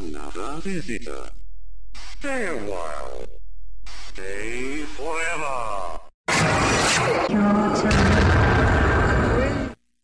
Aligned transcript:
another 0.00 0.60
visitor. 0.62 1.30
Stay 2.18 2.46
a 2.46 2.54
while. 2.54 3.26
Stay 4.12 4.84
forever. 4.96 6.00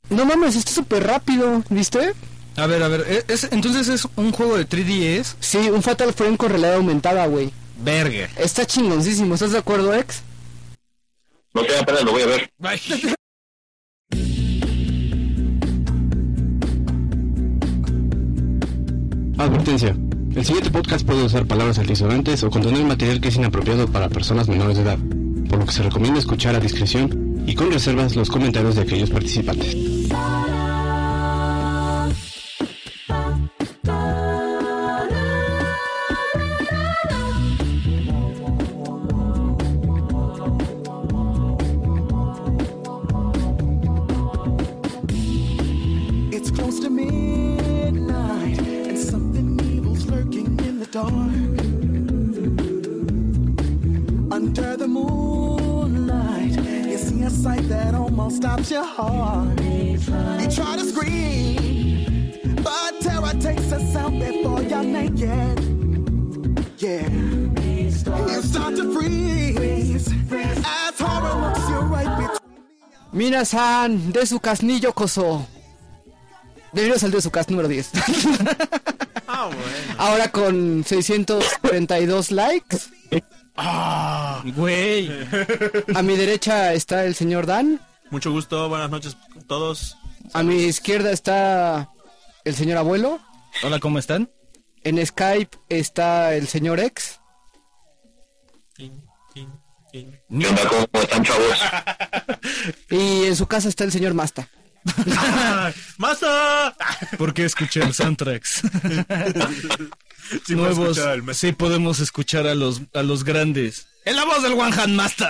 No 0.09 0.24
mames, 0.24 0.56
está 0.56 0.71
súper 0.71 1.04
rápido, 1.06 1.62
¿viste? 1.69 2.12
A 2.56 2.67
ver, 2.67 2.82
a 2.82 2.88
ver, 2.88 3.04
¿e- 3.09 3.24
es, 3.32 3.45
entonces 3.51 3.88
es 3.88 4.06
un 4.17 4.32
juego 4.32 4.56
de 4.56 4.67
3DS. 4.67 5.37
Sí, 5.40 5.59
un 5.71 5.83
Fatal 5.83 6.13
Frame 6.15 6.37
con 6.37 6.51
realidad 6.51 6.74
aumentada, 6.74 7.26
güey. 7.26 7.53
Verga. 7.78 8.28
Está 8.37 8.65
chingoncísimo, 8.65 9.35
¿estás 9.35 9.53
de 9.53 9.58
acuerdo, 9.58 9.94
ex? 9.94 10.22
No 11.53 11.63
sé, 11.65 11.78
apenas 11.78 12.04
lo 12.04 12.13
voy 12.13 12.22
a 12.22 12.26
ver. 12.26 12.51
Bye. 12.58 12.81
Advertencia. 19.39 19.95
El 20.34 20.45
siguiente 20.45 20.71
podcast 20.71 21.07
puede 21.07 21.25
usar 21.25 21.47
palabras 21.47 21.79
altisonantes 21.79 22.43
o 22.43 22.51
contener 22.51 22.85
material 22.85 23.21
que 23.21 23.29
es 23.29 23.37
inapropiado 23.37 23.87
para 23.87 24.09
personas 24.09 24.49
menores 24.49 24.77
de 24.77 24.83
edad, 24.83 24.99
por 25.49 25.59
lo 25.59 25.67
que 25.67 25.73
se 25.73 25.83
recomienda 25.83 26.19
escuchar 26.19 26.55
a 26.55 26.61
discreción 26.61 27.45
y 27.47 27.55
con 27.55 27.71
reservas 27.71 28.17
los 28.17 28.30
comentarios 28.30 28.77
de 28.77 28.83
aquellos 28.83 29.11
participantes. 29.11 29.77
Minasan, 73.17 74.12
de 74.12 74.27
su 74.27 74.41
casnillo 74.41 74.92
coso. 74.92 75.47
Bienvenidos 76.75 77.03
al 77.03 77.12
de 77.12 77.22
su 77.22 77.31
cas 77.31 77.48
número 77.48 77.67
10. 77.67 77.91
Ah, 79.28 79.47
bueno. 79.47 79.95
Ahora 79.98 80.31
con 80.31 80.84
632 80.84 82.31
likes. 82.31 82.77
Güey. 84.55 85.11
A 85.94 86.03
mi 86.03 86.17
derecha 86.17 86.72
está 86.75 87.05
el 87.06 87.17
señor 87.17 87.44
Dan. 87.44 87.81
Mucho 88.11 88.31
gusto, 88.31 88.69
buenas 88.69 88.89
noches 88.89 89.17
a 89.37 89.42
todos. 89.48 89.97
A 90.33 90.44
mi 90.44 90.62
izquierda 90.62 91.11
está 91.11 91.91
el 92.44 92.55
señor 92.55 92.78
abuelo. 92.78 93.19
Hola, 93.64 93.81
¿cómo 93.81 93.98
están? 93.98 94.31
En 94.84 95.05
Skype 95.05 95.59
está 95.70 96.34
el 96.34 96.47
señor 96.47 96.78
ex. 96.78 97.19
¿Qué 99.92 100.06
onda? 100.30 100.68
¿Cómo 100.68 101.02
están, 101.02 101.24
chavos? 101.24 101.58
Y 102.90 103.24
en 103.24 103.36
su 103.36 103.46
casa 103.46 103.68
está 103.68 103.84
el 103.84 103.92
señor 103.92 104.14
Masta. 104.14 104.48
¡Masa! 105.98 106.74
Porque 107.18 107.44
escuché 107.44 107.82
el 107.82 107.92
soundtracks. 107.92 108.62
Sí, 110.46 110.54
Nuevos. 110.54 110.98
el 110.98 111.34
Sí, 111.34 111.52
podemos 111.52 111.98
escuchar 112.00 112.46
a 112.46 112.54
los, 112.54 112.82
a 112.94 113.02
los 113.02 113.24
grandes. 113.24 113.88
En 114.04 114.14
la 114.16 114.24
voz 114.24 114.42
del 114.42 114.52
One 114.52 114.74
Hand 114.76 114.94
Master. 114.94 115.28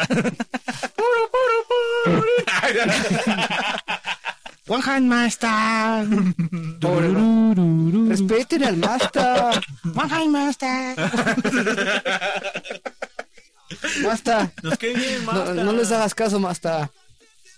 One 4.66 4.82
Hand 4.86 5.06
Master. 5.06 6.06
Respeten 8.08 8.64
al 8.64 8.76
Masta. 8.76 9.50
One 9.94 10.14
Hand 10.14 10.30
Master. 10.30 10.96
Masta. 14.02 14.50
Nos 14.62 14.78
queda 14.78 14.98
bien, 14.98 15.24
No, 15.24 15.32
Masta. 15.32 15.54
no 15.54 15.72
les 15.72 15.92
hagas 15.92 16.14
caso, 16.14 16.38
Masta. 16.40 16.90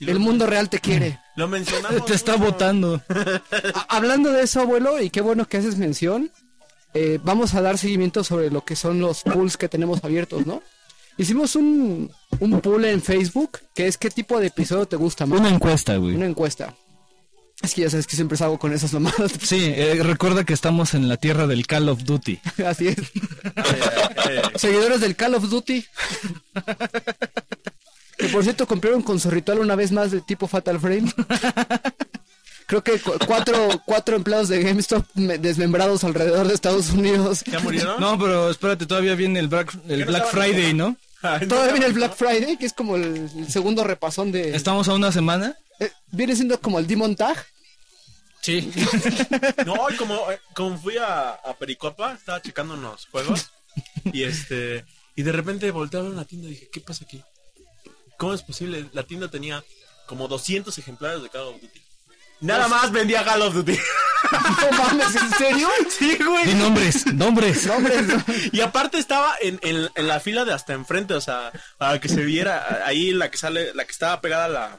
El 0.00 0.19
mundo 0.21 0.47
real 0.47 0.69
te 0.69 0.78
quiere. 0.78 1.19
Lo 1.37 1.49
mencionamos. 1.49 2.05
Te 2.06 2.15
está 2.15 2.37
votando. 2.37 3.03
Hablando 3.89 4.31
de 4.33 4.43
eso, 4.43 4.61
abuelo, 4.61 5.00
y 5.03 5.11
qué 5.11 5.21
bueno 5.21 5.47
que 5.49 5.56
haces 5.56 5.77
mención, 5.77 6.31
eh, 6.94 7.19
vamos 7.22 7.55
a 7.55 7.62
dar 7.62 7.78
seguimiento 7.78 8.22
sobre 8.22 8.50
lo 8.50 8.65
que 8.65 8.77
son 8.77 9.00
los 9.00 9.22
pools 9.22 9.56
que 9.56 9.69
tenemos 9.69 10.03
abiertos, 10.05 10.47
¿no? 10.47 10.62
Hicimos 11.17 11.56
un, 11.56 12.12
un 12.38 12.61
pool 12.61 12.84
en 12.84 13.03
Facebook, 13.03 13.59
que 13.75 13.88
es 13.88 13.99
qué 13.99 14.09
tipo 14.09 14.38
de 14.38 14.47
episodio 14.47 14.87
te 14.87 14.94
gusta 14.94 15.27
más. 15.27 15.41
Una 15.41 15.49
encuesta, 15.49 15.97
güey. 15.97 16.15
Una 16.15 16.27
encuesta. 16.27 16.75
Es 17.62 17.74
que 17.74 17.82
ya 17.82 17.91
sabes 17.91 18.06
que 18.06 18.14
siempre 18.16 18.38
salgo 18.38 18.58
con 18.58 18.72
esas 18.72 18.92
mamadas. 18.92 19.32
Sí, 19.42 19.58
eh, 19.74 19.98
recuerda 20.02 20.44
que 20.44 20.52
estamos 20.54 20.94
en 20.94 21.08
la 21.08 21.16
tierra 21.16 21.46
del 21.46 21.66
Call 21.66 21.88
of 21.88 22.04
Duty. 22.04 22.38
Así 22.66 22.88
es. 22.88 22.96
Seguidores 24.56 25.00
del 25.00 25.16
Call 25.16 25.34
of 25.34 25.48
Duty. 25.48 25.84
Que 28.16 28.28
por 28.28 28.42
cierto 28.42 28.66
cumplieron 28.66 29.02
con 29.02 29.20
su 29.20 29.30
ritual 29.30 29.60
una 29.60 29.76
vez 29.76 29.92
más 29.92 30.10
de 30.10 30.20
tipo 30.20 30.48
Fatal 30.48 30.78
Frame. 30.80 31.12
Creo 32.66 32.82
que 32.84 32.98
cu- 33.00 33.12
cuatro, 33.26 33.80
cuatro 33.86 34.14
empleados 34.16 34.48
de 34.48 34.62
GameStop 34.62 35.04
me- 35.14 35.38
desmembrados 35.38 36.04
alrededor 36.04 36.46
de 36.48 36.54
Estados 36.54 36.90
Unidos. 36.90 37.42
¿Ya 37.50 37.60
murieron? 37.60 37.98
No, 38.00 38.19
pero 38.19 38.50
espérate, 38.50 38.84
todavía 38.86 39.14
viene 39.14 39.38
el 39.38 39.48
Black, 39.48 39.75
el 39.88 40.04
Black 40.04 40.26
Friday, 40.30 40.75
¿no? 40.75 40.96
Todavía 41.48 41.72
viene 41.72 41.86
el 41.86 41.92
Black 41.94 42.14
Friday, 42.14 42.56
que 42.58 42.66
es 42.66 42.72
como 42.72 42.96
el, 42.96 43.28
el 43.36 43.48
segundo 43.50 43.84
repasón 43.84 44.32
de... 44.32 44.54
Estamos 44.54 44.86
a 44.88 44.94
una 44.94 45.10
semana. 45.12 45.56
Eh, 45.81 45.91
viene 46.09 46.34
siendo 46.34 46.61
como 46.61 46.78
el 46.78 46.87
Demon 46.87 47.15
Tag. 47.16 47.44
Sí. 48.43 48.71
No, 49.66 49.91
y 49.91 49.97
como, 49.97 50.31
eh, 50.31 50.41
como 50.55 50.78
fui 50.78 50.97
a, 50.97 51.31
a 51.31 51.56
Pericopa, 51.59 52.12
estaba 52.15 52.41
checando 52.41 52.75
unos 52.75 53.06
juegos. 53.06 53.50
Y 54.12 54.22
este. 54.25 54.84
Y 55.17 55.22
de 55.22 55.33
repente 55.33 55.71
volteé 55.71 56.00
a 56.00 56.05
ver 56.05 56.12
una 56.12 56.25
tienda 56.25 56.49
y 56.49 56.53
dije, 56.53 56.69
¿qué 56.72 56.81
pasa 56.81 57.05
aquí? 57.05 57.22
¿Cómo 58.17 58.34
es 58.34 58.43
posible? 58.43 58.88
La 58.93 59.03
tienda 59.03 59.28
tenía 59.28 59.62
como 60.06 60.28
200 60.28 60.77
ejemplares 60.78 61.22
de 61.22 61.28
Call 61.28 61.43
of 61.43 61.61
Duty. 61.61 61.83
Nada 62.41 62.69
más 62.69 62.91
vendía 62.93 63.25
Call 63.25 63.43
of 63.43 63.55
Duty. 63.55 63.77
No 64.31 64.72
mames, 64.72 65.15
¿en 65.15 65.31
serio? 65.31 65.69
sí, 65.97 66.19
güey. 66.19 66.44
Di 66.47 66.55
nombres, 66.55 67.06
nombres. 67.15 67.67
No, 67.67 67.77
hombre, 67.77 68.03
no. 68.03 68.25
Y 68.50 68.61
aparte 68.61 68.99
estaba 68.99 69.34
en, 69.41 69.61
en, 69.62 69.88
en 69.94 70.09
la 70.09 70.19
fila 70.19 70.44
de 70.44 70.53
hasta 70.53 70.72
enfrente, 70.72 71.15
o 71.15 71.21
sea, 71.21 71.53
para 71.78 72.00
que 72.00 72.09
se 72.09 72.25
viera 72.25 72.83
ahí 72.84 73.12
la 73.12 73.31
que 73.31 73.38
sale, 73.38 73.72
la 73.75 73.84
que 73.84 73.93
estaba 73.93 74.21
pegada 74.21 74.47
a 74.47 74.49
la, 74.49 74.78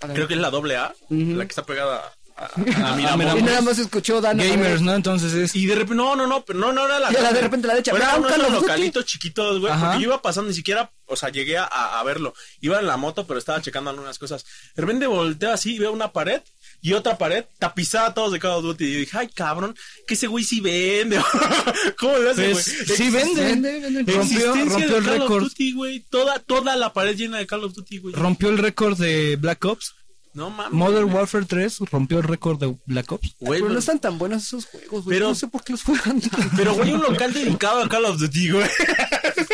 creo 0.00 0.26
que 0.28 0.34
es 0.34 0.40
la 0.40 0.50
doble 0.50 0.76
A, 0.76 0.94
la 1.08 1.44
que 1.44 1.50
está 1.50 1.64
pegada 1.64 2.02
a, 2.36 2.44
a, 2.44 2.50
a 2.92 2.96
Miramar. 2.96 3.38
Y 3.38 3.42
nada 3.42 3.60
más 3.60 3.78
escuchó 3.78 4.20
Dan. 4.20 4.38
Gamers, 4.38 4.80
¿no? 4.80 4.94
Entonces 4.94 5.32
es. 5.34 5.54
Y 5.54 5.66
de 5.66 5.74
repente, 5.74 5.96
no, 5.96 6.16
no, 6.16 6.26
no, 6.26 6.44
pero 6.44 6.58
no, 6.58 6.72
no 6.72 6.86
era 6.86 6.98
la. 6.98 7.12
Y 7.12 7.16
a 7.16 7.20
la 7.22 7.32
de 7.32 7.40
repente 7.42 7.66
la 7.66 7.74
derecha, 7.74 7.90
Era 7.92 7.98
¿verdad? 8.00 8.18
uno 8.18 8.28
de 8.28 8.32
Call 8.32 8.40
esos 8.40 8.52
of 8.54 8.60
Duty. 8.60 8.66
localitos 8.68 9.04
chiquitos, 9.04 9.60
güey. 9.60 9.72
Porque 9.78 9.96
yo 9.96 10.08
iba 10.08 10.22
pasando, 10.22 10.48
ni 10.48 10.54
siquiera, 10.56 10.90
o 11.06 11.16
sea, 11.16 11.28
llegué 11.28 11.58
a, 11.58 11.64
a 11.64 12.02
verlo. 12.02 12.32
Iba 12.60 12.78
en 12.80 12.86
la 12.86 12.96
moto, 12.96 13.26
pero 13.26 13.38
estaba 13.38 13.60
checando 13.60 13.90
algunas 13.90 14.18
cosas. 14.18 14.44
De 14.74 14.80
repente 14.82 15.06
volteo 15.06 15.52
así 15.52 15.74
y 15.74 15.78
veo 15.78 15.92
una 15.92 16.12
pared. 16.12 16.40
Y 16.82 16.94
otra 16.94 17.18
pared 17.18 17.44
tapizada 17.58 18.14
todos 18.14 18.32
de 18.32 18.38
Call 18.38 18.52
of 18.52 18.62
Duty. 18.62 18.84
Y 18.84 18.96
dije, 19.00 19.18
ay, 19.18 19.28
cabrón, 19.28 19.76
que 20.06 20.14
ese 20.14 20.26
güey 20.26 20.44
sí 20.44 20.60
vende. 20.60 21.20
¿Cómo 21.98 22.16
le 22.18 22.30
hace, 22.30 22.42
güey? 22.42 22.52
Pues, 22.52 22.96
sí 22.96 23.10
vende. 23.10 23.42
Vende, 23.42 23.80
vende. 23.80 24.12
Rompió, 24.12 24.54
el 24.54 24.68
Call 24.68 24.96
of 24.96 25.06
récord. 25.06 25.42
Duty, 25.44 25.72
güey. 25.72 26.00
Toda, 26.08 26.38
toda 26.38 26.76
la 26.76 26.92
pared 26.92 27.16
llena 27.16 27.38
de 27.38 27.46
Call 27.46 27.64
of 27.64 27.74
Duty, 27.74 27.98
güey. 27.98 28.14
Rompió 28.14 28.48
el 28.48 28.58
récord 28.58 28.98
de 28.98 29.36
Black 29.36 29.64
Ops. 29.64 29.94
No 30.32 30.48
mames. 30.50 30.72
Modern 30.72 31.04
güey. 31.06 31.16
Warfare 31.16 31.44
3 31.44 31.78
rompió 31.90 32.18
el 32.18 32.24
récord 32.24 32.58
de 32.60 32.76
Black 32.86 33.10
Ops. 33.12 33.34
Güey, 33.40 33.60
Pero 33.60 33.72
no 33.72 33.78
están 33.80 33.98
tan 33.98 34.16
buenos 34.18 34.44
esos 34.44 34.66
juegos, 34.66 35.04
güey. 35.04 35.16
Pero- 35.16 35.28
No 35.30 35.34
sé 35.34 35.48
por 35.48 35.64
qué 35.64 35.72
los 35.72 35.82
juegan 35.82 36.20
pero, 36.56 36.74
güey, 36.74 36.92
un 36.92 37.02
local 37.02 37.32
dedicado 37.32 37.82
a 37.82 37.88
Call 37.88 38.04
of 38.04 38.18
Duty, 38.20 38.50
güey. 38.50 38.68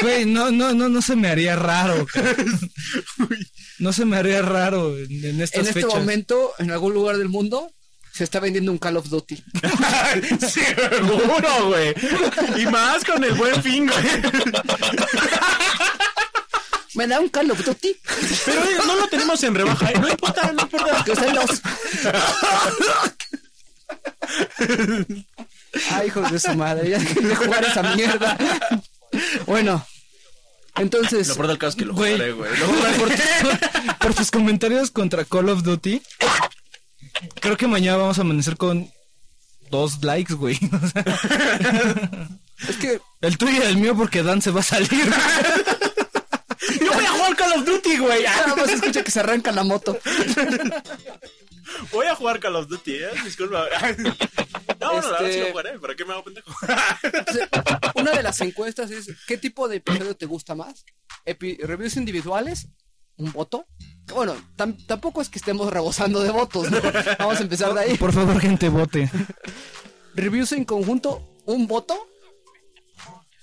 Güey, 0.03 0.27
no, 0.27 0.51
no, 0.51 0.75
no, 0.75 0.89
no 0.91 1.01
se 1.03 1.17
me 1.17 1.29
haría 1.29 1.57
raro. 1.57 2.07
No 3.79 3.93
se 3.93 4.07
me 4.07 4.17
haría 4.17 4.41
raro 4.41 4.97
en, 4.97 5.23
en 5.23 5.41
estas 5.43 5.61
En 5.61 5.67
este 5.69 5.83
fechas. 5.83 5.99
momento, 6.01 6.53
en 6.59 6.71
algún 6.71 6.95
lugar 6.95 7.19
del 7.19 7.29
mundo, 7.29 7.71
se 8.11 8.25
está 8.25 8.41
vendiendo 8.41 8.73
un 8.73 8.79
Call 8.79 8.97
of 8.97 9.11
Duty. 9.11 9.37
Seguro, 10.49 11.67
güey. 11.69 11.95
Y 12.59 12.65
más 12.67 13.05
con 13.05 13.23
el 13.23 13.35
buen 13.35 13.63
fin, 13.63 13.87
güey. 13.87 14.07
¿Me 16.97 17.07
da 17.07 17.21
un 17.21 17.29
Call 17.29 17.51
of 17.51 17.65
Duty? 17.65 17.95
Pero 18.45 18.65
eh, 18.65 18.77
no 18.87 18.97
lo 18.97 19.07
tenemos 19.09 19.43
en 19.45 19.55
rebaja, 19.55 19.91
¿eh? 19.91 19.99
No 20.01 20.09
importa, 20.09 20.51
no 20.53 20.63
importa. 20.63 21.05
Que 21.05 21.15
los. 21.33 21.63
Ay, 25.91 26.07
hijos 26.09 26.31
de 26.33 26.41
su 26.41 26.55
madre, 26.55 26.91
ya 26.91 26.99
de 26.99 27.37
jugar 27.37 27.65
esa 27.65 27.83
mierda. 27.95 28.37
Bueno, 29.47 29.87
entonces, 30.77 31.29
Lo 31.29 31.35
peor 31.37 31.49
del 31.49 31.59
caso 31.59 31.71
es 31.71 31.77
que 31.77 31.85
lo 31.85 31.95
Güey. 31.95 32.13
jugaré, 32.15 32.33
güey. 32.33 32.51
Lo 32.59 32.67
Por, 32.67 32.77
jugaré. 32.97 33.23
por- 33.43 33.99
por 33.99 34.15
tus 34.15 34.31
comentarios 34.31 34.91
contra 34.91 35.25
Call 35.25 35.49
of 35.51 35.63
Duty, 35.63 36.03
creo 37.41 37.57
que 37.57 37.67
mañana 37.67 37.99
vamos 37.99 38.19
a 38.19 38.23
amanecer 38.23 38.57
con 38.57 38.91
dos 39.71 40.03
likes, 40.03 40.35
güey. 40.35 40.59
O 42.59 42.73
sea, 42.73 42.99
El 43.21 43.37
tuyo 43.37 43.63
y 43.63 43.67
el 43.67 43.77
mío 43.77 43.95
porque 43.95 44.23
Dan 44.23 44.41
se 44.41 44.51
va 44.51 44.61
a 44.61 44.65
salir 44.65 44.89
voy 46.81 47.05
a 47.05 47.11
jugar 47.11 47.37
Call 47.37 47.46
of 47.57 47.65
Duty, 47.65 47.99
güey. 47.99 48.23
Nada 48.25 48.55
más 48.57 48.69
escucha 48.69 49.03
que 49.03 49.11
se 49.11 49.21
arranca 49.21 49.53
la 49.53 49.65
moto. 49.65 49.99
Voy 51.93 52.07
a 52.07 52.15
jugar 52.15 52.39
Call 52.41 52.57
of 52.57 52.69
Duty, 52.69 52.95
¿eh? 52.95 53.09
Disculpa. 53.25 53.67
No, 54.79 54.93
no, 54.93 55.01
la 55.01 55.09
verdad 55.09 55.19
sí 55.21 55.25
Este- 55.27 55.41
lo 55.41 55.47
jugaré. 55.51 55.79
¿Para 55.79 55.95
qué 55.97 56.05
me 56.05 56.13
hago 56.13 56.23
pendejo? 56.25 56.53
Una 57.95 58.13
de 58.13 58.23
las 58.23 58.41
encuestas 58.43 58.91
es, 58.91 59.09
¿qué 59.27 59.37
tipo 59.39 59.69
de 59.69 59.77
episodio 59.77 60.15
te 60.15 60.27
gusta 60.27 60.55
más? 60.55 60.85
Epi- 61.25 61.59
¿Reviews 61.59 61.97
individuales? 61.97 62.69
¿Un 63.17 63.33
voto? 63.33 63.67
Bueno, 64.15 64.37
tam- 64.57 64.77
tampoco 64.87 65.23
es 65.23 65.29
que 65.31 65.39
estemos 65.39 65.73
rebosando 65.73 66.21
de 66.21 66.31
votos, 66.31 66.71
¿no? 66.71 66.79
Vamos 67.19 67.39
a 67.39 67.43
empezar 67.43 67.73
de 67.75 67.81
ahí. 67.81 67.97
Por 67.97 68.13
favor, 68.13 68.39
gente, 68.39 68.69
vote. 68.69 69.11
¿Reviews 70.15 70.53
en 70.53 70.65
conjunto? 70.65 71.27
¿Un 71.47 71.67
voto? 71.67 71.97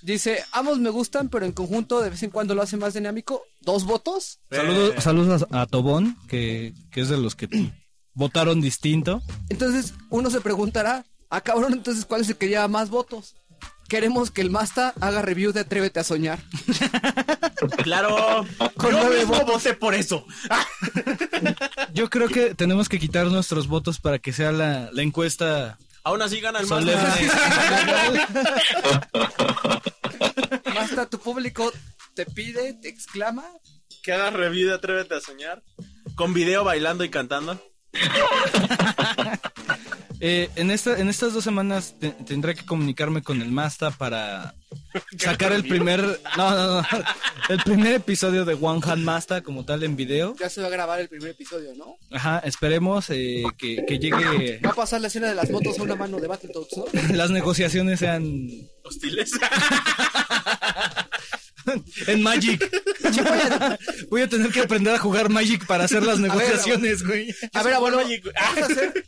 Dice, 0.02 0.44
ambos 0.52 0.78
me 0.80 0.92
gustan, 0.92 1.30
pero 1.30 1.46
en 1.46 1.52
conjunto 1.52 2.00
de 2.02 2.12
vez 2.12 2.22
en 2.24 2.30
cuando 2.30 2.54
lo 2.56 2.62
hace 2.62 2.78
más 2.78 2.94
dinámico. 2.94 3.44
¿Dos 3.64 3.86
votos? 3.86 4.40
Saludos, 4.52 5.04
saludos 5.04 5.46
a, 5.52 5.62
a 5.62 5.66
Tobón, 5.66 6.18
que, 6.28 6.74
que 6.92 7.02
es 7.02 7.10
de 7.10 7.18
los 7.18 7.36
que 7.36 7.48
votaron 8.14 8.62
distinto. 8.62 9.22
Entonces, 9.50 9.94
uno 10.10 10.30
se 10.30 10.42
preguntará, 10.42 11.06
ah, 11.30 11.42
cabrón, 11.42 11.74
entonces, 11.74 12.06
¿cuál 12.06 12.22
es 12.22 12.30
el 12.30 12.38
que 12.38 12.50
lleva 12.50 12.68
más 12.68 12.90
votos? 12.90 13.36
Queremos 13.88 14.32
que 14.32 14.42
el 14.42 14.50
Masta 14.50 14.94
haga 15.00 15.22
review 15.22 15.52
de 15.52 15.62
Atrévete 15.62 16.00
a 16.00 16.04
Soñar. 16.04 16.40
Claro. 17.84 18.46
Con 18.76 18.92
Yo 18.92 19.10
mismo 19.10 19.36
votos. 19.36 19.46
voté 19.54 19.74
por 19.74 19.94
eso. 19.94 20.26
Yo 21.94 22.10
creo 22.10 22.28
que 22.28 22.54
tenemos 22.56 22.90
que 22.90 23.00
quitar 23.00 23.28
nuestros 23.28 23.68
votos 23.68 24.00
para 24.00 24.20
que 24.20 24.34
sea 24.34 24.52
la, 24.52 24.90
la 24.92 25.02
encuesta 25.02 25.78
Aún 26.04 26.22
así 26.22 26.42
gana 26.42 26.60
el 26.60 26.68
solemne. 26.68 27.02
Masta, 30.76 31.06
tu 31.10 31.20
público 31.20 31.72
te 32.16 32.26
pide, 32.26 32.74
te 32.76 32.90
exclama. 32.90 33.46
Que 34.04 34.12
haga 34.14 34.32
review 34.32 34.68
de 34.70 34.76
Atrévete 34.76 35.16
a 35.16 35.22
Soñar. 35.22 35.64
Con 36.16 36.34
video 36.34 36.64
bailando 36.64 37.04
y 37.04 37.10
cantando. 37.10 37.62
Eh, 40.26 40.50
en, 40.56 40.72
esta, 40.72 40.98
en 40.98 41.10
estas 41.10 41.34
dos 41.34 41.44
semanas 41.44 41.96
te- 42.00 42.12
tendré 42.12 42.56
que 42.56 42.66
comunicarme 42.66 43.22
con 43.22 43.42
el 43.42 43.52
Masta 43.52 43.92
para 43.92 44.56
sacar 45.18 45.52
el 45.52 45.68
primer... 45.68 46.00
No, 46.38 46.50
no, 46.52 46.82
no. 46.82 46.88
El 47.50 47.58
primer 47.62 47.96
episodio 47.96 48.46
de 48.46 48.54
One 48.54 48.80
Hand 48.86 49.04
Masta 49.04 49.42
como 49.44 49.66
tal 49.66 49.84
en 49.84 49.98
video. 49.98 50.34
Ya 50.40 50.50
se 50.50 50.62
va 50.62 50.68
a 50.68 50.70
grabar 50.70 51.02
el 51.02 51.10
primer 51.10 51.32
episodio, 51.32 51.74
¿no? 51.76 51.98
Ajá, 52.10 52.40
esperemos 52.40 53.10
eh, 53.10 53.44
que, 53.58 53.84
que 53.86 54.00
llegue... 54.00 54.62
Va 54.66 54.70
a 54.70 54.74
pasar 54.74 55.02
la 55.02 55.08
escena 55.08 55.28
de 55.28 55.36
las 55.36 55.50
motos 55.52 55.78
a 55.78 55.84
una 55.84 55.96
mano 55.96 56.22
de 56.22 56.28
Battletoads, 56.28 56.78
¿no? 56.78 56.86
Las 57.14 57.30
negociaciones 57.32 58.00
sean 58.00 58.48
Hostiles. 58.86 59.32
en 62.08 62.22
Magic. 62.22 62.62
Voy 64.10 64.22
a 64.22 64.30
tener 64.30 64.52
que 64.52 64.62
aprender 64.62 64.94
a 64.96 65.00
jugar 65.00 65.30
Magic 65.30 65.66
para 65.66 65.84
hacer 65.86 66.04
las 66.04 66.20
negociaciones, 66.20 67.04
güey. 67.04 67.34
A 67.54 67.64
ver, 67.64 67.74
abuelo, 67.74 67.98
Magic. 67.98 68.24
vamos 68.34 68.60
a 68.62 68.66
hacer, 68.72 69.06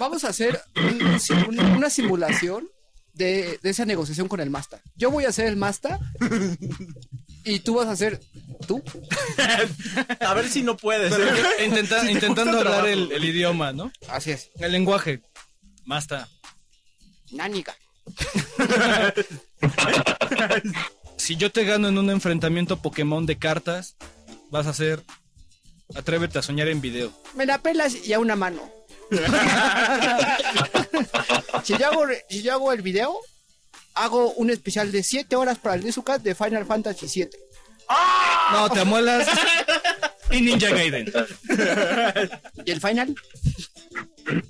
vamos 0.00 0.24
a 0.24 0.28
hacer 0.28 0.60
un- 0.76 1.58
un 1.58 1.60
una 1.76 1.90
simulación 1.90 2.68
de, 3.14 3.58
de 3.62 3.70
esa 3.70 3.84
negociación 3.84 4.28
con 4.28 4.40
el 4.40 4.50
Masta. 4.50 4.80
Yo 4.96 5.10
voy 5.10 5.24
a 5.24 5.32
ser 5.32 5.46
el 5.46 5.56
Masta 5.56 5.98
y 7.44 7.58
tú 7.60 7.74
vas 7.74 7.88
a 7.88 7.96
ser 7.96 8.20
tú. 8.66 8.82
A 10.20 10.34
ver 10.34 10.48
si 10.48 10.62
no 10.62 10.76
puedes. 10.76 11.12
¿eh? 11.12 11.64
Intenta- 11.66 12.00
Si 12.00 12.06
te 12.06 12.12
intentando 12.12 12.58
hablar 12.58 12.86
el 12.86 13.24
idioma, 13.24 13.72
¿no? 13.72 13.92
Así 14.08 14.30
es. 14.30 14.50
El 14.58 14.72
lenguaje. 14.72 15.20
Masta. 15.84 16.28
Nánica. 17.32 17.74
Si 21.22 21.36
yo 21.36 21.52
te 21.52 21.62
gano 21.64 21.86
en 21.88 21.98
un 21.98 22.10
enfrentamiento 22.10 22.82
Pokémon 22.82 23.24
de 23.26 23.38
cartas, 23.38 23.94
vas 24.50 24.66
a 24.66 24.70
hacer... 24.70 25.04
Atrévete 25.94 26.40
a 26.40 26.42
soñar 26.42 26.66
en 26.66 26.80
video. 26.80 27.12
Me 27.36 27.46
la 27.46 27.62
pelas 27.62 27.94
y 28.04 28.12
a 28.12 28.18
una 28.18 28.34
mano. 28.34 28.60
si, 31.62 31.78
yo 31.78 31.86
hago, 31.86 32.06
re- 32.06 32.24
si 32.28 32.42
yo 32.42 32.52
hago 32.54 32.72
el 32.72 32.82
video, 32.82 33.14
hago 33.94 34.32
un 34.32 34.50
especial 34.50 34.90
de 34.90 35.04
7 35.04 35.36
horas 35.36 35.58
para 35.58 35.76
el 35.76 35.84
Nezukat 35.84 36.22
de 36.22 36.34
Final 36.34 36.66
Fantasy 36.66 37.06
7. 37.08 37.38
No, 38.52 38.68
te 38.70 38.80
amuelas. 38.80 39.28
y 40.32 40.40
Ninja 40.40 40.70
Gaiden. 40.70 41.12
¿Y 42.64 42.70
el 42.72 42.80
final? 42.80 43.14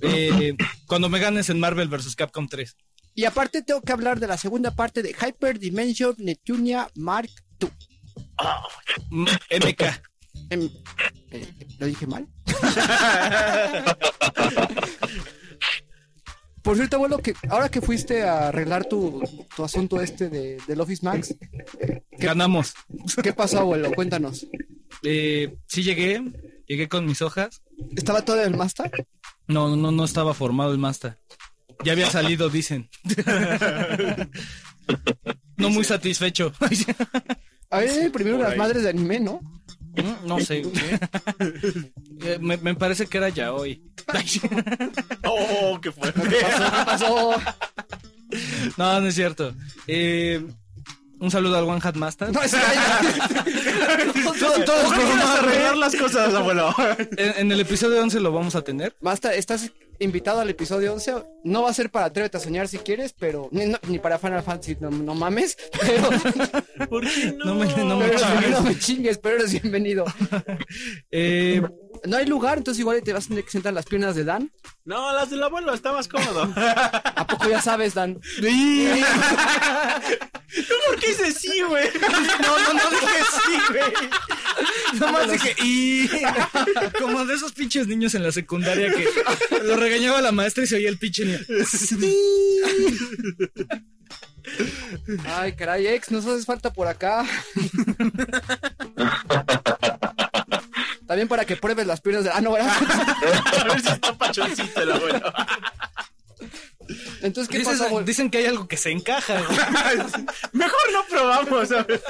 Eh, 0.01 0.57
cuando 0.87 1.11
me 1.11 1.19
ganes 1.19 1.51
en 1.51 1.61
Marvel 1.61 1.89
vs. 1.89 2.17
Capcom 2.17 2.49
3. 2.49 2.77
Y 3.15 3.25
aparte 3.25 3.63
tengo 3.63 3.83
que 3.83 3.93
hablar 3.93 4.19
de 4.21 4.27
la 4.27 4.37
segunda 4.37 4.75
parte 4.75 5.03
de 5.03 5.11
Hyper 5.11 5.59
Dimension 5.59 6.15
Neptunia 6.19 6.91
Mark 6.95 7.31
II. 7.61 7.69
Mm, 9.11 9.27
MK. 9.51 9.83
Em, 10.51 10.71
eh, 11.31 11.47
¿Lo 11.79 11.87
dije 11.87 12.07
mal? 12.07 12.27
Por 16.63 16.77
cierto, 16.77 16.97
abuelo, 16.97 17.19
que 17.19 17.35
ahora 17.51 17.69
que 17.69 17.81
fuiste 17.81 18.23
a 18.23 18.49
arreglar 18.49 18.85
tu, 18.85 19.21
tu 19.57 19.65
asunto 19.65 20.01
este 20.01 20.29
de, 20.31 20.59
del 20.67 20.81
Office 20.81 21.05
Max, 21.05 21.35
Ganamos. 22.13 22.75
¿qué 23.23 23.33
pasó, 23.33 23.59
abuelo? 23.61 23.91
Cuéntanos. 23.93 24.47
Eh, 25.03 25.57
sí 25.67 25.83
llegué. 25.83 26.23
Llegué 26.67 26.89
con 26.89 27.05
mis 27.05 27.21
hojas. 27.21 27.63
¿Estaba 27.97 28.25
todo 28.25 28.41
el 28.43 28.57
Master? 28.57 29.07
No, 29.49 29.75
no, 29.75 29.91
no 29.91 30.05
estaba 30.05 30.33
formado 30.35 30.73
el 30.73 30.79
Masta. 30.79 31.19
Ya 31.85 31.93
había 31.93 32.11
salido, 32.11 32.49
dicen. 32.49 32.89
No 35.57 35.71
muy 35.71 35.85
satisfecho. 35.85 36.53
A 37.71 37.79
ver, 37.81 38.11
primero 38.13 38.39
las 38.39 38.57
madres 38.57 38.83
de 38.83 38.91
anime, 38.91 39.21
¿no? 39.21 39.41
Mm, 39.97 40.27
No 40.27 40.41
sé. 40.41 40.63
Eh, 42.25 42.39
Me, 42.41 42.57
me 42.57 42.75
parece 42.75 43.07
que 43.07 43.19
era 43.19 43.29
ya 43.29 43.53
hoy. 43.53 43.83
Oh, 45.25 45.79
qué 45.81 45.91
fuerte. 45.93 46.21
¿Qué 46.29 46.37
pasó? 46.87 47.33
No, 48.77 49.01
no 49.01 49.07
es 49.07 49.15
cierto. 49.15 49.55
Eh, 49.87 50.45
un 51.23 51.31
saludo 51.31 51.57
al 51.57 51.65
One 51.65 51.81
Hat 51.83 51.95
Master. 51.95 52.33
No, 52.33 52.43
es 52.43 52.51
todo, 52.51 52.65
todo 54.65 54.77
es 54.77 54.83
¿Cómo 54.85 54.97
broma, 54.97 55.07
quieres 55.07 55.25
güey. 55.27 55.39
arreglar 55.39 55.77
las 55.77 55.95
cosas, 55.97 56.35
abuelo? 56.35 56.75
En, 57.17 57.35
en 57.39 57.53
el 57.53 57.61
episodio 57.61 58.03
11 58.03 58.21
lo 58.21 58.33
vamos 58.33 58.55
a 58.57 58.63
tener. 58.63 58.95
Master, 59.01 59.33
estás 59.35 59.71
invitado 59.99 60.41
al 60.41 60.51
episodio 60.51 60.93
11. 60.95 61.15
No 61.45 61.63
va 61.63 61.71
a 61.71 61.75
ser 61.75 61.91
para 61.91 62.07
Atrévete 62.07 62.37
a 62.37 62.41
Soñar 62.41 62.67
si 62.69 62.79
quieres, 62.79 63.15
pero... 63.19 63.49
Ni, 63.53 63.67
no- 63.67 63.79
ni 63.89 63.99
para 64.01 64.19
Final 64.19 64.43
Fantasy, 64.43 64.77
no, 64.81 64.91
no 64.91 65.15
mames. 65.15 65.57
Pero, 65.81 66.09
¿Por 66.91 67.05
qué 67.09 67.35
no? 67.39 67.45
No 67.47 67.55
me, 67.55 67.67
no 67.77 67.97
me 67.97 68.09
pero 68.09 68.19
chingues. 68.19 68.51
no 68.51 68.61
me 68.63 68.79
chingues, 68.79 69.19
pero 69.19 69.37
eres 69.37 69.53
bienvenido. 69.53 70.05
Eh, 71.15 71.63
No 72.07 72.17
hay 72.17 72.27
lugar, 72.27 72.59
entonces 72.59 72.81
igual 72.81 73.01
te 73.03 73.13
vas 73.13 73.27
a 73.27 73.29
tener 73.29 73.45
que 73.45 73.51
sentar 73.51 73.71
en 73.71 73.75
las 73.77 73.85
piernas 73.85 74.17
de 74.17 74.25
Dan. 74.25 74.51
No, 74.85 75.13
las 75.13 75.31
del 75.31 75.43
abuelo, 75.43 75.73
está 75.75 75.93
más 75.93 76.09
cómodo. 76.09 76.51
¿A 76.57 77.27
poco 77.29 77.49
ya 77.49 77.61
sabes, 77.61 77.95
Dan? 77.95 78.15
¿Tú 80.55 80.75
por 80.89 80.99
qué 80.99 81.12
dices 81.13 81.37
sí, 81.41 81.63
güey? 81.63 81.89
no, 82.43 82.59
no, 82.59 82.73
no 82.75 82.91
dije 82.91 83.07
sí, 83.45 83.73
güey. 83.73 85.01
Nomás 85.01 85.31
dije, 85.31 85.55
y 85.63 86.09
como 86.99 87.25
de 87.25 87.35
esos 87.35 87.53
pinches 87.53 87.87
niños 87.87 88.15
en 88.15 88.23
la 88.23 88.33
secundaria 88.33 88.93
que 88.93 89.09
lo 89.65 89.77
regañaba 89.77 90.21
la 90.21 90.33
maestra 90.33 90.65
y 90.65 90.67
se 90.67 90.77
oía 90.77 90.89
el 90.89 90.99
pinche 90.99 91.25
niño. 91.25 91.39
Ay, 95.27 95.55
caray, 95.55 95.87
ex, 95.87 96.11
nos 96.11 96.27
haces 96.27 96.45
falta 96.45 96.73
por 96.73 96.89
acá. 96.89 97.25
También 101.07 101.29
para 101.29 101.45
que 101.45 101.57
pruebes 101.57 101.87
las 101.87 102.01
piernas 102.01 102.25
de... 102.25 102.31
Ah, 102.31 102.41
no, 102.41 102.53
¿verdad? 102.53 102.73
A 103.61 103.65
ver 103.65 103.81
si 103.81 103.89
está 103.89 104.17
pachoncito 104.17 104.83
el 104.83 104.93
abuelo. 104.93 105.33
Entonces, 107.23 107.49
¿qué 107.51 107.59
Dices- 107.59 107.79
pasa, 107.79 108.03
dicen 108.03 108.31
que 108.31 108.39
hay 108.39 108.47
algo 108.47 108.67
que 108.69 108.77
se 108.77 108.91
encaja. 108.91 109.41
güey. 109.43 109.59
Mejor 110.53 110.93
no 110.93 111.05
probamos, 111.09 111.69
¿sabes? 111.69 112.01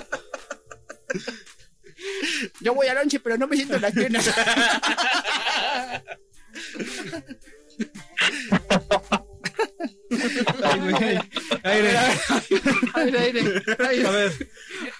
Yo 2.60 2.74
voy 2.74 2.86
a 2.88 2.94
lonche, 2.94 3.20
pero 3.20 3.36
no 3.38 3.46
me 3.46 3.56
siento 3.56 3.76
en 3.76 3.82
las 3.82 3.92
piernas. 3.92 4.28
Aire. 10.72 11.20
Aire, 11.64 11.98
aire, 12.94 13.62
aire. 13.88 14.06
A 14.06 14.10
ver, 14.10 14.48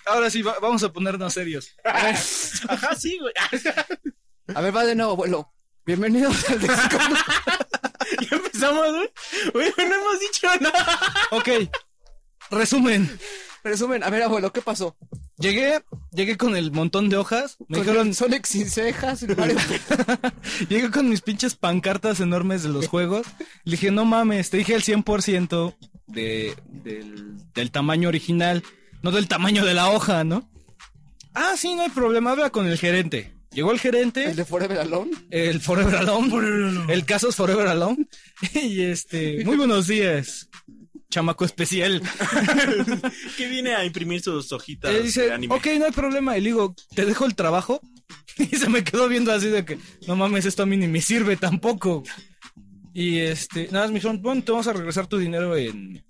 ahora 0.07 0.31
sí, 0.31 0.43
va- 0.43 0.59
vamos 0.61 0.83
a 0.83 0.93
ponernos 0.93 1.33
serios. 1.35 1.75
Ajá, 1.85 2.95
sí, 2.97 3.19
güey. 3.21 3.33
A 4.55 4.61
ver, 4.61 4.75
va 4.75 4.85
de 4.85 4.95
nuevo, 4.95 5.13
abuelo. 5.13 5.53
Bienvenidos 5.85 6.49
al 6.49 6.61
Desco. 6.61 6.99
Ya 8.63 8.69
empezamos, 8.71 8.95
güey. 9.53 9.73
Güey, 9.77 9.89
no 9.89 9.95
hemos 9.95 10.21
dicho 10.21 10.49
nada. 10.61 10.99
Ok, 11.33 11.49
resumen. 12.51 13.19
Resumen, 13.65 14.03
a 14.03 14.11
ver, 14.11 14.23
abuelo, 14.25 14.53
¿qué 14.53 14.61
pasó? 14.61 14.97
Llegué, 15.39 15.83
llegué 16.11 16.37
con 16.37 16.57
el 16.57 16.73
montón 16.73 17.09
de 17.09 17.17
hojas. 17.17 17.57
Me 17.69 17.79
Con 17.79 17.87
dijeron, 17.87 18.09
el 18.09 18.15
Sonic 18.15 18.45
sin 18.45 18.69
cejas. 18.69 19.23
Mario- 19.37 19.57
llegué 20.69 20.91
con 20.91 21.09
mis 21.09 21.21
pinches 21.21 21.55
pancartas 21.55 22.19
enormes 22.21 22.63
de 22.65 22.71
los 22.71 22.89
juegos. 22.89 23.27
Le 23.65 23.73
dije, 23.73 23.91
no 23.93 24.05
mames, 24.05 24.51
te 24.51 24.57
dije 24.57 24.75
el 24.75 24.83
100%. 24.83 25.77
de, 26.09 26.57
del, 26.67 27.37
del 27.55 27.71
tamaño 27.71 28.09
original, 28.09 28.63
no 29.03 29.13
del 29.13 29.29
tamaño 29.29 29.65
de 29.65 29.75
la 29.75 29.91
hoja, 29.91 30.25
¿no? 30.25 30.51
Ah, 31.35 31.53
sí, 31.57 31.75
no 31.75 31.83
hay 31.83 31.91
problema, 31.91 32.33
habla 32.33 32.51
con 32.51 32.67
el 32.67 32.77
gerente. 32.79 33.33
Llegó 33.53 33.73
el 33.73 33.81
gerente. 33.81 34.25
El 34.25 34.37
de 34.37 34.45
Forever 34.45 34.79
Alone. 34.79 35.11
El 35.31 35.61
Forever 35.61 35.97
Alone. 35.97 36.93
El 36.93 37.05
caso 37.05 37.29
es 37.29 37.37
Forever 37.37 37.67
Alone. 37.67 38.07
y 38.55 38.81
este, 38.83 39.45
muy 39.45 39.57
buenos 39.57 39.87
días, 39.87 40.49
chamaco 41.11 41.45
especial. 41.45 42.03
Que 43.37 43.49
viene 43.49 43.75
a 43.75 43.85
imprimir 43.85 44.23
sus 44.23 44.51
hojitas 44.53 44.93
de 44.93 45.03
dice, 45.03 45.33
anime. 45.33 45.55
ok, 45.55 45.67
no 45.79 45.85
hay 45.87 45.93
problema. 45.93 46.37
Y 46.39 46.41
le 46.41 46.49
digo, 46.51 46.75
te 46.95 47.05
dejo 47.05 47.27
el 47.27 47.35
trabajo. 47.35 47.81
Y 48.39 48.47
se 48.57 48.69
me 48.71 48.83
quedó 48.83 49.09
viendo 49.09 49.31
así 49.31 49.49
de 49.49 49.65
que, 49.65 49.79
no 50.07 50.17
mames, 50.17 50.47
esto 50.47 50.63
a 50.63 50.67
mí 50.67 50.77
ni 50.79 50.89
me 50.89 51.03
sirve 51.03 51.37
tampoco. 51.37 52.03
Y 52.95 53.19
este, 53.19 53.67
nada 53.71 53.85
más 53.85 53.91
me 53.91 53.97
dijeron, 53.97 54.23
bueno, 54.23 54.43
te 54.43 54.53
vamos 54.53 54.67
a 54.67 54.73
regresar 54.73 55.07
tu 55.07 55.19
dinero 55.19 55.55
en... 55.57 56.03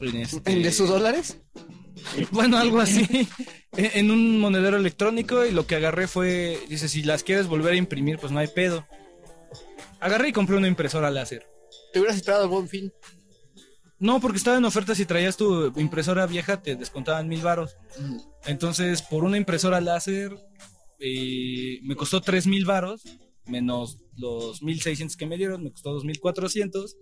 En, 0.00 0.16
este- 0.16 0.52
¿En 0.52 0.62
de 0.62 0.72
sus 0.72 0.88
dólares? 0.90 1.38
Bueno, 2.30 2.58
algo 2.58 2.80
así. 2.80 3.28
en, 3.76 4.10
un 4.10 4.38
monedero 4.38 4.76
electrónico 4.76 5.44
y 5.44 5.52
lo 5.52 5.66
que 5.66 5.76
agarré 5.76 6.06
fue, 6.06 6.58
dice, 6.68 6.88
si 6.88 7.02
las 7.02 7.22
quieres 7.22 7.46
volver 7.46 7.74
a 7.74 7.76
imprimir, 7.76 8.18
pues 8.18 8.32
no 8.32 8.38
hay 8.38 8.48
pedo. 8.48 8.86
Agarré 10.00 10.28
y 10.28 10.32
compré 10.32 10.56
una 10.56 10.68
impresora 10.68 11.10
láser. 11.10 11.46
Te 11.92 12.00
hubieras 12.00 12.16
esperado 12.16 12.44
el 12.44 12.50
buen 12.50 12.68
fin. 12.68 12.92
No, 13.98 14.20
porque 14.20 14.38
estaba 14.38 14.58
en 14.58 14.64
oferta, 14.64 14.94
si 14.94 15.06
traías 15.06 15.36
tu 15.36 15.72
impresora 15.78 16.26
vieja 16.26 16.60
te 16.60 16.76
descontaban 16.76 17.28
mil 17.28 17.40
varos. 17.40 17.76
Entonces, 18.44 19.02
por 19.02 19.24
una 19.24 19.38
impresora 19.38 19.80
láser, 19.80 20.36
eh, 20.98 21.78
me 21.82 21.96
costó 21.96 22.20
tres 22.20 22.46
mil 22.46 22.64
varos, 22.64 23.02
menos 23.46 23.98
los 24.16 24.62
1600 24.62 25.16
que 25.16 25.26
me 25.26 25.36
dieron, 25.36 25.62
me 25.62 25.70
costó 25.70 25.92
2400. 25.92 26.96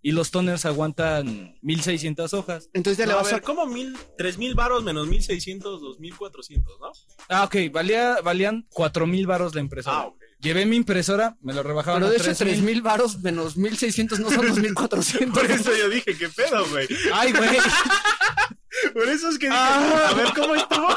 Y 0.00 0.12
los 0.12 0.30
toners 0.30 0.64
aguantan 0.64 1.58
1600 1.62 2.32
hojas. 2.34 2.70
Entonces 2.72 2.98
ya 2.98 3.04
No, 3.06 3.12
le 3.12 3.18
a 3.18 3.22
vas 3.22 3.32
a... 3.32 3.36
ver, 3.36 3.42
¿cómo 3.42 3.66
mil, 3.66 3.96
tres 4.16 4.38
mil 4.38 4.54
varos 4.54 4.84
menos 4.84 5.08
mil 5.08 5.22
seiscientos, 5.22 5.80
dos 5.80 5.98
mil 5.98 6.16
cuatrocientos, 6.16 6.78
no? 6.80 6.92
Ah, 7.28 7.44
ok, 7.44 7.56
valía, 7.72 8.20
valían 8.22 8.64
4000 8.70 9.26
varos 9.26 9.54
la 9.56 9.60
impresora. 9.60 9.96
Ah. 10.02 10.10
Llevé 10.40 10.66
mi 10.66 10.76
impresora, 10.76 11.36
me 11.40 11.52
lo 11.52 11.64
rebajaban 11.64 12.00
Pero 12.00 12.10
de 12.12 12.16
a 12.16 12.20
hecho, 12.20 12.26
3000. 12.36 12.54
3 12.54 12.62
mil 12.64 12.80
varos 12.82 13.18
menos 13.18 13.56
1600 13.56 14.20
no 14.20 14.30
son 14.30 14.46
2400. 14.46 15.36
Por 15.42 15.50
eso 15.50 15.76
yo 15.76 15.88
dije, 15.88 16.16
¿qué 16.16 16.28
pedo, 16.28 16.64
güey? 16.68 16.86
Ay, 17.12 17.32
güey, 17.32 17.50
Por 18.94 19.08
eso 19.08 19.30
es 19.30 19.38
que 19.38 19.46
dije, 19.48 19.58
Ah. 19.60 20.10
a 20.10 20.14
ver 20.14 20.28
cómo 20.36 20.54
estuvo. 20.54 20.88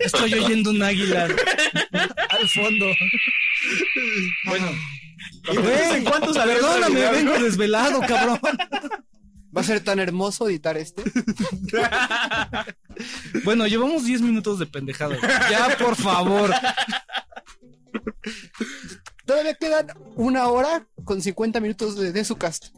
estoy 0.00 0.34
oyendo 0.34 0.70
un 0.70 0.82
águila 0.82 1.24
al 2.30 2.48
fondo. 2.48 2.86
Bueno, 4.46 4.66
Güey, 5.54 6.04
¿cuántos 6.04 6.36
perdóname, 6.36 7.10
vengo 7.10 7.38
desvelado, 7.38 8.00
cabrón. 8.00 8.40
Va 9.56 9.62
a 9.62 9.64
ser 9.64 9.80
tan 9.80 9.98
hermoso 9.98 10.48
editar 10.48 10.76
este. 10.76 11.02
Bueno, 13.44 13.66
llevamos 13.66 14.04
10 14.04 14.20
minutos 14.22 14.58
de 14.58 14.66
pendejada. 14.66 15.16
Ya, 15.50 15.76
por 15.78 15.96
favor. 15.96 16.52
Todavía 19.24 19.54
quedan 19.54 19.86
una 20.16 20.48
hora 20.48 20.86
con 21.04 21.22
50 21.22 21.60
minutos 21.60 21.96
de, 21.96 22.12
de 22.12 22.24
su 22.24 22.36
cast. 22.36 22.68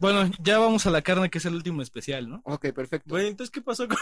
Bueno, 0.00 0.30
ya 0.40 0.58
vamos 0.58 0.86
a 0.86 0.90
la 0.90 1.02
carne, 1.02 1.28
que 1.28 1.38
es 1.38 1.44
el 1.44 1.54
último 1.54 1.82
especial, 1.82 2.28
¿no? 2.28 2.40
Ok, 2.44 2.68
perfecto. 2.72 3.10
Güey, 3.10 3.28
entonces, 3.28 3.50
¿qué 3.50 3.60
pasó 3.60 3.88
con...? 3.88 3.98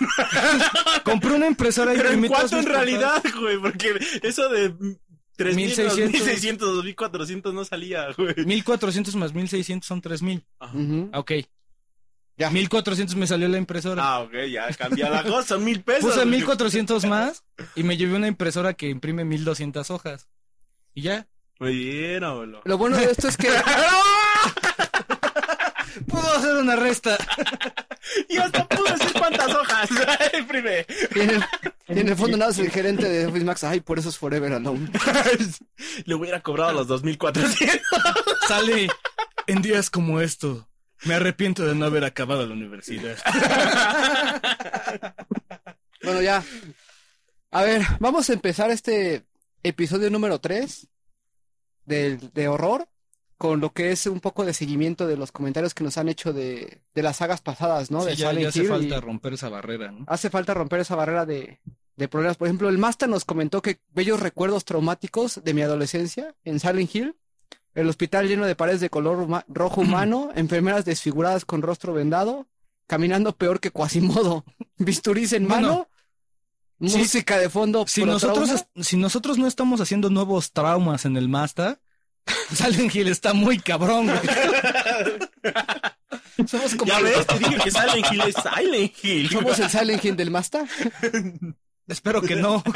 Compré 1.05 1.33
una 1.33 1.47
impresora 1.47 1.95
y 1.95 1.97
Pero 1.97 2.11
en 2.11 2.27
cuánto 2.29 2.59
en 2.59 2.67
realidad, 2.67 3.23
güey, 3.41 3.59
porque 3.59 3.95
eso 4.23 4.49
de... 4.51 4.75
3.600, 5.39 5.55
1600. 5.55 6.85
1.600, 6.85 6.95
2.400 6.97 7.53
no 7.55 7.65
salía, 7.65 8.07
güey. 8.17 8.35
1400 8.45 9.15
más 9.17 9.35
1600 9.35 9.87
son 9.87 10.01
3000. 10.01 10.45
Ujú. 10.75 11.11
Ah, 11.13 11.19
Ok. 11.21 11.33
Ya. 12.39 12.51
1400 12.51 13.17
me 13.17 13.27
salió 13.27 13.49
la 13.49 13.57
impresora. 13.57 14.03
Ah, 14.05 14.21
ok, 14.21 14.33
ya 14.51 14.69
cambia 14.75 15.09
la 15.09 15.23
cosa, 15.23 15.49
son 15.55 15.65
mil 15.65 15.81
pesos. 15.83 16.05
Puse 16.11 16.17
güey. 16.17 16.37
1400 16.37 17.07
más 17.07 17.45
y 17.75 17.83
me 17.83 17.97
llevé 17.97 18.15
una 18.15 18.27
impresora 18.29 18.75
que 18.75 18.91
imprime 18.91 19.25
1200 19.25 19.91
hojas. 19.91 20.29
Y 20.93 21.01
ya. 21.03 21.27
Muy 21.59 21.75
bien, 21.79 22.23
abuelo. 22.25 22.61
Lo 22.67 22.77
bueno 22.77 22.99
de 22.99 23.05
esto 23.11 23.29
es 23.29 23.39
que 23.39 23.49
Puedo 26.07 26.31
hacer 26.37 26.57
una 26.57 26.77
resta. 26.77 27.17
Y 28.29 28.37
hasta 28.39 28.67
pude 28.69 28.93
decir 28.93 29.13
cuántas 29.19 29.49
hojas. 29.49 29.89
Imprime. 30.39 30.87
y 31.15 31.21
en 31.21 31.31
el, 31.31 31.45
y 31.89 31.99
en 32.01 32.09
el 32.09 32.17
fondo 32.17 32.37
nada 32.37 32.51
es 32.51 32.59
el 32.59 32.71
gerente 32.71 33.09
de 33.09 33.27
Office 33.27 33.45
Max. 33.45 33.65
Ay, 33.65 33.81
por 33.81 33.99
eso 33.99 34.09
es 34.09 34.19
Forever 34.19 34.53
Alone. 34.53 34.91
Le 36.05 36.15
hubiera 36.15 36.41
cobrado 36.41 36.73
los 36.73 36.89
2.400. 36.89 37.81
Sale 38.49 38.89
en 39.47 39.63
días 39.63 39.91
como 39.91 40.21
esto. 40.21 40.69
Me 41.05 41.15
arrepiento 41.15 41.65
de 41.67 41.75
no 41.75 41.85
haber 41.85 42.05
acabado 42.05 42.47
la 42.47 42.55
universidad. 42.55 43.17
Bueno, 46.03 46.23
ya. 46.23 46.43
A 47.51 47.63
ver, 47.63 47.83
vamos 48.01 48.31
a 48.31 48.33
empezar 48.33 48.71
este 48.71 49.27
episodio 49.63 50.09
número 50.11 50.41
3 50.41 50.87
del, 51.85 52.33
de 52.33 52.49
horror 52.49 52.89
con 53.39 53.61
lo 53.61 53.73
que 53.73 53.93
es 53.93 54.07
un 54.07 54.21
poco 54.21 54.45
de 54.45 54.55
seguimiento 54.55 55.07
de 55.07 55.17
los 55.17 55.33
comentarios 55.33 55.75
que 55.75 55.85
nos 55.85 55.99
han 55.99 56.09
hecho 56.09 56.33
de, 56.33 56.81
de 56.95 57.03
las 57.03 57.19
sagas 57.19 57.43
pasadas, 57.43 57.91
¿no? 57.91 58.01
Sí, 58.03 58.09
de 58.09 58.17
ya, 58.17 58.33
ya 58.33 58.49
hace 58.49 58.61
Hill 58.61 58.69
falta 58.69 59.01
romper 59.01 59.35
esa 59.35 59.49
barrera, 59.49 59.93
¿no? 59.93 60.05
hace 60.09 60.31
falta 60.31 60.55
romper 60.55 60.81
esa 60.81 60.97
barrera 60.97 61.27
de, 61.27 61.61
de 61.97 62.09
problemas. 62.09 62.37
Por 62.37 62.49
ejemplo, 62.49 62.69
el 62.69 62.79
Master 62.79 63.09
nos 63.09 63.25
comentó 63.25 63.63
que 63.63 63.81
bellos 63.95 64.21
recuerdos 64.21 64.65
traumáticos 64.65 65.43
de 65.43 65.55
mi 65.55 65.63
adolescencia 65.63 66.35
en 66.45 66.61
Silent 66.61 66.95
Hill. 66.95 67.17
El 67.75 67.89
hospital 67.91 68.27
lleno 68.27 68.47
de 68.47 68.57
paredes 68.57 68.81
de 68.81 68.91
color 68.91 69.45
rojo 69.49 69.81
humano, 69.83 70.31
enfermeras 70.35 70.85
desfiguradas 70.85 71.45
con 71.45 71.61
rostro 71.61 71.93
vendado, 71.93 72.47
caminando 72.87 73.37
peor 73.37 73.61
que 73.61 73.71
Quasimodo, 73.71 74.45
bisturís 74.79 75.35
en 75.35 75.47
Bueno, 75.47 75.69
mano, 75.69 75.89
sí, 76.91 76.99
música 76.99 77.39
de 77.39 77.51
fondo. 77.51 77.85
Si 77.87 78.05
nosotros, 78.05 78.49
trauma. 78.49 78.65
si 78.83 78.97
nosotros 78.97 79.37
no 79.37 79.47
estamos 79.47 79.83
haciendo 79.83 80.09
nuevos 80.09 80.53
traumas 80.53 81.05
en 81.05 81.19
el 81.19 81.29
Masta, 81.29 81.81
Silent 82.53 82.95
Hill 82.95 83.09
está 83.09 83.33
muy 83.33 83.59
cabrón, 83.59 84.07
güey. 84.07 84.19
somos 86.49 86.75
como 86.75 86.93
Ya 86.93 87.01
ves, 87.01 87.27
te 87.27 87.39
dije 87.39 87.57
que 87.65 87.71
Silent 87.71 88.13
Hill 88.13 88.21
es 88.27 88.35
Silent 88.35 89.05
Hill. 89.05 89.31
somos 89.31 89.59
el 89.59 89.71
Silent 89.71 90.05
Hill 90.05 90.17
del 90.17 90.31
Master. 90.31 90.65
Espero 91.87 92.23
que 92.23 92.37
no. 92.37 92.63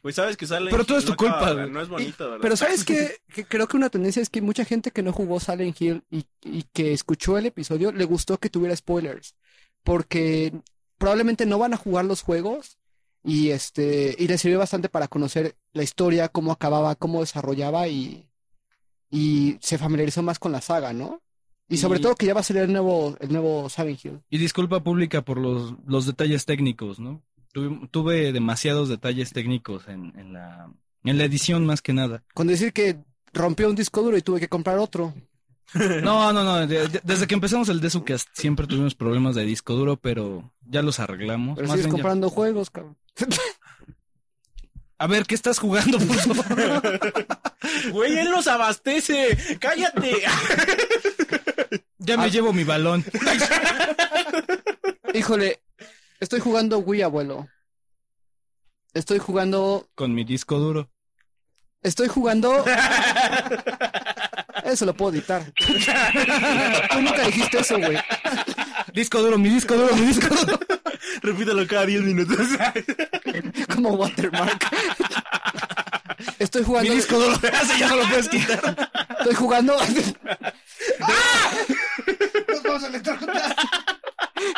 Pues 0.00 0.14
sabes 0.14 0.36
que 0.36 0.46
Silent 0.46 0.70
Pero 0.70 0.84
todo 0.84 0.98
Hill 0.98 1.00
es 1.00 1.04
tu 1.06 1.12
no 1.12 1.16
culpa, 1.16 1.38
acaba-. 1.38 1.66
No 1.66 1.80
es 1.80 1.88
bonito, 1.88 2.24
¿verdad? 2.24 2.38
Pero 2.42 2.56
sabes 2.56 2.84
que, 2.84 3.16
que 3.32 3.44
creo 3.46 3.66
que 3.66 3.76
una 3.76 3.90
tendencia 3.90 4.22
es 4.22 4.28
que 4.28 4.42
mucha 4.42 4.64
gente 4.64 4.92
que 4.92 5.02
no 5.02 5.12
jugó 5.12 5.40
Silent 5.40 5.80
Hill 5.80 6.04
y, 6.10 6.26
y 6.42 6.64
que 6.72 6.92
escuchó 6.92 7.36
el 7.38 7.46
episodio 7.46 7.90
le 7.90 8.04
gustó 8.04 8.38
que 8.38 8.50
tuviera 8.50 8.76
spoilers. 8.76 9.34
Porque 9.82 10.52
probablemente 10.98 11.46
no 11.46 11.58
van 11.58 11.74
a 11.74 11.78
jugar 11.78 12.04
los 12.04 12.22
juegos 12.22 12.78
y 13.24 13.50
este 13.50 14.14
y 14.18 14.28
les 14.28 14.40
sirvió 14.40 14.58
bastante 14.58 14.88
para 14.88 15.08
conocer 15.08 15.56
la 15.72 15.82
historia, 15.82 16.28
cómo 16.28 16.52
acababa, 16.52 16.94
cómo 16.94 17.20
desarrollaba 17.20 17.88
y, 17.88 18.28
y 19.10 19.56
se 19.60 19.78
familiarizó 19.78 20.22
más 20.22 20.38
con 20.38 20.52
la 20.52 20.60
saga, 20.60 20.92
¿no? 20.92 21.20
Y 21.68 21.78
sobre 21.78 21.98
Y- 21.98 22.02
todo 22.02 22.14
que 22.14 22.26
ya 22.26 22.34
va 22.34 22.40
a 22.40 22.44
salir 22.44 22.62
el 22.62 22.72
nuevo, 22.72 23.16
el 23.20 23.32
nuevo 23.32 23.68
Silent 23.70 24.04
Hill. 24.04 24.20
Y 24.28 24.38
disculpa 24.38 24.82
pública 24.84 25.22
por 25.22 25.38
los, 25.38 25.74
los 25.86 26.04
detalles 26.06 26.44
técnicos, 26.44 26.98
¿no? 27.00 27.22
Tuve, 27.52 27.88
tuve 27.90 28.32
demasiados 28.32 28.88
detalles 28.88 29.32
técnicos 29.32 29.88
en, 29.88 30.12
en 30.18 30.32
la, 30.34 30.70
en 31.04 31.18
la 31.18 31.24
edición 31.24 31.64
más 31.64 31.80
que 31.80 31.92
nada. 31.92 32.22
Con 32.34 32.48
decir 32.48 32.72
que 32.72 32.98
rompió 33.32 33.68
un 33.70 33.76
disco 33.76 34.02
duro 34.02 34.16
y 34.18 34.22
tuve 34.22 34.40
que 34.40 34.48
comprar 34.48 34.78
otro. 34.78 35.14
No, 36.02 36.32
no, 36.32 36.44
no. 36.44 36.66
de- 36.66 36.88
de- 36.88 37.00
desde 37.02 37.26
que 37.26 37.34
empezamos 37.34 37.68
el 37.68 37.80
Desucast 37.80 38.28
siempre 38.34 38.66
tuvimos 38.66 38.94
problemas 38.94 39.34
de 39.34 39.44
disco 39.44 39.74
duro, 39.74 39.96
pero 39.96 40.52
ya 40.62 40.82
los 40.82 41.00
arreglamos. 41.00 41.56
Pero 41.56 41.68
Más 41.68 41.76
sigues 41.76 41.86
bien 41.86 41.96
ya- 41.96 42.02
comprando 42.02 42.30
juegos, 42.30 42.70
cabrón. 42.70 42.96
A 44.98 45.06
ver, 45.08 45.26
¿qué 45.26 45.34
estás 45.34 45.58
jugando, 45.58 45.98
por 45.98 46.16
favor? 46.16 47.00
Güey, 47.92 48.18
él 48.18 48.30
nos 48.30 48.46
abastece. 48.46 49.36
Cállate. 49.60 50.22
Ya 51.98 52.16
me 52.16 52.30
llevo 52.30 52.52
mi 52.52 52.62
balón. 52.64 53.04
Híjole, 55.12 55.60
estoy 56.20 56.40
jugando 56.40 56.78
Wii, 56.78 57.02
abuelo. 57.02 57.48
Estoy 58.92 59.18
jugando. 59.18 59.88
Con 59.94 60.14
mi 60.14 60.24
disco 60.24 60.58
duro. 60.58 60.90
Estoy 61.84 62.08
jugando. 62.08 62.64
Eso 64.64 64.86
lo 64.86 64.94
puedo 64.94 65.12
editar. 65.12 65.42
Tú 66.90 67.00
nunca 67.02 67.22
dijiste 67.26 67.58
eso, 67.58 67.78
güey. 67.78 67.98
Disco 68.94 69.20
duro, 69.20 69.36
mi 69.36 69.50
disco 69.50 69.74
duro, 69.76 69.94
mi 69.94 70.06
disco 70.06 70.34
duro. 70.34 70.58
Repítelo 71.22 71.66
cada 71.66 71.84
10 71.84 72.02
minutos. 72.02 72.46
Como 73.74 73.90
watermark. 73.90 74.64
Estoy 76.38 76.62
Mi 76.62 76.66
jugando. 76.66 76.94
disco 76.94 77.18
duro. 77.18 77.34
Ese 77.36 77.78
ya 77.78 77.88
no 77.88 77.96
lo 77.96 78.08
puedes 78.08 78.28
quitar. 78.30 78.90
Estoy 79.18 79.34
jugando. 79.34 79.76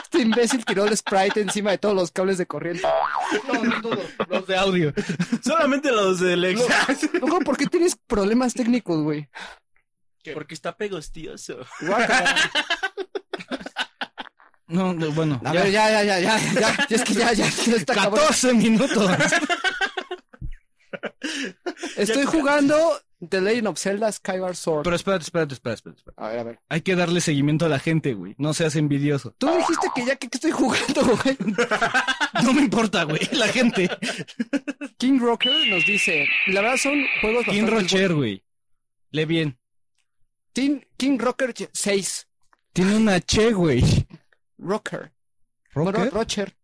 Este 0.03 0.21
imbécil 0.21 0.65
tiró 0.65 0.85
el 0.87 0.97
sprite 0.97 1.41
encima 1.41 1.71
de 1.73 1.79
todos 1.79 1.95
los 1.95 2.11
cables 2.11 2.39
de 2.39 2.47
corriente. 2.47 2.87
No, 3.49 3.65
no 3.65 3.81
todos. 3.83 3.99
Los 4.29 4.47
de 4.47 4.57
audio. 4.57 4.93
Solamente 5.45 5.91
los 5.93 6.21
del 6.21 6.45
Exas. 6.45 7.09
Luego, 7.13 7.41
¿por 7.41 7.57
qué 7.57 7.67
tienes 7.67 7.97
problemas 8.07 8.55
técnicos, 8.55 9.03
güey? 9.03 9.29
Porque 10.35 10.55
está 10.55 10.77
pegostioso. 10.77 11.59
No, 14.69 14.93
no, 14.93 15.13
bueno. 15.13 15.41
A 15.45 15.53
ya. 15.53 15.63
ver, 15.63 15.71
ya, 15.71 15.91
ya, 15.91 16.03
ya, 16.03 16.19
ya, 16.19 16.87
ya, 16.89 16.97
es 16.97 17.05
que 17.05 17.15
ya, 17.15 17.33
ya, 17.33 17.49
ya 17.49 17.77
está 17.77 17.95
cabrón. 17.95 18.19
14 18.19 18.53
minutos. 18.55 19.11
Estoy 21.97 22.25
jugando 22.25 23.01
The 23.19 23.41
Legend 23.41 23.69
of 23.69 23.79
Zelda 23.79 24.13
Skyward 24.13 24.57
Sword. 24.57 24.85
Pero 24.85 24.95
espérate, 24.97 25.23
espérate, 25.25 25.55
espérate, 25.55 25.91
espérate. 25.91 26.13
A 26.17 26.29
ver, 26.29 26.39
a 26.39 26.43
ver. 26.45 26.61
Hay 26.69 26.83
que 26.83 26.95
darle 26.95 27.23
seguimiento 27.23 27.65
a 27.65 27.69
la 27.71 27.79
gente, 27.79 28.13
güey. 28.13 28.35
No 28.37 28.53
seas 28.53 28.77
envidioso. 28.77 29.35
Tú 29.39 29.49
dijiste 29.57 29.89
que 29.95 30.05
ya 30.05 30.17
que, 30.17 30.29
que 30.29 30.37
estoy 30.37 30.51
jugando, 30.51 31.03
güey. 31.03 31.37
No 32.45 32.53
me 32.53 32.61
importa, 32.61 33.05
güey. 33.05 33.21
La 33.33 33.49
gente. 33.49 33.89
King 34.99 35.19
Rocker 35.19 35.53
nos 35.69 35.87
dice, 35.87 36.27
la 36.49 36.61
verdad 36.61 36.77
son 36.77 37.03
juegos 37.23 37.47
King 37.47 37.63
bastante 37.63 37.81
Rocher, 37.83 38.15
güey. 38.15 38.45
Lee 39.13 39.25
bien. 39.25 39.59
King, 40.53 40.81
King 40.99 41.19
Rocker 41.19 41.55
6. 41.73 42.29
Tiene 42.75 42.97
una 42.97 43.21
che, 43.21 43.53
güey. 43.53 43.83
Rocker. 44.59 45.13
¿Rocker? 45.73 45.95
Bueno, 45.95 46.11
Rocher. 46.11 46.55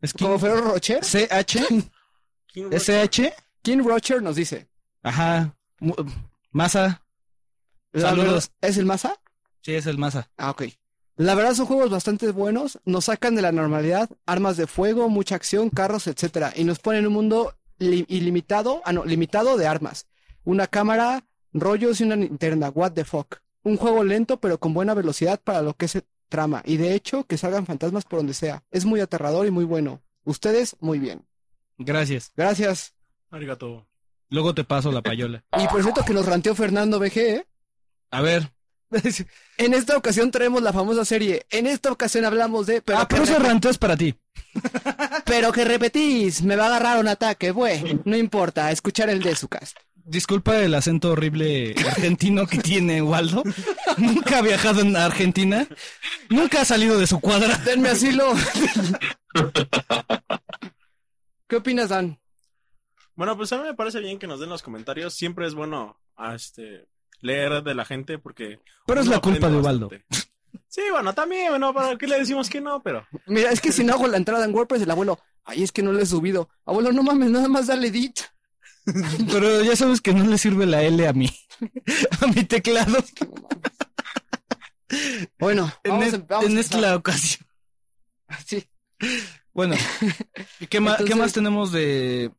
¿Es 0.00 0.14
King? 0.14 0.26
Como 0.26 0.38
Ferrero 0.38 0.62
Rocher. 0.72 1.04
¿CH? 1.04 1.82
King 2.46 2.64
Rocker. 2.64 2.80
¿SH? 2.80 3.34
King 3.62 3.78
Rocher 3.84 4.22
nos 4.22 4.36
dice. 4.36 4.68
Ajá. 5.02 5.54
Masa. 6.52 7.02
Saludos. 7.92 8.50
¿Es 8.60 8.76
el 8.76 8.86
Masa? 8.86 9.20
Sí, 9.62 9.74
es 9.74 9.86
el 9.86 9.98
Masa. 9.98 10.30
Ah, 10.36 10.50
ok. 10.50 10.64
La 11.16 11.34
verdad 11.36 11.54
son 11.54 11.66
juegos 11.66 11.90
bastante 11.90 12.30
buenos, 12.32 12.80
nos 12.84 13.04
sacan 13.04 13.36
de 13.36 13.42
la 13.42 13.52
normalidad, 13.52 14.10
armas 14.26 14.56
de 14.56 14.66
fuego, 14.66 15.08
mucha 15.08 15.36
acción, 15.36 15.70
carros, 15.70 16.08
etcétera, 16.08 16.52
y 16.56 16.64
nos 16.64 16.80
ponen 16.80 17.00
en 17.00 17.06
un 17.06 17.12
mundo 17.12 17.54
li- 17.78 18.04
ilimitado, 18.08 18.82
ah 18.84 18.92
no, 18.92 19.04
limitado 19.04 19.56
de 19.56 19.66
armas. 19.68 20.06
Una 20.42 20.66
cámara, 20.66 21.24
rollos 21.52 22.00
y 22.00 22.04
una 22.04 22.16
linterna, 22.16 22.68
what 22.70 22.92
the 22.92 23.04
fuck. 23.04 23.36
Un 23.62 23.76
juego 23.76 24.02
lento 24.02 24.40
pero 24.40 24.58
con 24.58 24.74
buena 24.74 24.92
velocidad 24.92 25.40
para 25.40 25.62
lo 25.62 25.74
que 25.74 25.86
se 25.86 26.02
trama, 26.28 26.62
y 26.66 26.78
de 26.78 26.94
hecho 26.94 27.24
que 27.24 27.38
salgan 27.38 27.64
fantasmas 27.64 28.04
por 28.04 28.18
donde 28.18 28.34
sea. 28.34 28.64
Es 28.72 28.84
muy 28.84 28.98
aterrador 29.00 29.46
y 29.46 29.52
muy 29.52 29.64
bueno. 29.64 30.02
Ustedes, 30.24 30.76
muy 30.80 30.98
bien. 30.98 31.24
Gracias. 31.78 32.32
Gracias. 32.36 32.92
Arigato. 33.30 33.86
Luego 34.34 34.52
te 34.52 34.64
paso 34.64 34.90
la 34.90 35.00
payola. 35.00 35.44
Y 35.62 35.68
por 35.68 35.80
cierto 35.80 36.04
que 36.04 36.12
nos 36.12 36.26
ranteó 36.26 36.56
Fernando 36.56 36.98
BG, 36.98 37.18
¿eh? 37.18 37.46
A 38.10 38.20
ver. 38.20 38.50
En 39.56 39.72
esta 39.72 39.96
ocasión 39.96 40.32
traemos 40.32 40.60
la 40.60 40.72
famosa 40.72 41.04
serie. 41.04 41.46
En 41.50 41.68
esta 41.68 41.92
ocasión 41.92 42.24
hablamos 42.24 42.66
de... 42.66 42.82
Pero 42.82 42.98
ah, 42.98 43.06
pero 43.06 43.22
ese 43.22 43.38
ranteo 43.38 43.70
es 43.70 43.78
para 43.78 43.96
ti. 43.96 44.12
Pero 45.24 45.52
que 45.52 45.64
repetís, 45.64 46.42
me 46.42 46.56
va 46.56 46.64
a 46.64 46.66
agarrar 46.66 46.98
un 46.98 47.06
ataque, 47.06 47.52
güey. 47.52 48.00
No 48.04 48.16
importa, 48.16 48.72
escuchar 48.72 49.08
el 49.10 49.22
de 49.22 49.36
su 49.36 49.46
cast. 49.46 49.76
Disculpa 49.94 50.58
el 50.58 50.74
acento 50.74 51.12
horrible 51.12 51.74
argentino 51.88 52.48
que 52.48 52.58
tiene 52.58 53.00
Waldo. 53.00 53.44
Nunca 53.96 54.38
ha 54.38 54.42
viajado 54.42 54.80
en 54.80 54.96
Argentina. 54.96 55.68
Nunca 56.28 56.62
ha 56.62 56.64
salido 56.64 56.98
de 56.98 57.06
su 57.06 57.20
cuadra. 57.20 57.56
Denme 57.58 57.90
asilo. 57.90 58.34
¿Qué 61.46 61.56
opinas, 61.56 61.88
Dan? 61.90 62.18
Bueno, 63.16 63.36
pues 63.36 63.52
a 63.52 63.58
mí 63.58 63.64
me 63.64 63.74
parece 63.74 64.00
bien 64.00 64.18
que 64.18 64.26
nos 64.26 64.40
den 64.40 64.48
los 64.48 64.62
comentarios. 64.62 65.14
Siempre 65.14 65.46
es 65.46 65.54
bueno 65.54 65.98
a 66.16 66.34
este 66.34 66.86
leer 67.20 67.62
de 67.62 67.74
la 67.74 67.84
gente 67.84 68.18
porque. 68.18 68.60
Pero 68.86 69.00
es 69.00 69.06
la 69.06 69.20
culpa 69.20 69.48
de 69.48 69.56
Ubaldo. 69.58 69.88
bastante. 69.88 70.30
Sí, 70.68 70.82
bueno, 70.90 71.12
también, 71.14 71.50
bueno, 71.50 71.72
¿para 71.72 71.96
qué 71.96 72.06
le 72.08 72.18
decimos 72.18 72.48
que 72.50 72.60
no? 72.60 72.82
Pero. 72.82 73.06
Mira, 73.26 73.50
es 73.50 73.60
que 73.60 73.70
si 73.72 73.84
no 73.84 73.94
hago 73.94 74.06
la 74.08 74.16
entrada 74.16 74.44
en 74.44 74.54
WordPress, 74.54 74.82
el 74.82 74.90
abuelo, 74.90 75.18
ay, 75.44 75.62
es 75.62 75.70
que 75.72 75.82
no 75.82 75.92
lo 75.92 76.00
he 76.00 76.06
subido. 76.06 76.48
Abuelo, 76.64 76.92
no 76.92 77.02
mames, 77.04 77.30
nada 77.30 77.48
más 77.48 77.66
dale 77.68 77.88
edit. 77.88 78.18
Pero 79.32 79.62
ya 79.62 79.76
sabes 79.76 80.00
que 80.00 80.12
no 80.12 80.24
le 80.24 80.36
sirve 80.36 80.66
la 80.66 80.82
L 80.82 81.06
a 81.08 81.12
mí. 81.12 81.30
A 82.20 82.26
mi 82.26 82.44
teclado. 82.44 82.98
Bueno, 85.38 85.72
En, 85.82 85.90
vamos, 85.92 86.06
es- 86.08 86.14
a- 86.14 86.18
vamos 86.18 86.46
en 86.50 86.58
esta 86.58 86.96
ocasión. 86.96 87.46
Sí. 88.46 88.64
Bueno. 89.52 89.76
¿y 90.60 90.66
¿Qué, 90.66 90.80
más, 90.80 90.96
¿Qué 90.96 91.02
Entonces- 91.04 91.16
más 91.16 91.32
tenemos 91.32 91.72
de, 91.72 92.30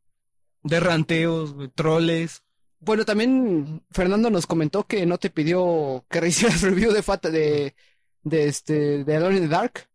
de 0.66 0.80
ranteos, 0.80 1.54
troles? 1.74 2.42
Bueno, 2.80 3.04
también 3.04 3.82
Fernando 3.90 4.30
nos 4.30 4.46
comentó 4.46 4.84
que 4.86 5.06
no 5.06 5.18
te 5.18 5.30
pidió 5.30 6.04
que 6.08 6.26
hicieras 6.26 6.60
review 6.62 6.92
de 6.92 7.02
Fata 7.02 7.30
de, 7.30 7.74
de 8.22 8.48
este, 8.48 9.04
de 9.04 9.16
Alone 9.16 9.36
in 9.36 9.42
the 9.44 9.48
Dark. 9.48 9.88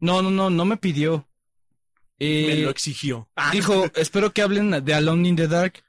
No, 0.00 0.22
no, 0.22 0.30
no, 0.30 0.48
no 0.50 0.64
me 0.64 0.76
pidió. 0.76 1.28
Eh, 2.18 2.46
Me 2.48 2.62
lo 2.62 2.70
exigió. 2.70 3.28
dijo, 3.52 3.86
espero 3.94 4.32
que 4.32 4.42
hablen 4.42 4.84
de 4.84 4.94
Alone 4.94 5.28
in 5.28 5.36
the 5.36 5.46
Dark. 5.48 5.84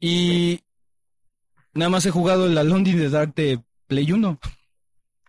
Y 0.00 0.60
nada 1.74 1.88
más 1.90 2.06
he 2.06 2.10
jugado 2.10 2.46
el 2.46 2.56
Alone 2.58 2.90
in 2.90 2.98
the 2.98 3.10
Dark 3.10 3.34
de 3.34 3.60
Play 3.86 4.10
1. 4.10 4.40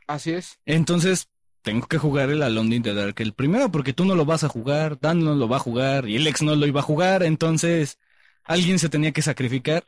Así 0.08 0.32
es. 0.32 0.60
Entonces, 0.66 1.28
tengo 1.68 1.86
que 1.86 1.98
jugar 1.98 2.30
el 2.30 2.42
Alone 2.44 2.78
in 2.78 2.82
the 2.82 2.94
Dark 2.94 3.16
el 3.18 3.34
primero, 3.34 3.70
porque 3.70 3.92
tú 3.92 4.06
no 4.06 4.16
lo 4.16 4.24
vas 4.24 4.46
a 4.46 4.48
jugar, 4.48 4.98
Dan 5.02 5.22
no 5.22 5.36
lo 5.36 5.50
va 5.50 5.58
a 5.58 5.60
jugar, 5.60 6.08
y 6.08 6.16
el 6.16 6.26
ex 6.26 6.42
no 6.42 6.56
lo 6.56 6.66
iba 6.66 6.80
a 6.80 6.84
jugar, 6.84 7.24
entonces 7.24 8.00
alguien 8.46 8.80
se 8.80 8.88
tenía 8.88 9.12
que 9.12 9.22
sacrificar, 9.22 9.84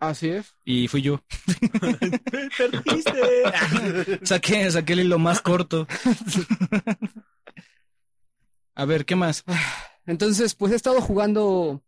Así 0.00 0.30
es. 0.30 0.52
y 0.64 0.88
fui 0.88 1.00
yo. 1.00 1.22
Perdiste. 2.58 4.18
Saqué, 4.26 4.68
saqué 4.68 4.94
el 4.94 5.00
hilo 5.00 5.20
más 5.20 5.40
corto. 5.40 5.86
A 8.74 8.84
ver, 8.84 9.04
¿qué 9.04 9.14
más? 9.14 9.44
Entonces, 10.06 10.56
pues 10.56 10.72
he 10.72 10.76
estado 10.76 11.00
jugando. 11.00 11.84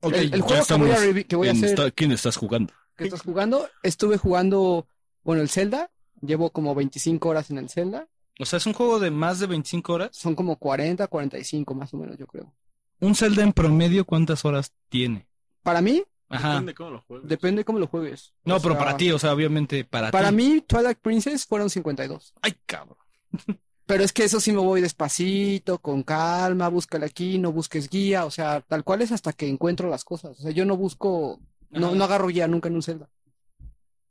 Ok, 0.00 0.14
el, 0.14 0.40
juego 0.40 0.64
que 0.66 0.74
voy 0.74 0.90
a, 0.90 1.24
que 1.24 1.36
voy 1.36 1.48
hacer, 1.48 1.94
¿Quién 1.94 2.10
estás 2.10 2.36
jugando? 2.36 2.74
que 2.96 3.04
estás 3.04 3.22
jugando, 3.22 3.68
estuve 3.84 4.16
jugando, 4.16 4.88
bueno, 5.22 5.42
el 5.42 5.48
Zelda. 5.48 5.92
Llevo 6.22 6.50
como 6.50 6.74
25 6.74 7.28
horas 7.28 7.50
en 7.50 7.58
el 7.58 7.68
Zelda. 7.68 8.08
O 8.38 8.44
sea, 8.44 8.58
es 8.58 8.66
un 8.66 8.72
juego 8.74 8.98
de 9.00 9.10
más 9.10 9.38
de 9.38 9.46
25 9.46 9.92
horas. 9.92 10.10
Son 10.12 10.34
como 10.34 10.56
40, 10.56 11.06
45 11.06 11.74
más 11.74 11.92
o 11.94 11.96
menos, 11.96 12.18
yo 12.18 12.26
creo. 12.26 12.52
Un 13.00 13.14
Zelda 13.14 13.42
en 13.42 13.52
promedio, 13.52 14.04
¿cuántas 14.04 14.44
horas 14.44 14.72
tiene? 14.88 15.26
Para 15.62 15.80
mí, 15.80 16.02
Ajá. 16.28 16.54
Depende 16.54 16.74
cómo 16.74 16.90
lo 16.90 17.00
juegues. 17.06 17.28
depende 17.28 17.64
cómo 17.64 17.78
lo 17.78 17.86
juegues. 17.86 18.34
No, 18.44 18.56
O 18.56 18.60
pero 18.60 18.74
sea, 18.74 18.84
para 18.84 18.96
ti, 18.96 19.12
o 19.12 19.18
sea, 19.18 19.32
obviamente 19.32 19.84
para, 19.84 20.10
Para 20.10 20.30
ti. 20.30 20.34
mí, 20.36 20.60
Twilight 20.66 20.98
Princess 20.98 21.46
fueron 21.46 21.70
52. 21.70 22.34
Ay, 22.42 22.54
cabrón. 22.66 22.96
Pero 23.86 24.02
es 24.02 24.12
que 24.12 24.24
eso 24.24 24.40
sí 24.40 24.50
me 24.50 24.58
voy 24.58 24.80
despacito, 24.80 25.78
con 25.78 26.02
calma, 26.02 26.66
búscale 26.68 27.06
aquí, 27.06 27.38
no 27.38 27.52
busques 27.52 27.88
guía, 27.88 28.24
o 28.24 28.32
sea, 28.32 28.60
tal 28.60 28.82
cual 28.82 29.02
es 29.02 29.12
hasta 29.12 29.32
que 29.32 29.48
encuentro 29.48 29.88
las 29.88 30.02
cosas. 30.04 30.40
O 30.40 30.42
sea, 30.42 30.50
yo 30.50 30.64
no 30.64 30.76
busco, 30.76 31.38
no, 31.70 31.94
no 31.94 32.02
agarro 32.02 32.26
guía 32.26 32.48
nunca 32.48 32.68
en 32.68 32.74
un 32.74 32.82
Zelda. 32.82 33.08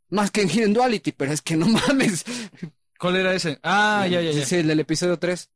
Más 0.09 0.31
que 0.31 0.43
en 0.43 0.49
Hidden 0.49 0.71
Duality, 0.73 1.11
pero 1.11 1.33
es 1.33 1.41
que 1.41 1.57
no 1.57 1.67
mames. 1.87 2.23
¿Cuál 2.99 3.15
era 3.17 3.33
ese? 3.33 3.59
Ah, 3.63 4.07
ya, 4.09 4.21
ya, 4.21 4.31
ya. 4.31 4.45
Sí, 4.45 4.55
el 4.57 4.67
del 4.67 4.79
episodio 4.79 5.17
3. 5.19 5.49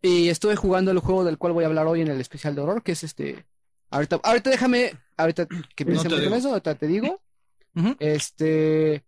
Y 0.00 0.28
estuve 0.28 0.56
jugando 0.56 0.90
el 0.90 0.98
juego 1.00 1.24
del 1.24 1.36
cual 1.38 1.52
voy 1.52 1.64
a 1.64 1.66
hablar 1.66 1.86
hoy 1.86 2.00
en 2.00 2.08
el 2.08 2.20
especial 2.20 2.54
de 2.54 2.62
horror, 2.62 2.82
que 2.82 2.92
es 2.92 3.04
este. 3.04 3.44
Ahorita, 3.90 4.18
ahorita 4.22 4.48
déjame, 4.50 4.92
ahorita 5.18 5.46
que 5.46 5.84
No 5.84 5.90
pensemos 5.92 6.18
en 6.18 6.24
digo. 6.24 6.34
eso, 6.36 6.48
ahorita 6.48 6.74
te 6.76 6.86
digo. 6.86 7.20
Este. 7.98 9.04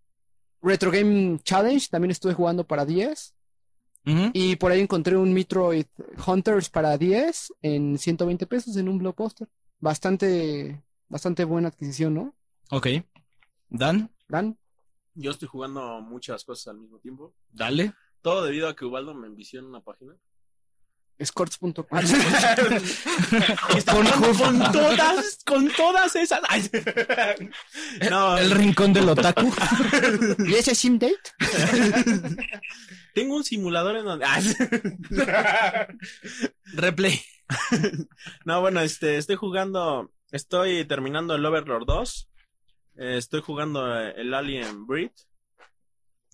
Retro 0.63 0.91
Game 0.91 1.39
Challenge, 1.43 1.89
también 1.91 2.11
estuve 2.11 2.33
jugando 2.35 2.65
para 2.65 2.85
10. 2.85 3.35
Ujú. 4.07 4.31
Y 4.35 4.57
por 4.57 4.73
ahí 4.73 4.81
encontré 4.81 5.17
un 5.17 5.33
Metroid 5.33 5.87
Hunters 6.27 6.69
para 6.71 6.97
10 6.99 7.53
en 7.63 7.99
120 7.99 8.47
pesos 8.47 8.77
en 8.77 8.89
un 8.89 8.99
blockbuster. 8.99 9.49
Bastante, 9.81 10.83
bastante 11.09 11.45
buena 11.45 11.69
adquisición, 11.69 12.15
¿no? 12.15 12.35
Ok. 12.71 12.89
Dan, 13.69 14.11
Dan. 14.29 14.57
Yo 15.15 15.31
estoy 15.31 15.49
jugando 15.49 16.01
muchas 16.01 16.45
cosas 16.45 16.69
al 16.69 16.79
mismo 16.79 16.99
tiempo. 16.99 17.35
dale. 17.51 17.93
Todo 18.23 18.43
debido 18.43 18.69
a 18.69 18.75
que 18.75 18.87
Ubaldo 18.87 19.13
me 19.15 19.27
envició 19.27 19.61
en 19.61 19.67
una 19.67 19.81
página. 19.83 20.15
Escorts.com. 21.19 21.75
Jugando 23.87 24.35
con 24.39 24.73
todas, 24.73 25.39
con 25.45 25.69
todas 25.73 26.17
esas. 26.17 26.41
Ay. 26.49 26.69
No, 28.11 28.37
El 28.39 28.51
rincón 28.51 28.93
del 28.95 29.09
otaku. 29.11 29.53
¿Y 30.47 30.55
ese 30.55 30.75
Sim 30.75 30.99
Date? 30.99 31.21
tengo 33.15 33.37
un 33.37 33.45
simulador 33.45 33.97
en 33.97 34.05
donde. 34.07 34.25
Ay. 34.25 34.55
Replay. 36.73 37.21
No, 38.45 38.61
bueno, 38.63 38.81
este, 38.81 39.19
estoy 39.19 39.37
jugando, 39.37 40.11
estoy 40.33 40.85
terminando 40.87 41.35
el 41.35 41.45
Overlord 41.47 41.85
2. 41.87 42.31
Eh, 42.97 43.17
estoy 43.17 43.41
jugando 43.41 43.99
eh, 43.99 44.15
el 44.17 44.33
Alien 44.35 44.87
Breed. 44.87 45.11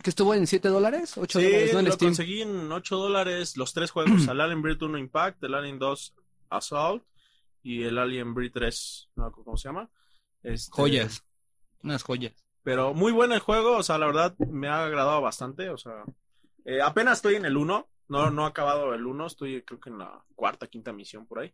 Que 0.02 0.10
estuvo 0.10 0.32
en 0.34 0.46
7 0.46 0.68
dólares, 0.68 1.16
8 1.18 1.38
Sí, 1.38 1.44
dólares, 1.44 1.74
¿no? 1.74 1.82
Lo 1.82 1.92
Steam. 1.92 2.08
conseguí 2.08 2.42
en 2.42 2.72
8 2.72 2.96
dólares 2.96 3.56
los 3.56 3.72
tres 3.74 3.90
juegos, 3.90 4.26
el 4.28 4.40
Alien 4.40 4.62
Breed 4.62 4.80
1 4.80 4.96
Impact, 4.98 5.42
el 5.44 5.54
Alien 5.54 5.78
2 5.78 6.14
Assault 6.48 7.04
y 7.62 7.82
el 7.82 7.98
Alien 7.98 8.32
Breed 8.34 8.52
3, 8.52 9.10
no 9.16 9.30
cómo 9.30 9.56
se 9.58 9.68
llama. 9.68 9.90
Este, 10.42 10.70
Joyas. 10.72 11.22
Unas 11.82 12.02
joyas. 12.02 12.34
Pero 12.62 12.94
muy 12.94 13.12
bueno 13.12 13.34
el 13.34 13.40
juego, 13.40 13.76
o 13.76 13.82
sea, 13.82 13.98
la 13.98 14.06
verdad 14.06 14.34
me 14.38 14.68
ha 14.68 14.84
agradado 14.84 15.20
bastante, 15.20 15.70
o 15.70 15.78
sea, 15.78 16.04
eh, 16.64 16.80
apenas 16.82 17.18
estoy 17.18 17.36
en 17.36 17.44
el 17.46 17.56
1, 17.56 17.88
no, 18.08 18.30
no 18.30 18.44
he 18.44 18.48
acabado 18.48 18.92
el 18.94 19.06
1, 19.06 19.26
estoy 19.26 19.62
creo 19.62 19.80
que 19.80 19.90
en 19.90 19.98
la 19.98 20.22
cuarta, 20.34 20.66
quinta 20.66 20.92
misión 20.92 21.26
por 21.26 21.40
ahí. 21.40 21.52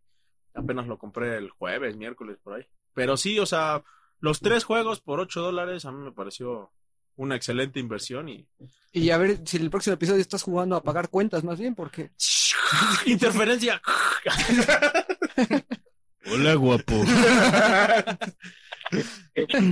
Apenas 0.53 0.87
lo 0.87 0.97
compré 0.97 1.37
el 1.37 1.49
jueves, 1.49 1.95
miércoles 1.95 2.37
por 2.43 2.55
ahí. 2.55 2.65
Pero 2.93 3.15
sí, 3.15 3.39
o 3.39 3.45
sea, 3.45 3.83
los 4.19 4.39
tres 4.39 4.63
juegos 4.63 5.01
por 5.01 5.19
8 5.19 5.41
dólares 5.41 5.85
a 5.85 5.91
mí 5.91 6.03
me 6.03 6.11
pareció 6.11 6.71
una 7.15 7.35
excelente 7.35 7.79
inversión 7.79 8.29
y... 8.29 8.47
Y 8.93 9.09
a 9.11 9.17
ver 9.17 9.41
si 9.45 9.57
en 9.57 9.63
el 9.63 9.69
próximo 9.69 9.95
episodio 9.95 10.21
estás 10.21 10.43
jugando 10.43 10.75
a 10.75 10.83
pagar 10.83 11.09
cuentas 11.09 11.43
más 11.43 11.59
bien, 11.59 11.75
porque... 11.75 12.11
Interferencia. 13.05 13.81
Hola, 16.25 16.55
guapo. 16.55 16.95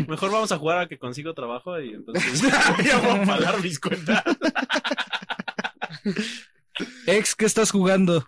Mejor 0.08 0.32
vamos 0.32 0.52
a 0.52 0.58
jugar 0.58 0.80
a 0.80 0.88
que 0.88 0.98
consigo 1.00 1.34
trabajo 1.34 1.80
y 1.80 1.94
entonces 1.94 2.42
ya 2.42 3.00
voy 3.00 3.20
a 3.22 3.26
pagar 3.26 3.62
mis 3.62 3.80
cuentas. 3.80 4.24
Ex, 7.08 7.36
¿qué 7.36 7.46
estás 7.46 7.72
jugando? 7.72 8.28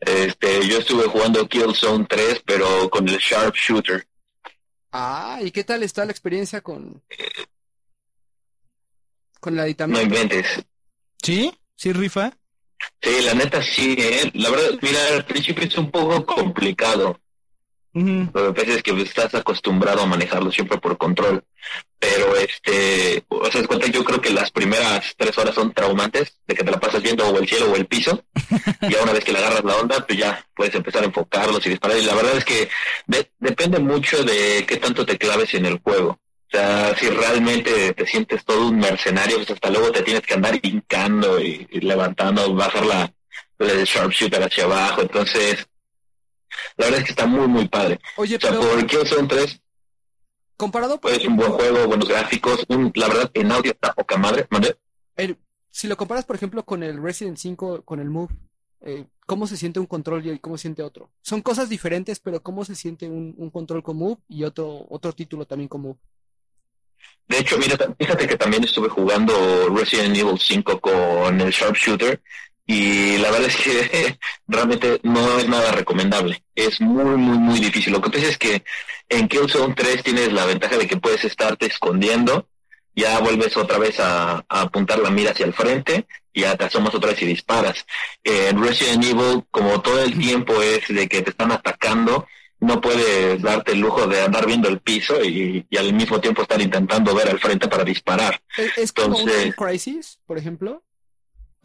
Este, 0.00 0.66
yo 0.66 0.78
estuve 0.78 1.04
jugando 1.04 1.48
Killzone 1.48 2.06
3, 2.06 2.42
pero 2.44 2.88
con 2.90 3.08
el 3.08 3.18
Sharpshooter. 3.18 4.06
Ah, 4.92 5.38
¿y 5.42 5.50
qué 5.52 5.62
tal 5.64 5.82
está 5.84 6.04
la 6.04 6.10
experiencia 6.12 6.60
con... 6.60 7.02
con 9.40 9.54
el 9.54 9.60
No 9.60 9.62
aditamento? 9.62 10.00
inventes. 10.00 10.46
¿Sí? 11.22 11.52
¿Sí, 11.76 11.92
rifa? 11.92 12.36
Sí, 13.02 13.22
la 13.22 13.34
neta 13.34 13.62
sí, 13.62 13.96
¿eh? 13.98 14.30
La 14.34 14.50
verdad, 14.50 14.78
mira, 14.82 14.98
al 15.14 15.24
principio 15.24 15.64
es 15.64 15.76
un 15.78 15.90
poco 15.90 16.24
complicado. 16.26 17.20
Lo 18.34 18.52
que 18.52 18.62
pasa 18.62 18.76
es 18.76 18.82
que 18.82 19.00
estás 19.02 19.34
acostumbrado 19.34 20.02
a 20.02 20.06
manejarlo 20.06 20.52
siempre 20.52 20.78
por 20.78 20.98
control. 20.98 21.42
Pero 21.98 22.36
este, 22.36 23.24
o 23.28 23.50
sea, 23.50 23.66
cuenta, 23.66 23.86
yo 23.86 24.04
creo 24.04 24.20
que 24.20 24.30
las 24.30 24.50
primeras 24.50 25.14
tres 25.16 25.36
horas 25.38 25.54
son 25.54 25.72
traumantes, 25.72 26.36
de 26.46 26.54
que 26.54 26.62
te 26.62 26.70
la 26.70 26.78
pasas 26.78 27.02
viendo 27.02 27.26
o 27.26 27.38
el 27.38 27.48
cielo 27.48 27.72
o 27.72 27.76
el 27.76 27.86
piso. 27.86 28.22
y 28.82 28.92
ya 28.92 29.02
una 29.02 29.12
vez 29.12 29.24
que 29.24 29.32
le 29.32 29.38
agarras 29.38 29.64
la 29.64 29.76
onda, 29.76 30.04
pues 30.06 30.18
ya 30.18 30.44
puedes 30.54 30.74
empezar 30.74 31.02
a 31.02 31.06
enfocarlos 31.06 31.64
y 31.66 31.70
disparar. 31.70 31.96
Y 31.96 32.02
la 32.04 32.14
verdad 32.14 32.36
es 32.36 32.44
que 32.44 32.68
de- 33.06 33.30
depende 33.38 33.78
mucho 33.78 34.22
de 34.22 34.64
qué 34.68 34.76
tanto 34.76 35.06
te 35.06 35.16
claves 35.16 35.54
en 35.54 35.64
el 35.66 35.78
juego. 35.78 36.10
O 36.48 36.50
sea, 36.50 36.94
si 36.96 37.08
realmente 37.08 37.92
te 37.94 38.06
sientes 38.06 38.44
todo 38.44 38.68
un 38.68 38.78
mercenario, 38.78 39.36
pues 39.36 39.50
hasta 39.50 39.70
luego 39.70 39.90
te 39.90 40.02
tienes 40.02 40.22
que 40.22 40.34
andar 40.34 40.58
hincando 40.62 41.40
y, 41.40 41.66
y 41.70 41.80
levantando, 41.80 42.54
bajar 42.54 42.86
la, 42.86 43.12
el 43.58 43.84
sharpshooter 43.84 44.42
hacia 44.42 44.64
abajo. 44.64 45.02
Entonces, 45.02 45.66
la 46.76 46.84
verdad 46.86 47.00
es 47.00 47.04
que 47.06 47.12
está 47.12 47.26
muy, 47.26 47.46
muy 47.48 47.68
padre. 47.68 48.00
Oye, 48.16 48.36
O 48.36 48.40
sea, 48.40 48.50
pero 48.50 48.62
por 48.62 48.86
Killzone 48.86 49.28
3 49.28 49.60
comparado, 50.56 51.00
por 51.00 51.10
es 51.12 51.24
un 51.26 51.36
buen 51.36 51.52
juego, 51.52 51.86
buenos 51.86 52.08
gráficos. 52.08 52.64
un- 52.68 52.90
la 52.94 53.08
verdad, 53.08 53.30
en 53.34 53.52
audio 53.52 53.72
está 53.72 53.92
poca 53.92 54.16
madre. 54.16 54.46
¿Mande? 54.50 54.76
el- 55.16 55.38
si 55.70 55.86
lo 55.88 55.96
comparas, 55.96 56.24
por 56.24 56.36
ejemplo, 56.36 56.64
con 56.64 56.82
el 56.82 57.02
Resident 57.02 57.36
5, 57.36 57.82
con 57.82 58.00
el 58.00 58.08
Move, 58.08 58.34
eh, 58.80 59.04
¿cómo 59.26 59.46
se 59.46 59.56
siente 59.58 59.78
un 59.80 59.84
control 59.86 60.26
y 60.26 60.38
cómo 60.38 60.56
se 60.56 60.62
siente 60.62 60.82
otro? 60.82 61.10
Son 61.22 61.42
cosas 61.42 61.68
diferentes, 61.68 62.18
pero 62.20 62.42
¿cómo 62.42 62.64
se 62.64 62.74
siente 62.74 63.08
un, 63.08 63.34
un 63.36 63.50
control 63.50 63.82
con 63.82 63.96
Move 63.98 64.18
y 64.28 64.44
otro, 64.44 64.86
otro 64.88 65.12
título 65.12 65.44
también 65.46 65.68
con 65.68 65.82
Move? 65.82 65.98
De 67.28 67.38
hecho, 67.38 67.58
mira, 67.58 67.76
fíjate 67.98 68.26
que 68.26 68.36
también 68.36 68.64
estuve 68.64 68.88
jugando 68.88 69.68
Resident 69.74 70.16
Evil 70.16 70.38
5 70.38 70.80
con 70.80 71.40
el 71.40 71.50
Sharpshooter 71.50 72.22
y 72.66 73.18
la 73.18 73.30
verdad 73.30 73.48
es 73.48 73.56
que 73.56 74.18
realmente 74.48 75.00
no 75.02 75.38
es 75.38 75.48
nada 75.48 75.72
recomendable. 75.72 76.42
Es 76.54 76.80
muy, 76.80 77.04
muy, 77.16 77.38
muy 77.38 77.60
difícil. 77.60 77.92
Lo 77.92 78.00
que 78.00 78.10
pasa 78.10 78.26
es 78.26 78.38
que 78.38 78.64
en 79.08 79.28
Killzone 79.28 79.74
3 79.74 80.02
tienes 80.02 80.32
la 80.32 80.44
ventaja 80.46 80.76
de 80.76 80.86
que 80.86 80.96
puedes 80.96 81.24
estarte 81.24 81.66
escondiendo, 81.66 82.48
ya 82.94 83.18
vuelves 83.20 83.56
otra 83.56 83.78
vez 83.78 84.00
a, 84.00 84.44
a 84.48 84.60
apuntar 84.62 84.98
la 84.98 85.10
mira 85.10 85.30
hacia 85.32 85.46
el 85.46 85.52
frente 85.52 86.06
y 86.32 86.40
ya 86.42 86.56
te 86.56 86.64
asomas 86.64 86.94
otra 86.94 87.10
vez 87.10 87.22
y 87.22 87.26
disparas. 87.26 87.84
En 88.24 88.62
Resident 88.62 89.04
Evil, 89.04 89.44
como 89.50 89.80
todo 89.80 90.02
el 90.02 90.18
tiempo 90.18 90.60
es 90.62 90.88
de 90.88 91.06
que 91.08 91.22
te 91.22 91.30
están 91.30 91.52
atacando, 91.52 92.26
no 92.58 92.80
puedes 92.80 93.40
darte 93.42 93.72
el 93.72 93.80
lujo 93.80 94.06
de 94.06 94.22
andar 94.22 94.46
viendo 94.46 94.68
el 94.68 94.80
piso 94.80 95.22
y, 95.22 95.66
y 95.68 95.76
al 95.76 95.92
mismo 95.92 96.20
tiempo 96.20 96.42
estar 96.42 96.60
intentando 96.60 97.14
ver 97.14 97.28
al 97.28 97.38
frente 97.38 97.68
para 97.68 97.84
disparar. 97.84 98.40
¿Es, 98.56 98.76
es 98.78 98.92
como 98.92 99.08
un 99.18 99.28
Entonces- 99.28 99.54
Time 99.54 99.68
Crisis, 99.68 100.18
por 100.26 100.38
ejemplo? 100.38 100.82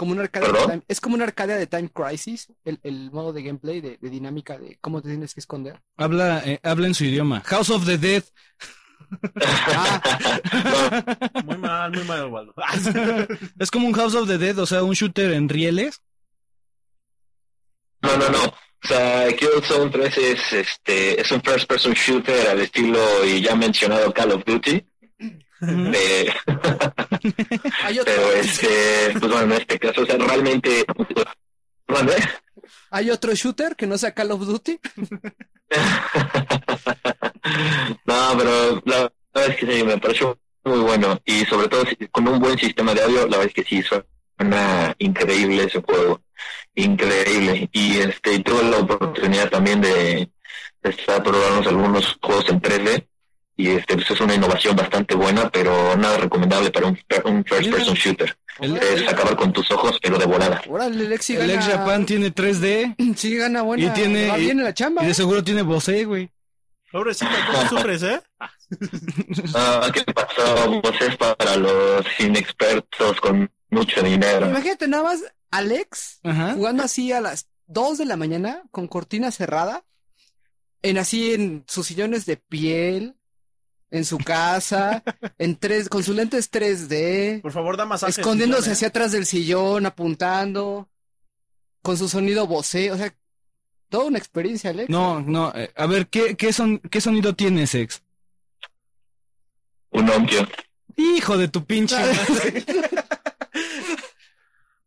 Como 0.02 0.14
una 0.14 0.24
arcadia 0.24 0.48
de 0.52 0.60
time- 0.66 0.84
es 0.88 1.00
como 1.00 1.14
una 1.14 1.26
arcadia 1.26 1.56
de 1.58 1.68
Time 1.68 1.90
Crisis, 1.90 2.48
el, 2.66 2.80
el 2.82 3.12
modo 3.12 3.34
de 3.34 3.44
gameplay, 3.44 3.82
de, 3.82 4.00
de 4.02 4.10
dinámica, 4.10 4.58
de 4.58 4.80
cómo 4.82 5.00
te 5.00 5.10
tienes 5.10 5.36
que 5.36 5.42
esconder. 5.42 5.80
Habla, 5.96 6.42
eh, 6.44 6.60
habla 6.64 6.88
en 6.88 6.96
su 6.96 7.06
idioma. 7.06 7.42
House 7.42 7.70
of 7.70 7.86
the 7.86 8.00
Dead. 8.00 8.24
No, 9.12 9.12
Muy 11.46 11.58
mal, 11.58 11.92
muy 11.92 12.04
mal, 12.06 12.26
Waldo. 12.30 12.56
Es 13.60 13.70
como 13.70 13.86
un 13.86 13.94
House 13.94 14.16
of 14.16 14.28
the 14.28 14.40
Dead, 14.40 14.58
o 14.58 14.66
sea, 14.66 14.82
un 14.82 14.94
shooter 14.96 15.34
en 15.34 15.48
rieles. 15.48 16.02
no, 18.02 18.18
no, 18.18 18.28
no. 18.30 18.46
O 18.84 18.88
sea, 18.88 19.28
Killzone 19.38 19.92
3 19.92 20.18
es, 20.18 20.54
este, 20.54 21.22
es 21.22 21.32
un 21.32 21.44
first 21.44 21.68
person 21.68 21.94
shooter 21.94 22.48
al 22.50 22.62
estilo 22.62 23.24
y 23.24 23.40
ya 23.40 23.56
mencionado 23.56 24.12
Call 24.12 24.32
of 24.32 24.44
Duty. 24.46 24.84
Hay 27.84 28.00
otro, 28.00 28.14
pero 28.16 28.32
este, 28.34 29.12
pues 29.20 29.32
bueno, 29.32 29.54
en 29.56 29.62
este 29.62 29.78
caso, 29.78 30.02
o 30.02 30.06
sea, 30.06 30.18
realmente... 30.18 30.86
Hay 32.90 33.12
otro 33.12 33.34
shooter 33.34 33.76
que 33.76 33.88
no 33.88 33.98
sea 33.98 34.14
Call 34.14 34.32
of 34.32 34.46
Duty. 34.46 34.80
no, 38.06 38.36
pero 38.38 38.82
la 38.86 39.12
verdad 39.34 39.50
es 39.50 39.58
que 39.58 39.68
sí, 39.68 39.84
me 39.84 39.98
pareció 39.98 40.40
muy 40.64 40.80
bueno. 40.80 41.20
Y 41.26 41.46
sobre 41.46 41.68
todo 41.68 41.84
con 42.12 42.28
un 42.28 42.40
buen 42.40 42.58
sistema 42.58 42.94
de 42.94 43.04
audio, 43.04 43.28
la 43.28 43.38
verdad 43.38 43.48
es 43.48 43.54
que 43.54 43.64
sí, 43.64 43.84
suena 43.84 44.96
increíble 44.98 45.66
ese 45.66 45.82
juego. 45.82 46.22
Increíble. 46.76 47.70
Y 47.72 48.00
este, 48.00 48.36
y 48.36 48.44
tuve 48.44 48.64
la 48.64 48.78
oportunidad 48.78 49.50
también 49.50 49.82
de, 49.82 50.30
de 50.82 50.90
estar 50.90 51.22
probando 51.24 51.70
algunos 51.70 52.18
juegos 52.22 52.50
en 52.50 52.62
3D. 52.62 53.08
Y 53.58 53.70
este, 53.70 53.96
pues 53.96 54.10
es 54.10 54.20
una 54.22 54.34
innovación 54.34 54.76
bastante 54.76 55.14
buena, 55.14 55.50
pero 55.50 55.96
nada 55.98 56.18
recomendable 56.18 56.72
para 56.72 56.88
un, 56.88 56.98
un 57.26 57.44
first 57.46 57.62
Mira. 57.66 57.78
person 57.78 57.94
shooter. 57.96 58.38
El, 58.60 58.78
Es 58.78 59.08
acabar 59.08 59.36
con 59.36 59.52
tus 59.54 59.70
ojos, 59.72 59.98
pero 60.02 60.18
de 60.18 60.26
volada. 60.26 60.62
Órale, 60.68 61.06
el 61.06 61.12
ex 61.14 61.30
el 61.32 61.38
gana, 61.40 61.54
ex 61.56 61.66
Japan 61.66 62.06
tiene 62.06 62.34
3D 62.34 63.16
sí 63.16 63.36
gana 63.38 63.62
buena, 63.62 63.86
y 63.86 63.90
tiene- 63.92 64.28
va 64.28 64.38
bien 64.38 64.58
en 64.60 64.64
la 64.66 64.74
chamba. 64.74 65.04
y 65.04 65.08
de 65.08 65.14
seguro 65.14 65.44
tiene 65.44 65.62
Bose, 65.62 66.06
güey. 66.06 66.30
Pobrecita, 66.92 67.32
¿cómo 67.48 67.70
sufres, 67.70 68.04
eh? 68.04 68.22
Ah, 69.56 69.90
¿Qué 69.94 70.04
pasó? 70.14 70.82
Pues 70.82 71.02
es 71.02 71.18
para 71.18 71.56
los 71.58 72.06
inexpertos 72.20 73.20
con 73.22 73.50
mucho 73.70 74.02
dinero. 74.02 74.48
Imagínate 74.50 74.88
nada 74.88 75.04
más, 75.04 75.20
Alex 75.52 76.20
Ajá. 76.24 76.54
jugando 76.54 76.84
así 76.84 77.12
a 77.12 77.22
las 77.22 77.48
2 77.68 77.98
de 78.00 78.06
la 78.06 78.18
mañana 78.18 78.64
con 78.72 78.88
cortina 78.88 79.32
cerrada, 79.32 79.84
en 80.82 80.98
así 80.98 81.34
en 81.34 81.64
sus 81.68 81.88
sillones 81.88 82.26
de 82.26 82.38
piel, 82.38 83.16
en 83.92 84.06
su 84.06 84.18
casa, 84.18 85.04
en 85.38 85.56
tres, 85.58 85.90
con 85.90 86.04
sus 86.04 86.16
lentes 86.16 86.50
3D, 86.52 87.42
Por 87.42 87.52
favor, 87.52 87.78
da 87.78 87.86
masajes. 87.86 88.18
escondiéndose 88.18 88.62
Titán, 88.64 88.74
hacia 88.74 88.88
atrás 88.88 89.12
del 89.12 89.26
sillón, 89.26 89.86
apuntando, 89.86 90.90
con 91.82 91.98
su 91.98 92.08
sonido 92.10 92.48
Bose, 92.48 92.92
o 92.92 92.98
sea, 92.98 93.14
toda 93.90 94.06
una 94.06 94.18
experiencia, 94.18 94.70
Alex. 94.72 94.90
No, 94.90 95.20
no. 95.22 95.52
eh, 95.56 95.72
a 95.76 95.86
ver, 95.86 96.08
¿qué, 96.08 96.36
qué, 96.36 96.54
son, 96.54 96.80
¿qué 96.80 97.02
sonido 97.02 97.36
tienes, 97.36 97.76
ex? 97.76 98.02
Un 99.92 100.06
Nokia. 100.06 100.48
Hijo 100.96 101.38
de 101.38 101.48
tu 101.50 101.66
pinche. 101.66 101.96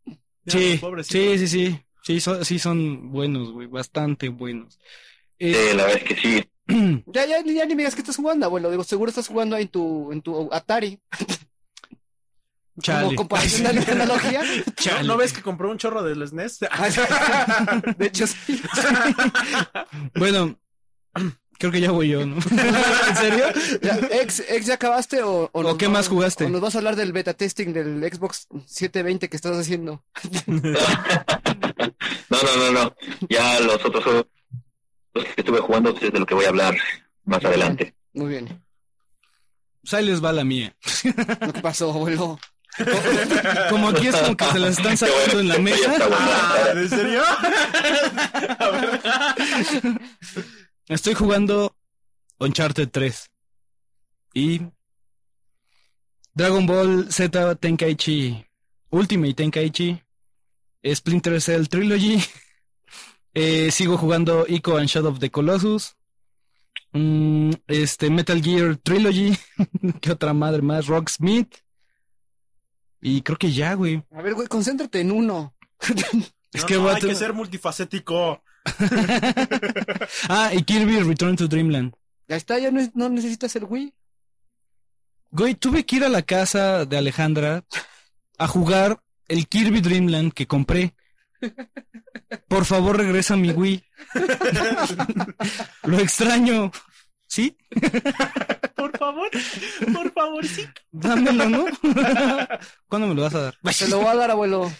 sí, 0.46 0.80
sí, 1.02 1.38
sí, 1.38 1.48
sí. 1.48 1.80
Sí, 2.02 2.20
son, 2.20 2.44
sí 2.44 2.58
son 2.58 3.10
buenos, 3.10 3.50
güey. 3.52 3.66
Bastante 3.66 4.28
buenos. 4.28 4.78
Eh, 5.38 5.54
Sí, 5.54 5.76
la 5.76 5.84
verdad 5.84 6.02
es 6.02 6.04
que 6.04 6.16
sí. 6.16 6.50
Ya, 7.06 7.26
ya, 7.26 7.42
ya 7.44 7.64
ni 7.66 7.74
me 7.74 7.82
digas 7.82 7.94
que 7.94 8.00
estás 8.00 8.16
jugando, 8.16 8.46
abuelo, 8.46 8.70
digo, 8.70 8.84
seguro 8.84 9.08
estás 9.10 9.28
jugando 9.28 9.54
ahí 9.56 9.62
en 9.64 9.68
tu, 9.68 10.12
en 10.12 10.22
tu 10.22 10.48
Atari, 10.52 10.98
chale. 12.80 13.04
como 13.06 13.16
comparación 13.16 13.74
de 13.84 13.92
analogía. 13.92 14.42
¿No, 15.02 15.02
¿No 15.04 15.16
ves 15.16 15.32
que 15.32 15.42
compró 15.42 15.70
un 15.70 15.78
chorro 15.78 16.02
del 16.02 16.26
SNES? 16.26 16.60
De 17.98 18.06
hecho, 18.06 18.26
sí. 18.26 18.60
Bueno, 20.14 20.58
creo 21.58 21.70
que 21.70 21.80
ya 21.80 21.90
voy 21.92 22.08
yo, 22.08 22.24
¿no? 22.26 22.36
¿En 22.36 23.16
serio? 23.16 23.44
Ya, 23.82 23.96
ex, 24.20 24.40
ex, 24.48 24.66
¿ya 24.66 24.74
acabaste 24.74 25.22
o, 25.22 25.50
¿O 25.52 25.62
nos 25.62 25.76
qué 25.76 25.86
va- 25.86 25.92
más 25.94 26.08
jugaste? 26.08 26.46
o 26.46 26.48
nos 26.48 26.60
vas 26.60 26.74
a 26.74 26.78
hablar 26.78 26.96
del 26.96 27.12
beta 27.12 27.34
testing 27.34 27.72
del 27.72 28.00
Xbox 28.12 28.48
720 28.66 29.28
que 29.28 29.36
estás 29.36 29.56
haciendo? 29.56 30.02
No, 30.46 32.38
no, 32.42 32.56
no, 32.56 32.72
no. 32.72 32.94
Ya 33.28 33.60
los 33.60 33.84
otros 33.84 34.26
juegos 35.14 35.34
que 35.34 35.40
estuve 35.40 35.60
jugando 35.60 35.90
es 35.90 36.12
de 36.12 36.18
lo 36.18 36.26
que 36.26 36.34
voy 36.34 36.44
a 36.44 36.48
hablar 36.48 36.76
más 37.24 37.44
adelante. 37.44 37.94
Muy 38.12 38.28
bien. 38.28 38.62
Pues 39.82 39.94
ahí 39.94 40.04
les 40.06 40.22
va 40.24 40.32
la 40.32 40.44
mía. 40.44 40.74
¿Lo 41.40 41.52
que 41.52 41.60
pasó, 41.60 41.90
abuelo? 41.90 42.38
Como 43.70 43.90
aquí 43.90 44.08
es 44.08 44.16
como 44.16 44.36
que 44.36 44.44
se 44.46 44.58
las 44.58 44.78
están 44.78 44.96
sacando 44.96 45.38
en 45.38 45.46
la 45.48 45.58
mesa. 45.58 45.96
bueno. 45.96 46.80
¿En 46.80 46.88
serio? 46.90 47.22
Estoy 50.88 51.14
jugando 51.14 51.76
Uncharted 52.40 52.88
3. 52.90 53.30
Y 54.34 54.60
Dragon 56.32 56.66
Ball 56.66 57.12
Z 57.12 57.54
Tenkaichi 57.54 58.44
Ultimate 58.90 59.34
Tenkaichi 59.34 60.02
Splinter 60.94 61.40
Cell 61.40 61.68
Trilogy. 61.68 62.20
Eh, 63.34 63.70
sigo 63.72 63.96
jugando 63.98 64.46
Ico 64.48 64.76
and 64.76 64.88
Shadow 64.88 65.10
of 65.10 65.18
the 65.18 65.30
Colossus. 65.30 65.96
Mm, 66.92 67.50
este, 67.66 68.08
Metal 68.10 68.40
Gear 68.42 68.76
Trilogy. 68.76 69.36
¿Qué 70.00 70.12
otra 70.12 70.32
madre 70.32 70.62
más? 70.62 70.86
Rocksmith. 70.86 71.52
Y 73.00 73.22
creo 73.22 73.36
que 73.36 73.52
ya, 73.52 73.74
güey. 73.74 74.02
A 74.12 74.22
ver, 74.22 74.34
güey, 74.34 74.46
concéntrate 74.48 75.00
en 75.00 75.10
uno. 75.10 75.54
Es 76.52 76.62
No, 76.62 76.66
que 76.66 76.74
no, 76.74 76.80
voy 76.82 76.90
a 76.90 76.94
hay 76.94 77.00
que 77.00 77.06
tener- 77.08 77.16
ser 77.16 77.32
multifacético. 77.34 78.42
Ah, 80.28 80.50
y 80.54 80.62
Kirby 80.62 81.00
Return 81.00 81.36
to 81.36 81.48
Dreamland. 81.48 81.92
Ya 82.28 82.36
está, 82.36 82.58
ya 82.58 82.70
no, 82.70 82.80
es- 82.80 82.94
no 82.94 83.08
necesitas 83.08 83.54
el 83.56 83.64
Wii. 83.64 83.92
Güey, 85.32 85.54
tuve 85.54 85.84
que 85.84 85.96
ir 85.96 86.04
a 86.04 86.08
la 86.08 86.22
casa 86.22 86.84
de 86.86 86.96
Alejandra 86.96 87.64
a 88.38 88.46
jugar 88.48 89.00
el 89.28 89.48
Kirby 89.48 89.80
Dreamland 89.80 90.32
que 90.32 90.46
compré. 90.46 90.93
Por 92.48 92.64
favor, 92.64 92.96
regresa 92.96 93.36
mi 93.36 93.50
Wii. 93.50 93.82
Lo 95.84 95.98
extraño. 95.98 96.70
¿Sí? 97.26 97.56
Por 98.76 98.96
favor, 98.96 99.28
por 99.92 100.12
favor, 100.12 100.46
sí. 100.46 100.64
Dámelo, 100.92 101.48
¿no? 101.48 101.64
¿Cuándo 102.86 103.08
me 103.08 103.14
lo 103.14 103.22
vas 103.22 103.34
a 103.34 103.40
dar? 103.40 103.54
Te 103.76 103.88
lo 103.88 103.98
voy 103.98 104.06
a 104.08 104.14
dar, 104.14 104.30
abuelo. 104.30 104.70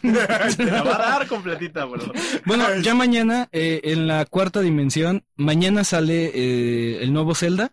Te 0.00 0.64
la 0.64 0.82
va 0.84 0.94
a 0.94 1.18
dar 1.18 1.26
completita, 1.26 1.84
bro. 1.84 2.10
Bueno, 2.46 2.64
ya 2.80 2.94
mañana, 2.94 3.48
eh, 3.52 3.80
en 3.84 4.06
la 4.06 4.24
cuarta 4.24 4.60
dimensión, 4.60 5.24
mañana 5.36 5.84
sale 5.84 6.30
eh, 6.34 7.02
el 7.02 7.12
nuevo 7.12 7.34
Zelda 7.34 7.72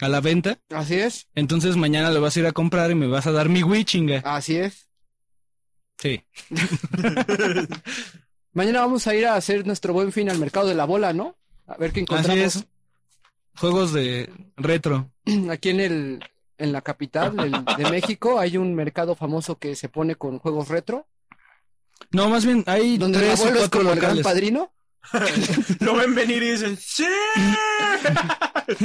a 0.00 0.08
la 0.08 0.20
venta. 0.20 0.58
Así 0.70 0.94
es, 0.94 1.26
Entonces 1.34 1.76
mañana 1.76 2.10
lo 2.10 2.20
vas 2.20 2.36
a 2.36 2.40
ir 2.40 2.46
a 2.46 2.52
comprar 2.52 2.90
y 2.90 2.94
me 2.94 3.06
vas 3.08 3.26
a 3.26 3.32
dar 3.32 3.48
mi 3.48 3.62
Wii, 3.62 3.84
chinga. 3.84 4.18
así 4.24 4.56
es. 4.56 4.88
Sí. 6.04 6.22
Mañana 8.52 8.80
vamos 8.80 9.06
a 9.06 9.14
ir 9.14 9.26
a 9.26 9.36
hacer 9.36 9.66
nuestro 9.66 9.94
buen 9.94 10.12
fin 10.12 10.28
al 10.30 10.38
mercado 10.38 10.68
de 10.68 10.74
la 10.74 10.84
bola, 10.84 11.12
¿no? 11.14 11.34
A 11.66 11.76
ver 11.78 11.92
qué 11.92 12.00
Así 12.00 12.12
encontramos. 12.12 12.56
es. 12.56 12.64
Juegos 13.56 13.92
de 13.94 14.30
retro. 14.56 15.10
Aquí 15.50 15.70
en 15.70 15.80
el 15.80 16.24
en 16.58 16.72
la 16.72 16.82
capital 16.82 17.34
de 17.76 17.90
México 17.90 18.38
hay 18.38 18.56
un 18.58 18.74
mercado 18.74 19.16
famoso 19.16 19.58
que 19.58 19.74
se 19.74 19.88
pone 19.88 20.14
con 20.14 20.38
juegos 20.38 20.68
retro, 20.68 21.06
No, 22.12 22.28
más 22.28 22.44
bien 22.44 22.62
hay 22.66 22.96
donde 22.96 23.18
el 23.18 23.24
tres 23.24 23.40
o 23.40 23.48
es 23.48 23.54
cuatro 23.58 23.80
como 23.80 23.92
el 23.92 23.96
gran 23.98 24.16
locales. 24.16 24.24
padrino. 24.24 24.72
Lo 25.80 25.94
ven 25.96 26.14
venir 26.14 26.42
y 26.42 26.52
dicen, 26.52 26.78
¡Sí! 26.80 27.06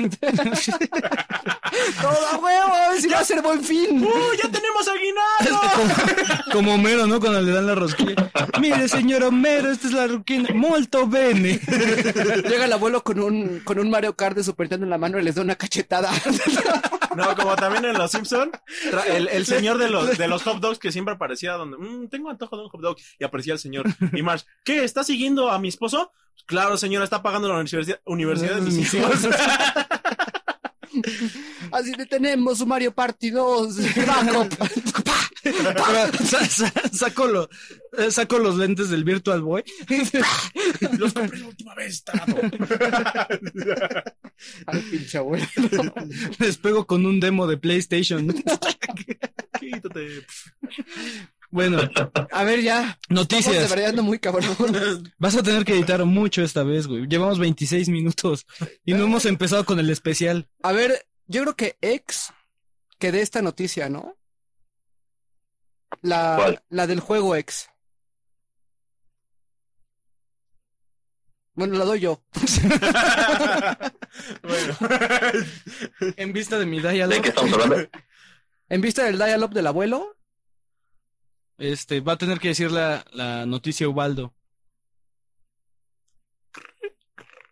¡Todo 2.01 2.39
huevo! 2.39 2.73
A 2.73 2.89
ver 2.89 3.01
si 3.01 3.07
va 3.07 3.19
a 3.19 3.23
ser 3.23 3.41
buen 3.41 3.63
fin. 3.63 4.03
¡Uh, 4.05 4.33
ya 4.41 4.49
tenemos 4.49 4.87
aguinaldo! 4.87 5.61
Como 6.51 6.75
Homero, 6.75 7.07
¿no? 7.07 7.19
Cuando 7.19 7.41
le 7.41 7.51
dan 7.51 7.67
la 7.67 7.75
rosquilla. 7.75 8.31
Mire, 8.59 8.87
señor 8.87 9.23
Homero, 9.23 9.71
esta 9.71 9.87
es 9.87 9.93
la 9.93 10.07
rosquilla. 10.07 10.53
Molto 10.53 11.07
bene. 11.07 11.59
Llega 12.47 12.65
el 12.65 12.73
abuelo 12.73 13.03
con 13.03 13.19
un 13.19 13.59
con 13.63 13.79
un 13.79 13.89
Mario 13.89 14.15
Kart 14.15 14.35
de 14.35 14.43
Super 14.43 14.65
Nintendo 14.65 14.85
en 14.85 14.89
la 14.89 14.97
mano 14.97 15.19
y 15.19 15.23
les 15.23 15.35
da 15.35 15.41
una 15.41 15.55
cachetada. 15.55 16.11
No, 17.15 17.35
como 17.35 17.55
también 17.55 17.85
en 17.85 17.97
Los 17.97 18.11
Simpson, 18.11 18.51
el, 19.07 19.27
el 19.29 19.45
señor 19.45 19.77
de 19.77 19.89
los, 19.89 20.17
de 20.17 20.27
los 20.27 20.43
hot 20.43 20.59
dogs 20.59 20.79
que 20.79 20.91
siempre 20.91 21.13
aparecía 21.15 21.53
donde, 21.53 21.77
"Mm, 21.77 22.09
tengo 22.09 22.29
antojo 22.29 22.55
de 22.57 22.63
un 22.63 22.69
hot 22.69 22.81
dog, 22.81 22.97
y 23.19 23.23
aparecía 23.23 23.53
el 23.53 23.59
señor. 23.59 23.85
Y 24.13 24.21
Marge, 24.21 24.45
¿qué? 24.63 24.83
¿Está 24.83 25.03
siguiendo 25.03 25.49
a 25.49 25.59
mi 25.59 25.67
esposo? 25.69 26.11
Claro, 26.45 26.77
señora, 26.77 27.03
está 27.03 27.21
pagando 27.21 27.47
la 27.47 27.55
universidad, 27.59 27.99
universidad 28.05 28.55
de 28.55 28.61
mis 28.61 28.93
hijos. 28.93 29.11
Así 31.71 31.91
de 31.91 32.05
tenemos 32.05 32.65
Mario 32.65 32.93
Party 32.93 33.29
2. 33.29 33.75
Ahora, 35.77 36.11
sa- 36.25 36.45
sa- 36.45 36.73
saco, 36.91 37.27
lo- 37.27 37.49
eh, 37.97 38.11
saco 38.11 38.39
los 38.39 38.55
lentes 38.57 38.89
del 38.89 39.03
Virtual 39.03 39.41
Boy. 39.41 39.63
Los 40.97 41.13
compré 41.13 41.39
la 41.39 41.47
última 41.47 41.75
vez, 41.75 42.03
tarado. 42.03 42.35
Ay, 44.67 44.81
pinche 44.91 45.17
abuelo. 45.17 45.45
Les 46.39 46.57
pego 46.57 46.85
con 46.87 47.05
un 47.05 47.19
demo 47.19 47.47
de 47.47 47.57
PlayStation. 47.57 48.33
Quítate. 49.59 50.25
Bueno, 51.51 51.79
A 52.31 52.43
ver, 52.43 52.61
ya. 52.61 52.99
Estamos 53.09 53.09
de 53.09 53.15
noticias. 53.15 53.71
ando 53.89 54.03
muy 54.03 54.19
cabrón. 54.19 54.45
Vas 55.17 55.35
a 55.35 55.43
tener 55.43 55.65
que 55.65 55.73
editar 55.73 56.05
mucho 56.05 56.43
esta 56.43 56.63
vez, 56.63 56.85
güey. 56.87 57.07
Llevamos 57.07 57.39
26 57.39 57.89
minutos 57.89 58.45
y 58.85 58.93
no 58.93 59.03
hemos 59.05 59.25
empezado 59.25 59.65
con 59.65 59.79
el 59.79 59.89
especial. 59.89 60.47
A 60.61 60.71
ver, 60.71 61.07
yo 61.27 61.41
creo 61.41 61.55
que 61.55 61.77
ex 61.81 62.31
que 62.99 63.11
dé 63.11 63.21
esta 63.21 63.41
noticia, 63.41 63.89
¿no? 63.89 64.15
La, 66.01 66.35
¿Cuál? 66.37 66.63
la 66.69 66.87
del 66.87 66.99
juego 66.99 67.35
ex. 67.35 67.69
Bueno, 71.53 71.77
la 71.77 71.85
doy 71.85 71.99
yo. 71.99 72.21
Bueno. 74.43 74.77
En 76.17 76.33
vista 76.33 76.57
de 76.57 76.65
mi 76.65 76.79
¿De 76.79 76.91
diálogo, 76.91 77.21
qué 77.21 77.29
estamos 77.29 77.53
hablando? 77.53 77.89
En 78.69 78.81
vista 78.81 79.03
del 79.03 79.17
dial-up 79.17 79.51
del 79.53 79.67
abuelo, 79.67 80.17
este, 81.57 81.99
va 82.01 82.13
a 82.13 82.17
tener 82.17 82.39
que 82.39 82.49
decir 82.49 82.71
la, 82.71 83.05
la 83.11 83.45
noticia 83.45 83.87
Ubaldo. 83.89 84.33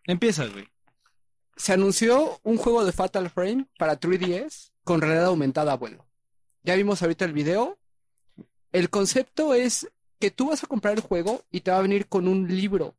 Empieza, 0.06 0.46
güey. 0.48 0.68
se 1.58 1.74
anunció 1.74 2.40
un 2.44 2.58
juego 2.58 2.86
de 2.86 2.92
Fatal 2.94 3.30
Frame 3.30 3.68
para 3.78 4.00
3DS 4.00 4.72
con 4.84 5.02
realidad 5.02 5.26
aumentada, 5.26 5.74
abuelo. 5.74 6.08
Ya 6.64 6.76
vimos 6.76 7.02
ahorita 7.02 7.26
el 7.26 7.34
video. 7.34 7.78
El 8.72 8.90
concepto 8.90 9.54
es 9.54 9.88
que 10.20 10.32
tú 10.32 10.50
vas 10.50 10.64
a 10.64 10.68
comprar 10.68 10.96
el 10.96 11.02
juego 11.02 11.44
y 11.52 11.62
te 11.62 11.72
va 11.72 11.78
a 11.78 11.82
venir 11.82 12.08
con 12.08 12.28
un 12.28 12.48
libro. 12.48 12.96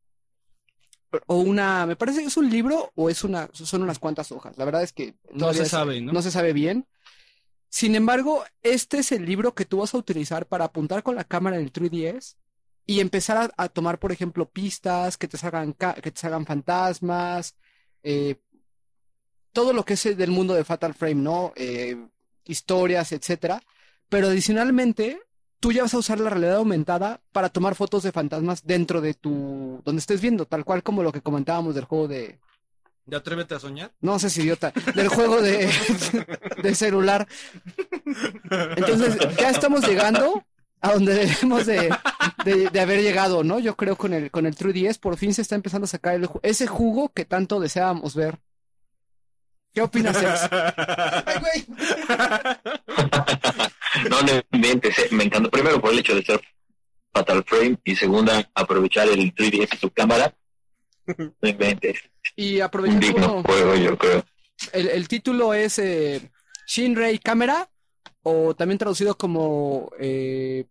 O 1.27 1.39
una, 1.39 1.87
me 1.87 1.97
parece 1.97 2.21
que 2.21 2.27
es 2.27 2.37
un 2.37 2.51
libro 2.51 2.93
o 2.95 3.09
es 3.09 3.25
una, 3.25 3.49
son 3.53 3.83
unas 3.83 3.99
cuantas 3.99 4.31
hojas. 4.31 4.57
La 4.59 4.65
verdad 4.65 4.83
es 4.83 4.93
que 4.93 5.15
No 5.33 5.53
se 5.55 5.65
sabe, 5.65 6.01
¿no? 6.01 6.13
no 6.13 6.23
se 6.23 6.31
sabe 6.31 6.53
bien. 6.53 6.87
Sin 7.71 7.95
embargo, 7.95 8.45
este 8.63 8.99
es 8.99 9.13
el 9.13 9.25
libro 9.25 9.55
que 9.55 9.65
tú 9.65 9.79
vas 9.79 9.95
a 9.95 9.99
utilizar 9.99 10.47
para 10.47 10.67
apuntar 10.67 11.03
con 11.03 11.17
la 11.17 11.25
cámara 11.25 11.57
en 11.57 11.63
el 11.65 11.73
3DS 11.73 12.37
y 12.87 13.01
empezar 13.01 13.37
a, 13.37 13.65
a 13.65 13.69
tomar, 13.69 13.99
por 13.99 14.13
ejemplo, 14.13 14.49
pistas 14.49 15.19
que 15.19 15.29
te 15.29 15.37
salgan, 15.37 15.75
que 15.75 16.11
te 16.11 16.19
salgan 16.21 16.47
fantasmas, 16.47 17.55
eh, 18.03 18.37
todo 19.53 19.73
lo 19.73 19.85
que 19.85 19.95
es 19.95 20.17
del 20.17 20.31
mundo 20.31 20.55
de 20.55 20.65
Fatal 20.65 20.95
Frame, 20.95 21.17
¿no? 21.17 21.53
Eh, 21.57 21.97
historias, 22.45 23.13
etcétera. 23.13 23.63
Pero 24.09 24.29
adicionalmente, 24.29 25.21
tú 25.61 25.73
ya 25.73 25.83
vas 25.83 25.95
a 25.95 25.99
usar 25.99 26.21
la 26.21 26.31
realidad 26.31 26.57
aumentada 26.57 27.21
para 27.33 27.49
tomar 27.49 27.75
fotos 27.75 28.03
de 28.03 28.13
fantasmas 28.13 28.65
dentro 28.67 29.01
de 29.01 29.15
tu, 29.15 29.81
donde 29.85 30.01
estés 30.01 30.21
viendo, 30.21 30.47
tal 30.47 30.65
cual 30.65 30.83
como 30.83 31.03
lo 31.03 31.13
que 31.13 31.21
comentábamos 31.23 31.75
del 31.75 31.85
juego 31.85 32.09
de, 32.09 32.39
¿De 33.07 33.17
atrévete 33.17 33.55
a 33.55 33.59
soñar? 33.61 33.93
no 34.01 34.19
sé 34.19 34.29
si 34.31 34.43
idiota, 34.43 34.73
del 34.95 35.09
juego 35.09 35.41
de, 35.43 35.69
de 36.63 36.75
celular. 36.75 37.27
Entonces, 38.77 39.17
ya 39.39 39.51
estamos 39.51 39.87
llegando 39.87 40.45
a 40.81 40.93
donde 40.93 41.15
debemos 41.15 41.67
de, 41.67 41.91
de- 42.45 42.69
de 42.71 42.81
haber 42.81 43.03
llegado, 43.03 43.43
¿no? 43.43 43.59
Yo 43.59 43.75
creo 43.77 43.97
con 43.97 44.13
el, 44.13 44.31
con 44.31 44.47
el 44.47 44.55
3DS 44.55 44.99
por 45.01 45.17
fin 45.17 45.35
se 45.35 45.43
está 45.43 45.55
empezando 45.55 45.87
a 45.87 45.89
sacar 45.89 46.15
el 46.15 46.29
ese 46.43 46.67
jugo 46.67 47.09
que 47.09 47.25
tanto 47.25 47.59
deseábamos 47.61 48.15
ver. 48.15 48.39
¿Qué 49.75 49.83
opinas? 49.83 50.17
Ay, 50.51 51.39
güey. 51.41 51.67
No, 54.11 54.21
no 54.23 54.43
inventes, 54.53 54.99
eh, 54.99 55.09
me 55.13 55.25
encantó. 55.25 55.51
Primero 55.51 55.81
por 55.81 55.93
el 55.93 55.99
hecho 56.01 56.15
de 56.15 56.23
ser 56.25 56.41
Fatal 57.13 57.45
Frame 57.45 57.79
y 57.85 57.97
segunda, 57.97 58.49
aprovechar 58.55 59.09
el 59.09 59.35
3DS 59.35 59.75
y 59.75 59.77
su 59.79 59.91
cámara. 59.91 60.35
No 61.07 61.49
inventes. 61.49 61.99
Y 62.37 62.57
Un 62.57 62.63
aprovechando, 62.63 63.07
digno 63.07 63.43
juego, 63.43 63.75
yo 63.77 63.97
creo. 63.97 64.25
el, 64.73 64.89
el 64.89 65.09
título 65.09 65.55
es 65.55 65.79
eh, 65.79 66.31
Shinrei 66.67 67.19
Camera, 67.19 67.71
o 68.23 68.55
también 68.55 68.77
traducido 68.79 69.17
como, 69.17 69.91
eh, 69.99 70.67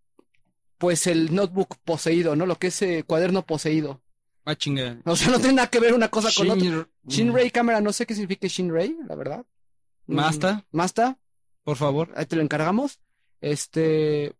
pues, 0.77 1.07
el 1.07 1.33
notebook 1.33 1.77
poseído, 1.83 2.35
¿no? 2.35 2.45
Lo 2.45 2.57
que 2.59 2.67
es 2.67 2.81
eh, 2.83 3.03
cuaderno 3.07 3.45
poseído. 3.45 4.01
Ah, 4.45 4.55
chinga. 4.55 4.97
O 5.05 5.15
sea, 5.15 5.29
no 5.29 5.39
tiene 5.39 5.55
nada 5.55 5.69
que 5.69 5.79
ver 5.79 5.93
una 5.93 6.09
cosa 6.09 6.29
con 6.35 6.49
otra. 6.51 6.63
Shinr- 6.63 6.87
Shinrei 7.07 7.49
Camera, 7.51 7.81
no 7.81 7.91
sé 7.91 8.05
qué 8.05 8.13
significa 8.13 8.47
Shinrei, 8.47 8.95
la 9.07 9.15
verdad. 9.15 9.45
Masta, 10.05 10.53
Mm, 10.71 10.77
Masta, 10.77 11.17
por 11.63 11.75
favor. 11.77 12.13
ahí 12.15 12.25
te 12.27 12.35
lo 12.37 12.41
encargamos. 12.43 12.99
Este, 13.41 14.33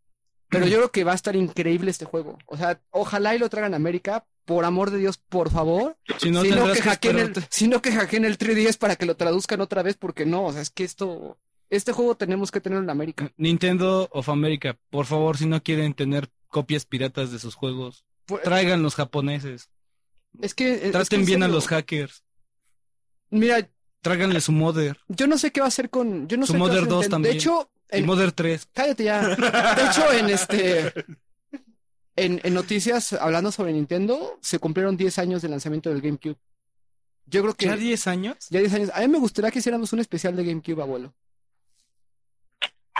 pero 0.50 0.66
yo 0.68 0.78
creo 0.78 0.92
que 0.92 1.04
va 1.04 1.12
a 1.12 1.16
estar 1.16 1.36
increíble 1.36 1.92
este 1.92 2.06
juego. 2.06 2.38
O 2.46 2.58
sea, 2.58 2.82
ojalá 2.92 3.36
y 3.36 3.40
lo 3.40 3.50
traigan 3.50 3.74
a 3.74 3.78
América. 3.78 4.26
Por 4.46 4.64
amor 4.64 4.92
de 4.92 4.98
Dios, 5.00 5.18
por 5.18 5.52
favor. 5.52 5.98
Si 6.20 6.32
no, 6.32 6.42
si, 6.42 6.50
no 6.52 6.56
tendrás 6.56 6.78
que 6.78 6.84
hackeen 6.84 7.20
el, 7.20 7.34
si 7.50 7.68
no 7.68 7.82
que 7.82 7.92
hackeen 7.92 8.24
el 8.24 8.38
3DS 8.38 8.78
para 8.78 8.96
que 8.96 9.06
lo 9.06 9.18
traduzcan 9.18 9.60
otra 9.60 9.84
vez, 9.84 9.98
porque 9.98 10.26
no, 10.26 10.46
o 10.46 10.54
sea, 10.54 10.62
es 10.62 10.70
que 10.70 10.86
esto, 10.86 11.38
este 11.70 11.92
juego 11.92 12.16
tenemos 12.16 12.50
que 12.50 12.62
tenerlo 12.62 12.82
en 12.86 12.90
América. 12.90 13.30
Nintendo 13.36 14.08
of 14.14 14.30
America, 14.30 14.78
por 14.90 15.06
favor, 15.06 15.38
si 15.38 15.48
no 15.48 15.62
quieren 15.62 15.94
tener 15.94 16.30
copias 16.48 16.86
piratas 16.86 17.30
de 17.34 17.40
sus 17.40 17.56
juegos, 17.56 18.06
Pues, 18.26 18.42
traigan 18.44 18.82
los 18.84 18.96
japoneses. 18.96 19.70
es 20.40 20.54
que 20.54 20.76
es 20.76 20.80
que 20.82 20.92
Traten 20.92 21.20
en 21.20 21.26
bien 21.26 21.44
a 21.44 21.50
los 21.50 21.68
hackers. 21.68 22.24
Mira, 23.30 23.70
Tráiganle 24.02 24.40
su 24.40 24.54
Mother. 24.54 24.98
yo 25.10 25.28
no 25.28 25.38
sé 25.38 25.52
qué 25.52 25.60
va 25.60 25.66
a 25.66 25.68
hacer 25.68 25.90
con, 25.90 26.30
yo 26.30 26.38
no 26.38 26.46
Su 26.46 26.54
sé 26.54 26.58
qué 26.58 26.62
va 26.62 26.66
a 26.66 26.70
Mother 26.70 26.78
hacer 26.84 26.90
2 26.90 27.00
Nintendo. 27.02 27.16
también. 27.16 27.34
De 27.34 27.38
hecho, 27.38 27.70
en- 27.90 28.06
Mother 28.06 28.32
3. 28.32 28.68
Cállate 28.74 29.04
ya. 29.06 29.28
De 29.28 29.86
hecho, 29.90 30.12
en 30.14 30.30
este. 30.30 30.94
En, 32.16 32.42
en 32.44 32.54
noticias 32.54 33.14
hablando 33.14 33.52
sobre 33.52 33.74
Nintendo, 33.74 34.40
se 34.42 34.58
cumplieron 34.60 34.98
10 34.98 35.20
años 35.20 35.42
del 35.44 35.52
lanzamiento 35.52 35.90
del 35.92 36.02
GameCube. 36.02 36.36
Yo 37.28 37.42
creo 37.44 37.54
que 37.54 37.66
¿Ya 37.68 37.76
10 37.76 38.08
años? 38.08 38.38
ya 38.50 38.60
10 38.60 38.74
años. 38.74 38.92
A 38.96 39.02
mí 39.02 39.08
me 39.08 39.20
gustaría 39.20 39.52
que 39.52 39.60
hiciéramos 39.60 39.94
un 39.94 40.00
especial 40.00 40.36
de 40.36 40.44
GameCube, 40.46 40.82
abuelo. 40.82 41.14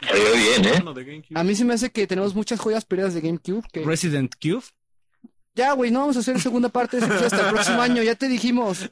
Salió 0.08 0.34
bien, 0.34 0.66
¿eh? 0.66 0.78
Uno 0.82 0.94
de 0.94 1.04
GameCube. 1.06 1.40
A 1.40 1.44
mí 1.44 1.56
se 1.56 1.66
me 1.66 1.74
hace 1.74 1.90
que 1.92 2.06
tenemos 2.06 2.36
muchas 2.36 2.60
joyas 2.60 2.86
perdidas 2.86 3.14
de 3.16 3.22
GameCube. 3.22 3.64
Que... 3.72 3.84
Resident 3.84 4.34
Cube. 4.40 4.64
Ya, 5.56 5.72
güey, 5.74 5.90
no 5.90 6.02
vamos 6.02 6.18
a 6.18 6.20
hacer 6.20 6.40
segunda 6.40 6.70
parte 6.70 7.00
de 7.00 7.06
hasta 7.08 7.48
el 7.48 7.54
próximo 7.56 7.82
año, 7.82 8.04
ya 8.04 8.14
te 8.14 8.28
dijimos. 8.28 8.92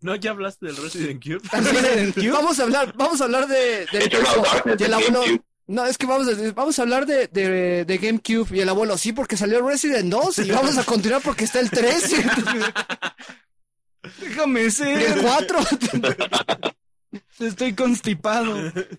No, 0.00 0.14
ya 0.16 0.30
hablaste 0.30 0.66
del 0.66 0.76
Resident 0.76 1.22
Cube. 1.22 1.40
Resident 1.52 2.14
Cube. 2.14 2.30
Vamos 2.30 2.60
a 2.60 2.62
hablar, 2.64 2.92
vamos 2.96 3.20
a 3.20 3.24
hablar 3.24 3.48
de, 3.48 3.86
del 3.92 4.08
de 4.08 4.16
abuelo. 4.16 4.76
GameCube. 4.78 5.42
No, 5.66 5.86
es 5.86 5.96
que 5.96 6.06
vamos 6.06 6.28
a, 6.28 6.52
vamos 6.52 6.78
a 6.78 6.82
hablar 6.82 7.06
de, 7.06 7.26
de, 7.28 7.84
de 7.86 7.98
GameCube 7.98 8.54
y 8.54 8.60
el 8.60 8.68
abuelo, 8.68 8.98
sí, 8.98 9.12
porque 9.12 9.36
salió 9.36 9.66
Resident 9.66 10.10
2 10.10 10.38
y 10.40 10.50
vamos 10.50 10.76
a 10.76 10.84
continuar 10.84 11.22
porque 11.22 11.44
está 11.44 11.60
el 11.60 11.70
3 11.70 12.10
Déjame 14.20 14.60
y 14.60 14.64
el 14.64 14.72
ser. 14.72 15.22
4. 15.22 15.58
Estoy 17.40 17.74
constipado. 17.74 18.54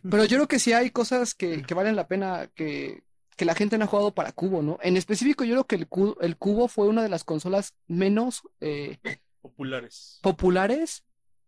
Pero 0.10 0.26
yo 0.26 0.38
creo 0.38 0.48
que 0.48 0.60
sí 0.60 0.74
hay 0.74 0.90
cosas 0.90 1.36
que, 1.36 1.62
que 1.62 1.74
valen 1.74 1.96
la 1.96 2.08
pena 2.08 2.50
que, 2.56 3.04
que 3.36 3.46
la 3.46 3.56
gente 3.56 3.78
no 3.78 3.86
ha 3.86 3.88
jugado 3.88 4.14
para 4.14 4.32
Cubo, 4.32 4.62
¿no? 4.62 4.78
En 4.82 4.98
específico, 4.98 5.44
yo 5.44 5.54
creo 5.54 5.66
que 5.66 5.76
el, 5.76 5.88
el 6.22 6.38
Cubo 6.38 6.68
fue 6.68 6.88
una 6.88 7.04
de 7.04 7.10
las 7.10 7.24
consolas 7.24 7.74
menos 7.88 8.44
eh, 8.62 8.98
Populares. 9.50 10.20
populares. 10.22 11.04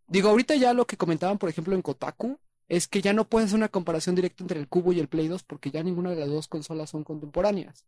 Digo, 0.07 0.29
ahorita 0.29 0.55
ya 0.55 0.73
lo 0.73 0.85
que 0.85 0.97
comentaban, 0.97 1.37
por 1.37 1.49
ejemplo, 1.49 1.73
en 1.73 1.81
Kotaku, 1.81 2.39
es 2.69 2.87
que 2.87 3.01
ya 3.01 3.11
no 3.13 3.27
puedes 3.27 3.47
hacer 3.47 3.57
una 3.57 3.69
comparación 3.69 4.15
directa 4.15 4.43
entre 4.43 4.59
el 4.59 4.67
Cubo 4.67 4.93
y 4.93 4.99
el 4.99 5.07
Play 5.07 5.27
2 5.27 5.43
porque 5.43 5.71
ya 5.71 5.83
ninguna 5.83 6.11
de 6.11 6.17
las 6.17 6.29
dos 6.29 6.47
consolas 6.47 6.91
son 6.91 7.03
contemporáneas. 7.03 7.85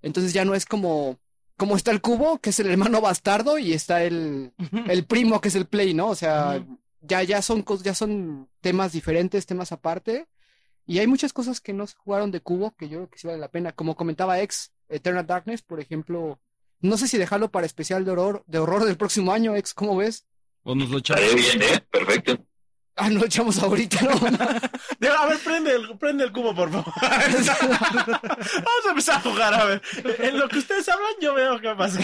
Entonces 0.00 0.32
ya 0.32 0.44
no 0.44 0.54
es 0.54 0.64
como, 0.64 1.18
como 1.56 1.76
está 1.76 1.90
el 1.90 2.00
Cubo, 2.00 2.38
que 2.38 2.50
es 2.50 2.60
el 2.60 2.70
hermano 2.70 3.00
bastardo, 3.00 3.58
y 3.58 3.72
está 3.72 4.04
el, 4.04 4.52
el 4.88 5.04
primo, 5.04 5.40
que 5.40 5.48
es 5.48 5.56
el 5.56 5.66
Play, 5.66 5.92
¿no? 5.92 6.08
O 6.08 6.14
sea, 6.14 6.64
ya, 7.00 7.22
ya 7.24 7.42
son, 7.42 7.64
ya 7.82 7.94
son 7.94 8.48
temas 8.60 8.92
diferentes, 8.92 9.46
temas 9.46 9.72
aparte. 9.72 10.28
Y 10.86 11.00
hay 11.00 11.06
muchas 11.06 11.32
cosas 11.32 11.60
que 11.60 11.72
no 11.72 11.86
se 11.86 11.96
jugaron 11.96 12.30
de 12.30 12.40
Cubo 12.40 12.70
que 12.76 12.88
yo 12.88 12.98
creo 12.98 13.10
que 13.10 13.18
sí 13.18 13.26
vale 13.26 13.40
la 13.40 13.50
pena. 13.50 13.72
Como 13.72 13.96
comentaba 13.96 14.40
Ex, 14.40 14.72
Eternal 14.88 15.26
Darkness, 15.26 15.62
por 15.62 15.80
ejemplo. 15.80 16.40
No 16.80 16.96
sé 16.96 17.08
si 17.08 17.18
dejarlo 17.18 17.50
para 17.50 17.66
especial 17.66 18.04
de 18.04 18.10
horror, 18.12 18.44
de 18.46 18.58
horror 18.58 18.84
del 18.84 18.96
próximo 18.96 19.32
año, 19.32 19.56
Ex, 19.56 19.74
¿cómo 19.74 19.96
ves? 19.96 20.24
O 20.62 20.74
nos 20.74 20.88
lo 20.90 20.98
echamos. 20.98 21.22
Bien, 21.34 21.62
¿eh? 21.62 21.80
Perfecto. 21.90 22.38
Ah, 23.00 23.08
no 23.10 23.20
lo 23.20 23.26
echamos 23.26 23.58
ahorita, 23.62 24.00
¿no? 24.02 24.10
A 25.18 25.26
ver, 25.26 25.38
prende 25.44 25.72
el, 25.74 25.96
prende 25.98 26.24
el 26.24 26.32
cubo, 26.32 26.52
por 26.54 26.70
favor. 26.70 26.92
Vamos 27.00 28.86
a 28.86 28.88
empezar 28.90 29.16
a 29.16 29.20
jugar, 29.20 29.54
a 29.54 29.64
ver. 29.64 29.82
En 30.18 30.38
lo 30.38 30.48
que 30.48 30.58
ustedes 30.58 30.88
hablan, 30.88 31.12
yo 31.20 31.32
veo 31.34 31.60
qué 31.60 31.74
pasa. 31.76 32.00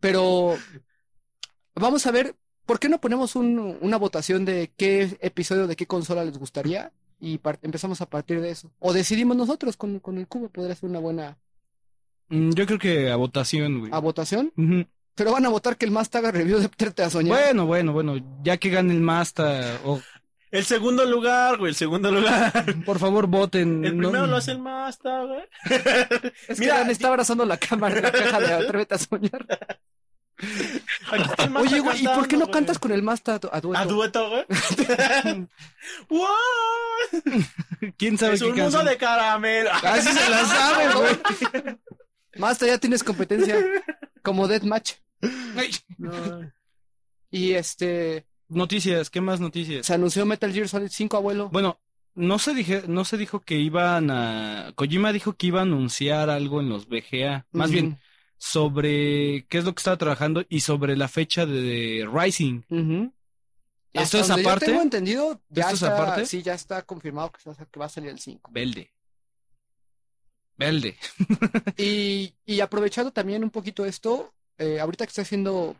Pero 0.00 0.56
vamos 1.74 2.06
a 2.06 2.10
ver, 2.10 2.34
¿por 2.66 2.80
qué 2.80 2.88
no 2.88 3.00
ponemos 3.00 3.36
un- 3.36 3.78
una 3.80 3.96
votación 3.96 4.44
de 4.44 4.72
qué 4.76 5.16
episodio 5.20 5.66
de 5.66 5.76
qué 5.76 5.86
consola 5.86 6.24
les 6.24 6.38
gustaría? 6.38 6.92
Y 7.20 7.40
empezamos 7.62 8.00
a 8.00 8.06
partir 8.10 8.40
de 8.40 8.50
eso. 8.50 8.72
O 8.80 8.92
decidimos 8.92 9.36
nosotros 9.36 9.76
con, 9.76 10.00
con 10.00 10.18
el 10.18 10.26
cubo, 10.26 10.48
podría 10.48 10.74
ser 10.74 10.90
una 10.90 10.98
buena 10.98 11.38
Yo 12.32 12.66
creo 12.66 12.78
que 12.78 13.10
a 13.10 13.16
votación, 13.16 13.80
güey. 13.80 13.92
a 13.92 13.98
votación. 13.98 14.52
Pero 15.14 15.32
van 15.32 15.44
a 15.44 15.50
votar 15.50 15.76
que 15.76 15.84
el 15.84 15.90
más 15.90 16.08
haga 16.14 16.30
review 16.30 16.58
de 16.58 16.68
Trete 16.68 17.02
a 17.02 17.10
soñar. 17.10 17.38
Bueno, 17.38 17.66
bueno, 17.66 17.92
bueno. 17.92 18.16
Ya 18.42 18.56
que 18.56 18.70
gane 18.70 18.94
el 18.94 19.00
Masta. 19.02 19.78
O, 19.84 20.00
El 20.50 20.64
segundo 20.64 21.04
lugar, 21.04 21.58
güey, 21.58 21.70
el 21.70 21.76
segundo 21.76 22.10
lugar. 22.10 22.52
por 22.86 22.98
favor, 22.98 23.26
voten. 23.26 23.84
El 23.84 23.96
No- 23.98 24.08
primero 24.08 24.26
lo 24.26 24.36
hace 24.36 24.52
el 24.52 24.58
Masta, 24.60 25.22
güey. 25.24 25.42
es 26.48 26.58
que 26.58 26.60
mira, 26.60 26.78
Dan 26.78 26.90
está 26.90 27.08
abrazando 27.08 27.44
la 27.44 27.58
cámara 27.58 27.96
en 27.98 28.02
la 28.04 28.12
caja 28.12 28.40
de 28.40 28.52
Atrévete 28.54 28.94
a 28.94 28.98
soñar. 28.98 29.46
Aquí 31.12 31.22
está 31.30 31.44
el 31.44 31.50
Masta 31.50 31.68
Oye, 31.68 31.80
güey, 31.80 32.02
¿y 32.04 32.08
por 32.08 32.26
qué 32.26 32.36
no 32.38 32.50
cantas 32.50 32.78
con 32.78 32.92
el 32.92 33.02
más 33.02 33.20
a, 33.26 33.38
dueto? 33.38 33.76
¿A 33.76 33.84
dueto, 33.84 34.30
güey? 34.30 34.44
¡Wow! 36.08 36.26
¿Quién 37.98 38.16
sabe 38.18 38.34
Es 38.34 38.40
qué 38.42 38.48
un 38.48 38.58
mundo 38.58 38.82
de 38.82 38.96
caramelo. 38.96 39.70
Ah, 39.72 39.98
sí 40.00 40.08
se 40.10 40.30
la 40.30 40.44
sabe, 40.46 40.94
güey. 40.94 41.78
Masta, 42.36 42.66
ya 42.66 42.78
tienes 42.78 43.02
competencia 43.04 43.56
como 44.22 44.48
Deathmatch. 44.48 44.94
Ay. 45.56 45.70
Y 47.30 47.52
este, 47.52 48.26
Noticias, 48.48 49.08
¿qué 49.10 49.20
más 49.20 49.40
noticias? 49.40 49.86
se 49.86 49.94
anunció 49.94 50.26
Metal 50.26 50.52
Gear 50.52 50.68
Solid 50.68 50.90
5, 50.90 51.16
abuelo. 51.16 51.48
Bueno, 51.50 51.80
no 52.14 52.38
se 52.38 52.54
dije, 52.54 52.82
no 52.88 53.04
se 53.04 53.16
dijo 53.16 53.40
que 53.40 53.54
iban 53.56 54.10
a. 54.10 54.72
Kojima 54.74 55.12
dijo 55.12 55.32
que 55.34 55.46
iba 55.46 55.60
a 55.60 55.62
anunciar 55.62 56.28
algo 56.28 56.60
en 56.60 56.68
los 56.68 56.86
VGA. 56.88 57.46
Más 57.52 57.70
bien, 57.70 57.98
sobre 58.36 59.46
qué 59.48 59.58
es 59.58 59.64
lo 59.64 59.74
que 59.74 59.80
estaba 59.80 59.96
trabajando 59.96 60.44
y 60.48 60.60
sobre 60.60 60.96
la 60.96 61.08
fecha 61.08 61.46
de, 61.46 61.62
de 61.62 62.08
Rising. 62.12 62.62
¿Esto 63.94 64.18
Hasta 64.18 64.34
es 64.34 64.42
yo 64.42 64.48
aparte? 64.48 64.66
tengo 64.66 64.82
entendido, 64.82 65.40
ya 65.50 65.64
¿Esto 65.64 65.74
es 65.74 65.82
aparte? 65.84 66.26
sí, 66.26 66.42
ya 66.42 66.54
está 66.54 66.82
confirmado 66.82 67.30
que 67.30 67.38
va, 67.48 67.56
a- 67.58 67.64
que 67.66 67.78
va 67.80 67.86
a 67.86 67.90
salir 67.90 68.10
el 68.10 68.18
5. 68.18 68.50
Velde. 68.52 68.90
Velde. 70.56 70.96
Y, 71.76 72.34
y 72.44 72.60
aprovechando 72.60 73.12
también 73.12 73.42
un 73.42 73.50
poquito 73.50 73.84
esto, 73.84 74.32
eh, 74.58 74.80
ahorita 74.80 75.04
que 75.04 75.10
estoy 75.10 75.22
haciendo 75.22 75.76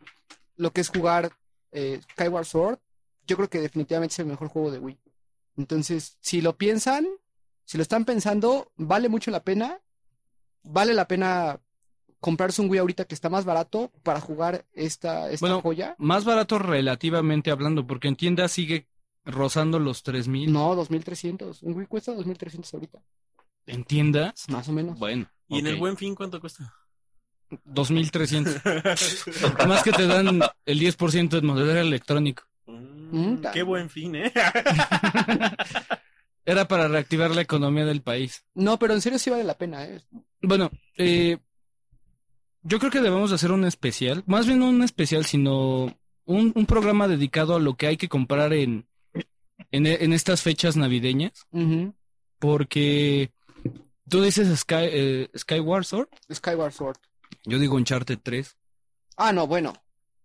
lo 0.57 0.73
que 0.73 0.81
es 0.81 0.89
jugar 0.89 1.33
eh, 1.73 2.01
Skyward 2.13 2.47
Sword, 2.47 2.79
yo 3.27 3.37
creo 3.37 3.49
que 3.49 3.61
definitivamente 3.61 4.15
es 4.15 4.19
el 4.19 4.27
mejor 4.27 4.49
juego 4.49 4.71
de 4.71 4.79
Wii. 4.79 4.99
Entonces, 5.57 6.17
si 6.21 6.41
lo 6.41 6.57
piensan, 6.57 7.07
si 7.65 7.79
lo 7.79 7.83
están 7.83 8.05
pensando, 8.05 8.73
vale 8.77 9.09
mucho 9.09 9.31
la 9.31 9.45
pena. 9.45 9.81
Vale 10.65 10.95
la 10.95 11.09
pena 11.09 11.61
comprarse 12.21 12.63
un 12.63 12.71
Wii 12.71 12.79
ahorita 12.79 13.05
que 13.05 13.15
está 13.15 13.29
más 13.29 13.45
barato 13.45 13.91
para 14.03 14.21
jugar 14.21 14.65
esta, 14.73 15.31
esta 15.31 15.45
Bueno, 15.47 15.61
joya. 15.61 15.95
Más 15.99 16.25
barato 16.25 16.59
relativamente 16.59 17.51
hablando, 17.51 17.87
porque 17.87 18.09
en 18.09 18.17
tienda 18.17 18.49
sigue 18.49 18.87
rozando 19.25 19.79
los 19.79 20.03
3000. 20.03 20.53
No, 20.53 20.75
2300. 20.75 21.63
Un 21.63 21.75
Wii 21.75 21.87
cuesta 21.87 22.15
2300 22.15 22.73
ahorita, 22.75 23.03
¿En 23.66 23.85
tiendas? 23.85 24.48
más 24.48 24.68
o 24.68 24.72
menos. 24.72 24.98
Bueno. 24.98 25.27
¿Y 25.48 25.59
en 25.59 25.66
el 25.66 25.77
buen 25.77 25.96
fin 25.96 26.14
cuánto 26.14 26.40
cuesta? 26.40 26.75
2300. 27.64 28.62
Más 29.68 29.83
que 29.83 29.92
te 29.92 30.07
dan 30.07 30.40
el 30.64 30.81
10% 30.81 31.38
en 31.38 31.46
modelo 31.46 31.81
electrónico. 31.81 32.44
Mm, 32.66 33.42
qué 33.53 33.62
buen 33.62 33.90
fin, 33.90 34.16
¿eh? 34.16 34.33
Era 36.44 36.66
para 36.66 36.88
reactivar 36.88 37.31
la 37.31 37.42
economía 37.42 37.85
del 37.85 38.03
país. 38.03 38.44
No, 38.55 38.79
pero 38.79 38.94
en 38.94 39.01
serio 39.01 39.18
sí 39.18 39.31
vale 39.31 39.44
la 39.44 39.59
pena, 39.59 39.85
¿eh? 39.85 40.01
Bueno, 40.40 40.70
eh, 40.96 41.38
yo 42.62 42.79
creo 42.79 42.90
que 42.90 43.01
debemos 43.01 43.31
hacer 43.33 43.53
un 43.53 43.64
especial, 43.64 44.25
más 44.27 44.46
bien 44.46 44.59
no 44.59 44.68
un 44.68 44.83
especial, 44.83 45.25
sino 45.25 45.96
un, 46.25 46.53
un 46.55 46.66
programa 46.66 47.07
dedicado 47.07 47.55
a 47.55 47.61
lo 47.61 47.77
que 47.77 47.87
hay 47.87 47.96
que 47.96 48.09
comprar 48.09 48.53
en, 48.55 48.87
en, 49.70 49.87
en 49.87 50.12
estas 50.12 50.42
fechas 50.42 50.77
navideñas, 50.77 51.46
porque 52.38 53.31
tú 54.09 54.23
dices 54.23 54.59
Sky, 54.61 54.75
eh, 54.91 55.31
Skyward 55.37 55.85
Sword, 55.85 56.09
Skyward 56.33 56.73
Sword. 56.73 56.97
yo 57.45 57.59
digo 57.59 57.77
Uncharted 57.77 58.19
3. 58.23 58.57
Ah, 59.17 59.33
no, 59.33 59.47
bueno. 59.47 59.73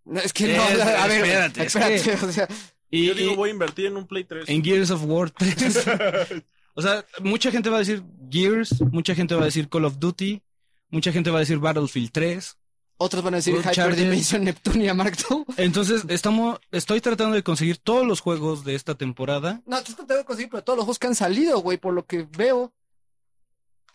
No, 0.05 0.19
es 0.19 0.31
que 0.33 0.55
no, 0.55 0.63
Es- 0.63 0.79
a 0.81 1.07
ver, 1.07 1.25
espérate, 1.25 1.61
es 1.65 1.75
espérate, 1.75 2.25
o 2.25 2.31
sea, 2.31 2.47
Y, 2.89 3.07
Yo 3.07 3.13
digo, 3.13 3.35
voy 3.35 3.49
a 3.49 3.53
invertir 3.53 3.87
en 3.87 3.97
un 3.97 4.07
Play 4.07 4.23
3. 4.23 4.47
en 4.47 4.63
Gears 4.63 4.91
of 4.91 5.03
War 5.05 5.29
3. 5.31 5.85
o 6.73 6.81
sea, 6.81 7.05
mucha 7.19 7.51
gente 7.51 7.69
va 7.69 7.75
a 7.77 7.79
decir 7.79 8.01
Gears, 8.31 8.81
mucha 8.91 9.13
gente 9.13 9.35
va 9.35 9.41
a 9.41 9.45
decir 9.45 9.67
Call 9.67 9.83
of 9.85 9.99
Duty, 9.99 10.41
mucha 10.89 11.11
gente 11.11 11.29
va 11.29 11.37
a 11.37 11.39
decir 11.41 11.59
Battlefield 11.59 12.11
3. 12.13 12.55
otros 12.99 13.21
van 13.23 13.33
a 13.33 13.37
decir 13.37 13.53
Uncharted. 13.55 13.83
Hyperdimension 13.83 14.43
Neptunia 14.45 14.93
Mark 14.93 15.17
II. 15.29 15.43
Entonces, 15.57 16.03
estamos, 16.07 16.59
estoy 16.71 17.01
tratando 17.01 17.35
de 17.35 17.43
conseguir 17.43 17.77
todos 17.77 18.07
los 18.07 18.21
juegos 18.21 18.63
de 18.63 18.75
esta 18.75 18.95
temporada. 18.95 19.61
No, 19.65 19.83
tú 19.83 19.91
te 19.93 20.05
tengo 20.05 20.21
que 20.21 20.25
conseguir, 20.25 20.49
pero 20.49 20.63
todos 20.63 20.77
los 20.77 20.85
juegos 20.85 20.99
que 20.99 21.07
han 21.07 21.15
salido, 21.15 21.59
güey, 21.59 21.77
por 21.77 21.93
lo 21.93 22.05
que 22.05 22.25
veo. 22.37 22.73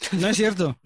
No 0.12 0.28
es 0.28 0.36
cierto. 0.36 0.78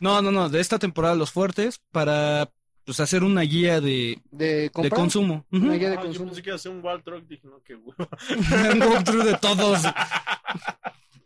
No, 0.00 0.22
no, 0.22 0.30
no, 0.30 0.48
de 0.48 0.60
esta 0.60 0.78
temporada 0.78 1.14
los 1.14 1.30
fuertes 1.30 1.80
para 1.90 2.50
pues 2.84 3.00
hacer 3.00 3.22
una 3.22 3.42
guía 3.42 3.80
de, 3.82 4.20
De 4.30 4.70
de 4.74 4.90
consumo. 4.90 5.44
Una 5.50 5.74
guía 5.74 5.90
de 5.90 5.96
Ah, 5.96 6.00
yo 6.00 6.06
consumo. 6.06 6.26
pensé 6.28 6.42
que 6.42 6.50
a 6.52 6.54
hacer 6.54 6.72
un 6.72 6.82
Wall 6.82 7.02
Truck. 7.02 7.26
Dije, 7.26 7.46
no, 7.46 7.60
qué 7.62 7.74
huevo. 7.74 7.94
Un 8.72 8.82
walkthrough 8.82 9.24
de 9.24 9.34
todos. 9.38 9.82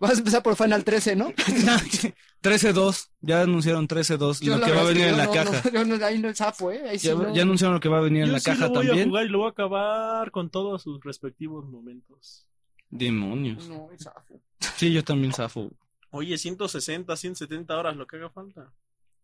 Vas 0.00 0.10
a 0.10 0.18
empezar 0.18 0.42
por 0.42 0.56
Final 0.56 0.82
13, 0.82 1.14
¿no? 1.14 1.30
13-2. 2.42 3.08
Ya 3.20 3.42
anunciaron 3.42 3.86
13-2. 3.86 4.40
Yo 4.40 4.54
Lo 4.54 4.58
la 4.58 4.66
que 4.66 4.72
va 4.72 4.80
a 4.80 4.84
venir 4.84 5.04
en 5.04 5.10
yo 5.10 5.16
la 5.18 5.26
no- 5.26 5.32
caja. 5.32 5.62
no- 5.64 5.70
yo 5.70 5.84
no- 5.84 6.04
ahí 6.04 6.18
no 6.18 6.28
es 6.28 6.38
zafo, 6.38 6.72
¿eh? 6.72 6.82
Ahí 6.88 6.98
sí 6.98 7.06
Ya, 7.06 7.42
anunciaron 7.42 7.74
lo 7.74 7.80
que 7.80 7.88
va 7.88 7.98
a 7.98 8.02
venir 8.02 8.22
en 8.22 8.26
Yo 8.28 8.32
la 8.32 8.40
sí 8.40 8.46
caja 8.46 8.66
lo 8.66 8.70
voy 8.72 8.84
a 8.84 8.88
también. 8.88 9.08
jugar 9.08 9.26
y 9.26 9.28
lo 9.28 9.38
voy 9.38 9.46
a 9.46 9.50
acabar 9.50 10.30
con 10.32 10.50
todos 10.50 10.82
sus 10.82 11.00
respectivos 11.04 11.64
momentos. 11.68 12.48
Demonios. 12.90 13.68
No, 13.68 13.88
es 13.92 14.02
zafo. 14.02 14.40
Sí, 14.76 14.92
yo 14.92 15.04
también 15.04 15.32
zafo. 15.32 15.70
Oye, 16.12 16.38
160, 16.38 17.16
170 17.16 17.76
horas, 17.76 17.96
lo 17.96 18.06
que 18.06 18.16
haga 18.16 18.30
falta. 18.30 18.72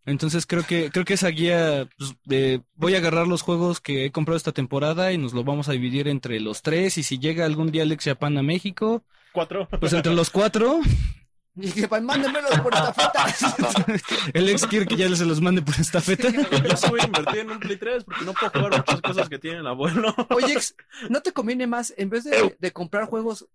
Entonces 0.07 0.47
creo 0.47 0.65
que 0.67 0.91
creo 0.91 1.05
que 1.05 1.15
esa 1.15 1.29
guía 1.29 1.89
pues, 1.99 2.15
de- 2.25 2.63
voy 2.75 2.95
a 2.95 2.99
agarrar 2.99 3.27
los 3.29 3.43
juegos 3.43 3.81
que 3.81 4.07
he 4.07 4.11
comprado 4.11 4.37
esta 4.39 4.53
temporada 4.53 5.13
y 5.13 5.19
nos 5.19 5.35
lo 5.35 5.45
vamos 5.45 5.69
a 5.69 5.73
dividir 5.73 6.09
entre 6.09 6.41
los 6.41 6.63
tres 6.63 6.97
y 6.99 7.03
si 7.03 7.19
llega 7.19 7.45
algún 7.45 7.71
día 7.71 7.83
Alex 7.83 8.05
Japan 8.05 8.39
a 8.39 8.43
México, 8.43 9.05
Cuatro. 9.33 9.69
pues 9.79 9.93
entre 9.93 10.15
los 10.15 10.31
cuatro 10.31 10.81
Y 11.61 11.87
pues 11.89 12.03
mándenmelos 12.03 12.59
por 12.61 12.73
estafeta. 12.73 13.27
El 14.33 14.49
ex 14.49 14.65
quiere 14.67 14.87
que 14.87 14.95
ya 14.97 15.15
se 15.17 15.27
los 15.27 15.41
mande 15.41 15.61
por 15.61 15.75
estafeta. 15.79 16.29
Yo 16.69 16.77
sí 16.77 16.87
voy 16.89 17.01
a 17.01 17.07
invertir 17.07 17.41
en 17.41 17.51
un 17.51 17.59
Play 17.59 17.77
3 17.77 18.05
porque 18.05 18.25
no 18.25 18.33
puedo 18.33 18.53
jugar 18.53 18.77
muchas 18.79 19.01
cosas 19.03 19.29
que 19.29 19.41
tiene 19.41 19.59
el 19.59 19.67
abuelo. 19.67 20.15
Oye, 20.31 20.53
ex, 20.53 20.77
¿no 21.11 21.21
te 21.21 21.33
conviene 21.33 21.67
más, 21.67 21.93
en 21.97 22.11
vez 22.11 22.23
de, 22.25 22.57
de 22.61 22.73
comprar 22.73 23.07
juegos, 23.07 23.47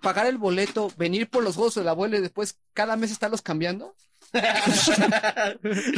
pagar 0.00 0.26
el 0.26 0.38
boleto, 0.38 0.92
venir 0.96 1.28
por 1.28 1.42
los 1.44 1.54
juegos 1.56 1.74
del 1.74 1.88
abuelo 1.88 2.16
y 2.18 2.20
después 2.20 2.58
cada 2.74 2.96
mes 2.96 3.10
estarlos 3.10 3.42
cambiando? 3.42 3.94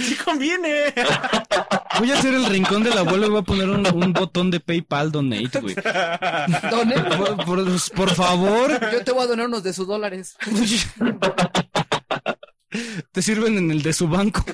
Sí 0.00 0.14
conviene. 0.24 0.92
Voy 1.98 2.12
a 2.12 2.18
hacer 2.18 2.32
el 2.34 2.46
rincón 2.46 2.82
del 2.84 2.96
abuelo 2.96 3.26
y 3.26 3.30
voy 3.30 3.40
a 3.40 3.42
poner 3.42 3.68
un, 3.68 3.86
un 3.86 4.12
botón 4.12 4.50
de 4.50 4.60
PayPal 4.60 5.10
donate, 5.10 5.60
güey. 5.60 5.74
Donen. 6.70 7.04
Por, 7.16 7.44
por- 7.44 7.66
por 7.94 8.10
favor, 8.14 8.92
Yo 8.92 9.02
te 9.04 9.12
voy 9.12 9.24
a 9.24 9.26
donar 9.26 9.46
unos 9.48 9.62
de 9.64 9.72
sus 9.72 9.86
dólares. 9.88 10.36
te 13.12 13.22
sirven 13.22 13.58
en 13.58 13.70
el 13.70 13.82
de 13.82 13.92
su 13.92 14.08
banco. 14.08 14.44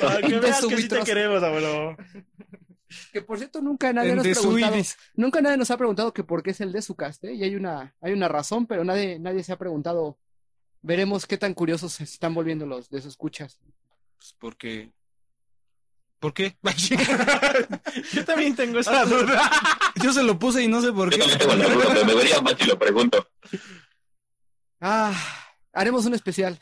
Para 0.00 0.20
que 0.20 0.28
De 0.34 0.40
veas 0.40 0.64
que 0.66 0.76
sí 0.76 0.88
te 0.88 1.00
queremos, 1.02 1.42
abuelo. 1.42 1.96
Que 3.12 3.22
por 3.22 3.38
cierto, 3.38 3.60
nunca 3.60 3.92
nadie 3.92 4.10
En 4.10 4.16
nos 4.16 4.26
preguntado. 4.26 4.76
Nunca 5.14 5.40
nadie 5.40 5.56
nos 5.56 5.70
ha 5.70 5.76
preguntado 5.76 6.12
que 6.12 6.24
por 6.24 6.42
qué 6.42 6.50
es 6.50 6.60
el 6.60 6.72
de 6.72 6.82
su 6.82 6.94
cast, 6.94 7.24
¿eh? 7.24 7.34
Y 7.34 7.44
hay 7.44 7.54
una, 7.54 7.94
hay 8.00 8.12
una 8.12 8.28
razón, 8.28 8.66
pero 8.66 8.84
nadie, 8.84 9.18
nadie 9.18 9.42
se 9.42 9.52
ha 9.52 9.58
preguntado. 9.58 10.18
Veremos 10.82 11.26
qué 11.26 11.38
tan 11.38 11.54
curiosos 11.54 11.94
se 11.94 12.04
están 12.04 12.34
volviendo 12.34 12.66
los 12.66 12.90
de 12.90 13.00
sus 13.00 13.12
escuchas. 13.12 13.58
Pues 14.16 14.34
porque. 14.38 14.92
¿Por 16.18 16.32
qué? 16.32 16.56
Yo 18.12 18.24
también 18.24 18.56
tengo 18.56 18.78
esa 18.78 19.04
duda. 19.04 19.50
Yo 20.02 20.12
se 20.12 20.22
lo 20.22 20.38
puse 20.38 20.62
y 20.62 20.68
no 20.68 20.80
sé 20.80 20.92
por 20.92 21.10
Yo 21.10 21.24
qué. 21.24 21.36
también 21.36 21.38
tengo 21.38 21.54
la 21.54 21.68
duda, 21.68 21.84
pero 21.92 22.04
me 22.06 22.14
vería 22.14 22.36
si 22.58 22.64
lo 22.66 22.78
pregunto. 22.78 23.28
Ah, 24.80 25.14
haremos 25.72 26.06
un 26.06 26.14
especial. 26.14 26.58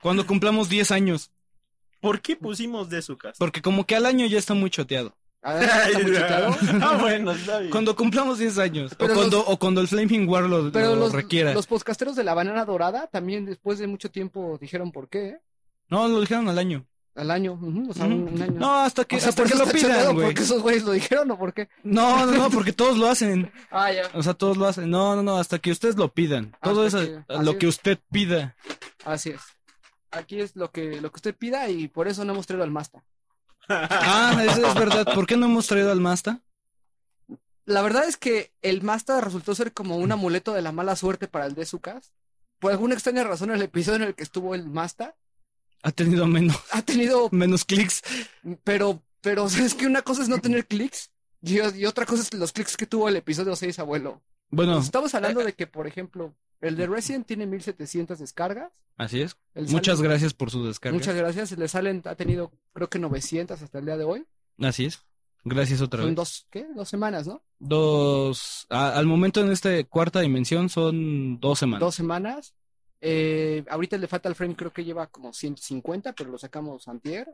Cuando 0.00 0.26
cumplamos 0.26 0.68
10 0.68 0.90
años. 0.90 1.30
¿Por 2.02 2.20
qué 2.20 2.36
pusimos 2.36 2.90
de 2.90 3.00
su 3.00 3.16
casa? 3.16 3.36
Porque 3.38 3.62
como 3.62 3.86
que 3.86 3.96
al 3.96 4.04
año 4.04 4.26
ya 4.26 4.38
está 4.38 4.52
muy 4.52 4.68
choteado. 4.68 5.16
A 5.44 5.54
ver, 5.54 5.64
está 5.64 5.98
muy 6.00 6.12
chutado. 6.12 6.56
Ah, 6.82 6.98
bueno, 7.00 7.32
está 7.32 7.58
bien. 7.60 7.70
Cuando 7.70 7.96
cumplamos 7.96 8.38
10 8.38 8.58
años. 8.58 8.94
Pero 8.98 9.14
o, 9.14 9.16
cuando, 9.16 9.36
los- 9.38 9.46
o 9.48 9.56
cuando 9.58 9.80
el 9.80 9.88
Flaming 9.88 10.28
War 10.28 10.42
lo, 10.44 10.70
Pero 10.70 10.90
lo 10.94 10.96
los, 10.96 11.12
requiera. 11.12 11.54
los 11.54 11.66
podcasteros 11.66 12.14
de 12.14 12.24
la 12.24 12.34
banana 12.34 12.64
dorada 12.66 13.06
también 13.06 13.46
después 13.46 13.78
de 13.78 13.86
mucho 13.86 14.10
tiempo 14.10 14.58
dijeron 14.60 14.92
por 14.92 15.08
qué, 15.08 15.28
¿eh? 15.28 15.40
No, 15.88 16.06
lo 16.08 16.20
dijeron 16.20 16.48
al 16.48 16.58
año. 16.58 16.84
Al 17.14 17.30
año, 17.30 17.60
o 17.90 17.92
sea, 17.92 18.06
un, 18.06 18.26
un 18.32 18.40
año. 18.40 18.52
No, 18.58 18.76
hasta 18.84 19.04
que, 19.04 19.16
o 19.16 19.20
sea, 19.20 19.28
hasta 19.28 19.44
que 19.44 19.54
lo 19.54 19.64
está 19.64 19.78
choteado, 19.78 20.00
pidan, 20.00 20.14
güey. 20.14 20.26
porque 20.28 20.42
esos 20.44 20.62
güeyes 20.62 20.82
lo 20.84 20.92
dijeron 20.92 21.30
o 21.30 21.38
por 21.38 21.52
qué. 21.52 21.68
No, 21.82 22.24
no, 22.24 22.32
no, 22.32 22.50
porque 22.50 22.72
todos 22.72 22.96
lo 22.96 23.06
hacen. 23.08 23.52
Ah, 23.70 23.92
ya. 23.92 24.08
O 24.14 24.22
sea, 24.22 24.32
todos 24.32 24.56
lo 24.56 24.66
hacen. 24.66 24.88
No, 24.88 25.14
no, 25.16 25.22
no, 25.22 25.36
hasta 25.36 25.58
que 25.58 25.70
ustedes 25.70 25.96
lo 25.96 26.08
pidan. 26.14 26.56
Todo 26.62 26.86
Hasta 26.86 27.02
eso, 27.02 27.24
que- 27.28 27.34
lo 27.44 27.50
es. 27.50 27.56
que 27.58 27.66
usted 27.66 27.98
pida. 28.10 28.56
Así 29.04 29.28
es. 29.30 29.40
Aquí 30.12 30.40
es 30.40 30.56
lo 30.56 30.70
que, 30.70 31.00
lo 31.00 31.10
que 31.10 31.16
usted 31.16 31.34
pida 31.34 31.68
y 31.68 31.88
por 31.88 32.06
eso 32.06 32.24
no 32.24 32.32
hemos 32.32 32.46
traído 32.46 32.64
al 32.64 32.70
Masta. 32.70 33.02
Ah, 33.68 34.44
eso 34.46 34.66
es 34.66 34.74
verdad. 34.74 35.06
¿Por 35.14 35.26
qué 35.26 35.36
no 35.36 35.46
hemos 35.46 35.66
traído 35.66 35.90
al 35.90 36.00
Masta? 36.00 36.42
La 37.64 37.82
verdad 37.82 38.06
es 38.08 38.16
que 38.16 38.52
el 38.60 38.82
Masta 38.82 39.20
resultó 39.20 39.54
ser 39.54 39.72
como 39.72 39.96
un 39.96 40.12
amuleto 40.12 40.52
de 40.52 40.62
la 40.62 40.72
mala 40.72 40.96
suerte 40.96 41.28
para 41.28 41.46
el 41.46 41.54
de 41.54 41.64
Sucas. 41.64 42.12
Por 42.58 42.72
alguna 42.72 42.94
extraña 42.94 43.24
razón, 43.24 43.50
el 43.50 43.62
episodio 43.62 43.96
en 43.96 44.02
el 44.08 44.14
que 44.14 44.22
estuvo 44.22 44.54
el 44.54 44.68
Masta 44.68 45.16
Ha 45.82 45.92
tenido 45.92 46.26
menos, 46.26 46.56
ha 46.70 46.82
tenido, 46.82 47.28
menos 47.32 47.64
clics. 47.64 48.02
pero, 48.64 49.02
pero 49.20 49.46
es 49.46 49.74
que 49.74 49.86
una 49.86 50.02
cosa 50.02 50.22
es 50.22 50.28
no 50.28 50.38
tener 50.40 50.66
clics 50.66 51.10
y, 51.40 51.60
y 51.60 51.86
otra 51.86 52.06
cosa 52.06 52.22
es 52.22 52.34
los 52.34 52.52
clics 52.52 52.76
que 52.76 52.86
tuvo 52.86 53.08
el 53.08 53.16
episodio 53.16 53.56
6, 53.56 53.78
abuelo. 53.78 54.22
Bueno, 54.52 54.74
Pues 54.74 54.84
estamos 54.84 55.12
hablando 55.14 55.42
de 55.42 55.54
que, 55.54 55.66
por 55.66 55.86
ejemplo, 55.88 56.34
el 56.60 56.76
de 56.76 56.86
Resident 56.86 57.26
tiene 57.26 57.46
1700 57.46 58.18
descargas. 58.20 58.70
así 58.96 59.20
es. 59.22 59.36
El 59.54 59.66
Muchas 59.68 60.00
gracias 60.00 60.34
por 60.34 60.50
su 60.50 60.64
descarga. 60.64 60.94
Muchas 60.96 61.16
gracias. 61.16 61.58
Le 61.58 61.66
salen, 61.66 62.02
ha 62.04 62.14
tenido 62.14 62.52
creo 62.72 62.88
que 62.88 62.98
900 63.00 63.60
hasta 63.60 63.78
el 63.78 63.86
día 63.86 63.96
de 63.96 64.04
hoy. 64.04 64.24
Así 64.60 64.84
es. 64.84 65.00
Gracias 65.44 65.80
otra 65.80 66.00
Son 66.02 66.10
vez. 66.10 66.16
dos, 66.16 66.46
¿qué? 66.50 66.66
Dos 66.76 66.88
semanas, 66.88 67.26
¿no? 67.26 67.42
Dos. 67.58 68.66
a- 68.70 68.96
al 68.96 69.06
momento 69.06 69.40
en 69.40 69.50
esta 69.50 69.82
cuarta 69.84 70.20
dimensión 70.20 70.68
son 70.68 71.40
dos 71.40 71.58
semanas. 71.58 71.80
Dos 71.80 71.94
semanas. 71.96 72.54
Eh, 73.00 73.64
ahorita 73.68 73.96
el 73.96 74.02
de 74.02 74.06
Fatal 74.08 74.34
Frame 74.36 74.54
creo 74.54 74.72
que 74.72 74.84
lleva 74.84 75.08
como 75.08 75.32
150, 75.32 76.12
pero 76.12 76.30
lo 76.30 76.38
sacamos 76.38 76.86
antier. 76.86 77.26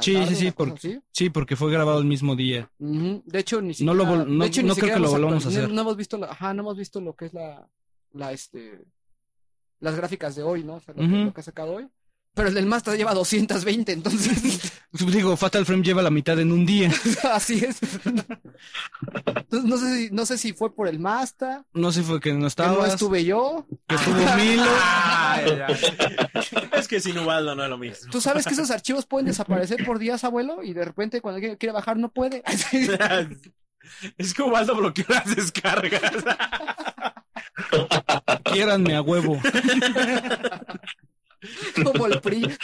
Sí, 0.00 0.14
tarde, 0.14 0.26
sí, 0.28 0.34
sí, 0.36 0.54
así. 0.74 1.00
sí, 1.12 1.30
porque 1.30 1.54
fue 1.56 1.70
grabado 1.70 1.98
el 1.98 2.06
mismo 2.06 2.34
día. 2.34 2.70
Ujú. 2.78 3.22
De 3.26 3.38
hecho, 3.40 3.60
ni 3.60 3.68
No 3.68 3.74
siquiera, 3.74 3.94
lo 3.94 4.04
vol- 4.04 4.26
no- 4.26 4.42
de 4.44 4.48
hecho, 4.48 4.62
no 4.62 4.74
creo 4.74 4.94
que 4.94 5.00
lo 5.00 5.10
volvamos 5.10 5.44
a 5.44 5.48
hacer. 5.48 5.68
No, 5.68 5.74
no 5.74 5.80
hemos 5.82 5.96
visto, 5.96 6.16
la- 6.16 6.28
ajá, 6.28 6.54
no 6.54 6.62
hemos 6.62 6.76
visto 6.78 7.00
lo 7.00 7.14
que 7.14 7.26
es 7.26 7.34
la, 7.34 7.68
la, 8.12 8.32
este, 8.32 8.84
las 9.80 9.94
gráficas 9.96 10.34
de 10.34 10.42
hoy, 10.42 10.64
¿no? 10.64 10.76
O 10.76 10.80
sea, 10.80 10.94
lo, 10.94 11.00
que, 11.00 11.06
Ujú. 11.06 11.24
lo 11.24 11.34
que 11.34 11.40
ha 11.40 11.44
sacado 11.44 11.72
hoy. 11.74 11.88
Pero 12.34 12.48
el 12.48 12.54
del 12.54 12.64
Master 12.64 12.96
lleva 12.96 13.12
220, 13.12 13.92
entonces, 13.92 14.72
Digo, 14.92 15.36
Fatal 15.36 15.66
Frame 15.66 15.82
lleva 15.82 16.02
la 16.02 16.10
mitad 16.10 16.38
en 16.38 16.50
un 16.50 16.64
día. 16.64 16.90
así 17.32 17.64
es. 17.64 17.78
Entonces, 19.24 19.64
no 19.64 19.76
sé 19.76 19.96
si, 19.96 20.10
no 20.10 20.26
sé 20.26 20.38
si 20.38 20.52
fue 20.54 20.74
por 20.74 20.88
el 20.88 20.98
Master, 20.98 21.60
No 21.74 21.92
sé 21.92 22.00
si 22.00 22.06
fue 22.06 22.20
que 22.20 22.32
no 22.32 22.48
que 22.48 22.62
no 22.62 22.86
estuve 22.86 23.24
yo. 23.24 23.66
que 23.86 23.96
estuvo 23.96 24.36
Milo. 24.36 24.64
Es 26.72 26.88
que 26.88 27.00
sin 27.00 27.18
Ubaldo 27.18 27.54
no 27.54 27.64
es 27.64 27.70
lo 27.70 27.78
mismo. 27.78 28.10
Tú 28.10 28.20
sabes 28.20 28.46
que 28.46 28.54
esos 28.54 28.70
archivos 28.70 29.06
pueden 29.06 29.26
desaparecer 29.26 29.84
por 29.84 29.98
días, 29.98 30.24
abuelo, 30.24 30.62
y 30.62 30.72
de 30.72 30.84
repente 30.84 31.20
cuando 31.20 31.36
alguien 31.36 31.56
quiere 31.56 31.72
bajar 31.72 31.96
no 31.96 32.10
puede. 32.10 32.42
Es 34.18 34.34
que 34.34 34.42
Ubaldo 34.42 34.76
bloqueó 34.76 35.04
las 35.08 35.36
descargas. 35.36 36.02
Quiéranme 38.44 38.96
a 38.96 39.02
huevo. 39.02 39.40
Como 41.84 42.06
el 42.06 42.20
PRI. 42.20 42.42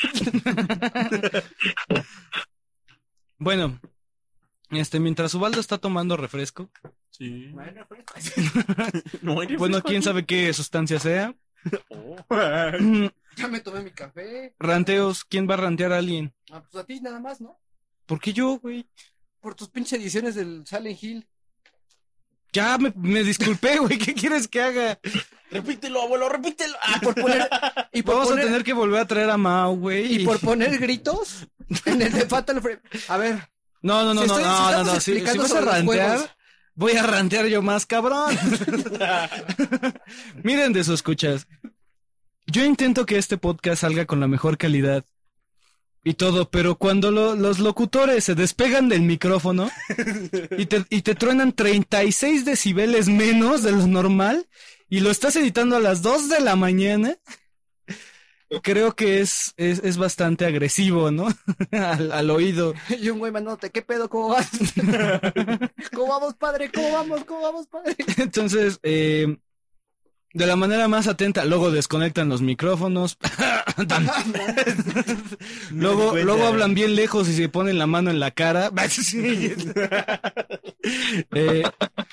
Bueno, 3.41 3.81
este, 4.71 4.99
mientras 4.99 5.33
Ubaldo 5.35 5.61
está 5.61 5.79
tomando 5.79 6.17
refresco, 6.17 6.71
Sí. 7.11 7.55
pues, 7.89 8.35
No 9.23 9.41
hay 9.41 9.57
bueno, 9.57 9.81
quién 9.83 10.03
sabe 10.03 10.27
qué 10.27 10.53
sustancia 10.53 10.99
sea. 10.99 11.35
Oh. 11.89 12.17
Ya 13.37 13.49
me 13.49 13.61
tomé 13.61 13.83
mi 13.83 13.91
café. 13.93 14.55
Ranteos, 14.59 15.25
¿quién 15.25 15.49
va 15.49 15.55
a 15.55 15.59
rantear 15.59 15.93
a 15.93 15.99
alguien? 15.99 16.35
Ah, 16.51 16.63
pues 16.63 16.83
a 16.83 16.87
ti 16.87 17.01
nada 17.01 17.21
más, 17.21 17.41
¿no? 17.41 17.59
¿Por 18.07 18.21
qué 18.21 18.33
yo, 18.33 18.59
güey? 18.59 18.89
Por 19.41 19.55
tus 19.55 19.69
pinches 19.69 20.01
ediciones 20.01 20.35
del 20.35 20.67
Silent 20.67 21.03
Hill. 21.03 21.29
Ya 22.53 22.79
me, 22.79 22.93
me 22.97 23.23
disculpé, 23.23 23.79
güey. 23.79 23.99
¿Qué 23.99 24.15
quieres 24.15 24.49
que 24.49 24.63
haga? 24.63 24.99
Repítelo, 25.51 26.03
abuelo, 26.03 26.29
repítelo. 26.29 26.75
Y 26.97 27.01
por 27.05 27.15
poner, 27.15 27.49
y 27.93 28.03
por 28.03 28.15
Vamos 28.15 28.31
poner, 28.31 28.45
a 28.45 28.49
tener 28.49 28.65
que 28.65 28.73
volver 28.73 29.01
a 29.01 29.07
traer 29.07 29.31
a 29.31 29.37
Mao, 29.37 29.77
güey. 29.77 30.23
y 30.23 30.25
por 30.25 30.39
poner 30.41 30.79
gritos 30.79 31.47
en 31.85 32.03
el 32.03 32.13
de 32.13 32.27
Fatal 32.27 32.61
Frame. 32.61 32.81
A 33.09 33.17
ver, 33.17 33.49
No, 33.83 34.03
no, 34.03 34.15
no, 34.15 34.23
Si 34.23 34.29
no, 34.29 34.39
estoy- 34.39 34.45
si 34.45 34.51
no, 34.51 34.73
no, 34.73 34.85
no. 34.95 35.01
Si, 35.01 35.21
si 35.21 35.39
vas 35.39 35.53
a 35.53 35.61
rantear, 35.61 36.37
voy 36.75 36.93
a 36.97 37.03
rantear 37.03 37.47
yo 37.47 37.63
más, 37.63 37.87
cabrón. 37.87 38.37
Miren 40.43 40.73
de 40.73 40.85
sus 40.85 40.95
escuchas. 40.95 41.47
Yo 42.47 42.65
intento 42.65 43.05
que 43.07 43.19
este 43.19 43.37
podcast 43.37 43.83
salga 43.83 44.07
con 44.07 44.21
la 44.21 44.29
mejor 44.29 44.57
calidad 44.57 45.05
y 46.05 46.15
todo, 46.15 46.51
pero 46.51 46.77
cuando 46.77 47.11
lo- 47.11 47.35
los 47.35 47.59
locutores 47.59 48.25
se 48.25 48.35
despegan 48.35 48.89
del 48.89 49.03
micrófono 49.03 49.71
y 50.57 50.67
te, 50.67 50.85
y 50.91 51.03
te 51.03 51.15
truenan 51.15 51.53
36 51.53 52.45
decibeles 52.45 53.09
menos 53.09 53.63
de 53.63 53.73
lo 53.73 53.87
normal 53.87 54.47
y 54.89 55.01
lo 55.01 55.11
estás 55.11 55.37
editando 55.37 55.77
a 55.77 55.81
las 55.81 56.01
2 56.03 56.29
de 56.29 56.41
la 56.41 56.57
mañana, 56.57 57.17
creo 58.63 58.95
que 58.97 59.21
es, 59.21 59.53
es, 59.57 59.81
es 59.85 59.99
bastante 59.99 60.47
agresivo, 60.47 61.11
¿no? 61.11 61.29
al, 61.73 62.13
al 62.13 62.31
oído. 62.31 62.75
y 63.01 63.11
un 63.11 63.19
güey 63.19 63.33
mandándote, 63.33 63.71
¿qué 63.71 63.83
pedo? 63.83 64.09
¿Cómo 64.09 64.29
vas? 64.29 64.49
¿Cómo 65.95 66.09
vamos, 66.09 66.35
padre? 66.35 66.71
¿Cómo 66.73 66.93
vamos? 66.93 67.25
¿Cómo 67.25 67.43
vamos, 67.43 67.67
padre? 67.67 67.95
Entonces, 68.17 68.79
eh, 68.83 69.37
de 70.35 70.47
la 70.47 70.57
manera 70.57 70.89
más 70.89 71.07
atenta, 71.07 71.45
luego 71.45 71.71
desconectan 71.71 72.29
los 72.29 72.43
micrófonos. 72.43 73.17
luego, 75.71 76.17
luego 76.17 76.47
hablan 76.47 76.75
bien 76.75 76.95
lejos 76.97 77.29
y 77.29 77.35
se 77.35 77.49
ponen 77.49 77.79
la 77.79 77.87
mano 77.87 78.11
en 78.11 78.21
la 78.21 78.31
cara. 78.31 78.71
Eh, 81.35 81.65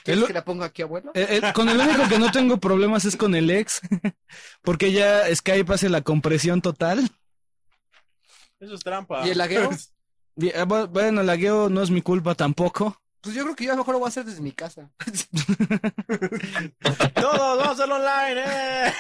¿Quieres 0.04 0.22
el- 0.24 0.28
que 0.28 0.34
la 0.34 0.44
ponga 0.44 0.66
aquí, 0.66 0.82
abuelo? 0.82 1.12
eh, 1.14 1.40
eh, 1.42 1.54
con 1.54 1.70
el 1.70 1.80
único 1.80 2.10
que 2.10 2.20
no 2.20 2.30
tengo 2.32 2.58
problemas 2.58 3.06
es 3.06 3.16
con 3.16 3.34
el 3.36 3.50
ex, 3.50 3.80
porque 4.64 4.92
ya 4.92 5.34
Skype 5.34 5.74
hace 5.74 5.88
la 5.88 6.02
compresión 6.02 6.62
total. 6.62 7.10
Eso 8.60 8.74
es 8.74 8.82
trampa. 8.82 9.26
¿Y 9.26 9.30
el 9.32 9.38
lagueo? 9.38 9.70
Eh, 9.72 10.66
bu- 10.66 10.88
Bueno, 10.90 11.22
el 11.22 11.28
lagueo 11.28 11.70
no 11.70 11.82
es 11.84 11.92
mi 11.92 12.02
culpa 12.02 12.36
tampoco. 12.36 13.00
Pues 13.26 13.36
yo 13.36 13.42
creo 13.44 13.56
que 13.56 13.64
yo 13.66 13.72
a 13.72 13.76
lo 13.76 13.80
mejor 13.82 13.96
lo 13.96 14.00
voy 14.00 14.06
a 14.06 14.10
hacer 14.10 14.24
desde 14.24 14.40
mi 14.42 14.52
casa. 14.52 14.88
Todos, 17.16 17.58
vamos 17.58 17.68
a 17.68 17.72
hacerlo 17.72 17.96
online, 17.96 18.44
eh. 18.46 18.94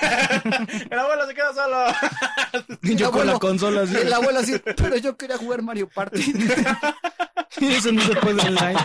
El 0.90 0.98
abuelo 1.00 1.28
se 1.28 1.34
queda 1.36 1.54
solo. 1.54 1.86
Y 2.82 2.96
yo 2.96 3.12
con 3.12 3.22
abuelo- 3.22 3.34
la 3.34 3.40
consola 3.40 3.82
así. 3.84 3.96
El 3.98 4.12
abuelo 4.12 4.40
así, 4.40 4.60
pero 4.76 4.98
yo 4.98 5.16
quería 5.16 5.38
jugar 5.38 5.62
Mario 5.62 5.88
Party. 5.88 6.22
Y 7.58 7.68
eso 7.68 7.92
no 7.92 8.02
se 8.02 8.16
puede 8.16 8.42
online. 8.42 8.78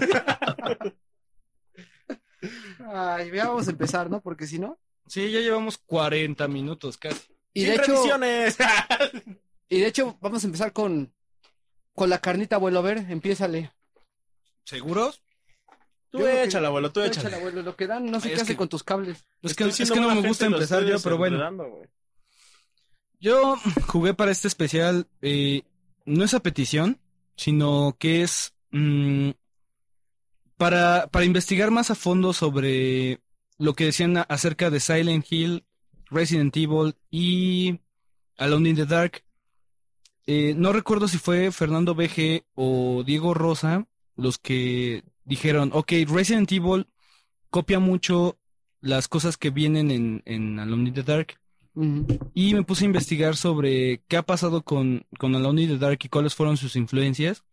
Ay, 2.92 3.30
ya 3.32 3.48
vamos 3.48 3.66
a 3.66 3.70
empezar, 3.70 4.10
¿no? 4.10 4.20
Porque 4.20 4.46
si 4.46 4.58
no, 4.58 4.78
Sí, 5.06 5.30
ya 5.32 5.40
llevamos 5.40 5.76
40 5.78 6.46
minutos 6.48 6.96
casi. 6.96 7.34
Y 7.52 7.62
¡Sin 7.64 7.70
de 7.70 7.74
hecho, 7.76 8.04
y 9.68 9.80
de 9.80 9.86
hecho, 9.86 10.16
vamos 10.20 10.44
a 10.44 10.46
empezar 10.46 10.72
con, 10.72 11.12
con 11.94 12.10
la 12.10 12.18
carnita, 12.20 12.56
abuelo. 12.56 12.78
A 12.78 12.82
ver, 12.82 12.98
empiézale. 13.08 13.72
¿Seguros? 14.64 15.22
Tú 16.10 16.18
Yo 16.18 16.24
creo 16.24 16.36
que- 16.36 16.44
échala, 16.44 16.68
abuelo, 16.68 16.88
tú 16.92 17.00
Tú 17.00 17.06
échala. 17.06 17.28
échale, 17.28 17.36
abuelo, 17.42 17.62
lo 17.62 17.76
que 17.76 17.86
dan, 17.86 18.06
no 18.06 18.20
sé 18.20 18.28
Ay, 18.28 18.30
qué 18.30 18.36
es 18.36 18.42
hace 18.42 18.52
que- 18.52 18.56
con 18.58 18.68
tus 18.68 18.82
cables. 18.82 19.24
Es 19.42 19.54
que, 19.54 19.64
es 19.64 19.90
no 19.94 20.14
me 20.14 20.26
gusta 20.26 20.46
empezar 20.46 20.84
yo, 20.84 20.96
pero 21.02 21.16
bueno. 21.18 21.38
Yo 23.20 23.56
jugué 23.88 24.14
para 24.14 24.30
este 24.30 24.48
especial, 24.48 25.06
eh, 25.22 25.62
no 26.06 26.24
es 26.24 26.34
a 26.34 26.40
petición, 26.40 26.98
sino 27.36 27.96
que 27.98 28.22
es 28.22 28.54
mm, 28.70 29.30
para, 30.56 31.06
para 31.08 31.24
investigar 31.24 31.70
más 31.70 31.90
a 31.90 31.94
fondo 31.94 32.32
sobre 32.32 33.20
lo 33.58 33.74
que 33.74 33.84
decían 33.86 34.16
a- 34.16 34.22
acerca 34.22 34.70
de 34.70 34.80
Silent 34.80 35.26
Hill, 35.30 35.64
Resident 36.06 36.56
Evil 36.56 36.94
y 37.10 37.80
Alone 38.36 38.70
in 38.70 38.76
the 38.76 38.86
Dark. 38.86 39.22
Eh, 40.26 40.54
no 40.56 40.72
recuerdo 40.72 41.08
si 41.08 41.18
fue 41.18 41.50
Fernando 41.52 41.94
BG 41.94 42.44
o 42.54 43.02
Diego 43.04 43.34
Rosa 43.34 43.86
los 44.16 44.38
que 44.38 45.02
dijeron, 45.30 45.70
ok, 45.72 45.92
Resident 46.08 46.50
Evil 46.52 46.86
copia 47.50 47.78
mucho 47.78 48.36
las 48.80 49.08
cosas 49.08 49.36
que 49.36 49.50
vienen 49.50 49.90
en, 49.90 50.22
en 50.26 50.58
Alone 50.58 50.88
in 50.88 50.94
the 50.94 51.02
Dark. 51.04 51.38
Y 52.34 52.52
me 52.52 52.64
puse 52.64 52.84
a 52.84 52.86
investigar 52.86 53.36
sobre 53.36 54.02
qué 54.08 54.16
ha 54.16 54.22
pasado 54.22 54.62
con, 54.62 55.06
con 55.18 55.34
Alone 55.34 55.62
in 55.62 55.68
the 55.70 55.78
Dark 55.78 56.00
y 56.02 56.08
cuáles 56.08 56.34
fueron 56.34 56.56
sus 56.56 56.74
influencias. 56.76 57.44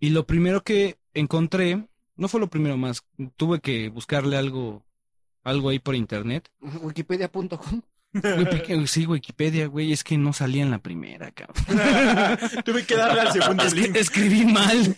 Y 0.00 0.08
lo 0.10 0.26
primero 0.26 0.62
que 0.62 0.96
encontré, 1.12 1.86
no 2.16 2.28
fue 2.28 2.40
lo 2.40 2.48
primero 2.48 2.76
más, 2.76 3.04
tuve 3.36 3.60
que 3.60 3.90
buscarle 3.90 4.36
algo, 4.36 4.82
algo 5.44 5.68
ahí 5.68 5.78
por 5.78 5.94
internet. 5.94 6.50
Wikipedia.com. 6.60 7.82
Sí, 8.86 9.06
Wikipedia, 9.06 9.66
güey, 9.68 9.92
es 9.92 10.04
que 10.04 10.18
no 10.18 10.32
salía 10.34 10.62
en 10.62 10.70
la 10.70 10.78
primera, 10.78 11.30
cabrón. 11.30 11.64
Tuve 12.64 12.84
que 12.84 12.94
darle 12.94 13.22
al 13.22 13.32
segundo 13.32 13.64
Es 13.64 13.72
que 13.74 13.80
link. 13.80 13.96
escribí 13.96 14.44
mal. 14.44 14.94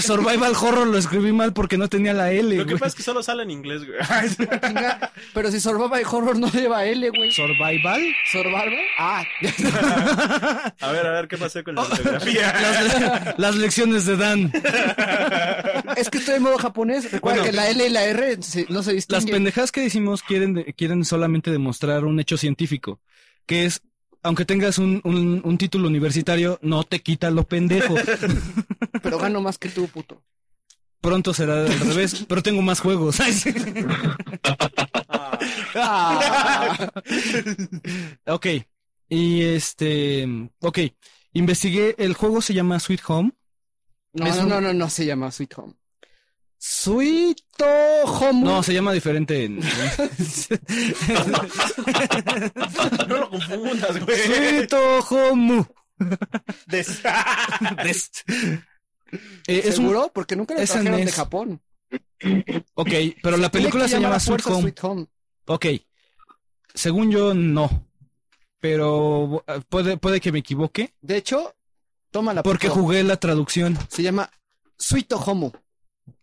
Survival 0.00 0.54
Horror 0.58 0.86
lo 0.86 0.96
escribí 0.96 1.32
mal 1.32 1.52
porque 1.52 1.76
no 1.76 1.88
tenía 1.88 2.14
la 2.14 2.32
L, 2.32 2.56
Lo 2.56 2.64
que 2.64 2.72
güey. 2.72 2.78
pasa 2.80 2.88
es 2.88 2.94
que 2.94 3.02
solo 3.02 3.22
sale 3.22 3.42
en 3.42 3.50
inglés, 3.50 3.82
güey. 3.86 3.98
Chinga, 4.66 5.12
Pero 5.34 5.50
si 5.50 5.60
Survival 5.60 6.02
Horror 6.10 6.38
no 6.38 6.50
lleva 6.50 6.84
L, 6.86 7.08
güey. 7.10 7.30
¿Survival? 7.32 8.00
¿Survival? 8.32 8.72
Ah, 8.98 9.22
A 10.80 10.92
ver, 10.92 11.06
a 11.06 11.10
ver, 11.12 11.28
¿qué 11.28 11.36
pasó 11.36 11.62
con 11.64 11.74
la 11.74 11.82
fotografía? 11.84 12.52
Las, 13.36 13.38
las 13.38 13.56
lecciones 13.56 14.06
de 14.06 14.16
Dan. 14.16 14.52
es 15.96 16.08
que 16.10 16.18
estoy 16.18 16.36
en 16.36 16.42
modo 16.42 16.56
japonés. 16.58 17.10
Recuerda 17.12 17.40
Bueno. 17.42 17.44
que 17.50 17.52
la 17.56 17.68
L 17.68 17.86
y 17.86 17.90
la 17.90 18.04
R 18.04 18.36
no 18.36 18.42
se 18.42 18.66
Las 18.68 18.86
distinguen. 18.86 19.30
pendejadas 19.34 19.72
que 19.72 19.80
decimos 19.82 20.22
quieren, 20.22 20.62
quieren 20.76 21.04
solamente 21.04 21.50
demostrar 21.50 22.04
un 22.06 22.20
hecho 22.20 22.36
científico, 22.36 23.00
que 23.46 23.66
es, 23.66 23.82
aunque 24.22 24.44
tengas 24.44 24.78
un, 24.78 25.00
un- 25.04 25.40
un 25.44 25.58
título 25.58 25.88
universitario, 25.88 26.58
no 26.62 26.84
te 26.84 27.00
quita 27.00 27.30
lo 27.30 27.44
pendejo. 27.44 27.94
Pero 29.02 29.18
gano 29.18 29.40
más 29.40 29.58
que 29.58 29.68
tú, 29.68 29.86
puto. 29.88 30.22
Pronto 31.00 31.32
será 31.34 31.60
al 31.66 31.78
revés, 31.80 32.24
pero 32.26 32.42
tengo 32.42 32.62
más 32.62 32.80
juegos. 32.80 33.18
Ah. 35.74 36.88
ok, 38.26 38.46
y 39.08 39.42
este, 39.42 40.26
ok, 40.60 40.78
investigué, 41.32 41.94
el 41.98 42.14
juego 42.14 42.40
se 42.40 42.54
llama 42.54 42.80
Sweet 42.80 43.00
Home. 43.08 43.32
No, 44.14 44.26
Es 44.26 44.36
no, 44.36 44.42
un- 44.44 44.48
no, 44.48 44.60
no, 44.60 44.72
no 44.72 44.90
se 44.90 45.04
llama 45.06 45.30
Sweet 45.30 45.52
Home. 45.58 45.74
Sweet 46.68 47.38
Home. 47.62 48.42
No, 48.44 48.60
se 48.62 48.74
llama 48.74 48.92
diferente 48.92 49.44
en... 49.44 49.60
No 53.08 53.16
lo 53.18 53.30
confundas, 53.30 54.04
güey. 54.04 54.18
Sweet 54.18 54.72
Home. 55.10 55.64
Des- 56.66 57.00
Des- 57.84 58.10
Eh, 59.46 59.62
es 59.64 59.78
un, 59.78 59.86
¿Seguro? 59.86 60.10
Porque 60.12 60.34
nunca 60.34 60.54
lo 60.54 60.60
es 60.60 60.70
trajeron 60.70 61.04
de. 61.04 61.12
Japón. 61.12 61.60
ok, 62.74 62.90
pero 63.22 63.36
la 63.36 63.48
película 63.50 63.86
se 63.86 64.00
llama 64.00 64.18
Sweet 64.18 64.46
Home. 64.46 64.60
Sweet 64.62 64.84
Home. 64.84 65.06
Ok. 65.46 65.66
Según 66.74 67.12
yo, 67.12 67.32
no. 67.32 67.86
Pero 68.58 69.44
eh, 69.46 69.60
puede, 69.68 69.96
puede 69.98 70.20
que 70.20 70.32
me 70.32 70.40
equivoque. 70.40 70.94
De 71.00 71.16
hecho, 71.16 71.54
toma 72.10 72.34
la 72.34 72.42
Porque 72.42 72.68
jugué 72.68 73.04
la 73.04 73.18
traducción. 73.18 73.78
Se 73.88 74.02
llama 74.02 74.28
Sweet 74.78 75.12
Homo. 75.12 75.52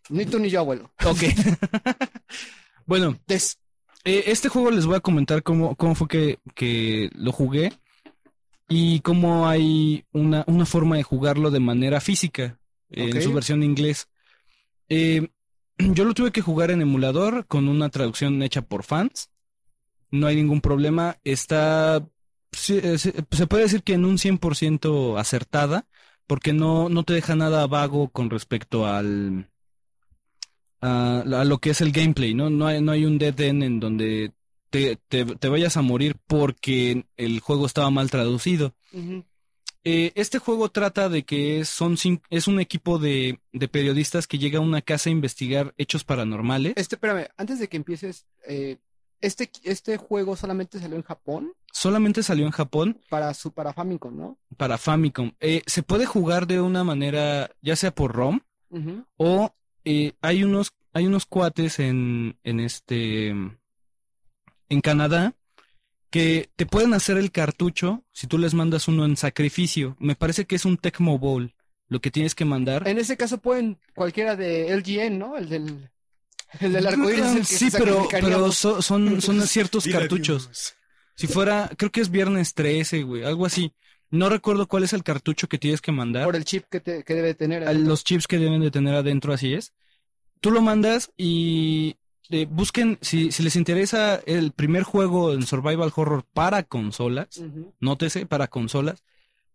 Ni 0.10 0.26
tú 0.26 0.40
ni 0.40 0.50
yo, 0.50 0.60
abuelo. 0.60 0.92
Ok. 1.06 1.20
bueno, 2.86 3.18
Des. 3.28 3.60
eh, 4.04 4.24
este 4.28 4.50
juego 4.50 4.72
les 4.72 4.86
voy 4.86 4.96
a 4.96 5.00
comentar 5.02 5.44
cómo, 5.44 5.76
cómo 5.76 5.96
fue 5.96 6.08
que, 6.08 6.40
que 6.56 7.10
lo 7.14 7.32
jugué. 7.32 7.74
Y 8.70 9.02
cómo 9.02 9.48
hay 9.48 10.06
una, 10.14 10.44
una 10.48 10.66
forma 10.66 10.96
de 10.98 11.04
jugarlo 11.04 11.52
de 11.52 11.60
manera 11.60 12.00
física. 12.02 12.60
eh. 12.90 13.10
En 13.14 13.22
su 13.22 13.34
versión 13.34 13.62
en 13.62 13.70
inglés. 13.70 14.08
Eh, 14.90 15.28
yo 15.78 16.06
lo 16.06 16.14
tuve 16.14 16.32
que 16.32 16.42
jugar 16.42 16.72
en 16.72 16.82
emulador 16.82 17.46
con 17.48 17.68
una 17.68 17.90
traducción 17.90 18.42
hecha 18.42 18.62
por 18.62 18.84
fans. 18.84 19.30
No 20.12 20.28
hay 20.28 20.36
ningún 20.36 20.62
problema. 20.62 21.18
Está, 21.24 22.08
sí, 22.52 22.80
eh, 22.82 22.98
se, 22.98 23.14
se 23.32 23.48
puede 23.48 23.64
decir 23.64 23.84
que 23.84 23.94
en 23.94 24.06
un 24.06 24.18
100% 24.18 25.20
acertada, 25.20 25.88
porque 26.28 26.54
no, 26.54 26.90
no 26.90 27.04
te 27.04 27.14
deja 27.14 27.36
nada 27.36 27.68
vago 27.68 28.10
con 28.10 28.30
respecto 28.30 28.86
al, 28.88 29.50
a, 30.84 31.22
a 31.22 31.46
lo 31.46 31.58
que 31.60 31.72
es 31.72 31.82
el 31.82 31.92
gameplay, 31.92 32.34
¿no? 32.34 32.50
No 32.50 32.68
hay, 32.68 32.82
no 32.82 32.92
hay 32.92 33.06
un 33.06 33.18
dead 33.18 33.40
end 33.40 33.64
en 33.64 33.80
donde 33.80 34.34
te, 34.70 34.98
te, 35.08 35.26
te 35.26 35.50
vayas 35.50 35.78
a 35.78 35.82
morir 35.82 36.18
porque 36.28 37.06
el 37.18 37.40
juego 37.40 37.66
estaba 37.66 37.90
mal 37.90 38.10
traducido. 38.10 38.74
Eh, 39.86 40.12
este 40.16 40.40
juego 40.40 40.70
trata 40.70 41.10
de 41.10 41.24
que 41.24 41.66
son 41.66 41.98
es 42.30 42.48
un 42.48 42.60
equipo 42.60 43.00
de, 43.00 43.40
de 43.52 43.68
periodistas 43.68 44.28
que 44.28 44.40
llega 44.40 44.60
a 44.60 44.62
una 44.62 44.82
casa 44.82 45.10
a 45.10 45.14
investigar 45.14 45.74
hechos 45.78 46.04
paranormales. 46.04 46.74
Este, 46.76 46.96
espérame, 46.96 47.28
antes 47.38 47.60
de 47.60 47.68
que 47.68 47.78
empieces, 47.78 48.26
eh, 48.48 48.78
este, 49.22 49.50
este 49.64 49.98
juego 49.98 50.36
solamente 50.36 50.80
salió 50.80 50.96
en 50.96 51.04
Japón 51.04 51.54
Solamente 51.74 52.22
salió 52.22 52.46
en 52.46 52.52
Japón 52.52 53.02
para 53.10 53.34
su 53.34 53.52
para 53.52 53.74
Famicom, 53.74 54.16
¿no? 54.16 54.38
para 54.58 54.78
Famicom. 54.78 55.32
Eh, 55.40 55.64
se 55.66 55.82
puede 55.82 56.06
jugar 56.06 56.46
de 56.46 56.62
una 56.62 56.84
manera, 56.84 57.50
ya 57.64 57.76
sea 57.76 57.94
por 57.94 58.14
ROM 58.14 58.42
o 59.18 59.52
eh, 59.86 60.14
hay 60.22 60.44
unos 60.44 60.72
hay 60.94 61.06
unos 61.08 61.26
cuates 61.26 61.80
en 61.80 62.38
en 62.44 62.60
este 62.60 63.30
en 63.30 64.82
Canadá 64.82 65.34
que 66.10 66.50
te 66.56 66.66
pueden 66.66 66.94
hacer 66.94 67.18
el 67.18 67.32
cartucho 67.32 68.04
si 68.12 68.28
tú 68.28 68.38
les 68.38 68.54
mandas 68.54 68.88
uno 68.88 69.06
en 69.06 69.18
sacrificio. 69.18 69.96
Me 70.00 70.16
parece 70.16 70.46
que 70.46 70.56
es 70.56 70.66
un 70.66 70.78
Tecmo 70.78 71.18
Bowl 71.18 71.54
lo 71.88 72.00
que 72.02 72.12
tienes 72.12 72.36
que 72.36 72.46
mandar. 72.46 72.88
En 72.88 72.98
ese 72.98 73.18
caso 73.18 73.40
pueden 73.40 73.78
cualquiera 73.96 74.36
de 74.36 74.70
LGN, 74.76 75.18
¿no? 75.20 75.38
El 75.38 75.50
del 75.50 75.90
el 76.60 76.74
del 76.74 76.86
el 76.86 77.38
que 77.40 77.44
sí, 77.44 77.70
pero, 77.72 78.08
pero 78.12 78.52
so- 78.52 78.82
son, 78.82 79.22
son 79.22 79.42
ciertos 79.48 79.88
cartuchos. 79.88 80.76
Si 81.16 81.28
fuera, 81.28 81.70
creo 81.78 81.92
que 81.92 82.02
es 82.02 82.10
viernes 82.10 82.54
13, 82.54 83.04
güey, 83.04 83.24
algo 83.24 83.46
así. 83.46 83.72
No 84.14 84.30
recuerdo 84.30 84.68
cuál 84.68 84.84
es 84.84 84.94
el 84.94 85.02
cartucho 85.04 85.48
que 85.48 85.58
tienes 85.58 85.82
que 85.82 85.92
mandar. 85.92 86.24
por 86.26 86.36
el 86.36 86.46
chip 86.46 86.66
que, 86.70 86.80
te- 86.80 87.04
que 87.04 87.16
debe 87.16 87.34
tener. 87.34 87.64
a 87.68 87.74
los 87.74 88.04
chips 88.04 88.28
que 88.28 88.38
deben 88.38 88.62
de 88.62 88.70
tener 88.70 88.94
adentro, 88.94 89.34
así 89.34 89.56
es. 89.56 89.74
Tú 90.40 90.52
lo 90.52 90.62
mandas 90.62 91.12
y 91.18 91.96
eh, 92.30 92.46
busquen, 92.48 93.00
si, 93.02 93.32
si 93.32 93.42
les 93.42 93.56
interesa 93.56 94.18
el 94.28 94.52
primer 94.52 94.84
juego 94.84 95.34
en 95.34 95.42
Survival 95.48 95.92
Horror 95.96 96.26
para 96.32 96.62
consolas, 96.62 97.40
Ujú. 97.40 97.74
nótese, 97.80 98.28
para 98.28 98.48
consolas, 98.48 99.04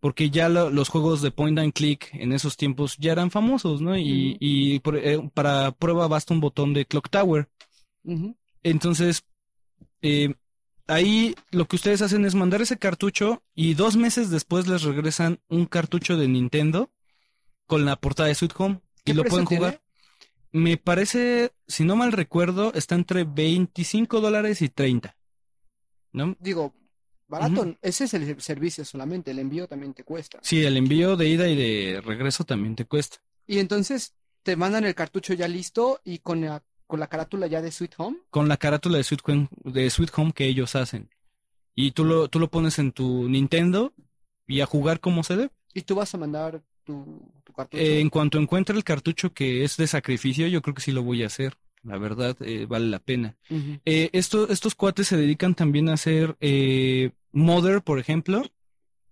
porque 0.01 0.29
ya 0.29 0.49
lo- 0.49 0.69
los 0.69 0.89
juegos 0.89 1.21
de 1.21 1.31
point 1.31 1.57
and 1.57 1.71
click 1.71 2.09
en 2.13 2.33
esos 2.33 2.57
tiempos 2.57 2.97
ya 2.97 3.13
eran 3.13 3.31
famosos, 3.31 3.79
¿no? 3.81 3.97
Y, 3.97 4.35
y 4.41 4.79
por- 4.79 4.97
eh, 4.97 5.21
para 5.33 5.71
prueba 5.71 6.09
basta 6.09 6.33
un 6.33 6.41
botón 6.41 6.73
de 6.73 6.85
Clock 6.85 7.09
Tower. 7.09 7.47
Entonces, 8.63 9.23
eh, 10.01 10.33
ahí 10.89 11.35
lo 11.51 11.67
que 11.67 11.75
ustedes 11.75 12.01
hacen 12.01 12.25
es 12.25 12.35
mandar 12.35 12.61
ese 12.61 12.77
cartucho 12.77 13.43
y 13.55 13.75
dos 13.75 13.95
meses 13.95 14.29
después 14.29 14.67
les 14.67 14.83
regresan 14.83 15.39
un 15.47 15.65
cartucho 15.65 16.17
de 16.17 16.27
Nintendo 16.27 16.91
con 17.65 17.85
la 17.85 17.95
portada 17.95 18.27
de 18.27 18.35
Sweet 18.35 18.53
Home 18.57 18.81
y 19.05 19.11
¿Qué 19.11 19.13
lo 19.13 19.23
pueden 19.23 19.47
tiene? 19.47 19.59
jugar. 19.59 19.81
Me 20.51 20.77
parece, 20.77 21.53
si 21.67 21.83
no 21.83 21.95
mal 21.95 22.11
recuerdo, 22.11 22.73
está 22.73 22.95
entre 22.95 23.23
25 23.23 24.19
dólares 24.19 24.61
y 24.61 24.69
30. 24.69 25.15
¿No? 26.11 26.35
Digo, 26.39 26.73
barato, 27.27 27.77
ese 27.81 28.05
es 28.05 28.13
el 28.15 28.41
servicio 28.41 28.83
solamente, 28.83 29.29
el 29.29 29.39
envío 29.39 29.67
también 29.67 29.93
te 29.93 30.03
cuesta. 30.03 30.39
Sí, 30.41 30.65
el 30.65 30.75
envío 30.75 31.15
de 31.15 31.29
ida 31.29 31.47
y 31.47 31.55
de 31.55 32.01
regreso 32.01 32.43
también 32.43 32.75
te 32.75 32.85
cuesta. 32.85 33.17
Y 33.45 33.59
entonces 33.59 34.15
te 34.41 34.55
mandan 34.55 34.85
el 34.85 34.95
cartucho 34.95 35.33
ya 35.33 35.47
listo 35.47 36.01
y 36.03 36.19
con 36.19 36.41
la, 36.41 36.63
con 36.89 36.99
la 36.99 37.05
carátula 37.07 37.45
ya 37.45 37.61
de 37.61 37.71
Sweet 37.71 37.93
Home. 37.97 38.17
Con 38.31 38.47
la 38.47 38.57
carátula 38.57 38.97
de 38.97 39.03
Sweet 39.03 39.21
Home, 39.29 39.47
de 39.63 39.89
Sweet 39.91 40.09
Home 40.17 40.33
que 40.33 40.47
ellos 40.47 40.75
hacen. 40.75 41.07
Y 41.75 41.91
tú 41.91 42.03
lo, 42.03 42.29
tú 42.29 42.39
lo 42.39 42.49
pones 42.49 42.79
en 42.79 42.91
tu 42.91 43.29
Nintendo 43.29 43.93
y 44.47 44.61
a 44.61 44.65
jugar 44.65 44.99
como 44.99 45.23
se 45.23 45.37
debe. 45.37 45.51
Y 45.75 45.83
tú 45.83 45.93
vas 45.93 46.15
a 46.15 46.17
mandar 46.17 46.63
tu, 46.83 47.21
tu 47.43 47.53
cartucho. 47.53 47.81
Eh, 47.81 47.99
en 47.99 48.09
cuanto 48.09 48.39
encuentre 48.39 48.75
el 48.75 48.83
cartucho 48.83 49.33
que 49.33 49.63
es 49.63 49.77
de 49.77 49.85
sacrificio, 49.85 50.47
yo 50.47 50.63
creo 50.63 50.73
que 50.73 50.81
sí 50.81 50.91
lo 50.91 51.03
voy 51.03 51.21
a 51.21 51.27
hacer. 51.27 51.57
La 51.83 51.99
verdad, 51.99 52.35
eh, 52.41 52.65
vale 52.67 52.87
la 52.87 52.97
pena. 52.97 53.37
Eh, 53.85 54.09
esto- 54.11 54.49
estos 54.49 54.73
cuates 54.73 55.07
se 55.07 55.15
dedican 55.15 55.53
también 55.53 55.89
a 55.89 55.93
hacer 55.93 56.35
eh, 56.41 57.11
Mother, 57.33 57.83
por 57.83 57.99
ejemplo. 57.99 58.41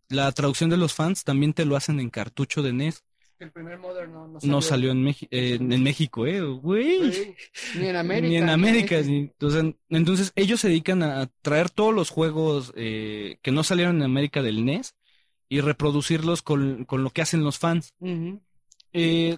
La 0.09 0.32
traducción 0.32 0.71
de 0.71 0.78
los 0.78 0.95
fans 0.95 1.23
también 1.23 1.53
te 1.53 1.63
lo 1.63 1.75
hacen 1.75 1.99
en 1.99 2.09
cartucho 2.09 2.63
de 2.63 2.73
NES. 2.73 3.03
El 3.39 3.51
primer 3.51 3.77
Modern 3.77 4.11
no, 4.11 4.27
no 4.27 4.39
No 4.41 4.61
salió 4.61 4.91
en, 4.91 5.03
Meji- 5.05 5.27
eh, 5.29 5.57
en 5.61 5.83
México, 5.83 6.25
¿eh? 6.25 6.41
Güey. 6.41 7.11
Sí, 7.11 7.35
Ni 7.79 7.88
en 7.88 7.95
América. 7.97 8.27
Ni 8.29 8.35
en 8.38 8.49
América. 8.49 9.01
Ni- 9.01 9.17
entonces, 9.19 9.75
entonces, 9.89 10.31
ellos 10.35 10.59
se 10.59 10.69
dedican 10.69 11.03
a 11.03 11.27
traer 11.43 11.69
todos 11.69 11.93
los 11.93 12.09
juegos 12.09 12.73
eh, 12.75 13.38
que 13.43 13.51
no 13.51 13.63
salieron 13.63 13.97
en 13.97 14.03
América 14.03 14.41
del 14.41 14.65
NES 14.65 14.95
y 15.49 15.61
reproducirlos 15.61 16.41
con, 16.41 16.85
con 16.85 17.03
lo 17.03 17.11
que 17.11 17.21
hacen 17.21 17.43
los 17.43 17.59
fans. 17.59 17.93
Eh, 18.93 19.38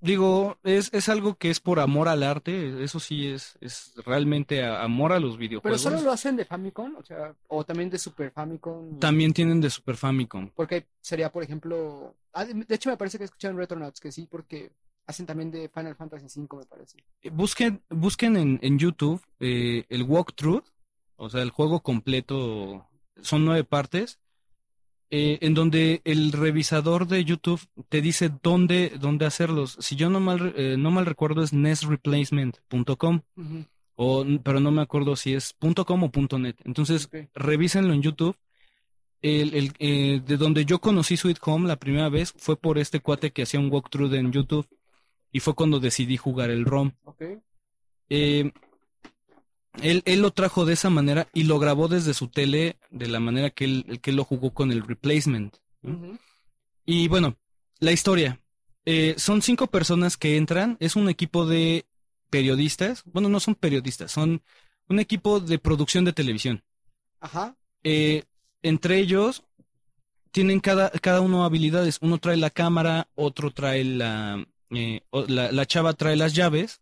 digo, 0.00 0.58
es, 0.62 0.90
es 0.92 1.08
algo 1.08 1.34
que 1.36 1.50
es 1.50 1.60
por 1.60 1.80
amor 1.80 2.08
al 2.08 2.22
arte, 2.22 2.84
eso 2.84 3.00
sí 3.00 3.26
es, 3.26 3.56
es 3.60 3.94
realmente 4.06 4.62
a- 4.62 4.82
amor 4.82 5.12
a 5.12 5.18
los 5.20 5.32
Pero 5.32 5.38
videojuegos. 5.40 5.80
solo 5.80 6.00
lo 6.02 6.12
hacen 6.12 6.36
de 6.36 6.44
Famicom, 6.44 6.96
o 6.96 7.02
sea, 7.02 7.34
o 7.48 7.64
también 7.64 7.90
de 7.90 7.98
Super 7.98 8.30
Famicom. 8.30 8.98
También 9.00 9.32
tienen 9.32 9.60
de 9.60 9.70
Super 9.70 9.96
Famicom. 9.96 10.50
Porque 10.54 10.86
sería, 11.00 11.32
por 11.32 11.42
ejemplo. 11.42 12.14
Ah, 12.34 12.44
de 12.44 12.74
hecho, 12.74 12.90
me 12.90 12.96
parece 12.96 13.18
que 13.18 13.24
escucharon 13.24 13.56
Retronauts, 13.56 14.00
que 14.00 14.12
sí, 14.12 14.26
porque 14.30 14.72
hacen 15.06 15.26
también 15.26 15.50
de 15.50 15.68
Final 15.68 15.96
Fantasy 15.96 16.26
V, 16.40 16.56
me 16.58 16.66
parece. 16.66 16.98
Eh, 17.22 17.30
Busquen, 17.30 17.82
busquen 17.90 18.36
en, 18.36 18.58
en 18.62 18.78
YouTube 18.78 19.20
eh, 19.40 19.84
el 19.88 20.02
walkthrough, 20.02 20.64
o 21.16 21.30
sea, 21.30 21.42
el 21.42 21.50
juego 21.50 21.80
completo, 21.82 22.86
son 23.20 23.44
nueve 23.44 23.64
partes, 23.64 24.18
eh, 25.10 25.38
en 25.42 25.54
donde 25.54 26.00
el 26.04 26.32
revisador 26.32 27.06
de 27.06 27.24
YouTube 27.24 27.60
te 27.88 28.00
dice 28.00 28.30
dónde, 28.42 28.92
dónde 28.98 29.26
hacerlos. 29.26 29.76
Si 29.78 29.94
yo 29.94 30.10
no 30.10 30.18
mal, 30.18 30.54
eh, 30.56 30.76
no 30.78 30.90
mal 30.90 31.06
recuerdo 31.06 31.42
es 31.42 31.52
nesreplacement.com, 31.52 33.20
Ujú. 33.36 33.64
o, 33.96 34.24
pero 34.42 34.60
no 34.60 34.70
me 34.72 34.82
acuerdo 34.82 35.14
si 35.16 35.34
es 35.34 35.54
.com 35.86 36.02
o 36.02 36.38
.net. 36.38 36.56
Entonces, 36.64 37.06
Ok. 37.06 37.28
revísenlo 37.34 37.92
en 37.92 38.02
YouTube. 38.02 38.36
El, 39.26 39.54
el, 39.54 39.72
eh, 39.78 40.20
de 40.22 40.36
donde 40.36 40.66
yo 40.66 40.80
conocí 40.80 41.16
Sweet 41.16 41.38
Home 41.46 41.66
la 41.66 41.76
primera 41.76 42.10
vez 42.10 42.34
fue 42.36 42.58
por 42.58 42.76
este 42.76 43.00
cuate 43.00 43.30
que 43.30 43.44
hacía 43.44 43.58
un 43.58 43.72
walkthrough 43.72 44.12
en 44.12 44.32
YouTube 44.32 44.68
y 45.32 45.40
fue 45.40 45.54
cuando 45.54 45.80
decidí 45.80 46.18
jugar 46.18 46.50
el 46.50 46.66
ROM. 46.66 46.92
Ok. 47.04 47.22
Eh, 48.10 48.52
él, 49.80 50.02
él 50.04 50.20
lo 50.20 50.30
trajo 50.30 50.66
de 50.66 50.74
esa 50.74 50.90
manera 50.90 51.26
y 51.32 51.44
lo 51.44 51.58
grabó 51.58 51.88
desde 51.88 52.12
su 52.12 52.28
tele 52.28 52.76
de 52.90 53.08
la 53.08 53.18
manera 53.18 53.48
que 53.48 53.64
él, 53.64 53.98
que 54.02 54.10
él 54.10 54.16
lo 54.16 54.24
jugó 54.24 54.52
con 54.52 54.70
el 54.70 54.82
replacement. 54.82 55.56
Y 56.84 57.08
bueno, 57.08 57.38
la 57.80 57.92
historia. 57.92 58.42
Eh, 58.84 59.14
son 59.16 59.40
cinco 59.40 59.68
personas 59.68 60.18
que 60.18 60.36
entran. 60.36 60.76
Es 60.80 60.96
un 60.96 61.08
equipo 61.08 61.46
de 61.46 61.86
periodistas. 62.28 63.04
Bueno, 63.06 63.30
no 63.30 63.40
son 63.40 63.54
periodistas, 63.54 64.12
son 64.12 64.42
un 64.90 64.98
equipo 64.98 65.40
de 65.40 65.58
producción 65.58 66.04
de 66.04 66.12
televisión. 66.12 66.62
Ajá. 67.20 67.56
Eh, 67.84 68.24
entre 68.64 68.98
ellos 68.98 69.44
tienen 70.32 70.58
cada, 70.58 70.90
cada 70.90 71.20
uno 71.20 71.44
habilidades. 71.44 71.98
Uno 72.00 72.18
trae 72.18 72.36
la 72.36 72.50
cámara, 72.50 73.08
otro 73.14 73.52
trae 73.52 73.84
la, 73.84 74.44
eh, 74.70 75.02
la, 75.28 75.52
la 75.52 75.66
chava 75.66 75.92
trae 75.92 76.16
las 76.16 76.34
llaves, 76.34 76.80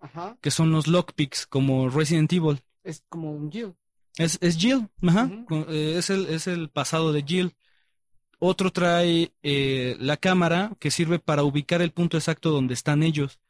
Ajá. 0.00 0.38
que 0.40 0.50
son 0.50 0.72
los 0.72 0.86
lockpicks, 0.86 1.46
como 1.46 1.90
Resident 1.90 2.32
Evil. 2.32 2.62
Es 2.82 3.02
como 3.10 3.32
un 3.32 3.52
Jill. 3.52 3.74
Es, 4.16 4.38
es 4.40 4.56
Jill, 4.56 4.88
ajá, 5.02 5.28
eh, 5.68 5.96
es, 5.98 6.08
el, 6.08 6.26
es 6.26 6.46
el 6.46 6.68
pasado 6.70 7.12
de 7.12 7.24
Jill. 7.24 7.52
Otro 8.38 8.70
trae 8.70 9.32
eh, 9.42 9.96
la 9.98 10.16
cámara 10.16 10.72
que 10.78 10.90
sirve 10.90 11.18
para 11.18 11.42
ubicar 11.42 11.82
el 11.82 11.90
punto 11.90 12.16
exacto 12.16 12.50
donde 12.50 12.74
están 12.74 13.02
ellos 13.02 13.40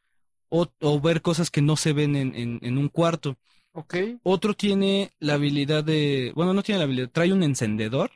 o, 0.49 0.67
o 0.81 0.99
ver 0.99 1.21
cosas 1.21 1.51
que 1.51 1.61
no 1.61 1.75
se 1.75 1.93
ven 1.93 2.15
en, 2.15 2.33
en, 2.35 2.59
en 2.61 2.77
un 2.77 2.89
cuarto. 2.89 3.37
Ok. 3.77 3.95
Otro 4.23 4.53
tiene 4.53 5.11
la 5.19 5.33
habilidad 5.33 5.83
de, 5.83 6.31
bueno, 6.35 6.53
no 6.53 6.63
tiene 6.63 6.79
la 6.79 6.85
habilidad, 6.85 7.09
trae 7.11 7.33
un 7.33 7.43
encendedor. 7.43 8.11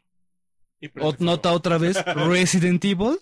Y 0.80 0.88
O, 1.01 1.14
nota 1.20 1.51
otra 1.51 1.78
vez 1.78 1.97
Resident 2.16 2.84
Evil. 2.86 3.18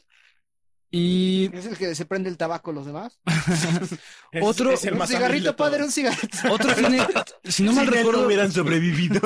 Y 0.89 1.49
Es 1.53 1.65
el 1.65 1.77
que 1.77 1.93
se 1.95 2.05
prende 2.05 2.29
el 2.29 2.37
tabaco 2.37 2.71
los 2.71 2.85
demás. 2.85 3.19
Otro- 4.41 4.71
es 4.71 4.85
el 4.85 4.93
un 4.93 5.05
cigarrito, 5.07 5.55
padre, 5.55 5.83
un 5.83 5.91
cigarrito. 5.91 6.37
otro 6.49 6.73
tiene, 6.75 6.99
si 7.43 7.63
no 7.63 7.73
mal 7.73 7.85
Si 7.87 7.91
recuerdo, 7.91 8.25
hubieran 8.25 8.51
sobrevivido. 8.53 9.19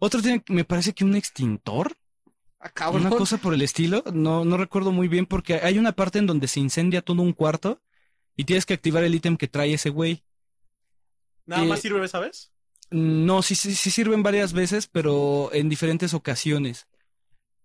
otro 0.00 0.22
tiene, 0.22 0.42
me 0.48 0.64
parece 0.64 0.92
que 0.92 1.04
un 1.04 1.14
extintor. 1.14 1.96
Ah. 2.58 2.90
Una 2.90 3.10
cosa 3.10 3.36
por 3.36 3.52
el 3.54 3.60
estilo, 3.62 4.02
no, 4.12 4.44
no 4.44 4.56
recuerdo 4.56 4.90
muy 4.90 5.06
bien 5.06 5.26
porque 5.26 5.56
hay 5.56 5.78
una 5.78 5.92
parte 5.92 6.18
en 6.18 6.26
donde 6.26 6.48
se 6.48 6.60
incendia 6.60 7.02
todo 7.02 7.20
un 7.20 7.34
cuarto 7.34 7.80
y 8.36 8.44
tienes 8.44 8.64
que 8.66 8.72
activar 8.74 9.04
el 9.04 9.14
ítem 9.14 9.36
que 9.36 9.48
trae 9.48 9.74
ese 9.74 9.90
güey. 9.90 10.23
Nada 11.46 11.64
Eh, 11.64 11.68
más 11.68 11.80
sirve, 11.80 12.06
¿sabes? 12.08 12.50
No, 12.90 13.42
sí, 13.42 13.54
sí, 13.54 13.74
sí 13.74 13.90
sirven 13.90 14.22
varias 14.22 14.52
veces, 14.52 14.86
pero 14.86 15.50
en 15.52 15.68
diferentes 15.68 16.14
ocasiones. 16.14 16.86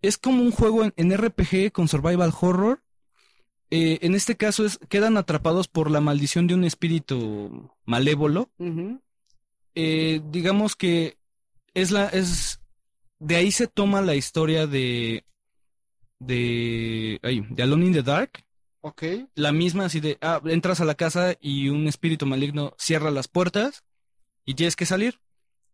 Es 0.01 0.17
como 0.17 0.41
un 0.41 0.51
juego 0.51 0.84
en, 0.86 0.93
en 0.97 1.11
RPG 1.15 1.71
con 1.71 1.88
survival 1.88 2.34
horror. 2.39 2.82
Eh, 3.71 3.99
en 4.01 4.15
este 4.15 4.36
caso 4.36 4.65
es, 4.65 4.80
quedan 4.89 5.17
atrapados 5.17 5.67
por 5.67 5.91
la 5.91 6.01
maldición 6.01 6.47
de 6.47 6.55
un 6.55 6.63
espíritu 6.63 7.71
malévolo. 7.86 8.49
Eh, 9.75 10.21
digamos 10.32 10.75
que 10.75 11.17
es 11.73 11.91
la, 11.91 12.07
es, 12.07 12.59
de 13.19 13.36
ahí 13.36 13.51
se 13.51 13.67
toma 13.67 14.01
la 14.01 14.15
historia 14.15 14.65
de, 14.67 15.23
de, 16.19 17.19
ay, 17.23 17.45
de 17.49 17.63
Alone 17.63 17.86
in 17.88 17.93
the 17.93 18.03
Dark. 18.03 18.43
Ok. 18.82 19.03
La 19.36 19.51
misma 19.53 19.86
así 19.86 19.99
de, 19.99 20.17
ah, 20.21 20.41
entras 20.45 20.82
a 20.82 20.86
la 20.86 20.95
casa 20.95 21.36
y 21.39 21.69
un 21.69 21.88
espíritu 21.88 22.25
maligno 22.25 22.73
cierra 22.77 23.09
las 23.11 23.27
puertas 23.27 23.84
y 24.45 24.55
tienes 24.55 24.75
que 24.75 24.86
salir. 24.88 25.19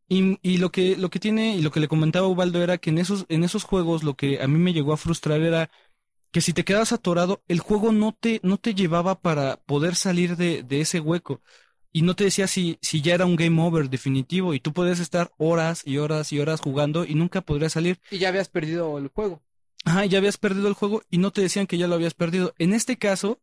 Y, 0.09 0.39
y 0.43 0.57
lo 0.59 0.71
que, 0.71 0.97
lo 0.97 1.09
que 1.09 1.19
tiene, 1.19 1.55
y 1.57 1.61
lo 1.63 1.71
que 1.71 1.79
le 1.81 1.87
comentaba 1.87 2.27
Ubaldo 2.27 2.63
era 2.63 2.77
que 2.79 2.91
en 2.91 2.99
esos, 2.99 3.25
en 3.29 3.43
esos 3.43 3.63
juegos 3.63 4.03
lo 4.03 4.15
que 4.15 4.41
a 4.41 4.47
mí 4.47 4.59
me 4.59 4.73
llegó 4.73 4.93
a 4.93 4.97
frustrar 4.97 5.41
era 5.41 5.71
que 6.31 6.41
si 6.41 6.53
te 6.53 6.65
quedas 6.65 6.93
atorado, 6.93 7.43
el 7.47 7.59
juego 7.59 7.91
no 7.93 8.13
te, 8.19 8.41
no 8.43 8.57
te 8.57 8.75
llevaba 8.75 9.21
para 9.21 9.57
poder 9.57 9.95
salir 9.95 10.37
de, 10.37 10.63
de 10.63 10.81
ese 10.81 10.99
hueco. 11.01 11.41
Y 11.93 12.03
no 12.03 12.15
te 12.15 12.25
decía 12.25 12.47
si, 12.47 12.79
si 12.81 13.01
ya 13.01 13.15
era 13.15 13.25
un 13.25 13.37
game 13.37 13.61
over 13.61 13.89
definitivo 13.89 14.53
y 14.53 14.59
tú 14.61 14.73
podías 14.73 14.99
estar 14.99 15.31
horas 15.37 15.83
y 15.85 15.97
horas 15.99 16.33
y 16.33 16.39
horas 16.39 16.61
jugando 16.61 17.05
y 17.05 17.15
nunca 17.15 17.41
podrías 17.41 17.73
salir. 17.73 17.99
Y 18.09 18.17
ya 18.19 18.29
habías 18.29 18.49
perdido 18.49 18.97
el 18.97 19.09
juego. 19.09 19.43
Ajá, 19.85 20.05
ya 20.05 20.17
habías 20.17 20.37
perdido 20.37 20.67
el 20.67 20.73
juego 20.73 21.03
y 21.09 21.19
no 21.19 21.31
te 21.31 21.41
decían 21.41 21.67
que 21.67 21.77
ya 21.77 21.87
lo 21.87 21.95
habías 21.95 22.15
perdido. 22.15 22.53
En 22.57 22.73
este 22.73 22.97
caso, 22.97 23.39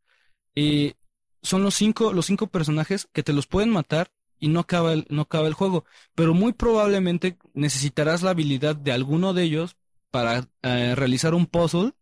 eh, 0.56 0.94
son 1.40 1.62
los 1.62 1.74
cinco, 1.74 2.12
los 2.12 2.26
cinco 2.26 2.48
personajes 2.48 3.08
que 3.12 3.22
te 3.22 3.32
los 3.32 3.46
pueden 3.46 3.70
matar 3.70 4.10
y 4.38 4.48
no 4.48 4.60
acaba 4.60 4.92
el, 4.92 5.06
no 5.08 5.22
acaba 5.22 5.46
el 5.46 5.54
juego. 5.54 5.84
Pero 6.16 6.34
muy 6.34 6.52
probablemente 6.52 7.38
necesitarás 7.54 8.22
la 8.22 8.30
habilidad 8.30 8.74
de 8.74 8.90
alguno 8.90 9.34
de 9.34 9.44
ellos 9.44 9.76
para 10.10 10.48
eh, 10.62 10.94
realizar 10.96 11.34
un 11.34 11.46
puzzle. 11.46 11.92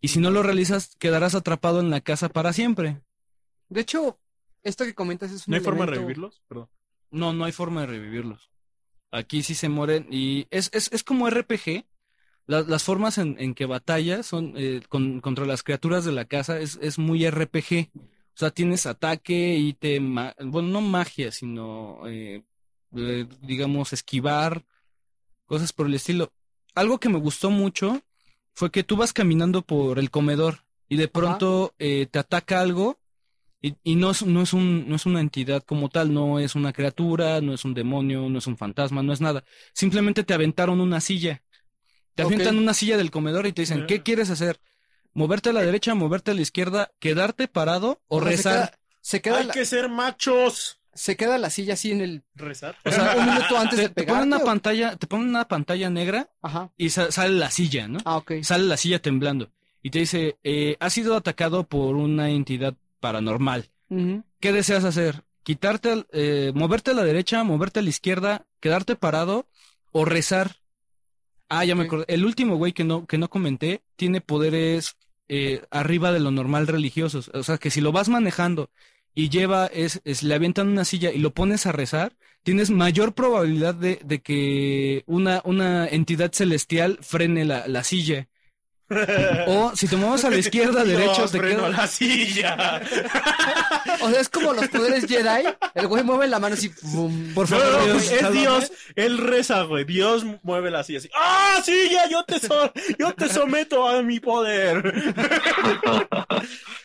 Y 0.00 0.08
si 0.08 0.18
no 0.18 0.30
lo 0.30 0.42
realizas, 0.42 0.96
quedarás 0.98 1.36
atrapado 1.36 1.80
en 1.80 1.90
la 1.90 2.00
casa 2.00 2.28
para 2.28 2.52
siempre. 2.52 3.00
De 3.68 3.80
hecho, 3.80 4.18
esto 4.64 4.84
que 4.84 4.94
comentas 4.94 5.30
es 5.30 5.46
un 5.46 5.52
¿No 5.52 5.56
hay 5.56 5.62
forma 5.62 5.86
de 5.86 5.92
revivirlos? 5.92 6.42
Perdón. 6.48 6.68
No, 7.10 7.32
no 7.32 7.44
hay 7.44 7.52
forma 7.52 7.82
de 7.82 7.86
revivirlos. 7.86 8.50
Aquí 9.12 9.44
sí 9.44 9.54
se 9.54 9.68
mueren 9.68 10.08
y 10.10 10.48
es, 10.50 10.70
es, 10.72 10.90
es 10.92 11.04
como 11.04 11.30
RPG. 11.30 11.86
La- 12.46 12.62
las 12.62 12.82
formas 12.84 13.18
en, 13.18 13.36
en 13.38 13.54
que 13.54 13.66
batallas 13.66 14.26
son 14.26 14.52
eh, 14.56 14.82
con- 14.88 15.20
contra 15.20 15.46
las 15.46 15.62
criaturas 15.62 16.04
de 16.04 16.12
la 16.12 16.26
casa 16.26 16.58
es, 16.60 16.78
es 16.82 16.98
muy 16.98 17.24
RPG. 17.24 17.90
O 18.34 18.36
sea, 18.38 18.50
tienes 18.50 18.86
ataque 18.86 19.56
y 19.56 19.74
te... 19.74 19.98
Bueno, 20.00 20.68
no 20.68 20.80
magia, 20.80 21.30
sino, 21.32 22.00
eh, 22.06 22.42
eh, 22.96 23.26
digamos, 23.42 23.92
esquivar, 23.92 24.64
cosas 25.46 25.72
por 25.72 25.86
el 25.86 25.94
estilo. 25.94 26.32
Algo 26.74 26.98
que 27.00 27.08
me 27.08 27.18
gustó 27.18 27.50
mucho 27.50 28.02
fue 28.54 28.70
que 28.70 28.84
tú 28.84 28.96
vas 28.96 29.12
caminando 29.12 29.62
por 29.62 29.98
el 29.98 30.10
comedor 30.10 30.60
y 30.88 30.96
de 30.96 31.08
pronto 31.08 31.74
eh, 31.78 32.06
te 32.10 32.18
ataca 32.18 32.60
algo 32.60 32.98
y, 33.62 33.76
y 33.82 33.96
no 33.96 34.10
es, 34.10 34.24
no 34.26 34.42
es 34.42 34.52
un, 34.52 34.88
no 34.88 34.96
es 34.96 35.06
una 35.06 35.20
entidad 35.20 35.62
como 35.64 35.88
tal, 35.88 36.12
no 36.12 36.38
es 36.38 36.54
una 36.54 36.72
criatura, 36.72 37.40
no 37.40 37.54
es 37.54 37.64
un 37.64 37.74
demonio, 37.74 38.28
no 38.28 38.38
es 38.38 38.46
un 38.46 38.56
fantasma, 38.58 39.02
no 39.02 39.12
es 39.12 39.20
nada. 39.20 39.44
Simplemente 39.72 40.24
te 40.24 40.34
aventaron 40.34 40.80
una 40.80 41.00
silla. 41.00 41.42
Te 42.14 42.22
avientan 42.22 42.58
una 42.58 42.74
silla 42.74 42.96
del 42.96 43.10
comedor 43.10 43.46
y 43.46 43.52
te 43.52 43.62
dicen, 43.62 43.86
¿qué 43.86 44.02
quieres 44.02 44.30
hacer? 44.30 44.60
¿Moverte 45.12 45.50
a 45.50 45.52
la 45.52 45.62
derecha, 45.62 45.94
moverte 45.94 46.30
a 46.32 46.34
la 46.34 46.40
izquierda, 46.42 46.90
quedarte 46.98 47.48
parado 47.48 48.00
o 48.08 48.20
se 48.20 48.24
rezar? 48.28 48.54
queda- 48.70 48.78
Se 49.00 49.20
queda, 49.20 49.38
Hay 49.38 49.44
la, 49.46 49.52
que 49.54 49.64
ser 49.66 49.88
machos. 49.88 50.78
se 50.94 51.16
queda 51.16 51.38
la 51.38 51.50
silla 51.50 51.74
así 51.74 51.90
en 51.92 52.00
el. 52.00 52.22
Rezar. 52.34 52.76
O 52.84 52.90
sea, 52.90 53.14
un 53.18 53.26
minuto 53.26 53.58
antes 53.58 53.76
Te, 53.76 53.82
de 53.82 53.88
te 53.90 54.02
ponen 54.04 54.24
una 54.24 54.38
o- 54.38 54.44
pantalla, 54.44 54.96
te 54.96 55.06
ponen 55.06 55.28
una 55.28 55.46
pantalla 55.46 55.90
negra 55.90 56.30
Ajá. 56.42 56.70
y 56.76 56.90
sa- 56.90 57.12
sale 57.12 57.34
la 57.34 57.50
silla, 57.50 57.86
¿no? 57.88 57.98
Ah, 58.04 58.16
ok. 58.16 58.32
Sale 58.42 58.64
la 58.64 58.76
silla 58.76 59.00
temblando 59.00 59.50
y 59.82 59.90
te 59.90 59.98
dice, 60.00 60.38
eh, 60.42 60.76
has 60.80 60.92
sido 60.94 61.14
atacado 61.16 61.64
por 61.64 61.96
una 61.96 62.30
entidad 62.30 62.74
paranormal. 63.00 63.68
¿Qué 64.40 64.52
deseas 64.52 64.84
hacer? 64.84 65.22
¿Quitarte, 65.44 65.90
al- 65.90 66.06
eh, 66.12 66.52
moverte 66.54 66.90
a 66.92 66.94
la 66.94 67.04
derecha, 67.04 67.44
moverte 67.44 67.80
a 67.80 67.82
la 67.82 67.90
izquierda, 67.90 68.46
quedarte 68.60 68.96
parado 68.96 69.46
o 69.92 70.04
rezar? 70.06 70.56
Ah, 71.48 71.64
ya 71.64 71.74
me 71.74 71.82
acordé. 71.84 72.04
El 72.08 72.24
último 72.24 72.56
güey 72.56 72.72
que 72.72 72.84
no, 72.84 73.06
que 73.06 73.18
no 73.18 73.28
comenté 73.30 73.82
tiene 73.96 74.20
poderes 74.20 74.96
eh, 75.28 75.62
arriba 75.70 76.12
de 76.12 76.20
lo 76.20 76.30
normal 76.30 76.66
religiosos. 76.66 77.30
O 77.34 77.42
sea, 77.42 77.58
que 77.58 77.70
si 77.70 77.80
lo 77.80 77.92
vas 77.92 78.08
manejando 78.08 78.70
y 79.14 79.28
lleva, 79.28 79.66
es, 79.66 80.00
es- 80.04 80.22
le 80.22 80.34
avientan 80.34 80.68
una 80.68 80.84
silla 80.84 81.12
y 81.12 81.18
lo 81.18 81.32
pones 81.34 81.66
a 81.66 81.72
rezar, 81.72 82.16
tienes 82.42 82.70
mayor 82.70 83.14
probabilidad 83.14 83.74
de, 83.74 84.00
de 84.04 84.20
que 84.22 85.04
una, 85.06 85.42
una 85.44 85.86
entidad 85.86 86.32
celestial 86.32 86.98
frene 87.02 87.44
la, 87.44 87.68
la 87.68 87.84
silla. 87.84 88.28
O 89.46 89.72
si 89.76 89.88
te 89.88 89.96
mueves 89.96 90.24
a 90.24 90.30
la 90.30 90.36
izquierda, 90.36 90.84
derecha, 90.84 91.22
No, 91.24 91.28
te 91.28 91.40
quedas- 91.40 91.76
la 91.76 91.86
silla. 91.86 92.82
O 94.00 94.10
sea, 94.10 94.20
es 94.20 94.28
como 94.28 94.52
los 94.52 94.68
poderes 94.68 95.06
Jedi. 95.06 95.44
El 95.74 95.86
güey 95.86 96.02
mueve 96.04 96.26
la 96.28 96.38
mano 96.38 96.54
así. 96.54 96.70
Por 97.34 97.46
favor, 97.46 97.66
no, 97.72 97.84
Dios, 97.84 98.04
güey, 98.08 98.18
es. 98.18 98.32
Dios, 98.32 98.72
él 98.96 99.18
reza, 99.18 99.62
güey. 99.62 99.84
Dios 99.84 100.24
mueve 100.42 100.70
la 100.70 100.84
silla 100.84 100.98
así. 100.98 101.10
¡Ah, 101.14 101.60
sí, 101.64 101.88
ya! 101.90 102.08
Yo 102.08 102.24
te, 102.24 102.38
so- 102.40 102.72
yo 102.98 103.12
te 103.14 103.28
someto 103.28 103.88
a 103.88 104.02
mi 104.02 104.20
poder. 104.20 104.92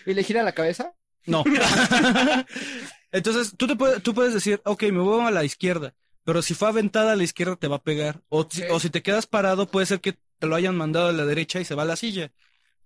¿Y 0.05 0.14
le 0.14 0.24
gira 0.24 0.43
la 0.43 0.53
cabeza? 0.53 0.93
No. 1.26 1.43
Entonces, 3.12 3.53
tú, 3.57 3.68
te 3.68 3.76
puedes, 3.76 4.01
tú 4.03 4.14
puedes 4.14 4.34
decir, 4.34 4.62
ok, 4.66 4.84
me 4.84 4.99
voy 5.01 5.26
a 5.26 5.32
la 5.32 5.43
izquierda, 5.43 5.93
pero 6.24 6.41
si 6.41 6.53
fue 6.53 6.68
aventada 6.70 7.14
a 7.14 7.16
la 7.16 7.24
izquierda 7.24 7.55
te 7.55 7.68
va 7.68 7.78
a 7.78 7.82
pegar. 7.84 8.22
O 8.30 8.47
si 8.80 8.89
te 8.89 9.01
quedas 9.01 9.26
parado, 9.28 9.68
puede 9.68 9.86
ser 9.88 9.99
que 9.99 10.18
te 10.40 10.48
lo 10.48 10.56
hayan 10.56 10.76
mandado 10.76 11.10
a 11.10 11.14
la 11.14 11.26
derecha 11.26 11.60
y 11.60 11.66
se 11.66 11.76
va 11.76 11.84
a 11.84 11.86
la 11.86 11.96
silla. 11.96 12.32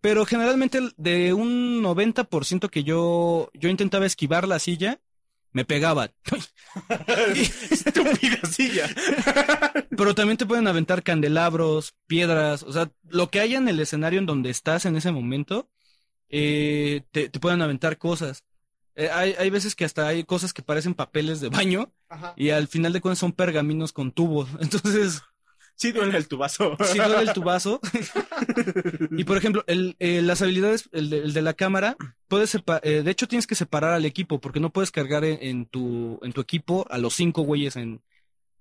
Pero 0.01 0.25
generalmente 0.25 0.81
de 0.97 1.33
un 1.33 1.81
90% 1.81 2.69
que 2.69 2.83
yo, 2.83 3.49
yo 3.53 3.69
intentaba 3.69 4.05
esquivar 4.05 4.47
la 4.47 4.59
silla, 4.59 4.99
me 5.53 5.63
pegaban. 5.63 6.11
Estúpida 7.71 8.39
silla. 8.49 8.89
Pero 9.95 10.15
también 10.15 10.37
te 10.37 10.45
pueden 10.45 10.67
aventar 10.67 11.03
candelabros, 11.03 11.93
piedras, 12.07 12.63
o 12.63 12.73
sea, 12.73 12.91
lo 13.07 13.29
que 13.29 13.39
haya 13.39 13.57
en 13.57 13.69
el 13.69 13.79
escenario 13.79 14.19
en 14.19 14.25
donde 14.25 14.49
estás 14.49 14.85
en 14.85 14.97
ese 14.97 15.11
momento, 15.11 15.69
eh, 16.29 17.03
te, 17.11 17.29
te 17.29 17.39
pueden 17.39 17.61
aventar 17.61 17.97
cosas. 17.97 18.43
Eh, 18.95 19.09
hay, 19.11 19.35
hay 19.39 19.49
veces 19.49 19.75
que 19.75 19.85
hasta 19.85 20.07
hay 20.07 20.23
cosas 20.23 20.53
que 20.53 20.61
parecen 20.61 20.93
papeles 20.93 21.39
de 21.39 21.49
baño 21.49 21.91
Ajá. 22.09 22.33
y 22.35 22.49
al 22.49 22.67
final 22.67 22.93
de 22.93 23.01
cuentas 23.01 23.19
son 23.19 23.31
pergaminos 23.31 23.91
con 23.91 24.11
tubos. 24.11 24.49
Entonces, 24.59 25.21
Sí 25.75 25.91
duele 25.91 26.17
el 26.17 26.27
tubazo. 26.27 26.77
si 26.91 26.97
duele 26.97 27.19
el 27.21 27.33
tubazo. 27.33 27.79
y 29.11 29.23
por 29.23 29.37
ejemplo, 29.37 29.63
el, 29.67 29.95
eh, 29.99 30.21
las 30.21 30.41
habilidades, 30.41 30.89
el 30.91 31.09
de, 31.09 31.17
el 31.19 31.33
de 31.33 31.41
la 31.41 31.53
cámara, 31.53 31.95
puedes 32.27 32.55
eh, 32.55 33.01
de 33.03 33.11
hecho 33.11 33.27
tienes 33.27 33.47
que 33.47 33.55
separar 33.55 33.93
al 33.93 34.05
equipo 34.05 34.39
porque 34.39 34.59
no 34.59 34.71
puedes 34.71 34.91
cargar 34.91 35.23
en, 35.25 35.37
en 35.41 35.65
tu, 35.65 36.19
en 36.23 36.33
tu 36.33 36.41
equipo 36.41 36.85
a 36.89 36.97
los 36.97 37.13
cinco 37.15 37.41
güeyes 37.43 37.75
en, 37.75 38.01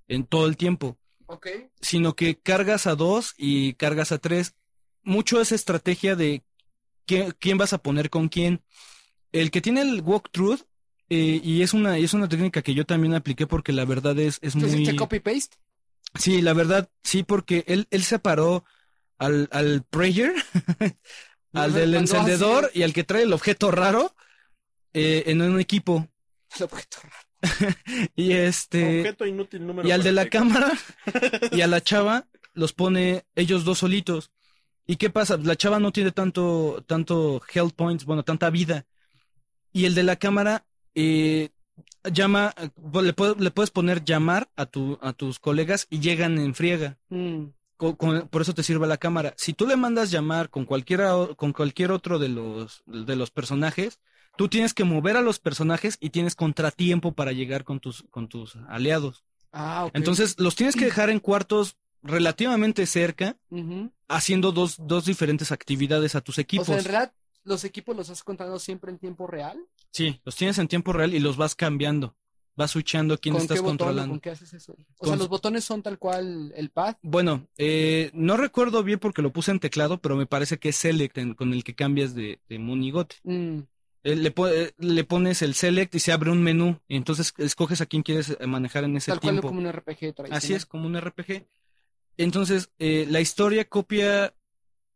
en 0.08 0.24
todo 0.24 0.46
el 0.46 0.56
tiempo. 0.56 0.98
Ok. 1.26 1.46
sino 1.80 2.14
que 2.14 2.36
cargas 2.38 2.86
a 2.86 2.94
dos 2.94 3.32
y 3.38 3.72
cargas 3.74 4.12
a 4.12 4.18
tres. 4.18 4.54
Mucho 5.02 5.40
es 5.40 5.50
estrategia 5.50 6.14
de 6.14 6.42
qué- 7.06 7.32
quién 7.38 7.56
vas 7.56 7.72
a 7.72 7.78
poner 7.78 8.10
con 8.10 8.28
quién. 8.28 8.60
El 9.32 9.50
que 9.50 9.62
tiene 9.62 9.80
el 9.80 10.02
walkthrough, 10.02 10.60
eh, 11.08 11.40
y 11.42 11.62
es 11.62 11.72
una, 11.72 11.98
y 11.98 12.04
es 12.04 12.12
una 12.12 12.28
técnica 12.28 12.60
que 12.60 12.74
yo 12.74 12.84
también 12.84 13.14
apliqué 13.14 13.46
porque 13.46 13.72
la 13.72 13.86
verdad 13.86 14.18
es, 14.18 14.38
es 14.42 14.52
¿Tú 14.52 14.58
muy... 14.60 14.68
hiciste 14.68 14.94
copy-paste? 14.94 15.56
Sí, 16.14 16.42
la 16.42 16.52
verdad, 16.52 16.90
sí, 17.02 17.22
porque 17.22 17.64
él, 17.66 17.86
él 17.90 18.02
separó 18.02 18.64
al, 19.18 19.48
al 19.52 19.82
prayer, 19.88 20.32
al 21.52 21.72
del 21.72 21.92
mandó 21.92 22.00
encendedor 22.00 22.70
y 22.74 22.82
al 22.82 22.92
que 22.92 23.04
trae 23.04 23.22
el 23.22 23.32
objeto 23.32 23.70
raro 23.70 24.14
eh, 24.92 25.24
en 25.26 25.40
un 25.42 25.60
equipo. 25.60 26.08
El 26.56 26.64
objeto 26.64 26.98
raro. 27.02 27.16
Y 28.14 28.32
este... 28.32 29.00
Objeto 29.00 29.26
inútil 29.26 29.66
número 29.66 29.88
Y 29.88 29.90
al 29.90 30.02
de 30.02 30.12
la 30.12 30.28
44. 30.28 30.30
cámara 30.30 31.50
y 31.52 31.60
a 31.60 31.66
la 31.66 31.80
chava 31.80 32.28
los 32.54 32.72
pone 32.72 33.24
ellos 33.34 33.64
dos 33.64 33.78
solitos. 33.78 34.30
¿Y 34.86 34.96
qué 34.96 35.10
pasa? 35.10 35.36
La 35.38 35.56
chava 35.56 35.78
no 35.78 35.92
tiene 35.92 36.12
tanto, 36.12 36.84
tanto 36.86 37.40
health 37.52 37.74
points, 37.74 38.04
bueno, 38.04 38.24
tanta 38.24 38.50
vida. 38.50 38.86
Y 39.72 39.86
el 39.86 39.94
de 39.94 40.02
la 40.02 40.16
cámara 40.16 40.66
eh, 40.94 41.50
llama, 42.12 42.54
pues, 42.92 43.04
le, 43.06 43.14
le 43.38 43.50
puedes 43.50 43.70
poner 43.70 44.04
llamar 44.04 44.48
a, 44.56 44.66
tu, 44.66 44.98
a 45.02 45.12
tus 45.12 45.38
colegas 45.38 45.86
y 45.90 46.00
llegan 46.00 46.38
en 46.38 46.54
friega. 46.54 46.98
Mm. 47.08 47.44
Con- 47.76 48.28
por 48.28 48.42
eso 48.42 48.54
te 48.54 48.62
sirve 48.62 48.86
la 48.86 48.96
cámara. 48.96 49.34
Si 49.36 49.54
tú 49.54 49.66
le 49.66 49.76
mandas 49.76 50.10
llamar 50.12 50.50
con 50.50 50.64
cualquiera, 50.64 51.14
con 51.36 51.52
cualquier 51.52 51.90
otro 51.90 52.18
de 52.20 52.28
los, 52.28 52.82
de 52.86 53.16
los 53.16 53.30
personajes, 53.32 53.98
tú 54.36 54.48
tienes 54.48 54.72
que 54.72 54.84
mover 54.84 55.16
a 55.16 55.20
los 55.20 55.40
personajes 55.40 55.96
y 56.00 56.10
tienes 56.10 56.36
contratiempo 56.36 57.10
para 57.12 57.32
llegar 57.32 57.64
con 57.64 57.80
tus, 57.80 58.04
con 58.10 58.28
tus 58.28 58.54
aliados. 58.68 59.24
Ah. 59.52 59.90
Entonces, 59.94 60.38
los 60.38 60.54
tienes 60.54 60.76
que 60.76 60.84
dejar 60.84 61.10
en 61.10 61.18
cuartos 61.18 61.76
relativamente 62.04 62.86
cerca, 62.86 63.36
haciendo 64.08 64.52
dos, 64.52 64.76
dos 64.78 65.04
diferentes 65.04 65.52
actividades 65.52 66.14
a 66.14 66.20
tus 66.20 66.38
O 66.38 66.40
equipos. 66.40 66.66
sea, 66.66 66.78
en 66.78 66.84
realidad, 66.84 67.12
¿los 67.44 67.64
equipos 67.64 67.96
los 67.96 68.10
has 68.10 68.22
contado 68.22 68.58
siempre 68.58 68.90
en 68.90 68.98
tiempo 68.98 69.26
real? 69.26 69.58
Sí, 69.90 70.20
los 70.24 70.36
tienes 70.36 70.58
en 70.58 70.68
tiempo 70.68 70.92
real 70.92 71.14
y 71.14 71.18
los 71.20 71.36
vas 71.36 71.54
cambiando. 71.54 72.16
Vas 72.54 72.72
switchando 72.72 73.16
quién 73.18 73.32
¿Con 73.34 73.42
estás 73.42 73.56
qué 73.56 73.60
botón 73.62 73.76
o 73.76 73.78
controlando. 73.78 74.12
con 74.12 74.20
qué 74.20 74.30
haces 74.30 74.52
eso? 74.52 74.72
O 74.72 74.76
Con- 74.98 75.08
sea, 75.08 75.16
los 75.16 75.28
botones 75.28 75.64
son 75.64 75.82
tal 75.82 75.98
cual 75.98 76.52
el 76.54 76.68
pad. 76.70 76.96
Bueno, 77.02 77.46
eh, 77.56 78.10
no 78.12 78.36
recuerdo 78.36 78.82
bien 78.82 78.98
porque 78.98 79.22
lo 79.22 79.32
puse 79.32 79.50
en 79.52 79.58
teclado, 79.60 79.98
pero 80.02 80.16
me 80.16 80.26
parece 80.26 80.58
que 80.58 80.68
es 80.68 80.76
Select 80.76 81.16
en- 81.16 81.34
con 81.34 81.52
el 81.54 81.64
que 81.64 81.74
cambias 81.74 82.14
de, 82.14 82.40
de 82.50 82.58
monigote. 82.58 83.16
Mm. 83.24 83.60
Eh, 84.04 84.16
le, 84.16 84.30
po- 84.32 84.48
eh, 84.48 84.74
le 84.78 85.04
pones 85.04 85.40
el 85.42 85.54
Select 85.54 85.94
y 85.94 86.00
se 86.00 86.12
abre 86.12 86.30
un 86.30 86.42
menú. 86.42 86.78
Y 86.88 86.96
entonces 86.96 87.32
escoges 87.38 87.80
a 87.80 87.86
quién 87.86 88.02
quieres 88.02 88.36
eh, 88.38 88.46
manejar 88.46 88.84
en 88.84 88.96
ese 88.98 89.12
Tal 89.12 89.20
cual 89.20 89.34
tiempo. 89.34 89.48
como 89.48 89.60
un 89.60 89.72
RPG 89.72 89.98
tradicional. 90.14 90.32
Así 90.32 90.52
es, 90.52 90.66
como 90.66 90.86
un 90.86 91.00
RPG. 91.00 91.46
Entonces, 92.18 92.70
eh, 92.78 93.06
la 93.08 93.20
historia 93.20 93.64
copia, 93.64 94.34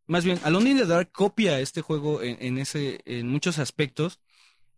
más 0.06 0.24
bien, 0.24 0.38
Alone 0.44 0.70
in 0.70 0.78
the 0.78 0.86
Dark 0.86 1.10
copia 1.12 1.60
este 1.60 1.82
juego 1.82 2.22
en, 2.22 2.36
en 2.40 2.58
ese, 2.58 3.00
en 3.04 3.28
muchos 3.28 3.58
aspectos, 3.58 4.20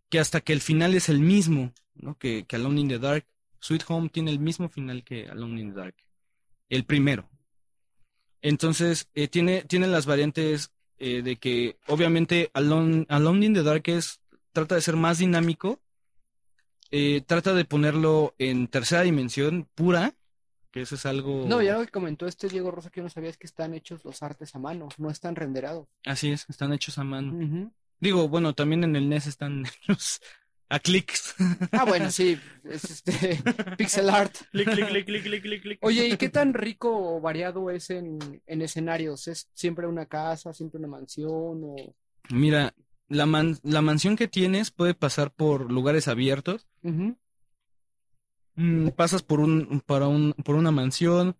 que 0.09 0.19
hasta 0.19 0.41
que 0.41 0.53
el 0.53 0.61
final 0.61 0.95
es 0.95 1.09
el 1.09 1.19
mismo, 1.19 1.71
¿no? 1.95 2.17
Que, 2.17 2.45
que 2.45 2.55
Alone 2.55 2.81
in 2.81 2.89
the 2.89 2.99
Dark. 2.99 3.25
Sweet 3.59 3.83
Home 3.87 4.09
tiene 4.09 4.31
el 4.31 4.39
mismo 4.39 4.69
final 4.69 5.03
que 5.03 5.27
Alone 5.27 5.61
in 5.61 5.73
the 5.73 5.79
Dark. 5.79 5.95
El 6.69 6.85
primero. 6.85 7.29
Entonces, 8.41 9.09
eh, 9.15 9.27
tiene, 9.27 9.65
las 9.87 10.05
variantes 10.05 10.71
eh, 10.97 11.21
de 11.21 11.35
que, 11.35 11.77
obviamente, 11.87 12.49
Alone 12.53 13.45
in 13.45 13.53
the 13.53 13.63
Dark 13.63 13.83
es, 13.87 14.21
trata 14.53 14.75
de 14.75 14.81
ser 14.81 14.95
más 14.95 15.17
dinámico, 15.19 15.79
eh, 16.91 17.21
trata 17.25 17.53
de 17.53 17.65
ponerlo 17.65 18.33
en 18.37 18.67
tercera 18.67 19.01
dimensión 19.01 19.67
pura, 19.75 20.15
que 20.71 20.81
eso 20.81 20.95
es 20.95 21.05
algo... 21.05 21.45
No, 21.47 21.61
ya 21.61 21.77
lo 21.77 21.85
que 21.85 21.91
comentó 21.91 22.27
este 22.27 22.47
Diego 22.47 22.71
Rosa 22.71 22.89
que 22.89 22.99
yo 22.99 23.03
no 23.03 23.09
sabía 23.09 23.29
es 23.29 23.37
que 23.37 23.47
están 23.47 23.73
hechos 23.73 24.03
los 24.05 24.21
artes 24.23 24.53
a 24.55 24.59
mano, 24.59 24.89
no 24.97 25.09
están 25.09 25.35
renderados. 25.35 25.87
Así 26.05 26.31
es, 26.31 26.45
están 26.49 26.73
hechos 26.73 26.97
a 26.97 27.03
mano. 27.03 27.71
Digo, 27.99 28.29
bueno, 28.29 28.53
también 28.53 28.83
en 28.83 28.95
el 28.95 29.09
NES 29.09 29.27
están 29.27 29.65
hechos 29.83 30.21
a 30.69 30.79
clics. 30.79 31.33
Ah, 31.71 31.83
bueno, 31.85 32.11
sí, 32.11 32.39
es 32.63 32.83
este 32.91 33.41
pixel 33.77 34.09
art. 34.09 34.35
Clic, 34.51 34.69
clic, 34.69 34.87
clic, 34.87 35.05
clic, 35.05 35.23
clic, 35.23 35.41
clic, 35.41 35.61
clic. 35.63 35.79
Oye, 35.81 36.07
¿y 36.07 36.17
qué 36.17 36.29
tan 36.29 36.53
rico 36.53 37.15
o 37.15 37.19
variado 37.19 37.71
es 37.71 37.89
en, 37.89 38.19
en 38.45 38.61
escenarios? 38.61 39.27
¿Es 39.27 39.49
siempre 39.53 39.87
una 39.87 40.05
casa, 40.05 40.53
siempre 40.53 40.77
una 40.77 40.87
mansión 40.87 41.61
o...? 41.63 41.75
Mira, 42.29 42.75
la, 43.07 43.25
man- 43.25 43.57
la 43.63 43.81
mansión 43.81 44.15
que 44.15 44.27
tienes 44.27 44.69
puede 44.69 44.93
pasar 44.93 45.31
por 45.31 45.71
lugares 45.71 46.07
abiertos. 46.07 46.67
Pasas 48.95 49.23
por 49.23 49.39
un, 49.39 49.81
para 49.85 50.07
un, 50.07 50.33
por 50.45 50.55
una 50.55 50.71
mansión, 50.71 51.35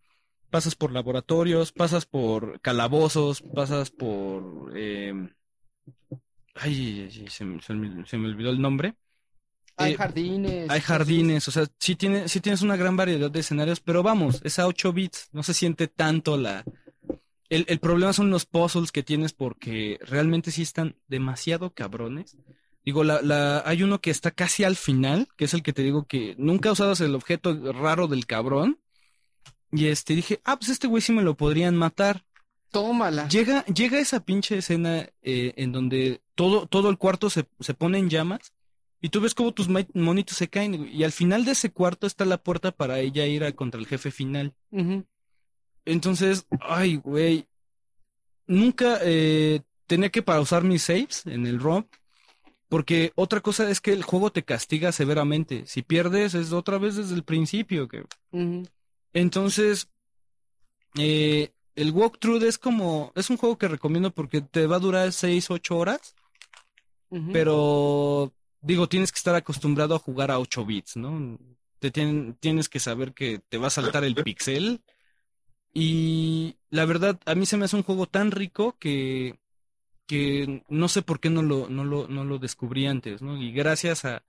pasas 0.50 0.76
por 0.76 0.92
laboratorios, 0.92 1.72
pasas 1.72 2.06
por 2.06 2.60
calabozos, 2.62 3.42
pasas 3.42 3.92
por... 3.92 4.72
eh, 4.76 5.14
Ay, 6.56 7.08
ay, 7.10 7.20
ay, 7.22 7.28
se, 7.30 7.46
me- 7.46 7.62
se 7.62 7.74
me- 7.74 8.06
se 8.06 8.18
me 8.18 8.28
olvidó 8.28 8.50
el 8.50 8.62
nombre. 8.62 8.96
Hay 9.78 9.94
Eh, 9.94 9.98
jardines. 9.98 10.70
Hay 10.70 10.82
jardines, 10.82 11.48
o 11.48 11.52
sea, 11.52 11.68
sí, 11.80 11.96
tiene, 11.96 12.28
sí 12.28 12.42
tienes 12.42 12.62
una 12.62 12.76
gran 12.76 12.98
variedad 12.98 13.32
de 13.32 13.40
escenarios, 13.40 13.80
pero 13.80 14.04
vamos, 14.04 14.42
es 14.44 14.60
a 14.60 14.68
8 14.68 14.92
bits, 14.94 15.30
no 15.32 15.44
se 15.44 15.54
siente 15.54 15.88
tanto 15.88 16.38
la... 16.38 16.66
El, 17.50 17.66
el 17.70 17.80
problema 17.80 18.14
son 18.14 18.30
los 18.30 18.46
puzzles 18.46 18.92
que 18.92 19.04
tienes 19.04 19.34
porque 19.34 20.00
realmente 20.04 20.52
sí 20.52 20.62
están 20.64 20.96
demasiado 21.08 21.74
cabrones. 21.74 22.38
Digo, 22.86 23.04
la, 23.04 23.22
la, 23.22 23.62
hay 23.66 23.84
uno 23.84 24.00
que 24.00 24.10
está 24.10 24.32
casi 24.32 24.64
al 24.64 24.76
final, 24.76 25.28
que 25.36 25.46
es 25.46 25.54
el 25.54 25.64
que 25.64 25.74
te 25.74 25.84
digo 25.84 26.06
que 26.06 26.36
nunca 26.38 26.72
usabas 26.72 27.02
el 27.02 27.16
objeto 27.16 27.74
raro 27.74 28.08
del 28.08 28.26
cabrón. 28.26 28.80
Y 29.72 29.88
este 29.88 30.16
dije, 30.16 30.42
ah, 30.44 30.58
pues 30.58 30.70
este 30.70 30.88
güey 30.88 31.02
sí 31.02 31.12
me 31.12 31.22
lo 31.22 31.36
podrían 31.36 31.76
matar. 31.76 32.26
Tómala. 32.72 33.28
Llega, 33.28 33.66
llega 33.66 34.00
esa 34.00 34.24
pinche 34.24 34.58
escena 34.58 35.10
eh, 35.22 35.54
en 35.58 35.72
donde 35.72 36.22
todo, 36.36 36.68
todo 36.68 36.90
el 36.90 36.98
cuarto 36.98 37.30
se, 37.30 37.46
se 37.60 37.74
pone 37.74 37.98
en 37.98 38.10
llamas 38.10 38.54
y 39.02 39.10
tú 39.10 39.22
ves 39.22 39.34
cómo 39.34 39.54
tus 39.54 39.70
monitos 39.94 40.38
se 40.38 40.50
caen 40.50 40.90
y 40.92 41.04
al 41.04 41.12
final 41.12 41.46
de 41.46 41.52
ese 41.52 41.72
cuarto 41.72 42.06
está 42.06 42.26
la 42.26 42.38
puerta 42.38 42.72
para 42.72 43.00
ella 43.00 43.26
ir 43.26 43.44
a 43.44 43.54
contra 43.54 43.80
el 43.80 43.88
jefe 43.88 44.12
final. 44.12 44.54
Entonces, 45.86 46.46
ay, 46.62 46.98
güey, 46.98 47.48
nunca 48.46 49.00
eh, 49.02 49.62
tenía 49.88 50.10
que 50.10 50.22
pausar 50.22 50.64
mis 50.64 50.84
saves 50.84 51.26
en 51.26 51.48
el 51.48 51.60
ROM 51.60 51.86
porque 52.70 53.12
otra 53.16 53.42
cosa 53.42 53.70
es 53.70 53.82
que 53.82 53.92
el 53.92 54.04
juego 54.04 54.32
te 54.32 54.44
castiga 54.44 54.92
severamente. 54.92 55.66
Si 55.68 55.82
pierdes 55.82 56.34
es 56.36 56.54
otra 56.54 56.78
vez 56.78 56.96
desde 56.96 57.16
el 57.16 57.24
principio. 57.24 57.88
Que... 57.88 58.06
Entonces, 59.12 59.90
eh, 60.98 61.52
el 61.76 61.92
walkthrough 61.92 62.44
es 62.44 62.58
como, 62.58 63.12
es 63.16 63.30
un 63.30 63.38
juego 63.38 63.58
que 63.58 63.68
recomiendo 63.68 64.12
porque 64.12 64.42
te 64.42 64.68
va 64.68 64.78
a 64.78 64.80
durar 64.80 65.12
6, 65.12 65.50
8 65.50 65.78
horas, 65.78 66.16
pero 67.34 68.32
digo, 68.62 68.88
tienes 68.88 69.12
que 69.12 69.18
estar 69.18 69.34
acostumbrado 69.36 69.96
a 69.96 70.00
jugar 70.00 70.30
a 70.32 70.40
8 70.40 70.66
bits, 70.66 70.96
¿no? 70.98 71.40
Te 71.80 71.92
tien- 71.92 72.36
tienes 72.40 72.70
que 72.70 72.80
saber 72.80 73.14
que 73.14 73.40
te 73.50 73.58
va 73.58 73.68
a 73.68 73.72
saltar 73.72 74.04
el 74.04 74.16
pixel. 74.16 74.82
Y 75.74 76.56
la 76.70 76.86
verdad, 76.86 77.20
a 77.26 77.36
mí 77.36 77.46
se 77.46 77.58
me 77.58 77.66
hace 77.66 77.76
un 77.76 77.84
juego 77.84 78.06
tan 78.06 78.32
rico 78.32 78.76
que, 78.80 79.40
que 80.10 80.66
no 80.70 80.90
sé 80.90 81.04
por 81.04 81.22
qué 81.22 81.32
no 81.32 81.44
lo, 81.44 81.70
no 81.70 81.86
lo, 81.86 82.10
no 82.10 82.26
lo 82.26 82.40
descubrí 82.40 82.88
antes, 82.88 83.22
¿no? 83.24 83.38
Y 83.42 83.54
gracias 83.54 84.06
a, 84.06 84.26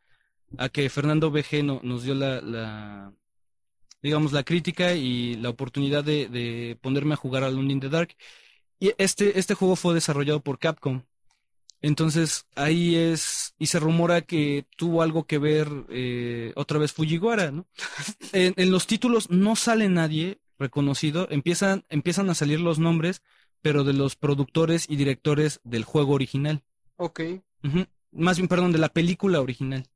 a 0.58 0.68
que 0.70 0.90
Fernando 0.90 1.30
BG 1.32 1.64
no- 1.64 1.80
nos 1.84 2.04
dio 2.04 2.14
la, 2.16 2.40
la, 2.42 3.14
digamos, 4.02 4.32
la 4.32 4.44
crítica 4.44 4.94
y 4.94 5.36
la 5.36 5.50
oportunidad 5.50 6.04
de, 6.04 6.28
de 6.28 6.78
ponerme 6.82 7.14
a 7.14 7.16
jugar 7.18 7.44
Alone 7.44 7.72
in 7.72 7.80
the 7.80 7.88
Dark. 7.90 8.16
Y 8.80 8.92
este, 8.98 9.38
este 9.38 9.54
juego 9.54 9.76
fue 9.76 9.94
desarrollado 9.94 10.40
por 10.42 10.58
Capcom. 10.58 11.02
Entonces 11.82 12.46
ahí 12.56 12.96
es, 12.96 13.54
y 13.58 13.66
se 13.66 13.80
rumora 13.80 14.20
que 14.22 14.66
tuvo 14.76 15.02
algo 15.02 15.24
que 15.26 15.38
ver 15.38 15.68
eh, 15.88 16.52
otra 16.56 16.78
vez 16.78 16.92
Fujiwara, 16.92 17.50
¿no? 17.52 17.66
En, 18.32 18.54
en 18.56 18.70
los 18.72 18.86
títulos 18.86 19.30
no 19.30 19.56
sale 19.56 19.88
nadie 19.88 20.40
reconocido, 20.58 21.26
empiezan, 21.30 21.84
empiezan 21.88 22.30
a 22.30 22.34
salir 22.34 22.60
los 22.60 22.78
nombres, 22.78 23.22
pero 23.62 23.84
de 23.84 23.92
los 23.92 24.16
productores 24.16 24.86
y 24.88 24.96
directores 24.96 25.60
del 25.64 25.84
juego 25.84 26.14
original. 26.14 26.62
Ok. 26.96 27.20
Más 28.12 28.36
bien, 28.36 28.48
perdón, 28.48 28.72
de 28.72 28.78
la 28.78 28.88
película 28.88 29.40
original. 29.40 29.86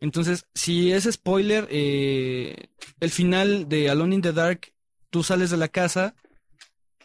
Entonces, 0.00 0.46
si 0.54 0.92
es 0.92 1.04
spoiler, 1.10 1.66
eh, 1.70 2.68
el 3.00 3.10
final 3.10 3.68
de 3.68 3.90
Alone 3.90 4.16
in 4.16 4.22
the 4.22 4.32
Dark, 4.32 4.72
tú 5.10 5.22
sales 5.22 5.50
de 5.50 5.56
la 5.56 5.68
casa 5.68 6.14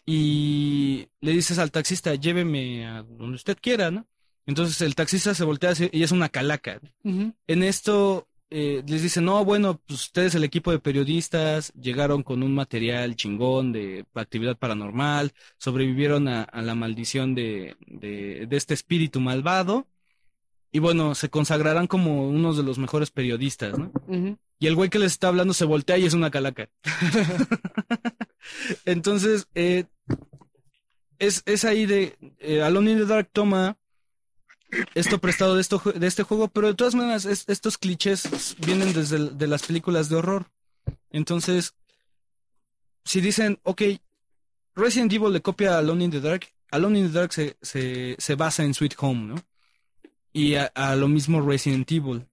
y 0.06 1.08
le 1.22 1.32
dices 1.32 1.60
al 1.60 1.72
taxista, 1.72 2.16
lléveme 2.16 2.88
a 2.88 3.04
donde 3.04 3.36
usted 3.36 3.58
quiera, 3.62 3.92
¿no? 3.92 4.08
Entonces 4.48 4.82
el 4.82 4.96
taxista 4.96 5.36
se 5.36 5.44
voltea 5.44 5.74
y 5.92 6.02
es 6.02 6.12
una 6.12 6.30
calaca. 6.30 6.80
En 7.04 7.64
esto 7.64 8.28
eh, 8.50 8.84
les 8.88 9.04
dicen, 9.04 9.26
no, 9.26 9.44
bueno, 9.46 9.80
pues 9.86 10.02
ustedes, 10.02 10.36
el 10.36 10.44
equipo 10.44 10.72
de 10.72 10.80
periodistas, 10.80 11.72
llegaron 11.74 12.24
con 12.24 12.44
un 12.44 12.56
material 12.56 13.16
chingón 13.16 13.72
de 13.72 14.06
actividad 14.16 14.58
paranormal, 14.58 15.34
sobrevivieron 15.58 16.28
a, 16.28 16.44
a 16.44 16.62
la 16.62 16.76
maldición 16.76 17.36
de, 17.36 17.76
de, 17.88 18.48
de 18.48 18.58
este 18.58 18.74
espíritu 18.74 19.20
malvado, 19.20 19.88
y 20.72 20.80
bueno, 20.80 21.16
se 21.16 21.30
consagrarán 21.30 21.88
como 21.88 22.30
unos 22.30 22.58
de 22.58 22.64
los 22.64 22.78
mejores 22.78 23.10
periodistas, 23.10 23.78
¿no? 23.78 23.92
Y 24.60 24.68
el 24.68 24.76
güey 24.76 24.90
que 24.90 25.00
les 25.00 25.14
está 25.14 25.30
hablando 25.30 25.54
se 25.54 25.66
voltea 25.66 25.98
y 25.98 26.06
es 26.06 26.14
una 26.14 26.30
calaca. 26.30 26.70
Entonces, 28.86 29.48
eh, 29.56 29.86
es, 31.18 31.42
es 31.46 31.66
ahí 31.66 31.86
de 31.86 32.18
eh, 32.40 32.62
Alone 32.62 32.92
in 32.92 32.98
the 33.00 33.06
Dark 33.06 33.30
toma 33.32 33.78
esto 34.96 35.20
prestado 35.20 35.56
de, 35.56 35.62
esto, 35.62 35.82
de 35.96 36.08
este 36.08 36.24
juego, 36.24 36.48
pero 36.48 36.68
de 36.68 36.74
todas 36.76 36.96
maneras 36.96 37.26
es- 37.26 37.46
estos 37.48 37.78
clichés 37.78 38.56
vienen 38.60 38.94
desde 38.94 39.18
el- 39.18 39.38
de 39.38 39.48
las 39.48 39.64
películas 39.64 40.10
de 40.10 40.16
horror. 40.18 40.46
Entonces, 41.12 41.74
si 43.06 43.22
dicen, 43.22 43.60
ok, 43.64 43.82
Resident 44.76 45.12
Evil 45.14 45.34
le 45.34 45.42
copia 45.42 45.76
a 45.76 45.80
Alone 45.80 46.06
in 46.06 46.12
the 46.12 46.22
Dark, 46.22 46.48
Alone 46.72 47.00
in 47.00 47.08
the 47.08 47.14
Dark 47.20 47.34
se, 47.34 47.58
se, 47.62 48.16
se 48.20 48.36
basa 48.36 48.64
en 48.64 48.74
Sweet 48.74 48.94
Home, 49.00 49.34
¿no? 49.34 49.36
Y 50.32 50.56
a, 50.56 50.66
a 50.76 50.96
lo 50.96 51.08
mismo 51.08 51.42
Resident 51.42 51.92
Evil. 51.92 52.26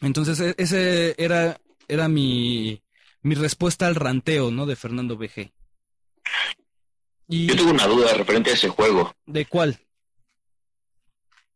Entonces, 0.00 0.40
e- 0.40 0.54
ese 0.56 1.14
era, 1.18 1.60
era 1.88 2.08
mi, 2.08 2.82
mi 3.20 3.34
respuesta 3.34 3.86
al 3.86 3.94
ranteo, 3.94 4.50
¿no? 4.50 4.64
De 4.66 4.76
Fernando 4.76 5.16
BG. 5.16 5.52
¿Y 7.28 7.46
Yo 7.46 7.56
tengo 7.56 7.70
una 7.70 7.86
duda 7.86 8.12
referente 8.14 8.50
a 8.50 8.54
ese 8.54 8.68
juego. 8.68 9.14
de 9.26 9.46
cuál? 9.46 9.78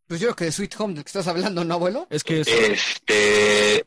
Pues 0.06 0.20
yo 0.20 0.28
creo 0.28 0.36
que 0.36 0.44
de 0.46 0.52
Sweet 0.52 0.74
Home 0.78 0.94
del 0.94 1.04
que 1.04 1.08
estás 1.08 1.26
hablando, 1.26 1.64
¿no, 1.64 1.74
abuelo? 1.74 2.06
Es 2.10 2.22
que 2.24 2.40
es, 2.40 2.48
Este. 2.48 3.84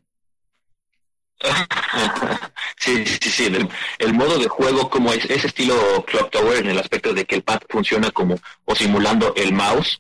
Sí, 2.77 3.05
sí, 3.05 3.29
sí. 3.29 3.45
El, 3.45 3.67
el 3.99 4.13
modo 4.13 4.37
de 4.37 4.47
juego, 4.47 4.89
como 4.89 5.11
es, 5.13 5.25
es 5.25 5.45
estilo 5.45 5.75
Clock 6.05 6.31
Tower 6.31 6.57
en 6.59 6.69
el 6.69 6.79
aspecto 6.79 7.13
de 7.13 7.25
que 7.25 7.35
el 7.35 7.43
pad 7.43 7.59
funciona 7.69 8.09
como 8.11 8.35
o 8.65 8.75
simulando 8.75 9.33
el 9.35 9.53
mouse. 9.53 9.99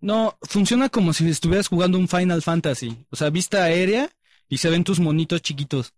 no, 0.00 0.36
funciona 0.42 0.88
como 0.88 1.12
si 1.12 1.28
estuvieras 1.28 1.68
jugando 1.68 1.98
un 1.98 2.08
Final 2.08 2.42
Fantasy. 2.42 3.04
O 3.10 3.16
sea, 3.16 3.30
vista 3.30 3.64
aérea 3.64 4.10
y 4.48 4.58
se 4.58 4.70
ven 4.70 4.84
tus 4.84 5.00
monitos 5.00 5.42
chiquitos. 5.42 5.94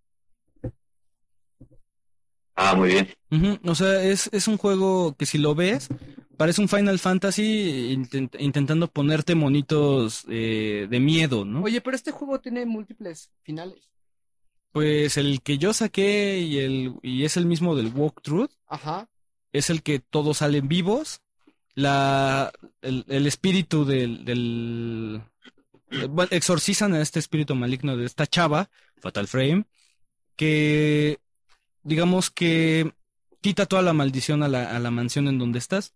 Ah, 2.57 2.75
muy 2.77 2.89
bien. 2.91 3.61
O 3.65 3.75
sea, 3.75 4.03
es, 4.03 4.29
es 4.33 4.47
un 4.47 4.59
juego 4.59 5.17
que 5.17 5.27
si 5.27 5.39
lo 5.39 5.55
ves, 5.55 5.89
parece 6.37 6.61
un 6.61 6.69
Final 6.69 6.99
Fantasy 6.99 7.95
intent- 7.97 8.37
intentando 8.41 8.89
ponerte 8.89 9.35
monitos 9.35 10.25
eh, 10.29 10.87
de 10.91 11.01
miedo, 11.01 11.45
¿no? 11.45 11.63
Oye, 11.63 11.81
pero 11.81 11.97
este 11.97 12.11
juego 12.13 12.41
tiene 12.41 12.67
múltiples 12.67 13.31
finales. 13.43 13.91
Pues 14.73 15.17
el 15.17 15.41
que 15.43 15.57
yo 15.59 15.73
saqué 15.73 16.39
y, 16.41 16.59
el, 16.59 16.95
y 17.03 17.25
es 17.25 17.37
el 17.37 17.47
mismo 17.47 17.77
del 17.77 17.93
Walkthrough. 17.95 18.51
Ajá. 18.67 19.09
es 19.53 19.71
el 19.71 19.83
que 19.83 20.01
todos 20.01 20.39
salen 20.39 20.67
vivos. 20.69 21.21
La, 21.77 22.53
el, 22.83 23.05
el 23.09 23.27
espíritu 23.27 23.85
del, 23.85 24.25
del 24.25 25.23
bueno, 26.11 26.29
exorcizan 26.33 26.95
a 26.95 27.01
este 27.03 27.19
espíritu 27.19 27.55
maligno 27.55 27.97
de 27.97 28.05
esta 28.07 28.27
chava, 28.27 28.69
Fatal 29.01 29.27
Frame, 29.29 29.65
que 30.37 31.19
digamos 31.83 32.31
que 32.31 32.93
quita 33.41 33.67
toda 33.67 33.83
la 33.83 33.93
maldición 33.93 34.43
a 34.43 34.49
la, 34.49 34.75
a 34.75 34.79
la 34.79 34.91
mansión 34.91 35.29
en 35.29 35.39
donde 35.39 35.59
estás. 35.59 35.95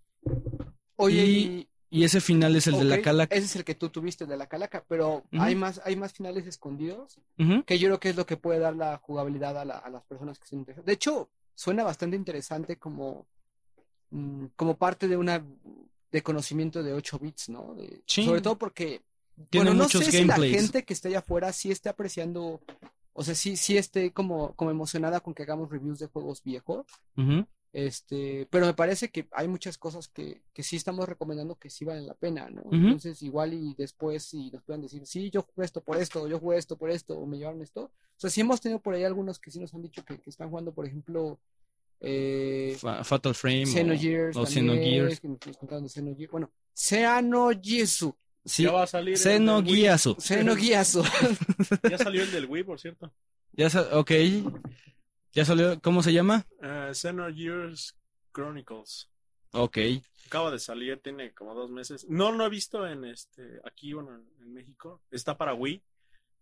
Oye, 0.96 1.24
Y- 1.26 1.68
y- 1.90 2.04
ese 2.04 2.20
final 2.20 2.54
es 2.56 2.66
el 2.66 2.78
de 2.78 2.84
la 2.84 3.00
calaca. 3.00 3.34
Ese 3.34 3.46
es 3.46 3.56
el 3.56 3.64
que 3.64 3.74
tú 3.74 3.88
tuviste 3.90 4.26
de 4.26 4.36
la 4.36 4.46
calaca, 4.46 4.84
pero 4.88 5.24
Ujú. 5.32 5.42
hay 5.42 5.54
más, 5.54 5.80
hay 5.84 5.96
más 5.96 6.12
finales 6.12 6.46
escondidos 6.46 7.18
Ujú. 7.38 7.64
que 7.64 7.78
yo 7.78 7.88
creo 7.88 8.00
que 8.00 8.08
es 8.10 8.16
lo 8.16 8.26
que 8.26 8.36
puede 8.36 8.58
dar 8.58 8.74
la 8.76 8.98
jugabilidad 8.98 9.56
a, 9.58 9.64
la- 9.64 9.78
a 9.78 9.88
las 9.90 10.04
personas 10.04 10.38
que 10.38 10.46
se 10.46 10.56
interesan. 10.56 10.84
De 10.84 10.92
hecho, 10.92 11.30
suena 11.54 11.84
bastante 11.84 12.16
interesante 12.16 12.76
como, 12.76 13.26
mm, 14.10 14.46
como 14.56 14.76
parte 14.76 15.08
de 15.08 15.16
una 15.16 15.44
de 16.10 16.22
conocimiento 16.22 16.82
de 16.82 16.94
8 16.94 17.18
bits, 17.18 17.50
¿no? 17.50 17.74
De- 17.74 18.02
Sí. 18.06 18.24
Sobre 18.24 18.40
todo 18.40 18.56
porque, 18.56 19.02
Tiene 19.50 19.66
bueno, 19.70 19.78
no 19.78 19.84
muchos 19.84 20.04
sé 20.04 20.10
si 20.10 20.24
la 20.24 20.34
gameplays. 20.34 20.56
gente 20.62 20.82
que 20.84 20.94
esté 20.94 21.08
allá 21.08 21.18
afuera 21.18 21.52
sí 21.52 21.70
esté 21.70 21.88
apreciando, 21.90 22.60
o 23.12 23.22
sea, 23.22 23.34
sí, 23.34 23.56
sí 23.56 23.76
esté 23.76 24.10
como, 24.12 24.54
como 24.54 24.70
emocionada 24.70 25.20
con 25.20 25.34
que 25.34 25.42
hagamos 25.42 25.70
reviews 25.70 25.98
de 25.98 26.06
juegos 26.06 26.42
viejos. 26.42 26.86
Ujú. 27.16 27.46
Este, 27.72 28.46
pero 28.50 28.64
me 28.66 28.72
parece 28.74 29.10
que 29.10 29.28
hay 29.32 29.46
muchas 29.46 29.76
cosas 29.76 30.08
que, 30.08 30.42
que 30.54 30.62
sí 30.62 30.76
estamos 30.76 31.06
recomendando 31.08 31.54
que 31.56 31.68
sí 31.70 31.84
valen 31.84 32.06
la 32.06 32.14
pena, 32.14 32.48
¿no? 32.48 32.62
Entonces, 32.72 33.22
igual 33.22 33.52
y 33.52 33.74
después 33.76 34.24
si 34.24 34.50
nos 34.50 34.62
puedan 34.62 34.80
decir, 34.82 35.04
sí, 35.06 35.30
yo 35.30 35.42
jugué 35.42 35.66
esto 35.66 35.82
por 35.82 35.98
esto, 35.98 36.26
yo 36.28 36.38
jugué 36.40 36.56
esto 36.58 36.76
por 36.76 36.90
esto, 36.90 37.14
o 37.18 37.26
me 37.26 37.36
llevaron 37.36 37.60
esto. 37.62 37.82
O 37.82 37.90
sea, 38.20 38.30
sí 38.30 38.40
hemos 38.40 38.60
tenido 38.60 38.80
por 38.80 38.94
ahí 38.94 39.04
algunos 39.04 39.38
que 39.38 39.50
sí 39.50 39.60
nos 39.60 39.74
han 39.74 39.82
dicho 39.82 40.02
que, 40.04 40.18
que 40.18 40.30
están 40.30 40.48
jugando, 40.48 40.72
por 40.72 40.86
ejemplo, 40.86 41.38
eh, 42.00 42.76
Fa- 42.80 43.04
Fatal 43.04 43.34
Frame. 43.34 43.64
o- 43.64 43.66
Xenogears 43.66 44.36
o 44.36 44.44
también, 44.44 44.66
Xenogears. 44.68 45.20
que 45.20 45.28
nos 45.28 45.56
contaron 45.58 45.84
de 45.84 45.90
Xenogears. 45.90 46.32
Bueno, 46.32 46.50
Xenogears, 46.74 48.06
Sí, 48.44 48.62
Ya 48.62 48.72
va 48.72 48.84
a 48.84 48.86
salir. 48.86 49.18
Xenogears. 49.18 50.06
Wii. 50.06 50.16
Ya 51.90 51.98
salió 51.98 52.22
el 52.22 52.32
del 52.32 52.46
Wii, 52.46 52.62
por 52.64 52.80
cierto. 52.80 53.12
Ya 53.52 53.66
ok. 53.92 54.10
Ya 55.32 55.44
salió, 55.44 55.80
¿cómo 55.80 56.02
se 56.02 56.12
llama? 56.12 56.46
Uh, 56.60 56.92
Xenogears 56.94 57.96
Chronicles. 58.32 59.08
Ok. 59.52 59.78
Acaba 60.26 60.50
de 60.50 60.58
salir, 60.58 61.00
tiene 61.02 61.32
como 61.32 61.54
dos 61.54 61.70
meses. 61.70 62.06
No 62.08 62.32
lo 62.32 62.44
he 62.44 62.50
visto 62.50 62.86
en 62.86 63.04
este 63.04 63.60
aquí, 63.64 63.92
bueno, 63.92 64.14
en, 64.14 64.26
en 64.42 64.52
México. 64.52 65.02
Está 65.10 65.36
para 65.36 65.54
Wii. 65.54 65.82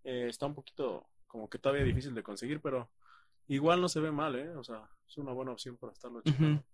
Eh, 0.04 0.26
está 0.28 0.46
un 0.46 0.54
poquito 0.54 1.06
como 1.26 1.48
que 1.48 1.58
todavía 1.58 1.84
difícil 1.84 2.14
de 2.14 2.22
conseguir, 2.22 2.60
pero 2.60 2.90
igual 3.48 3.80
no 3.80 3.88
se 3.88 4.00
ve 4.00 4.10
mal, 4.10 4.34
¿eh? 4.36 4.50
O 4.56 4.64
sea, 4.64 4.88
es 5.06 5.16
una 5.18 5.32
buena 5.32 5.52
opción 5.52 5.76
para 5.76 5.92
estarlo 5.92 6.22
checando. 6.22 6.60
Ujú. 6.60 6.64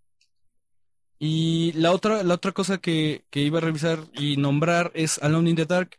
Y 1.19 1.71
la 1.73 1.91
otra, 1.91 2.23
la 2.23 2.33
otra 2.33 2.51
cosa 2.51 2.79
que, 2.79 3.25
que 3.29 3.41
iba 3.41 3.59
a 3.59 3.61
revisar 3.61 3.99
y 4.13 4.37
nombrar 4.37 4.91
es 4.93 5.21
Alone 5.21 5.51
in 5.51 5.55
the 5.55 5.65
Dark. 5.65 5.97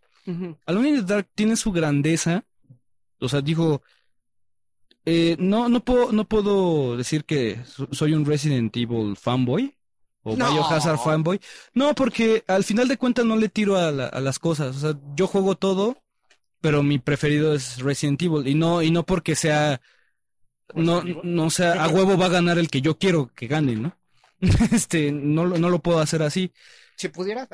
Alone 0.66 0.88
in 0.88 0.96
the 0.96 1.14
Dark 1.14 1.28
tiene 1.34 1.56
su 1.56 1.72
grandeza. 1.72 2.44
O 3.20 3.28
sea, 3.28 3.40
digo, 3.40 3.82
eh, 5.06 5.36
no, 5.38 5.68
no 5.68 5.80
puedo, 5.84 6.12
no 6.12 6.24
puedo 6.26 6.96
decir 6.96 7.24
que 7.24 7.60
so- 7.66 7.88
soy 7.92 8.14
un 8.14 8.24
Resident 8.24 8.74
Evil 8.76 9.16
fanboy 9.16 9.74
o 10.22 10.36
No. 10.36 10.50
Biohazard 10.52 10.98
fanboy. 10.98 11.40
No, 11.74 11.94
porque 11.94 12.44
al 12.46 12.64
final 12.64 12.88
de 12.88 12.96
cuentas 12.96 13.24
no 13.26 13.36
le 13.36 13.48
tiro 13.48 13.76
a, 13.76 13.92
la- 13.92 14.06
a 14.06 14.20
las 14.20 14.38
cosas. 14.38 14.76
O 14.76 14.80
sea, 14.80 14.98
yo 15.16 15.26
juego 15.26 15.56
todo, 15.56 15.98
pero 16.60 16.82
mi 16.82 16.98
preferido 16.98 17.54
es 17.54 17.78
Resident 17.80 18.20
Evil 18.22 18.46
y 18.48 18.54
no, 18.54 18.82
y 18.82 18.90
no 18.90 19.04
porque 19.04 19.36
sea, 19.36 19.80
no, 20.74 21.02
no 21.22 21.50
sea, 21.50 21.84
a 21.84 21.88
huevo 21.88 22.16
va 22.18 22.26
a 22.26 22.30
ganar 22.30 22.58
el 22.58 22.70
que 22.70 22.80
yo 22.80 22.98
quiero 22.98 23.30
que 23.34 23.46
gane, 23.46 23.76
¿no? 23.76 23.96
Este, 24.72 25.12
no, 25.12 25.44
lo- 25.44 25.58
no 25.58 25.70
lo 25.70 25.78
puedo 25.80 26.00
hacer 26.00 26.22
así. 26.22 26.52
Si 26.96 27.08
pudiera. 27.08 27.48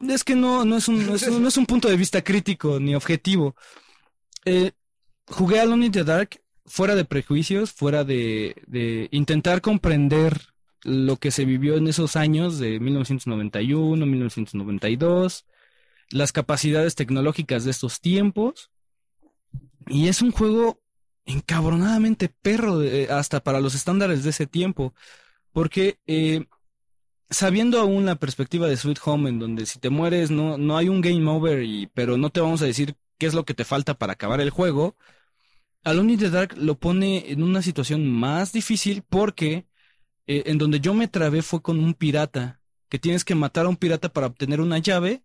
Es 0.00 0.24
que 0.24 0.34
no, 0.34 0.64
no 0.64 0.76
es 0.76 0.88
un, 0.88 1.06
no 1.06 1.14
es 1.14 1.22
un, 1.28 1.42
no 1.42 1.48
es 1.48 1.56
un 1.56 1.66
punto 1.66 1.88
de 1.88 1.96
vista 1.96 2.22
crítico 2.22 2.78
ni 2.80 2.94
objetivo. 2.94 3.54
Eh, 4.44 4.72
jugué 5.28 5.60
Alone 5.60 5.86
in 5.86 5.92
the 5.92 6.04
Dark 6.04 6.40
fuera 6.66 6.94
de 6.94 7.04
prejuicios, 7.04 7.72
fuera 7.72 8.04
de, 8.04 9.08
intentar 9.10 9.60
comprender 9.60 10.40
lo 10.82 11.16
que 11.16 11.30
se 11.30 11.44
vivió 11.44 11.76
en 11.76 11.86
esos 11.88 12.16
años 12.16 12.58
de 12.58 12.80
1991, 12.80 14.04
1992. 14.06 15.46
las 16.10 16.32
capacidades 16.32 16.94
tecnológicas 16.94 17.64
de 17.64 17.70
estos 17.70 18.00
tiempos. 18.00 18.70
Y 19.88 20.08
es 20.08 20.22
un 20.22 20.30
juego 20.30 20.80
encabronadamente 21.24 22.28
perro 22.28 22.78
de- 22.78 23.08
hasta 23.10 23.40
para 23.42 23.60
los 23.60 23.74
estándares 23.74 24.22
de 24.24 24.30
ese 24.30 24.46
tiempo. 24.46 24.94
Porque 25.52 25.98
eh, 26.06 26.46
sabiendo 27.30 27.80
aún 27.80 28.06
la 28.06 28.16
perspectiva 28.16 28.66
de 28.68 28.76
Sweet 28.76 28.98
Home, 29.04 29.30
en 29.30 29.38
donde 29.38 29.66
si 29.66 29.78
te 29.78 29.90
mueres 29.90 30.30
no, 30.30 30.58
no 30.58 30.76
hay 30.76 30.88
un 30.88 31.00
game 31.00 31.26
over, 31.30 31.62
y, 31.62 31.88
pero 31.94 32.16
no 32.18 32.30
te 32.30 32.40
vamos 32.40 32.62
a 32.62 32.66
decir 32.66 32.94
qué 33.18 33.26
es 33.26 33.34
lo 33.34 33.44
que 33.44 33.54
te 33.54 33.64
falta 33.64 33.94
para 33.94 34.14
acabar 34.14 34.40
el 34.40 34.50
juego, 34.50 34.96
Alone 35.84 36.12
in 36.12 36.18
the 36.18 36.30
Dark 36.30 36.56
lo 36.56 36.78
pone 36.78 37.30
en 37.32 37.42
una 37.42 37.62
situación 37.62 38.10
más 38.10 38.52
difícil 38.52 39.02
porque 39.08 39.66
eh, 40.26 40.44
en 40.46 40.58
donde 40.58 40.80
yo 40.80 40.94
me 40.94 41.08
trabé 41.08 41.42
fue 41.42 41.62
con 41.62 41.80
un 41.80 41.94
pirata, 41.94 42.60
que 42.88 42.98
tienes 42.98 43.24
que 43.24 43.34
matar 43.34 43.66
a 43.66 43.68
un 43.68 43.76
pirata 43.76 44.12
para 44.12 44.28
obtener 44.28 44.60
una 44.60 44.78
llave 44.78 45.22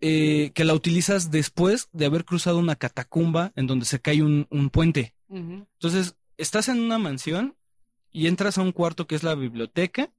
eh, 0.00 0.52
que 0.54 0.64
la 0.64 0.74
utilizas 0.74 1.30
después 1.30 1.88
de 1.92 2.06
haber 2.06 2.24
cruzado 2.24 2.58
una 2.58 2.76
catacumba 2.76 3.52
en 3.56 3.66
donde 3.66 3.86
se 3.86 4.00
cae 4.00 4.22
un, 4.22 4.46
un 4.50 4.70
puente. 4.70 5.14
Entonces, 5.28 6.16
estás 6.36 6.68
en 6.68 6.80
una 6.80 6.98
mansión 6.98 7.56
y 8.10 8.26
entras 8.26 8.58
a 8.58 8.62
un 8.62 8.72
cuarto 8.72 9.06
que 9.06 9.14
es 9.14 9.22
la 9.22 9.34
biblioteca 9.34 10.10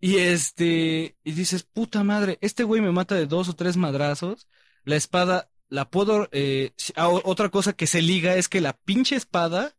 y 0.00 0.16
este, 0.16 1.16
y 1.24 1.32
dices, 1.32 1.62
puta 1.62 2.04
madre, 2.04 2.38
este 2.40 2.64
güey 2.64 2.80
me 2.80 2.92
mata 2.92 3.14
de 3.14 3.26
dos 3.26 3.48
o 3.48 3.54
tres 3.54 3.76
madrazos, 3.76 4.48
la 4.84 4.96
espada 4.96 5.50
la 5.68 5.90
puedo, 5.90 6.28
eh, 6.32 6.72
ah, 6.96 7.08
otra 7.08 7.48
cosa 7.48 7.72
que 7.72 7.86
se 7.86 8.02
liga 8.02 8.36
es 8.36 8.48
que 8.48 8.60
la 8.60 8.74
pinche 8.74 9.16
espada, 9.16 9.74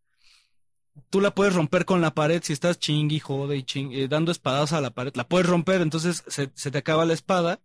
tú 1.10 1.22
la 1.22 1.34
puedes 1.34 1.54
romper 1.54 1.86
con 1.86 2.02
la 2.02 2.14
pared 2.14 2.42
si 2.44 2.54
estás 2.54 2.80
chingui, 2.80 3.20
jode 3.20 3.58
y 3.58 3.64
ching, 3.64 3.92
eh, 3.94 4.08
dando 4.08 4.32
espadas 4.32 4.74
a 4.74 4.82
la 4.82 4.92
pared, 4.92 5.14
la 5.16 5.28
puedes 5.28 5.48
romper, 5.48 5.82
entonces 5.82 6.24
se, 6.28 6.48
te 6.48 6.78
acaba 6.78 7.06
la 7.06 7.14
espada, 7.14 7.62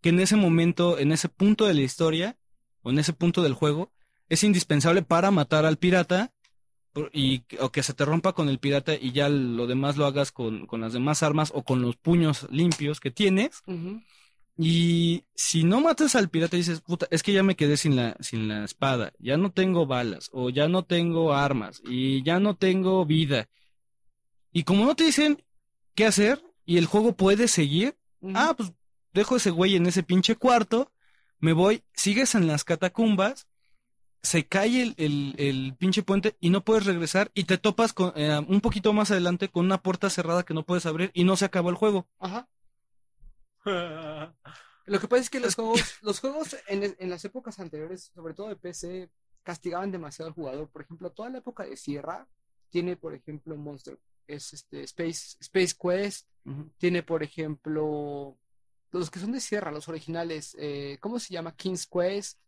que 0.00 0.10
en 0.10 0.20
ese 0.20 0.36
momento, 0.36 0.98
en 0.98 1.12
ese 1.12 1.28
punto 1.28 1.64
de 1.64 1.74
la 1.74 1.82
historia, 1.82 2.36
o 2.82 2.90
en 2.90 2.98
ese 2.98 3.12
punto 3.12 3.42
del 3.42 3.54
juego, 3.54 3.92
es 4.28 4.44
indispensable 4.44 5.02
para 5.02 5.30
matar 5.30 5.66
al 5.66 5.78
pirata, 5.78 6.32
y, 7.12 7.42
o 7.58 7.72
que 7.72 7.82
se 7.82 7.92
te 7.92 8.04
rompa 8.04 8.34
con 8.34 8.48
el 8.48 8.60
pirata 8.60 8.94
y 8.94 9.10
ya 9.10 9.28
lo 9.28 9.66
demás 9.66 9.96
lo 9.96 10.06
hagas 10.06 10.30
con, 10.30 10.66
con 10.66 10.80
las 10.80 10.92
demás 10.92 11.24
armas 11.24 11.50
o 11.52 11.64
con 11.64 11.82
los 11.82 11.96
puños 11.96 12.46
limpios 12.50 13.00
que 13.00 13.10
tienes. 13.10 13.62
Y 14.56 15.24
si 15.34 15.64
no 15.64 15.80
matas 15.80 16.14
al 16.14 16.28
pirata 16.28 16.56
y 16.56 16.60
dices, 16.60 16.80
puta, 16.80 17.06
es 17.10 17.22
que 17.22 17.32
ya 17.32 17.42
me 17.42 17.56
quedé 17.56 17.76
sin 17.76 17.96
la, 17.96 18.16
sin 18.20 18.46
la 18.46 18.64
espada, 18.64 19.12
ya 19.18 19.36
no 19.36 19.50
tengo 19.50 19.86
balas, 19.86 20.30
o 20.32 20.48
ya 20.50 20.68
no 20.68 20.84
tengo 20.84 21.34
armas, 21.34 21.82
y 21.84 22.22
ya 22.22 22.38
no 22.38 22.54
tengo 22.54 23.04
vida. 23.04 23.48
Y 24.52 24.62
como 24.62 24.84
no 24.84 24.94
te 24.94 25.04
dicen 25.04 25.42
qué 25.96 26.06
hacer, 26.06 26.40
y 26.64 26.78
el 26.78 26.86
juego 26.86 27.16
puede 27.16 27.48
seguir, 27.48 27.96
ah, 28.34 28.54
pues 28.56 28.72
dejo 29.12 29.36
ese 29.36 29.50
güey 29.50 29.74
en 29.74 29.86
ese 29.86 30.04
pinche 30.04 30.36
cuarto, 30.36 30.92
me 31.40 31.52
voy, 31.52 31.82
sigues 31.92 32.36
en 32.36 32.46
las 32.46 32.62
catacumbas, 32.62 33.48
se 34.22 34.46
cae 34.46 34.80
el, 34.80 34.94
el, 34.96 35.34
el 35.36 35.74
pinche 35.76 36.02
puente 36.02 36.36
y 36.40 36.50
no 36.50 36.64
puedes 36.64 36.86
regresar, 36.86 37.32
y 37.34 37.44
te 37.44 37.58
topas 37.58 37.92
con, 37.92 38.12
eh, 38.14 38.40
un 38.46 38.60
poquito 38.60 38.92
más 38.92 39.10
adelante 39.10 39.48
con 39.48 39.64
una 39.66 39.82
puerta 39.82 40.08
cerrada 40.10 40.44
que 40.44 40.54
no 40.54 40.62
puedes 40.62 40.86
abrir, 40.86 41.10
y 41.12 41.24
no 41.24 41.36
se 41.36 41.44
acabó 41.44 41.70
el 41.70 41.76
juego. 41.76 42.06
Ajá. 42.20 42.48
Lo 44.86 45.00
que 45.00 45.08
pasa 45.08 45.22
es 45.22 45.30
que 45.30 45.40
los 45.40 45.54
juegos, 45.54 45.80
los 46.02 46.20
juegos 46.20 46.56
en, 46.68 46.94
en 46.98 47.10
las 47.10 47.24
épocas 47.24 47.58
anteriores, 47.58 48.10
sobre 48.14 48.34
todo 48.34 48.48
de 48.48 48.56
PC, 48.56 49.10
castigaban 49.42 49.90
demasiado 49.90 50.28
al 50.28 50.34
jugador. 50.34 50.68
Por 50.68 50.82
ejemplo, 50.82 51.10
toda 51.10 51.30
la 51.30 51.38
época 51.38 51.64
de 51.64 51.76
Sierra 51.76 52.28
tiene, 52.70 52.96
por 52.96 53.14
ejemplo, 53.14 53.56
Monster, 53.56 53.98
es 54.26 54.52
este 54.52 54.82
Space, 54.82 55.36
Space 55.40 55.74
Quest, 55.80 56.28
tiene, 56.78 57.02
por 57.02 57.22
ejemplo, 57.22 58.36
los 58.90 59.10
que 59.10 59.20
son 59.20 59.32
de 59.32 59.40
Sierra, 59.40 59.70
los 59.70 59.88
originales, 59.88 60.56
eh, 60.58 60.98
¿cómo 61.00 61.18
se 61.18 61.32
llama? 61.32 61.54
King's 61.56 61.86
Quest. 61.86 62.38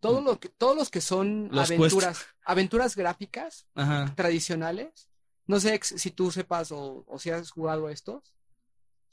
Todo 0.00 0.20
lo 0.20 0.40
que, 0.40 0.48
todos 0.48 0.76
los 0.76 0.90
que 0.90 1.00
son 1.00 1.48
Los 1.52 1.70
aventuras, 1.70 2.26
aventuras 2.44 2.96
gráficas 2.96 3.68
Ajá. 3.74 4.12
tradicionales. 4.16 5.08
No 5.46 5.60
sé 5.60 5.78
si 5.82 6.10
tú 6.10 6.32
sepas 6.32 6.72
o, 6.72 7.04
o 7.06 7.18
si 7.20 7.30
has 7.30 7.50
jugado 7.52 7.88
estos. 7.88 8.34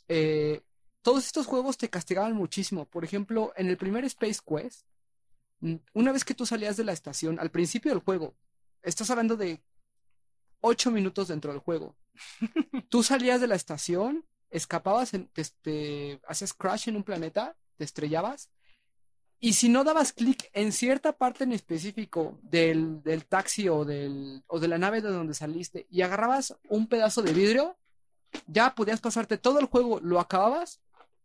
Eh, 0.07 0.63
todos 1.01 1.25
estos 1.25 1.47
juegos 1.47 1.77
te 1.77 1.89
castigaban 1.89 2.33
muchísimo. 2.33 2.85
Por 2.85 3.03
ejemplo, 3.05 3.53
en 3.55 3.67
el 3.67 3.77
primer 3.77 4.05
Space 4.05 4.39
Quest, 4.45 4.85
mm, 5.61 5.75
una 5.93 6.11
vez 6.11 6.25
que 6.25 6.35
tú 6.35 6.45
salías 6.45 6.77
de 6.77 6.83
la 6.85 6.93
estación, 6.93 7.39
al 7.39 7.51
principio 7.51 7.91
del 7.91 8.01
juego, 8.03 8.35
estás 8.83 9.09
hablando 9.09 9.37
de 9.37 9.61
ocho 10.61 10.91
minutos 10.91 11.27
dentro 11.27 11.51
del 11.51 11.61
juego. 11.61 11.95
tú 12.89 13.03
salías 13.03 13.41
de 13.41 13.47
la 13.47 13.55
estación, 13.55 14.25
escapabas, 14.49 15.13
en, 15.13 15.27
te, 15.29 15.43
te- 15.61 16.21
hacías 16.27 16.53
crash 16.53 16.89
en 16.89 16.95
un 16.97 17.03
planeta, 17.03 17.55
te 17.77 17.83
estrellabas. 17.85 18.49
Y 19.41 19.53
si 19.53 19.69
no 19.69 19.85
dabas 19.85 20.11
clic 20.11 20.49
en 20.53 20.73
cierta 20.73 21.13
parte 21.17 21.45
en 21.45 21.53
específico 21.53 22.37
del, 22.43 23.01
del 23.03 23.25
taxi 23.25 23.69
o, 23.69 23.85
del, 23.85 24.43
o 24.47 24.59
de 24.59 24.67
la 24.67 24.77
nave 24.77 25.01
de 25.01 25.09
donde 25.09 25.33
saliste 25.33 25.87
y 25.89 26.01
agarrabas 26.01 26.57
un 26.67 26.87
pedazo 26.87 27.21
de 27.21 27.31
vidrio, 27.33 27.77
ya 28.47 28.75
podías 28.75 29.01
pasarte 29.01 29.37
todo 29.37 29.59
el 29.59 29.67
juego, 29.67 29.99
lo 30.01 30.19
acababas 30.19 30.81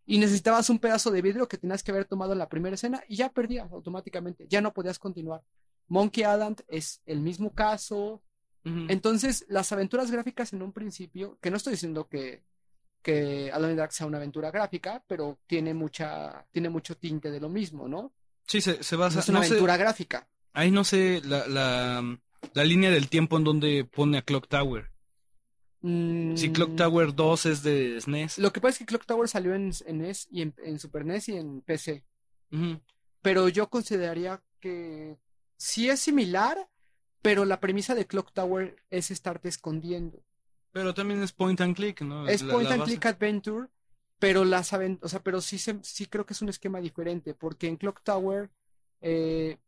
y 0.06 0.18
necesitabas 0.18 0.68
un 0.70 0.78
pedazo 0.78 1.10
de 1.10 1.22
vidrio 1.22 1.48
que 1.48 1.56
tenías 1.58 1.82
que 1.82 1.90
haber 1.90 2.04
tomado 2.04 2.32
en 2.32 2.38
la 2.38 2.48
primera 2.48 2.74
escena 2.74 3.02
y 3.08 3.16
ya 3.16 3.30
perdías 3.30 3.70
automáticamente, 3.72 4.46
ya 4.48 4.60
no 4.60 4.72
podías 4.74 4.98
continuar. 4.98 5.42
Monkey 5.88 6.22
Island 6.24 6.62
es 6.68 7.00
el 7.06 7.20
mismo 7.20 7.52
caso. 7.54 8.22
Entonces, 8.66 9.44
las 9.48 9.70
aventuras 9.72 10.10
gráficas 10.10 10.54
en 10.54 10.62
un 10.62 10.72
principio, 10.72 11.38
que 11.42 11.50
no 11.50 11.58
estoy 11.58 11.72
diciendo 11.72 12.08
que, 12.08 12.42
que 13.02 13.52
the 13.54 13.74
Dark 13.74 13.92
sea 13.92 14.06
una 14.06 14.16
aventura 14.16 14.50
gráfica, 14.50 15.04
pero 15.06 15.38
tiene 15.46 15.74
mucha, 15.74 16.46
tiene 16.50 16.70
mucho 16.70 16.96
tinte 16.96 17.30
de 17.30 17.40
lo 17.40 17.50
mismo, 17.50 17.88
¿no? 17.88 18.14
Sí, 18.46 18.62
se, 18.62 18.82
se 18.82 18.96
basa. 18.96 19.20
es 19.20 19.28
una 19.28 19.40
no 19.40 19.44
sé- 19.44 19.50
aventura 19.50 19.76
gráfica. 19.76 20.26
ahí 20.54 20.70
no 20.70 20.82
sé 20.84 21.20
la, 21.24 21.46
la, 21.46 22.18
la 22.54 22.64
línea 22.64 22.90
del 22.90 23.10
tiempo 23.10 23.36
en 23.36 23.44
donde 23.44 23.84
pone 23.84 24.16
a 24.16 24.22
Clock 24.22 24.48
Tower. 24.48 24.90
Si 26.36 26.50
Clock 26.52 26.70
Mm, 26.70 26.76
Tower 26.76 27.14
2 27.14 27.46
es 27.46 27.62
de 27.62 27.96
E 27.96 28.00
SNES. 28.00 28.38
Lo 28.38 28.52
que 28.52 28.60
pasa 28.60 28.70
es 28.72 28.78
que 28.78 28.86
Clock 28.86 29.04
Tower 29.04 29.28
salió 29.28 29.54
en, 29.54 29.70
en 29.86 29.98
NES 29.98 30.28
y 30.30 30.40
en, 30.40 30.54
en 30.64 30.78
Super 30.78 31.04
NES 31.04 31.28
y 31.28 31.36
en 31.36 31.60
PC. 31.60 32.04
Pero 33.20 33.48
yo 33.48 33.68
consideraría 33.68 34.42
que 34.60 35.18
sí 35.56 35.90
es 35.90 36.00
similar, 36.00 36.56
pero 37.20 37.44
la 37.44 37.60
premisa 37.60 37.94
de 37.94 38.06
Clock 38.06 38.32
Tower 38.32 38.76
es 38.90 39.10
estarte 39.10 39.48
escondiendo. 39.48 40.22
Pero 40.72 40.94
también 40.94 41.22
es 41.22 41.32
point 41.32 41.60
and 41.60 41.76
click, 41.76 42.00
¿no? 42.00 42.26
Es 42.28 42.42
La- 42.42 42.52
point 42.54 42.68
la 42.68 42.74
and 42.76 42.84
click 42.84 43.04
adventure, 43.06 43.68
pero 44.18 44.44
las 44.44 44.72
o 44.72 45.08
sea, 45.08 45.22
pero 45.22 45.40
sí 45.42 45.58
se- 45.58 45.80
sí 45.82 46.06
creo 46.06 46.24
que 46.24 46.32
es 46.32 46.40
un 46.42 46.48
esquema 46.48 46.80
diferente, 46.80 47.34
porque 47.34 47.66
en 47.68 47.76
Clock 47.76 48.02
Tower 48.02 48.50
eh, 49.02 49.58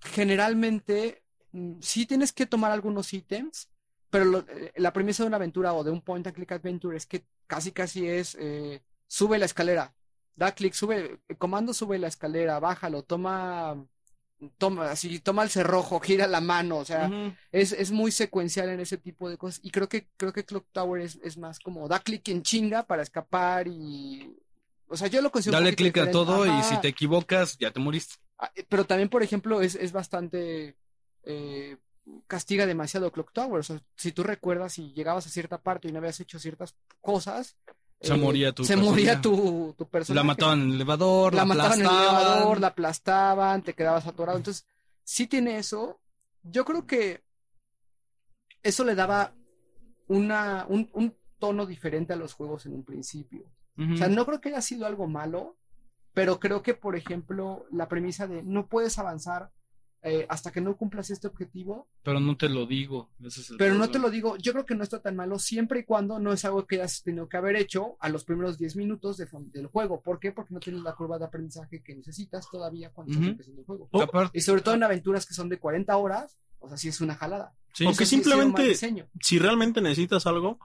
generalmente 0.00 1.22
mm, 1.52 1.80
sí 1.80 2.06
tienes 2.06 2.32
que 2.32 2.46
tomar 2.46 2.72
algunos 2.72 3.12
ítems, 3.12 3.70
pero 4.14 4.24
lo- 4.26 4.46
eh, 4.48 4.72
la 4.76 4.92
premisa 4.92 5.24
de 5.24 5.26
una 5.26 5.38
aventura 5.38 5.72
o 5.74 5.82
de 5.82 5.90
un 5.90 6.00
point 6.00 6.24
and 6.26 6.36
click 6.36 6.52
adventure 6.52 6.96
es 6.96 7.04
que 7.06 7.24
casi 7.48 7.72
casi 7.72 8.06
es 8.08 8.36
eh, 8.40 8.80
sube 9.08 9.38
la 9.38 9.46
escalera, 9.46 9.92
da 10.36 10.52
clic, 10.54 10.72
sube, 10.74 11.18
el 11.28 11.36
comando 11.38 11.74
sube 11.74 11.98
la 11.98 12.06
escalera, 12.08 12.60
bájalo, 12.60 13.02
toma 13.02 13.84
toma 14.58 14.90
así, 14.90 15.20
toma 15.20 15.42
el 15.42 15.50
cerrojo, 15.50 16.00
gira 16.00 16.26
la 16.26 16.40
mano, 16.40 16.78
o 16.78 16.84
sea, 16.84 17.08
es, 17.52 17.72
es 17.72 17.90
muy 17.90 18.12
secuencial 18.12 18.68
en 18.68 18.80
ese 18.80 18.98
tipo 18.98 19.28
de 19.30 19.38
cosas. 19.38 19.60
Y 19.64 19.70
creo 19.70 19.88
que, 19.88 20.08
creo 20.16 20.32
que 20.32 20.44
Clock 20.44 20.66
Tower 20.72 21.00
es, 21.02 21.18
es 21.22 21.36
más 21.38 21.58
como 21.58 21.88
da 21.88 21.98
clic 22.00 22.28
en 22.28 22.42
chinga 22.42 22.84
para 22.84 23.02
escapar 23.02 23.66
y. 23.68 24.36
O 24.86 24.96
sea, 24.96 25.08
yo 25.08 25.22
lo 25.22 25.30
considero. 25.30 25.58
Dale 25.58 25.74
clic 25.74 25.96
a 25.98 26.10
todo 26.10 26.46
y 26.46 26.62
si 26.62 26.80
te 26.80 26.88
equivocas, 26.88 27.56
ya 27.58 27.70
te 27.70 27.80
moriste. 27.80 28.16
Ah, 28.38 28.50
eh, 28.54 28.64
Pero 28.68 28.84
también, 28.84 29.08
por 29.08 29.22
ejemplo, 29.22 29.60
es, 29.60 29.74
es 29.74 29.92
bastante. 29.92 30.76
eh, 31.24 31.76
castiga 32.26 32.66
demasiado 32.66 33.10
Clock 33.12 33.32
Tower. 33.32 33.60
O 33.60 33.62
sea, 33.62 33.80
si 33.96 34.12
tú 34.12 34.22
recuerdas 34.22 34.78
y 34.78 34.92
llegabas 34.92 35.26
a 35.26 35.30
cierta 35.30 35.58
parte 35.62 35.88
y 35.88 35.92
no 35.92 35.98
habías 35.98 36.20
hecho 36.20 36.38
ciertas 36.38 36.74
cosas. 37.00 37.56
eh, 38.00 38.06
Se 38.08 38.14
moría 38.16 38.52
tu 38.52 38.64
Se 38.64 38.74
personaje. 38.74 38.90
moría 38.90 39.20
tu, 39.20 39.74
tu 39.78 39.86
personaje. 39.88 40.14
La 40.14 40.24
mataban 40.24 40.60
en 40.62 40.68
el 40.68 40.74
elevador, 40.76 41.32
la, 41.34 41.40
la 41.40 41.44
mataban 41.46 41.72
en 41.74 41.80
el 41.80 41.86
aplastaban. 41.86 42.20
elevador, 42.26 42.60
la 42.60 42.66
aplastaban, 42.68 43.62
te 43.62 43.74
quedabas 43.74 44.06
atorado. 44.06 44.38
Entonces, 44.38 44.66
sí 45.02 45.26
tiene 45.26 45.58
eso. 45.58 46.00
Yo 46.42 46.64
creo 46.64 46.86
que 46.86 47.22
eso 48.62 48.84
le 48.84 48.94
daba 48.94 49.32
una, 50.08 50.66
un, 50.68 50.88
un 50.92 51.14
tono 51.38 51.66
diferente 51.66 52.12
a 52.12 52.16
los 52.16 52.34
juegos 52.34 52.66
en 52.66 52.74
un 52.74 52.84
principio. 52.84 53.44
O 53.76 53.96
sea, 53.96 54.08
no 54.08 54.24
creo 54.24 54.40
que 54.40 54.50
haya 54.50 54.60
sido 54.62 54.86
algo 54.86 55.08
malo, 55.08 55.56
pero 56.12 56.38
creo 56.38 56.62
que, 56.62 56.74
por 56.74 56.94
ejemplo, 56.94 57.66
la 57.72 57.88
premisa 57.88 58.28
de 58.28 58.42
no 58.44 58.68
puedes 58.68 58.98
avanzar 59.00 59.50
eh, 60.06 60.26
hasta 60.28 60.52
que 60.52 60.60
no 60.60 60.76
cumplas 60.76 61.08
este 61.10 61.26
objetivo, 61.26 61.88
Pero 62.02 62.20
no 62.20 62.36
te 62.36 62.48
lo 62.50 62.66
digo. 62.66 63.10
ese 63.24 63.40
es 63.40 63.50
el 63.50 63.56
pero 63.56 63.74
no 63.74 63.88
te 63.88 63.98
lo 63.98 64.10
digo, 64.10 64.36
yo 64.36 64.52
creo 64.52 64.66
que 64.66 64.74
no 64.74 64.82
está 64.84 65.00
tan 65.00 65.16
malo 65.16 65.38
siempre 65.38 65.80
y 65.80 65.84
cuando 65.84 66.18
no 66.18 66.32
es 66.32 66.44
algo 66.44 66.66
que 66.66 66.76
hayas 66.76 67.02
tenido 67.02 67.26
que 67.28 67.38
haber 67.38 67.56
hecho 67.56 67.96
a 68.00 68.10
los 68.10 68.24
primeros 68.24 68.58
10 68.58 68.76
minutos 68.76 69.16
de 69.16 69.26
del 69.52 69.66
juego. 69.68 70.02
¿Por 70.02 70.20
qué? 70.20 70.30
Porque 70.30 70.52
no 70.52 70.60
tienes 70.60 70.82
la 70.82 70.94
curva 70.94 71.18
de 71.18 71.24
aprendizaje 71.24 71.82
que 71.82 71.94
necesitas 71.96 72.46
todavía 72.50 72.90
cuando 72.92 73.14
estás 73.14 73.28
empezando 73.28 73.60
el 73.62 73.66
juego. 73.66 73.88
Y 74.34 74.40
sobre 74.42 74.60
todo 74.60 74.74
en 74.74 74.82
aventuras 74.82 75.24
que 75.26 75.32
son 75.34 75.48
de 75.48 75.58
40 75.58 75.96
horas, 75.96 76.38
o 76.60 76.68
sea, 76.68 76.76
sí 76.76 76.88
es 76.88 77.00
una 77.00 77.14
jalada. 77.14 77.54
sí, 77.72 77.86
O 77.86 77.94
que 77.96 78.04
simplemente- 78.06 78.62
diseño. 78.62 79.08
Si 79.20 79.38
realmente 79.38 79.80
necesitas 79.80 80.26
algo, 80.26 80.58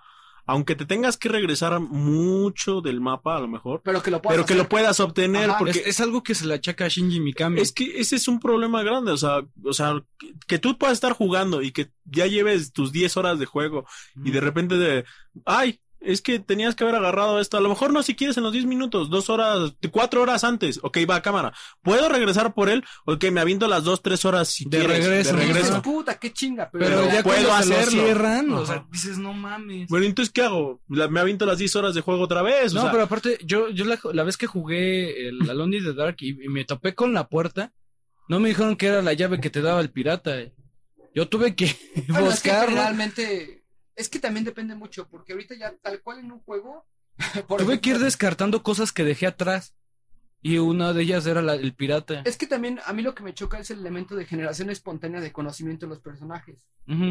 aunque 0.52 0.76
te 0.76 0.86
tengas 0.86 1.16
que 1.18 1.30
regresar 1.30 1.80
mucho 1.80 2.82
del 2.82 3.02
mapa, 3.02 3.38
a 3.38 3.40
lo 3.40 3.48
mejor, 3.48 3.82
Pero 3.84 4.02
que 4.02 4.10
lo 4.10 4.20
puedas 4.20 4.36
pero 4.36 4.46
que 4.48 4.56
lo 4.56 4.62
hacer. 4.62 4.70
puedas 4.70 5.00
obtener, 5.00 5.50
Ajá, 5.52 5.60
porque 5.60 5.80
Es, 5.80 5.88
es 5.88 6.00
algo 6.02 6.24
que 6.24 6.34
se 6.34 6.48
le 6.48 6.56
achaca 6.56 6.86
a 6.86 6.88
Shinji 6.88 7.20
Mikami. 7.20 7.62
es 7.62 7.72
que 7.72 8.00
ese 8.00 8.16
es 8.16 8.28
un 8.28 8.40
problema 8.40 8.82
grande, 8.82 9.12
o 9.12 9.18
sea, 9.18 9.42
o 9.64 9.74
sea, 9.74 10.02
que, 10.18 10.34
que 10.48 10.58
tú 10.58 10.76
puedas 10.78 10.94
estar 10.98 11.14
jugando 11.14 11.62
y 11.62 11.72
que 11.72 11.92
ya 12.06 12.26
lleves 12.26 12.74
tus 12.74 12.92
10 12.92 13.16
horas 13.18 13.38
de 13.38 13.46
juego 13.46 13.86
y 14.26 14.32
de 14.32 14.42
repente 14.42 14.76
de, 14.78 15.06
ay, 15.46 15.80
es 16.02 16.22
que 16.22 16.40
tenías 16.40 16.76
que 16.76 16.84
haber 16.84 16.96
agarrado 16.96 17.40
esto, 17.40 17.58
a 17.58 17.62
lo 17.62 17.70
mejor 17.70 17.92
no 17.92 18.04
si 18.04 18.16
quieres 18.16 18.38
en 18.38 18.44
los 18.44 18.54
10 18.54 18.66
minutos, 18.66 19.10
dos 19.10 19.30
horas, 19.30 19.74
cuatro 19.92 20.22
horas 20.22 20.44
antes, 20.44 20.80
ok, 20.82 20.98
va 21.10 21.16
a 21.16 21.22
cámara, 21.22 21.54
¿puedo 21.82 22.08
regresar 22.10 22.54
por 22.54 22.70
él? 22.70 22.84
Ok, 23.06 23.26
me 23.32 23.42
aviento 23.42 23.68
las 23.68 23.84
dos, 23.84 24.02
tres 24.02 24.24
horas 24.26 24.48
si 24.48 24.64
De 24.66 24.80
quieres, 24.80 24.98
regreso, 25.06 25.30
de 25.32 25.34
¿no? 25.36 25.40
regreso. 25.42 25.66
Dices, 25.68 25.82
puta, 25.82 26.18
qué 26.20 26.32
chinga. 26.32 26.70
Pero, 26.72 26.86
pero 26.86 27.12
ya 27.12 27.24
puedo 27.24 27.48
cuando 27.48 27.64
se 27.64 27.70
lo 27.70 27.76
hacerlo. 27.80 28.04
cierran, 28.04 28.54
o 28.54 28.66
sea, 28.66 28.86
dices, 28.92 29.18
no 29.18 29.34
mames. 29.34 29.90
Bueno, 29.90 30.06
entonces, 30.06 30.32
¿qué 30.34 30.44
hago? 30.44 30.82
La- 30.88 31.08
me 31.10 31.20
aviento 31.20 31.46
las 31.46 31.58
10 31.58 31.76
horas 31.76 31.94
de 31.94 32.02
juego 32.02 32.24
otra 32.24 32.42
vez, 32.42 32.72
o 32.72 32.76
No, 32.76 32.82
sea, 32.84 32.92
pero 32.92 33.04
aparte, 33.04 33.38
yo, 33.44 33.70
yo 33.70 33.86
la, 33.86 34.00
la 34.14 34.24
vez 34.24 34.38
que 34.38 34.48
jugué 34.48 35.28
el 35.28 35.50
Alone 35.50 35.78
in 35.78 35.84
the 35.84 35.94
Dark 35.94 36.16
y, 36.20 36.30
y 36.44 36.48
me 36.50 36.64
topé 36.66 36.96
con 36.96 37.14
la 37.14 37.28
puerta, 37.28 37.74
no 38.30 38.40
me 38.40 38.50
dijeron 38.50 38.76
que 38.76 38.88
era 38.88 39.02
la 39.02 39.14
llave 39.14 39.42
que 39.42 39.50
te 39.50 39.62
daba 39.62 39.82
el 39.82 39.90
pirata. 39.92 40.40
eh. 40.40 40.54
Yo 41.16 41.28
tuve 41.28 41.56
que 41.56 41.76
Bueno, 42.08 42.30
es 42.32 42.40
que 42.42 42.50
buscarlo. 42.52 42.76
Es 44.00 44.10
que 44.10 44.20
también 44.20 44.46
depende 44.46 44.76
mucho, 44.76 45.08
porque 45.10 45.34
ahorita 45.34 45.56
ya 45.56 45.76
tal 45.82 46.02
cual 46.02 46.20
en 46.20 46.32
un 46.32 46.40
juego. 46.40 46.86
por 47.48 47.62
Tuve 47.62 47.82
que 47.82 47.90
ir 47.92 48.00
descartando 48.00 48.64
cosas 48.64 48.92
que 48.92 49.04
dejé 49.04 49.28
atrás. 49.28 49.76
Y 50.42 50.58
una 50.58 50.94
de 50.94 51.02
ellas 51.04 51.26
era 51.28 51.42
la- 51.42 51.56
el 51.56 51.74
pirata. 51.76 52.22
Es 52.26 52.38
que 52.38 52.48
también 52.48 52.80
a 52.86 52.94
mí 52.94 53.02
lo 53.02 53.14
que 53.14 53.24
me 53.24 53.34
choca 53.34 53.60
es 53.60 53.72
el 53.72 53.80
elemento 53.80 54.16
de 54.16 54.24
generación 54.26 54.70
espontánea 54.70 55.20
de 55.20 55.34
conocimiento 55.34 55.86
de 55.86 55.90
los 55.90 56.00
personajes. 56.00 56.66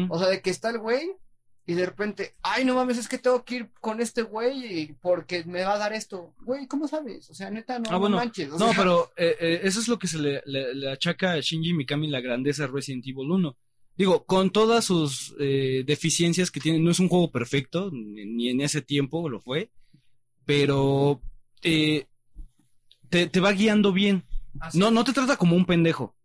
O 0.09 0.17
sea, 0.17 0.27
de 0.29 0.41
que 0.41 0.49
está 0.49 0.71
el 0.71 0.79
güey 0.79 1.11
y 1.67 1.75
de 1.75 1.85
repente, 1.85 2.35
ay, 2.41 2.65
no 2.65 2.73
mames, 2.73 2.97
es 2.97 3.07
que 3.07 3.19
tengo 3.19 3.45
que 3.45 3.55
ir 3.57 3.69
con 3.79 4.01
este 4.01 4.23
güey 4.23 4.93
porque 4.99 5.43
me 5.45 5.63
va 5.63 5.75
a 5.75 5.77
dar 5.77 5.93
esto. 5.93 6.33
Güey, 6.41 6.65
¿cómo 6.65 6.87
sabes? 6.87 7.29
O 7.29 7.35
sea, 7.35 7.51
neta, 7.51 7.77
no, 7.77 7.89
Ah, 7.91 7.99
no 7.99 8.09
manches. 8.09 8.49
o 8.51 8.57
No, 8.57 8.69
sea, 8.69 8.75
pero 8.77 9.11
eh, 9.15 9.35
eh, 9.39 9.59
eso 9.63 9.79
es 9.79 9.87
lo 9.87 9.99
que 9.99 10.07
se 10.07 10.17
le, 10.17 10.41
le- 10.47 10.73
le 10.73 10.91
achaca 10.91 11.33
a 11.33 11.39
Shinji 11.39 11.73
Mikami 11.75 12.07
la 12.09 12.21
grandeza 12.21 12.63
de 12.63 12.69
Resident 12.73 13.05
Evil 13.05 13.29
1. 13.29 13.55
Digo, 13.99 14.23
con 14.25 14.49
todas 14.49 14.85
sus 14.85 15.35
eh, 15.39 15.83
deficiencias 15.85 16.49
que 16.51 16.59
tiene, 16.61 16.79
no 16.79 16.89
es 16.89 16.99
un 16.99 17.09
juego 17.09 17.29
perfecto, 17.31 17.91
ni, 17.91 18.25
ni 18.25 18.49
en 18.49 18.61
ese 18.61 18.81
tiempo 18.81 19.27
lo 19.29 19.41
fue, 19.41 19.69
pero 20.45 21.21
eh, 21.63 22.05
te, 23.09 23.27
te 23.27 23.39
va 23.41 23.51
guiando 23.51 23.91
bien. 23.91 24.23
No, 24.73 24.89
no 24.89 25.03
te 25.03 25.11
trata 25.13 25.35
como 25.35 25.55
un 25.57 25.65
pendejo, 25.65 26.15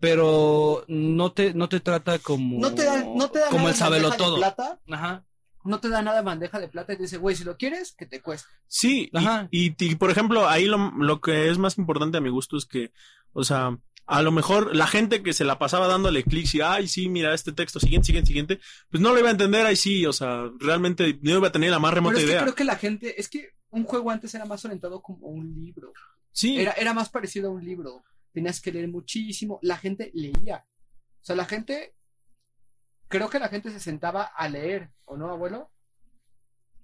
pero 0.00 0.84
no 0.88 1.30
te, 1.32 1.54
no 1.54 1.68
te 1.68 1.80
trata 1.80 2.18
como, 2.18 2.58
No 2.60 2.74
te 2.74 2.84
da, 2.84 3.04
no 3.04 3.30
te 3.30 3.38
da 3.38 3.48
como 3.48 3.68
el 3.68 3.74
en 3.74 3.78
sabelo 3.78 4.08
bandeja 4.08 4.16
de 4.24 4.28
todo. 4.30 4.36
plata, 4.36 4.80
Ajá. 4.90 5.24
no 5.64 5.78
te 5.80 5.88
da 5.88 6.02
nada 6.02 6.20
bandeja 6.22 6.58
de 6.58 6.68
plata 6.68 6.92
y 6.94 6.96
te 6.96 7.02
dice, 7.04 7.18
güey, 7.18 7.36
si 7.36 7.44
lo 7.44 7.56
quieres, 7.56 7.94
que 7.96 8.06
te 8.06 8.20
cueste. 8.20 8.48
Sí, 8.66 9.08
y- 9.12 9.16
Ajá. 9.16 9.48
y, 9.50 9.72
y, 9.84 9.94
por 9.94 10.10
ejemplo, 10.10 10.48
ahí 10.48 10.66
lo, 10.66 10.90
lo 10.98 11.20
que 11.20 11.48
es 11.48 11.58
más 11.58 11.78
importante 11.78 12.18
a 12.18 12.20
mi 12.20 12.28
gusto 12.30 12.56
es 12.56 12.66
que, 12.66 12.92
o 13.32 13.44
sea, 13.44 13.78
a 14.06 14.22
lo 14.22 14.32
mejor 14.32 14.74
la 14.76 14.86
gente 14.86 15.22
que 15.22 15.32
se 15.32 15.44
la 15.44 15.58
pasaba 15.58 15.86
dándole 15.88 16.24
clics 16.24 16.54
y, 16.54 16.60
ay, 16.60 16.88
sí, 16.88 17.08
mira 17.08 17.34
este 17.34 17.52
texto, 17.52 17.80
siguiente, 17.80 18.06
siguiente, 18.06 18.28
siguiente, 18.28 18.60
pues 18.90 19.00
no 19.02 19.12
lo 19.12 19.18
iba 19.18 19.28
a 19.28 19.32
entender, 19.32 19.64
ahí 19.64 19.76
sí, 19.76 20.04
o 20.06 20.12
sea, 20.12 20.50
realmente 20.58 21.18
no 21.22 21.38
iba 21.38 21.48
a 21.48 21.52
tener 21.52 21.70
la 21.70 21.78
más 21.78 21.90
Pero 21.90 21.94
remota 21.96 22.18
que 22.18 22.24
idea. 22.24 22.42
creo 22.42 22.54
que 22.54 22.64
la 22.64 22.76
gente, 22.76 23.20
es 23.20 23.28
que 23.28 23.50
un 23.70 23.84
juego 23.84 24.10
antes 24.10 24.34
era 24.34 24.44
más 24.44 24.64
orientado 24.64 25.00
como 25.02 25.26
un 25.28 25.52
libro. 25.54 25.92
Sí, 26.32 26.60
Era, 26.60 26.72
era 26.72 26.92
más 26.92 27.08
parecido 27.08 27.48
a 27.48 27.52
un 27.52 27.64
libro. 27.64 28.04
Tenías 28.32 28.60
que 28.60 28.72
leer 28.72 28.88
muchísimo. 28.88 29.58
La 29.62 29.76
gente 29.76 30.10
leía. 30.14 30.64
O 31.20 31.24
sea, 31.24 31.36
la 31.36 31.44
gente. 31.44 31.94
Creo 33.08 33.30
que 33.30 33.38
la 33.38 33.48
gente 33.48 33.70
se 33.70 33.78
sentaba 33.80 34.24
a 34.24 34.48
leer, 34.48 34.90
¿o 35.04 35.16
no, 35.16 35.30
abuelo? 35.30 35.70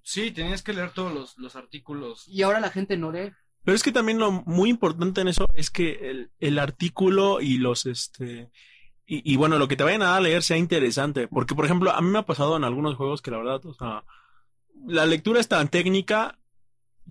Sí, 0.03 0.31
tenías 0.31 0.63
que 0.63 0.73
leer 0.73 0.93
todos 0.93 1.13
los, 1.13 1.37
los 1.39 1.57
artículos. 1.57 2.27
Y 2.29 2.43
ahora 2.43 2.61
la 2.61 2.71
gente 2.71 2.97
no 2.97 3.11
lee. 3.13 3.33
Pero 3.65 3.75
es 3.77 3.83
que 3.83 3.93
también 3.93 4.19
lo 4.19 4.31
muy 4.33 4.71
importante 4.71 5.21
en 5.21 5.29
eso 5.29 5.47
es 5.55 5.71
que 5.71 6.11
el, 6.11 6.31
el 6.41 6.59
artículo 6.59 7.41
y 7.41 7.59
los, 7.59 7.87
este, 7.87 8.51
y, 9.07 9.33
y 9.33 9.37
bueno, 9.37 9.59
lo 9.59 9.69
que 9.69 9.77
te 9.77 9.85
vayan 9.85 10.03
a 10.03 10.19
leer 10.21 10.43
sea 10.43 10.57
interesante, 10.57 11.29
porque 11.29 11.55
por 11.55 11.65
ejemplo, 11.65 11.91
a 11.93 12.01
mí 12.01 12.09
me 12.11 12.19
ha 12.19 12.27
pasado 12.27 12.57
en 12.57 12.65
algunos 12.65 12.97
juegos 12.97 13.23
que 13.23 13.31
la 13.31 13.39
verdad, 13.39 13.65
o 13.67 13.75
sea, 13.75 14.05
la 14.87 15.05
lectura 15.07 15.41
es 15.41 15.49
tan 15.49 15.69
técnica 15.69 16.39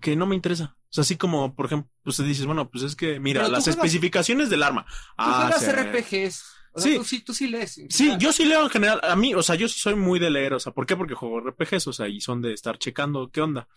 que 0.00 0.16
no 0.16 0.26
me 0.26 0.34
interesa. 0.34 0.76
O 0.84 0.92
sea, 0.92 1.02
así 1.02 1.16
como, 1.16 1.54
por 1.54 1.66
ejemplo, 1.66 1.88
pues 2.02 2.16
dices, 2.18 2.46
bueno, 2.46 2.68
pues 2.68 2.82
es 2.82 2.96
que, 2.96 3.20
mira, 3.20 3.42
las 3.42 3.62
juegas- 3.64 3.68
especificaciones 3.68 4.50
del 4.50 4.62
arma. 4.64 4.84
Tú 4.86 4.92
Ah, 5.18 5.50
juegas. 5.56 5.68
RPGs. 5.86 6.44
O 6.72 6.80
sea, 6.80 6.90
Sí. 6.92 6.98
tú 6.98 7.04
sí, 7.04 7.20
tú 7.22 7.34
sí 7.34 7.46
lees. 7.48 7.80
Sí, 7.90 8.12
yo 8.18 8.32
sí 8.32 8.44
leo 8.44 8.62
en 8.64 8.70
general. 8.70 9.00
A 9.04 9.14
mí, 9.14 9.32
o 9.34 9.42
sea, 9.42 9.54
yo 9.54 9.68
sí 9.68 9.78
soy 9.78 9.94
muy 9.94 10.18
de 10.18 10.30
leer. 10.30 10.54
O 10.54 10.58
sea, 10.60 10.72
¿por 10.72 10.86
qué? 10.86 10.96
Porque 10.96 11.14
juego 11.14 11.38
RPGs, 11.40 11.86
o 11.86 11.92
sea, 11.92 12.08
y 12.08 12.20
son 12.20 12.42
de 12.42 12.52
estar 12.54 12.76
checando 12.78 13.30
qué 13.30 13.40
onda, 13.40 13.68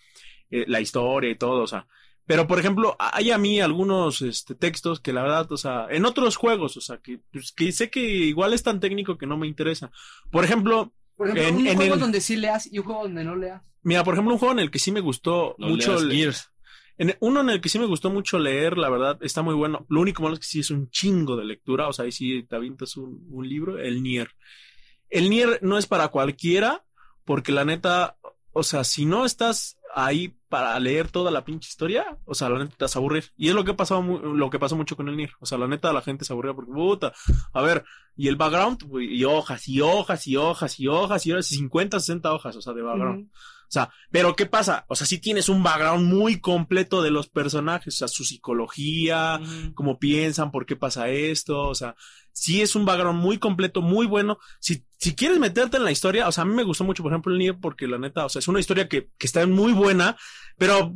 eh, 0.49 0.65
la 0.67 0.79
historia 0.81 1.29
y 1.29 1.35
todo, 1.35 1.61
o 1.61 1.67
sea. 1.67 1.85
Pero, 2.25 2.47
por 2.47 2.57
ejemplo, 2.57 2.95
hay 2.99 3.31
a 3.31 3.37
mí 3.37 3.59
algunos 3.59 4.21
este, 4.21 4.55
textos 4.55 4.99
que 5.01 5.11
la 5.11 5.23
verdad, 5.23 5.51
o 5.51 5.57
sea, 5.57 5.87
en 5.89 6.05
otros 6.05 6.37
juegos, 6.37 6.77
o 6.77 6.81
sea, 6.81 6.97
que, 6.99 7.19
pues, 7.31 7.51
que 7.51 7.71
sé 7.73 7.89
que 7.89 7.99
igual 8.01 8.53
es 8.53 8.63
tan 8.63 8.79
técnico 8.79 9.17
que 9.17 9.25
no 9.27 9.37
me 9.37 9.47
interesa. 9.47 9.91
Por 10.31 10.45
ejemplo, 10.45 10.93
Por 11.17 11.27
ejemplo, 11.27 11.47
en- 11.49 11.55
un 11.57 11.67
en 11.67 11.75
juego 11.75 11.93
el- 11.95 11.99
donde 11.99 12.21
sí 12.21 12.37
leas 12.37 12.71
y 12.71 12.79
un 12.79 12.85
juego 12.85 13.03
donde 13.03 13.23
no 13.25 13.35
leas. 13.35 13.61
mira, 13.81 14.03
por 14.05 14.13
ejemplo, 14.13 14.33
un 14.33 14.39
juego 14.39 14.53
en 14.53 14.59
el 14.59 14.71
que 14.71 14.79
sí 14.79 14.91
me 14.93 15.01
gustó 15.01 15.55
No 15.57 15.67
mucho. 15.67 15.91
leas 15.91 16.03
le- 16.03 16.15
Gears. 16.15 16.49
en- 16.97 17.17
uno 17.19 17.41
en 17.41 17.49
el 17.49 17.59
que 17.59 17.67
sí 17.69 17.77
me 17.77 17.87
gustó 17.87 18.09
mucho 18.09 18.39
leer, 18.39 18.77
la 18.77 18.89
verdad, 18.89 19.17
está 19.21 19.41
muy 19.41 19.53
bueno. 19.55 19.85
Lo 19.89 19.99
único 19.99 20.23
malo 20.23 20.35
es 20.35 20.39
que 20.39 20.45
sí 20.47 20.59
es 20.61 20.71
un 20.71 20.89
chingo 20.91 21.35
de 21.35 21.43
lectura, 21.43 21.87
o 21.89 21.93
sea, 21.93 22.05
ahí 22.05 22.11
sí 22.13 22.43
te 22.47 22.55
avientas 22.55 22.95
un, 22.95 23.25
un 23.31 23.49
libro, 23.49 23.79
el 23.79 24.01
Nier. 24.01 24.29
El 25.09 25.29
Nier 25.29 25.59
no 25.61 25.77
es 25.77 25.87
para 25.87 26.07
cualquiera, 26.07 26.85
porque 27.25 27.51
la 27.51 27.65
neta, 27.65 28.17
o 28.53 28.63
sea, 28.63 28.83
si 28.85 29.05
no 29.05 29.25
estás 29.25 29.77
ahí 29.95 30.35
para 30.53 30.79
leer 30.79 31.07
toda 31.09 31.31
la 31.31 31.43
pinche 31.43 31.67
historia, 31.67 32.15
o 32.25 32.35
sea, 32.35 32.47
la 32.47 32.59
neta 32.59 32.75
te 32.77 32.83
vas 32.83 32.95
aburrir. 32.99 33.31
Y 33.35 33.49
es 33.49 33.55
lo 33.55 33.63
que 33.63 33.73
mu- 34.03 34.19
lo 34.35 34.51
que 34.51 34.59
pasó 34.59 34.75
mucho 34.75 34.95
con 34.95 35.09
el 35.09 35.17
Nier. 35.17 35.31
O 35.39 35.47
sea, 35.47 35.57
la 35.57 35.67
neta 35.67 35.91
la 35.91 36.03
gente 36.03 36.25
se 36.25 36.31
aburría 36.31 36.53
porque, 36.53 36.71
puta, 36.71 37.11
a 37.53 37.61
ver, 37.63 37.83
y 38.15 38.27
el 38.27 38.35
background, 38.35 38.83
y 39.01 39.23
hojas, 39.23 39.67
y 39.67 39.81
hojas, 39.81 40.27
y 40.27 40.37
hojas, 40.37 40.79
y 40.79 40.87
hojas, 40.87 41.25
y 41.25 41.31
hojas, 41.31 41.51
y 41.51 41.55
50, 41.55 41.99
60 41.99 42.31
hojas, 42.35 42.55
o 42.55 42.61
sea, 42.61 42.73
de 42.73 42.83
background. 42.83 43.31
Sea, 43.73 43.89
pero 44.11 44.35
¿qué 44.35 44.45
pasa? 44.45 44.85
O 44.87 44.95
sea, 44.95 45.07
sí 45.07 45.17
tienes 45.17 45.49
un 45.49 45.63
background 45.63 46.07
muy 46.13 46.39
completo 46.39 47.01
de 47.01 47.11
los 47.11 47.27
personajes, 47.27 47.95
o 47.95 47.97
sea, 47.97 48.07
su 48.07 48.23
psicología, 48.23 49.39
cómo 49.75 49.99
piensan, 49.99 50.51
por 50.51 50.65
qué 50.65 50.75
pasa 50.75 51.09
esto, 51.09 51.67
o 51.67 51.75
sea, 51.75 51.95
sí 52.31 52.61
es 52.61 52.75
un 52.75 52.85
background 52.85 53.19
muy 53.19 53.37
completo, 53.37 53.81
muy 53.81 54.05
bueno. 54.05 54.39
Si, 54.59 54.85
si 54.97 55.15
quieres 55.15 55.39
meterte 55.39 55.77
en 55.77 55.85
la 55.85 55.91
historia, 55.91 56.27
o 56.27 56.31
sea, 56.31 56.43
a 56.43 56.45
mí 56.45 56.53
me 56.53 56.63
gustó 56.63 56.83
mucho, 56.83 57.03
por 57.03 57.11
ejemplo, 57.11 57.31
el 57.31 57.39
Nier, 57.39 57.57
porque 57.59 57.87
la 57.87 57.97
neta, 57.97 58.25
o 58.25 58.29
sea, 58.29 58.39
es 58.39 58.47
una 58.47 58.59
historia 58.59 58.87
que, 58.87 59.09
que 59.17 59.27
está 59.27 59.45
muy 59.47 59.73
buena, 59.73 60.17
pero 60.57 60.95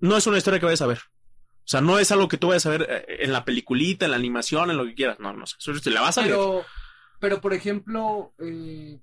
no 0.00 0.16
es 0.16 0.26
una 0.26 0.38
historia 0.38 0.60
que 0.60 0.66
vayas 0.66 0.82
a 0.82 0.86
ver. 0.86 0.98
O 0.98 1.70
sea, 1.70 1.82
no 1.82 1.98
es 1.98 2.10
algo 2.12 2.28
que 2.28 2.38
tú 2.38 2.48
vayas 2.48 2.64
a 2.64 2.70
ver 2.70 2.86
eh, 2.88 3.24
en 3.24 3.32
la 3.32 3.44
peliculita, 3.44 4.06
en 4.06 4.12
la 4.12 4.16
animación, 4.16 4.70
en 4.70 4.78
lo 4.78 4.86
que 4.86 4.94
quieras. 4.94 5.20
No, 5.20 5.34
no 5.34 5.46
sé. 5.46 5.56
Eso 5.58 5.72
te 5.80 5.90
la 5.90 6.00
vas 6.00 6.16
a 6.16 6.22
leer. 6.22 6.34
Pero, 6.34 6.64
pero 7.20 7.40
por 7.42 7.52
ejemplo, 7.52 8.32
eh, 8.38 8.98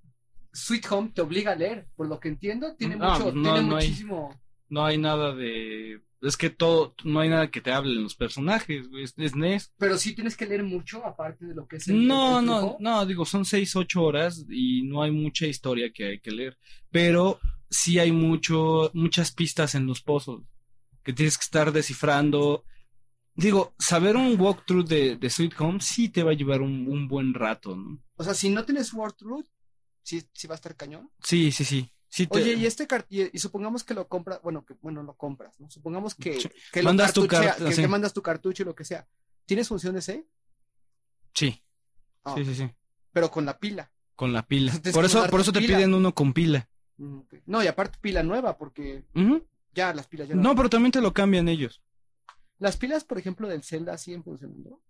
Sweet 0.56 0.86
Home 0.92 1.12
te 1.14 1.22
obliga 1.22 1.52
a 1.52 1.56
leer, 1.56 1.88
por 1.96 2.08
lo 2.08 2.20
que 2.20 2.30
entiendo, 2.30 2.76
tiene 2.76 2.96
No, 2.96 3.12
mucho, 3.12 3.24
pues 3.24 3.36
no, 3.36 3.54
tiene 3.54 3.70
no 3.70 3.76
hay. 3.76 3.88
muchísimo. 3.88 4.42
No 4.70 4.86
hay 4.86 4.98
nada 4.98 5.36
de... 5.36 6.02
Es 6.22 6.38
que 6.38 6.50
todo, 6.50 6.96
no 7.04 7.20
hay 7.20 7.30
nada 7.30 7.52
que 7.52 7.62
te 7.62 7.72
hable 7.72 7.92
en 7.94 8.02
los 8.04 8.16
personajes, 8.16 8.88
güey. 8.90 9.04
Es, 9.04 9.14
es 9.18 9.36
NES. 9.36 9.74
Pero 9.78 9.98
sí 9.98 10.16
tienes 10.16 10.36
que 10.36 10.48
leer 10.48 10.64
mucho, 10.64 11.06
aparte 11.06 11.46
de 11.46 11.54
lo 11.54 11.68
que 11.68 11.76
es 11.76 11.88
el 11.88 12.08
No, 12.08 12.40
el 12.40 12.46
no, 12.46 12.78
no, 12.80 13.06
digo, 13.06 13.26
son 13.26 13.46
seis, 13.46 13.76
ocho 13.76 14.02
horas 14.02 14.44
y 14.50 14.84
no 14.84 15.04
hay 15.04 15.12
mucha 15.12 15.46
historia 15.46 15.92
que 15.94 16.06
hay 16.08 16.20
que 16.20 16.32
leer. 16.32 16.58
Pero 16.90 17.40
sí 17.70 18.00
hay 18.00 18.12
mucho, 18.12 18.90
muchas 18.96 19.32
pistas 19.32 19.76
en 19.76 19.86
los 19.86 20.02
pozos 20.02 20.42
que 21.04 21.14
tienes 21.14 21.38
que 21.38 21.44
estar 21.44 21.72
descifrando. 21.72 22.64
Digo, 23.36 23.76
saber 23.78 24.16
un 24.16 24.40
walkthrough 24.40 24.88
de, 24.88 25.18
de 25.18 25.30
Sweet 25.30 25.60
Home 25.60 25.80
sí 25.82 26.10
te 26.10 26.24
va 26.24 26.32
a 26.32 26.36
llevar 26.36 26.62
un, 26.62 26.88
un 26.88 27.08
buen 27.08 27.34
rato, 27.34 27.76
¿no? 27.76 28.00
O 28.16 28.24
sea, 28.24 28.34
si 28.34 28.50
no 28.50 28.64
tienes 28.64 28.94
Root, 28.94 29.46
sí, 30.06 30.24
sí 30.34 30.48
va 30.48 30.54
a 30.54 30.56
estar 30.56 30.76
cañón. 30.76 31.10
Sí, 31.22 31.52
sí, 31.52 31.66
sí. 31.66 31.92
sí 32.08 32.28
te- 32.28 32.38
Oye, 32.38 32.54
y 32.54 32.66
este 32.66 32.88
y, 33.10 33.36
y 33.36 33.40
supongamos 33.40 33.84
que 33.84 33.94
lo 33.94 34.08
compras, 34.08 34.40
bueno, 34.44 34.64
que 34.66 34.76
bueno, 34.82 35.04
lo 35.04 35.16
compras, 35.18 35.60
¿no? 35.60 35.70
Supongamos 35.70 36.16
que, 36.16 36.38
que 36.72 36.82
lo 36.84 36.90
Mandas 36.90 37.12
tu 37.14 37.28
que, 37.28 37.38
sí. 37.74 37.82
que 37.82 37.88
mandas 37.88 38.14
tu 38.14 38.22
cartucho 38.22 38.64
y 38.64 38.66
lo 38.66 38.76
que 38.76 38.86
sea. 38.86 39.08
¿Tienes 39.46 39.68
función 39.68 39.96
de 39.96 40.02
save? 40.02 40.26
Sí, 41.34 41.62
Ah, 42.24 42.34
sí, 42.38 42.46
sí, 42.46 42.56
sí. 42.56 42.72
Pero 43.12 43.30
con 43.30 43.46
la 43.46 43.60
pila. 43.60 43.92
Con 44.16 44.32
la 44.34 44.48
pila. 44.48 44.74
Por 44.94 45.06
eso, 45.06 45.28
por 45.30 45.42
eso 45.42 45.52
te 45.52 45.60
pila. 45.60 45.78
piden 45.78 45.94
uno 45.94 46.14
con 46.16 46.34
pila. 46.34 46.68
Mm. 46.98 47.20
No, 47.48 47.64
y 47.64 47.68
aparte 47.68 47.98
pila 48.02 48.24
nueva, 48.24 48.58
porque 48.58 49.04
ya 49.74 49.94
las 49.94 50.08
pilas 50.08 50.28
ya 50.30 50.36
No, 50.36 50.56
pero 50.56 50.70
también 50.70 50.92
te 50.92 51.02
lo 51.02 51.14
cambian 51.14 51.48
ellos. 51.50 51.82
Las 52.58 52.78
pilas, 52.78 53.04
por 53.04 53.18
ejemplo, 53.18 53.48
del 53.50 53.64
Zelda 53.64 53.98
siguen 53.98 54.24
funcionando. 54.24 54.82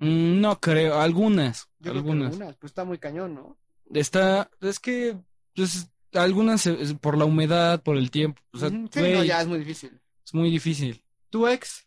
Mm, 0.00 0.40
no 0.40 0.60
creo, 0.60 1.00
algunas. 1.00 1.68
Yo 1.78 1.92
creo 1.92 1.92
que 1.94 1.98
algunas. 2.00 2.32
algunas, 2.32 2.56
pues 2.56 2.70
está 2.72 2.84
muy 2.84 2.98
cañón, 2.98 3.34
¿no? 3.34 3.56
Está, 3.94 4.50
es 4.60 4.78
que, 4.78 5.16
pues, 5.54 5.90
algunas 6.12 6.66
es 6.66 6.94
por 6.94 7.16
la 7.16 7.24
humedad, 7.24 7.82
por 7.82 7.96
el 7.96 8.10
tiempo. 8.10 8.42
O 8.52 8.58
sea, 8.58 8.68
sí, 8.68 8.78
no, 8.94 9.24
ya 9.24 9.40
es 9.40 9.46
muy 9.46 9.58
difícil. 9.58 10.00
es 10.24 10.34
muy 10.34 10.50
difícil. 10.50 11.02
¿Tu 11.30 11.46
ex? 11.46 11.86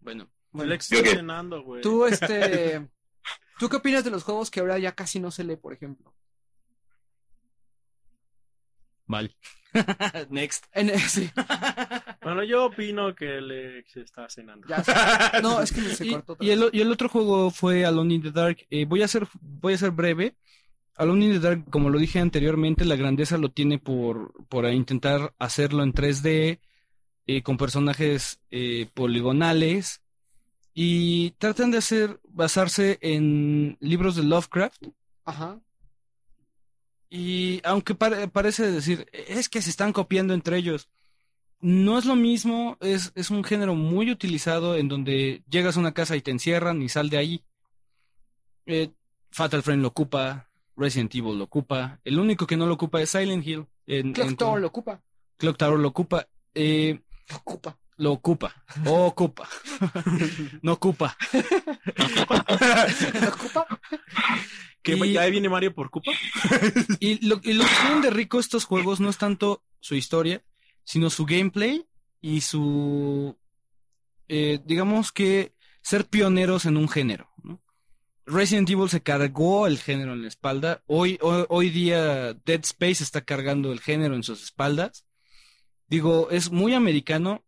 Bueno, 0.00 0.28
El 0.54 0.72
ex 0.72 0.90
está 0.90 1.10
cenando, 1.10 1.62
güey. 1.62 1.82
Tú, 1.82 2.06
este... 2.06 2.88
¿Tú 3.58 3.68
qué 3.68 3.76
opinas 3.76 4.04
de 4.04 4.10
los 4.10 4.22
juegos 4.22 4.50
que 4.50 4.60
ahora 4.60 4.78
ya 4.78 4.94
casi 4.94 5.18
no 5.18 5.32
se 5.32 5.42
lee, 5.42 5.56
por 5.56 5.72
ejemplo? 5.72 6.14
Mal. 9.06 9.34
Next. 10.30 10.64
En, 10.72 10.98
sí, 11.00 11.30
Bueno, 12.22 12.44
yo 12.44 12.66
opino 12.66 13.14
que 13.14 13.40
le 13.40 13.84
se 13.84 14.02
está 14.02 14.28
cenando. 14.28 14.66
ya. 14.68 14.82
No, 15.42 15.60
es 15.62 15.72
que 15.72 15.80
me 15.80 15.90
se 15.94 16.06
Y, 16.06 16.10
cortó. 16.12 16.36
y 16.40 16.50
el, 16.50 16.70
y 16.72 16.80
el 16.80 16.92
otro 16.92 17.08
juego 17.08 17.50
fue 17.50 17.84
Alone 17.84 18.14
in 18.14 18.22
the 18.22 18.30
Dark. 18.30 18.58
Eh, 18.70 18.84
voy 18.84 19.02
a 19.02 19.08
ser 19.08 19.26
voy 19.40 19.74
a 19.74 19.78
ser 19.78 19.90
breve. 19.92 20.34
Alone 20.96 21.26
in 21.26 21.32
the 21.34 21.38
Dark, 21.38 21.64
como 21.70 21.90
lo 21.90 21.98
dije 21.98 22.18
anteriormente, 22.18 22.84
la 22.84 22.96
grandeza 22.96 23.38
lo 23.38 23.50
tiene 23.50 23.78
por, 23.78 24.32
por 24.48 24.66
intentar 24.66 25.32
hacerlo 25.38 25.84
en 25.84 25.92
3D, 25.92 26.58
eh, 27.26 27.42
con 27.42 27.56
personajes 27.56 28.40
eh, 28.50 28.88
poligonales, 28.94 30.02
y 30.74 31.30
tratan 31.38 31.70
de 31.70 31.78
hacer, 31.78 32.18
basarse 32.28 32.98
en 33.00 33.76
libros 33.80 34.16
de 34.16 34.24
Lovecraft, 34.24 34.82
Ajá. 35.24 35.60
Y 37.10 37.60
aunque 37.64 37.94
pare- 37.94 38.28
parece 38.28 38.70
decir, 38.70 39.06
es 39.12 39.48
que 39.48 39.62
se 39.62 39.70
están 39.70 39.92
copiando 39.92 40.34
entre 40.34 40.56
ellos. 40.58 40.88
No 41.60 41.98
es 41.98 42.04
lo 42.04 42.14
mismo, 42.14 42.76
es, 42.80 43.10
es 43.16 43.30
un 43.30 43.42
género 43.42 43.74
muy 43.74 44.10
utilizado 44.10 44.76
en 44.76 44.86
donde 44.88 45.42
llegas 45.50 45.76
a 45.76 45.80
una 45.80 45.92
casa 45.92 46.14
y 46.16 46.22
te 46.22 46.30
encierran 46.30 46.80
y 46.82 46.88
sal 46.88 47.10
de 47.10 47.18
ahí. 47.18 47.44
Eh, 48.66 48.90
Fatal 49.32 49.62
Frame 49.62 49.82
lo 49.82 49.88
ocupa, 49.88 50.48
Resident 50.76 51.14
Evil 51.14 51.38
lo 51.38 51.44
ocupa, 51.44 51.98
el 52.04 52.18
único 52.20 52.46
que 52.46 52.56
no 52.56 52.66
lo 52.66 52.74
ocupa 52.74 53.00
es 53.02 53.10
Silent 53.10 53.44
Hill. 53.46 53.66
En, 53.86 54.12
Clock 54.12 54.28
en- 54.28 54.36
Tower 54.36 54.60
lo 54.60 54.68
ocupa. 54.68 55.02
Clock 55.38 55.56
Tower 55.56 55.78
lo 55.80 55.88
ocupa. 55.88 56.26
Eh, 56.54 57.00
Lo 57.28 57.36
ocupa. 57.38 57.78
lo 57.96 58.12
ocupa. 58.12 58.54
O 58.86 59.06
ocupa. 59.06 59.48
no 60.62 60.72
ocupa. 60.74 61.16
Lo 63.20 63.28
ocupa. 63.28 63.66
¿Que 64.96 65.06
Y- 65.06 65.12
ya 65.12 65.22
ahí 65.22 65.30
viene 65.30 65.48
Mario 65.48 65.74
por 65.74 65.90
culpa? 65.90 66.10
Y 67.00 67.26
lo, 67.26 67.40
y 67.42 67.52
lo 67.54 67.64
que 67.64 67.70
tienen 67.82 68.02
de 68.02 68.10
rico 68.10 68.38
estos 68.40 68.64
juegos 68.64 69.00
no 69.00 69.08
es 69.10 69.18
tanto 69.18 69.62
su 69.80 69.94
historia, 69.94 70.42
sino 70.84 71.10
su 71.10 71.26
gameplay 71.26 71.86
y 72.20 72.40
su, 72.40 73.36
eh, 74.28 74.60
digamos 74.64 75.12
que 75.12 75.52
ser 75.82 76.06
pioneros 76.06 76.64
en 76.66 76.76
un 76.76 76.88
género. 76.88 77.30
¿no? 77.42 77.62
Resident 78.26 78.68
Evil 78.70 78.88
se 78.88 79.02
cargó 79.02 79.66
el 79.66 79.78
género 79.78 80.12
en 80.12 80.22
la 80.22 80.28
espalda. 80.28 80.82
Hoy, 80.86 81.18
hoy, 81.22 81.44
hoy 81.48 81.70
día 81.70 82.34
Dead 82.34 82.60
Space 82.64 83.02
está 83.04 83.22
cargando 83.24 83.72
el 83.72 83.80
género 83.80 84.14
en 84.14 84.22
sus 84.22 84.42
espaldas. 84.42 85.04
Digo, 85.86 86.28
es 86.30 86.50
muy 86.50 86.74
americano. 86.74 87.44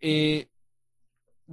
eh, 0.00 0.48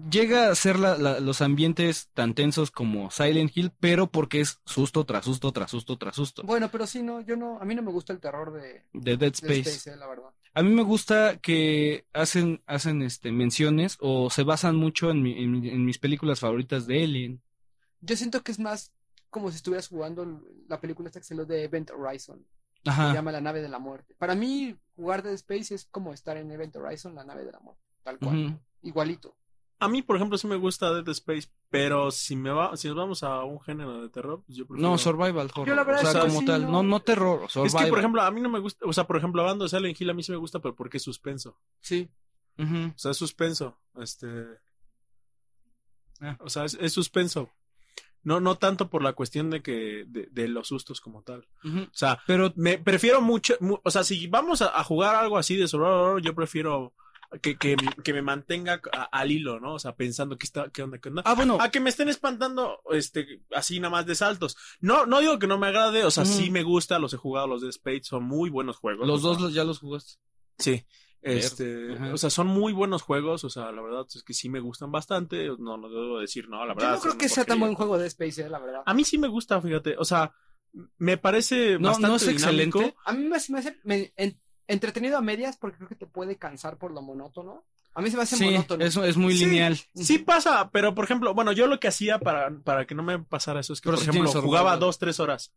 llega 0.10 0.50
a 0.50 0.56
ser 0.56 0.80
la- 0.80 0.98
la- 0.98 1.20
los 1.20 1.42
ambientes 1.42 2.10
tan 2.14 2.34
tensos 2.34 2.72
como 2.72 3.12
Silent 3.12 3.52
Hill, 3.56 3.72
pero 3.80 4.08
porque 4.08 4.42
es 4.42 4.60
susto 4.66 5.06
tras 5.06 5.26
susto 5.26 5.52
tras 5.52 5.72
susto 5.72 5.98
tras 5.98 6.16
susto. 6.16 6.44
Bueno, 6.44 6.70
pero 6.72 6.88
sí, 6.88 7.04
no, 7.04 7.22
yo 7.22 7.36
no, 7.36 7.60
a 7.60 7.66
mí 7.66 7.76
no 7.76 7.82
me 7.82 7.92
gusta 7.92 8.14
el 8.14 8.20
terror 8.20 8.52
de, 8.54 8.84
De 8.94 9.18
Dead 9.18 9.20
de 9.20 9.28
Space. 9.28 9.60
Space, 9.62 9.92
eh, 9.92 9.96
la 9.98 10.08
verdad. 10.08 10.30
A 10.56 10.62
mí 10.62 10.70
me 10.70 10.84
gusta 10.84 11.38
que 11.38 12.06
hacen, 12.14 12.62
hacen 12.68 13.02
este, 13.02 13.32
menciones 13.32 13.98
o 14.00 14.30
se 14.30 14.44
basan 14.44 14.76
mucho 14.76 15.10
en, 15.10 15.22
mi- 15.24 15.44
en 15.44 15.66
en 15.66 15.86
mis 15.86 15.98
películas 16.00 16.40
favoritas 16.40 16.86
de 16.88 17.04
Alien. 17.04 17.42
Yo 18.02 18.16
siento 18.16 18.44
que 18.44 18.52
es 18.52 18.60
más 18.60 18.92
como 19.30 19.50
si 19.50 19.58
estuvieras 19.58 19.88
jugando 19.88 20.42
la 20.68 20.80
película 20.80 21.08
esta 21.10 21.20
que 21.20 21.26
se 21.26 21.34
de 21.36 21.64
Event 21.64 21.90
Horizon. 21.90 22.46
Se 22.84 22.90
Ajá. 22.90 23.14
llama 23.14 23.32
La 23.32 23.42
nave 23.42 23.62
de 23.62 23.70
la 23.70 23.80
muerte. 23.80 24.14
Para 24.18 24.36
mí, 24.36 24.76
jugar 24.96 25.24
Dead 25.24 25.34
Space 25.34 25.74
es 25.74 25.86
como 25.86 26.14
estar 26.14 26.38
en 26.38 26.52
Event 26.52 26.76
Horizon, 26.76 27.16
la 27.16 27.24
nave 27.24 27.46
de 27.46 27.52
la 27.52 27.60
muerte. 27.60 27.82
Tal 28.04 28.20
cual. 28.20 28.60
Igualito. 28.84 29.36
A 29.80 29.88
mí, 29.90 30.02
por 30.02 30.16
ejemplo, 30.16 30.38
sí 30.38 30.48
me 30.48 30.56
gusta 30.56 30.94
Dead 30.94 31.08
Space, 31.10 31.50
pero 31.70 32.10
si 32.12 32.36
me 32.38 32.52
va, 32.52 32.78
si 32.78 32.88
nos 32.88 32.96
vamos 32.98 33.24
a 33.24 33.44
un 33.44 33.60
género 33.60 34.02
de 34.02 34.10
terror, 34.10 34.42
pues 34.46 34.58
yo 34.58 34.66
prefiero... 34.66 34.90
No, 34.92 34.98
survival 34.98 35.50
horror. 35.54 35.68
Yo 35.68 35.76
la 35.76 35.84
verdad 35.84 36.06
o 36.06 36.12
sea, 36.12 36.20
es 36.22 36.26
que 36.26 36.28
como 36.30 36.40
sí, 36.42 36.46
tal. 36.46 36.62
no. 36.64 36.72
No, 36.72 36.84
no 36.84 37.00
terror, 37.02 37.42
Es 37.46 37.52
survival. 37.52 37.84
que, 37.84 37.90
por 37.90 38.00
ejemplo, 38.00 38.22
a 38.22 38.32
mí 38.32 38.40
no 38.40 38.50
me 38.50 38.60
gusta, 38.60 38.86
o 38.86 38.94
sea, 38.94 39.06
por 39.06 39.18
ejemplo, 39.18 39.42
hablando 39.42 39.66
de 39.66 39.70
Silent 39.70 40.00
Hill, 40.00 40.10
a 40.10 40.14
mí 40.14 40.24
sí 40.24 40.32
me 40.32 40.38
gusta, 40.38 40.60
pero 40.60 40.76
porque 40.76 40.98
es 40.98 41.04
suspenso. 41.04 41.58
Sí. 41.82 42.10
O 42.58 42.98
sea, 42.98 43.12
es 43.12 43.18
suspenso. 43.18 43.78
Este. 44.00 44.28
Ah. 46.22 46.38
O 46.40 46.50
sea, 46.50 46.66
es, 46.66 46.78
es 46.80 46.94
suspenso. 46.94 47.50
No, 48.24 48.40
no 48.40 48.56
tanto 48.56 48.90
por 48.90 49.04
la 49.04 49.12
cuestión 49.14 49.50
de 49.50 49.62
que, 49.62 50.06
de, 50.08 50.28
de 50.32 50.48
los 50.48 50.70
sustos 50.70 51.02
como 51.02 51.24
tal. 51.24 51.46
O 51.66 51.88
sea, 51.92 52.22
Pero 52.26 52.54
me 52.56 52.78
prefiero 52.78 53.22
mucho, 53.22 53.56
mu- 53.60 53.80
o 53.84 53.92
sea, 53.92 54.06
si 54.06 54.28
vamos 54.28 54.62
a, 54.62 54.80
a 54.80 54.84
jugar 54.86 55.16
algo 55.16 55.38
así 55.38 55.58
de 55.58 55.68
survival 55.68 55.94
horror, 55.94 56.22
yo 56.22 56.34
prefiero 56.34 56.94
que, 57.42 57.58
que, 57.58 57.76
que 58.04 58.14
me 58.14 58.22
mantenga 58.22 58.82
a- 58.94 59.04
al 59.04 59.32
hilo, 59.32 59.60
¿no? 59.60 59.74
O 59.76 59.80
sea, 59.80 59.96
pensando 59.96 60.38
que 60.38 60.46
está, 60.46 60.70
qué 60.70 60.84
onda, 60.84 61.00
qué 61.00 61.10
onda. 61.10 61.24
Ah, 61.26 61.34
bueno. 61.36 61.58
A 61.60 61.70
que 61.72 61.80
me 61.80 61.90
estén 61.90 62.10
espantando, 62.10 62.82
este, 62.92 63.42
así 63.56 63.80
nada 63.80 63.92
más 63.92 64.06
de 64.06 64.16
saltos. 64.16 64.56
No, 64.80 65.06
no 65.06 65.20
digo 65.20 65.40
que 65.40 65.48
no 65.48 65.58
me 65.58 65.68
agrade, 65.68 66.04
o 66.06 66.12
sea, 66.12 66.26
sí 66.26 66.50
me 66.52 66.64
gusta, 66.64 67.00
los 67.00 67.14
he 67.14 67.18
jugado, 67.18 67.48
los 67.48 67.62
de 67.62 67.72
Spade, 67.72 68.04
son 68.04 68.24
muy 68.24 68.50
buenos 68.50 68.78
juegos. 68.78 69.08
los 69.08 69.22
dos 69.22 69.42
los- 69.42 69.54
ya 69.54 69.64
los 69.64 69.80
jugaste. 69.80 70.14
Sí. 70.60 70.86
Este, 71.22 71.94
Ajá. 71.94 72.14
o 72.14 72.18
sea, 72.18 72.30
son 72.30 72.48
muy 72.48 72.74
buenos 72.74 73.02
juegos, 73.02 73.46
o 73.46 73.50
sea, 73.50 73.72
la 73.72 73.82
verdad 73.82 74.06
es 74.14 74.24
que 74.24 74.34
sí 74.34 74.50
me 74.50 74.60
gustan 74.60 74.92
bastante, 74.92 75.48
no, 75.58 75.78
no 75.78 75.88
debo 75.90 76.20
decir, 76.20 76.50
no, 76.50 76.66
la 76.66 76.74
Yo 76.74 76.80
verdad. 76.80 76.96
no 76.96 77.00
creo 77.02 77.18
que 77.18 77.30
sea 77.30 77.46
tan 77.46 77.62
buen 77.62 77.76
juego 77.76 77.98
de 77.98 78.08
Space, 78.08 78.42
eh, 78.42 78.50
la 78.50 78.60
verdad. 78.60 78.84
A 78.86 78.94
mí 78.94 79.06
sí 79.06 79.18
me 79.18 79.30
gusta, 79.30 79.62
fíjate, 79.62 79.96
o 79.98 80.04
sea, 80.04 80.34
me 80.98 81.18
parece 81.18 81.78
No, 81.80 81.90
bastante 81.90 82.08
no 82.10 82.16
es 82.18 82.28
dinámico. 82.28 82.80
excelente. 82.80 82.98
A 83.06 83.14
mí 83.14 83.24
me, 83.24 83.38
me 83.50 83.60
hace 83.60 83.80
me- 83.86 84.14
en- 84.18 84.38
entretenido 84.68 85.18
a 85.18 85.22
medias 85.22 85.58
porque 85.58 85.78
creo 85.78 85.90
que 85.90 85.96
te 85.96 86.08
puede 86.08 86.38
cansar 86.38 86.78
por 86.78 86.92
lo 86.92 87.02
monótono. 87.02 87.64
A 87.96 88.02
mí 88.02 88.10
se 88.10 88.18
me 88.18 88.24
hace 88.24 88.36
Sí, 88.38 88.46
monótono. 88.46 88.84
eso 88.84 89.04
es 89.04 89.18
muy 89.18 89.38
Sí, 89.38 89.46
lineal. 89.46 89.80
Sí 89.96 90.18
pasa, 90.20 90.70
pero 90.72 90.96
por 90.96 91.06
ejemplo, 91.06 91.34
bueno, 91.34 91.52
yo 91.52 91.68
lo 91.68 91.80
que 91.80 91.88
hacía 91.88 92.18
para, 92.20 92.50
para 92.64 92.86
que 92.88 92.96
no 92.96 93.04
me 93.04 93.20
pasara 93.20 93.60
eso 93.60 93.74
es 93.74 93.82
que, 93.82 93.90
Pero 93.90 93.98
por 94.00 94.10
ejemplo, 94.10 94.42
jugaba 94.42 94.78
dos, 94.78 94.98
tres 94.98 95.20
horas. 95.20 95.52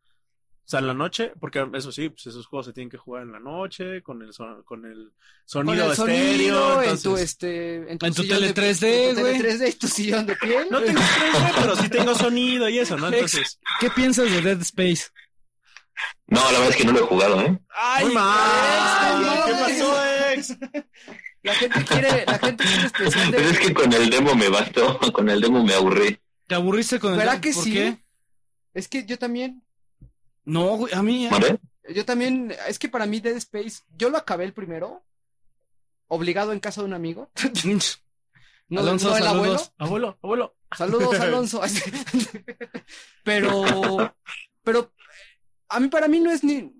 O 0.64 0.68
sea, 0.68 0.80
en 0.80 0.88
la 0.88 0.94
noche, 0.94 1.32
porque 1.38 1.64
eso 1.74 1.92
sí, 1.92 2.08
pues 2.08 2.26
esos 2.26 2.44
juegos 2.46 2.66
se 2.66 2.72
tienen 2.72 2.90
que 2.90 2.96
jugar 2.96 3.22
en 3.22 3.30
la 3.30 3.38
noche, 3.38 4.02
con 4.02 4.20
el, 4.22 4.32
son- 4.32 4.64
con 4.64 4.84
el 4.84 5.12
Con 5.14 5.64
sonido 5.64 5.84
el 5.86 5.90
estéreo. 5.92 6.24
sonido, 6.74 6.82
en 6.82 7.00
tu 7.02 7.16
este, 7.16 7.74
en 7.76 7.88
En 8.02 8.14
tu 8.14 8.26
tele 8.26 8.48
de- 8.48 8.54
3D, 8.54 8.82
en 9.10 9.14
tu 9.14 9.22
tele 9.22 9.38
güey. 9.38 9.38
3D 9.38 9.68
y 9.68 9.72
tu 9.74 9.86
sillón 9.86 10.26
de 10.26 10.34
piel. 10.34 10.66
No 10.68 10.80
tengo 10.82 11.00
3D, 11.00 11.52
pero 11.62 11.76
sí 11.76 11.88
tengo 11.88 12.14
sonido 12.16 12.68
y 12.68 12.80
eso, 12.80 12.96
¿no? 12.96 13.06
Entonces, 13.06 13.60
¿Qué 13.78 13.90
piensas 13.90 14.28
de 14.28 14.40
Dead 14.42 14.60
Space? 14.62 15.04
No, 16.28 16.40
la 16.52 16.58
verdad 16.58 16.70
es 16.70 16.76
que 16.76 16.84
no 16.84 16.92
lo 16.92 17.00
he 17.00 17.06
jugado, 17.06 17.40
¿eh? 17.40 17.58
muy 18.02 18.14
mal. 18.14 19.44
¿Qué 19.46 19.52
pasó, 19.52 20.06
ex? 20.32 20.56
La 21.42 21.54
gente 21.54 21.84
quiere, 21.84 22.24
la 22.26 22.38
gente 22.38 22.64
quiere 22.64 22.86
especial 22.86 23.30
de 23.30 23.36
Pero 23.38 23.50
es 23.50 23.58
que 23.60 23.72
con 23.74 23.92
el 23.92 24.10
demo 24.10 24.34
me 24.34 24.48
bastó, 24.48 24.98
con 25.12 25.28
el 25.30 25.40
demo 25.40 25.62
me 25.64 25.74
aburrí. 25.74 26.18
¿Te 26.48 26.54
aburriste 26.56 26.98
con 26.98 27.12
el 27.12 27.18
¿Verdad 27.18 27.34
Dead- 27.34 27.40
que 27.42 27.52
¿Por 27.52 27.64
sí? 27.64 27.72
qué? 27.72 27.98
Es 28.74 28.88
que 28.88 29.04
yo 29.06 29.18
también, 29.18 29.62
No, 30.44 30.76
güey, 30.76 30.92
a 30.94 31.02
mí. 31.02 31.28
¿Vale? 31.30 31.58
yo 31.94 32.04
también, 32.04 32.52
es 32.66 32.78
que 32.80 32.88
para 32.88 33.06
mí 33.06 33.20
Dead 33.20 33.36
Space, 33.36 33.82
yo 33.96 34.10
lo 34.10 34.18
acabé 34.18 34.44
el 34.44 34.52
primero, 34.52 35.04
obligado 36.08 36.52
en 36.52 36.58
casa 36.60 36.80
de 36.80 36.86
un 36.88 36.94
amigo. 36.94 37.30
No, 38.68 38.80
Alonso, 38.80 39.10
no 39.10 39.16
el 39.16 39.26
abuelo. 39.28 39.44
saludos. 39.58 39.72
Abuelo, 39.78 40.18
abuelo. 40.24 40.56
Saludos, 40.76 41.20
Alonso. 41.20 41.60
pero, 43.22 44.12
pero, 44.64 44.92
a 45.68 45.80
mí, 45.80 45.88
para 45.88 46.08
mí 46.08 46.20
no 46.20 46.30
es 46.30 46.42
ni, 46.44 46.72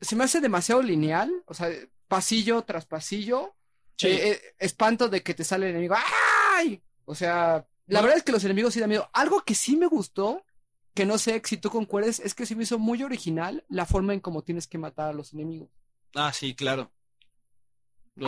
se 0.00 0.16
me 0.16 0.24
hace 0.24 0.40
demasiado 0.40 0.82
lineal, 0.82 1.30
o 1.46 1.54
sea, 1.54 1.68
pasillo 2.08 2.62
tras 2.62 2.86
pasillo, 2.86 3.54
Sí. 3.96 4.08
eh, 4.08 4.30
eh, 4.32 4.54
espanto 4.58 5.08
de 5.08 5.22
que 5.22 5.34
te 5.34 5.44
sale 5.44 5.66
el 5.66 5.70
enemigo, 5.72 5.94
¡ay! 6.56 6.82
O 7.04 7.14
sea, 7.14 7.66
la 7.86 8.00
verdad 8.00 8.16
es 8.18 8.24
que 8.24 8.32
los 8.32 8.44
enemigos 8.44 8.74
sí 8.74 8.80
dan 8.80 8.88
miedo. 8.88 9.08
Algo 9.12 9.42
que 9.42 9.54
sí 9.54 9.76
me 9.76 9.86
gustó, 9.86 10.44
que 10.94 11.04
no 11.06 11.16
sé 11.18 11.40
si 11.44 11.56
tú 11.58 11.70
concuerdes, 11.70 12.18
es 12.20 12.34
que 12.34 12.44
sí 12.46 12.56
me 12.56 12.64
hizo 12.64 12.78
muy 12.78 13.02
original 13.02 13.64
la 13.68 13.86
forma 13.86 14.12
en 14.14 14.20
cómo 14.20 14.42
tienes 14.42 14.66
que 14.66 14.78
matar 14.78 15.10
a 15.10 15.12
los 15.12 15.32
enemigos. 15.32 15.68
Ah, 16.14 16.32
sí, 16.32 16.54
claro. 16.54 16.90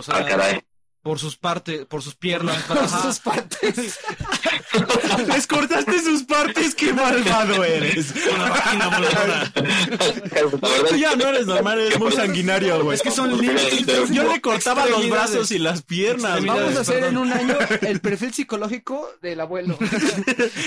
Sea, 0.02 0.16
Ah, 0.18 0.26
caray. 0.26 0.60
Por 1.06 1.20
sus 1.20 1.36
partes, 1.36 1.86
por 1.86 2.02
sus 2.02 2.16
piernas. 2.16 2.60
Por 2.66 2.78
Ajá. 2.78 3.02
sus 3.02 3.20
partes. 3.20 3.76
Les 5.28 5.46
cortaste 5.46 6.02
sus 6.02 6.24
partes, 6.24 6.74
qué 6.74 6.92
malvado 6.92 7.62
eres. 7.62 8.12
Una 8.34 8.48
vagina 8.50 8.88
voladora. 8.88 9.52
La 9.54 10.42
verdad 10.42 10.68
Tú 10.88 10.96
ya 10.96 11.14
no 11.14 11.28
eres 11.28 11.46
normal, 11.46 11.78
eres 11.78 12.00
muy 12.00 12.10
sanguinario, 12.10 12.82
güey. 12.82 12.96
Es 12.96 13.02
que 13.02 13.12
son 13.12 13.40
límites. 13.40 14.10
Yo 14.10 14.24
le 14.24 14.40
cortaba 14.40 14.84
los 14.86 15.08
brazos 15.08 15.52
y 15.52 15.60
las 15.60 15.82
piernas. 15.82 16.44
Vamos 16.44 16.76
a 16.76 16.80
hacer 16.80 17.04
en 17.04 17.16
un 17.18 17.32
año 17.32 17.56
el 17.82 18.00
perfil 18.00 18.34
psicológico 18.34 19.08
del 19.22 19.40
abuelo. 19.40 19.78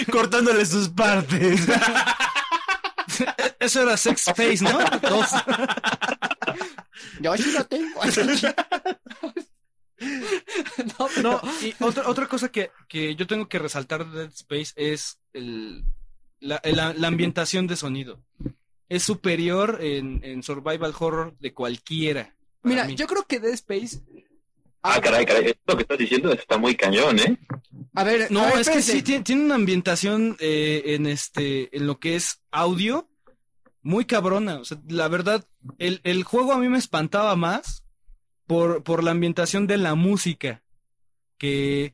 cortándole 0.09 0.65
sus 0.65 0.87
partes. 0.87 1.67
Eso 3.59 3.81
era 3.81 3.97
Sex 3.97 4.23
Face, 4.23 4.59
¿no? 4.61 4.79
Dos. 5.01 5.27
Yo 7.19 7.35
sí 7.35 7.51
lo 7.51 7.65
tengo. 7.65 7.99
No, 10.99 11.07
pero- 11.15 11.41
No, 11.43 11.51
y 11.61 11.73
otra, 11.79 12.07
otra 12.07 12.27
cosa 12.27 12.49
que, 12.51 12.71
que 12.87 13.15
yo 13.15 13.27
tengo 13.27 13.47
que 13.47 13.59
resaltar 13.59 14.09
de 14.09 14.19
Dead 14.21 14.31
Space 14.33 14.73
es 14.75 15.19
el, 15.33 15.83
la, 16.39 16.61
la- 16.63 16.93
la 16.93 17.07
ambientación 17.07 17.67
de 17.67 17.75
sonido. 17.75 18.19
Es 18.87 19.03
superior 19.03 19.79
en, 19.81 20.21
en 20.23 20.41
survival 20.43 20.93
horror 20.97 21.35
de 21.39 21.53
cualquiera. 21.53 22.35
Mira, 22.63 22.85
mí. 22.85 22.95
yo 22.95 23.05
creo 23.07 23.23
que 23.27 23.39
Dead 23.39 23.53
Space. 23.53 23.99
Ah, 24.81 24.99
caray, 25.01 25.25
caray. 25.25 25.47
Esto 25.49 25.75
que 25.75 25.81
estás 25.83 25.97
diciendo 25.97 26.31
está 26.31 26.57
muy 26.57 26.75
cañón, 26.75 27.19
¿eh? 27.19 27.37
A 27.95 28.03
ver, 28.03 28.31
No, 28.31 28.41
a 28.43 28.45
ver, 28.51 28.59
es 28.61 28.69
que 28.69 28.81
sí, 28.81 29.01
tiene, 29.03 29.23
tiene 29.23 29.43
una 29.43 29.55
ambientación 29.55 30.37
eh, 30.39 30.83
en 30.85 31.05
este, 31.05 31.75
en 31.75 31.85
lo 31.85 31.99
que 31.99 32.15
es 32.15 32.39
audio 32.49 33.09
muy 33.81 34.05
cabrona. 34.05 34.59
O 34.59 34.65
sea, 34.65 34.77
la 34.87 35.07
verdad, 35.09 35.45
el, 35.79 35.99
el 36.03 36.23
juego 36.23 36.53
a 36.53 36.57
mí 36.57 36.69
me 36.69 36.77
espantaba 36.77 37.35
más 37.35 37.83
por, 38.49 38.81
por 38.83 39.03
la 39.03 39.11
ambientación 39.11 39.67
de 39.67 39.77
la 39.77 39.93
música. 39.93 40.63
Que, 41.37 41.93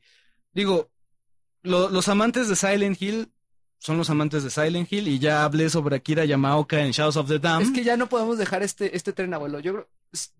digo, 0.54 0.90
lo- 1.62 1.90
los 1.90 2.08
amantes 2.08 2.48
de 2.48 2.56
Silent 2.56 3.00
Hill 3.00 3.30
son 3.78 3.98
los 3.98 4.08
amantes 4.08 4.42
de 4.42 4.48
Silent 4.48 4.90
Hill 4.90 5.06
y 5.06 5.18
ya 5.18 5.44
hablé 5.44 5.68
sobre 5.68 5.96
Akira 5.96 6.24
Yamaoka 6.24 6.80
en 6.80 6.92
Shadows 6.92 7.18
of 7.18 7.28
the 7.28 7.38
Dam. 7.38 7.60
Es 7.60 7.70
que 7.72 7.84
ya 7.84 7.98
no 7.98 8.08
podemos 8.08 8.38
dejar 8.38 8.62
este, 8.62 8.96
este 8.96 9.12
tren, 9.12 9.34
abuelo. 9.34 9.60
Yo 9.60 9.72
creo, 9.74 9.88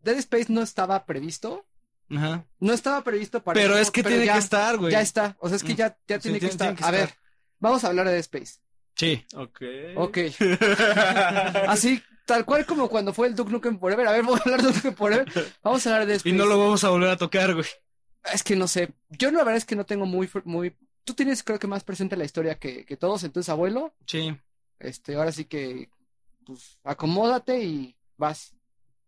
Dead 0.02 0.16
Space 0.16 0.46
no 0.50 0.62
estaba 0.62 1.04
previsto. 1.04 1.66
Ajá. 2.10 2.46
No 2.60 2.72
estaba 2.72 3.04
previsto 3.04 3.42
para. 3.42 3.60
Pero 3.60 3.74
eso, 3.74 3.82
es 3.82 3.90
que 3.90 4.02
tiene 4.02 4.24
ya- 4.24 4.32
que 4.32 4.38
estar, 4.38 4.78
güey. 4.78 4.92
Ya 4.92 5.02
está. 5.02 5.36
O 5.38 5.48
sea, 5.48 5.56
es 5.56 5.62
que 5.64 5.74
Mm. 5.74 5.76
ya, 5.76 5.98
ya 6.08 6.16
Sí, 6.16 6.22
tiene 6.22 6.40
que 6.40 6.48
tiene- 6.48 6.50
estar. 6.52 6.68
tiene 6.68 6.78
que 6.78 6.84
A 6.84 6.90
ver, 6.92 7.08
estar. 7.10 7.18
vamos 7.60 7.84
a 7.84 7.88
hablar 7.88 8.06
de 8.06 8.12
Dead 8.12 8.20
Space. 8.20 8.54
Sí. 8.94 9.22
Ok. 9.34 9.60
Ok. 9.96 10.18
Así, 11.68 12.02
tal 12.26 12.44
cual 12.44 12.66
como 12.66 12.88
cuando 12.90 13.14
fue 13.14 13.28
el 13.28 13.34
Duke 13.34 13.50
Nukem 13.50 13.78
Forever. 13.78 14.06
A 14.06 14.12
ver, 14.12 14.22
vamos 14.24 14.40
a 14.40 14.44
hablar 14.44 14.60
de 14.60 14.66
Duke 14.66 14.76
Nukem 14.76 14.94
Forever. 14.94 15.32
Vamos 15.62 15.86
a 15.86 15.90
hablar 15.94 16.06
de 16.06 16.12
Dead 16.14 16.22
Y 16.26 16.32
no 16.32 16.44
lo 16.44 16.58
vamos 16.58 16.84
a 16.84 16.90
volver 16.90 17.08
a 17.08 17.16
tocar, 17.16 17.54
güey. 17.54 17.66
Es 18.32 18.42
que 18.42 18.56
no 18.56 18.68
sé. 18.68 18.90
Yo 19.10 19.30
la 19.30 19.38
verdad 19.38 19.56
es 19.56 19.64
que 19.64 19.76
no 19.76 19.86
tengo 19.86 20.04
muy, 20.04 20.28
muy. 20.44 20.76
Tú 21.04 21.14
tienes, 21.14 21.42
creo 21.42 21.58
que 21.58 21.66
más 21.68 21.84
presente 21.84 22.16
la 22.16 22.24
historia 22.24 22.58
que, 22.58 22.84
que 22.84 22.96
todos. 22.96 23.22
Entonces, 23.24 23.48
abuelo, 23.48 23.94
Sí. 24.06 24.36
este, 24.80 25.14
ahora 25.14 25.30
sí 25.32 25.44
que, 25.44 25.88
pues, 26.44 26.78
acomódate 26.84 27.62
y 27.62 27.96
vas. 28.16 28.52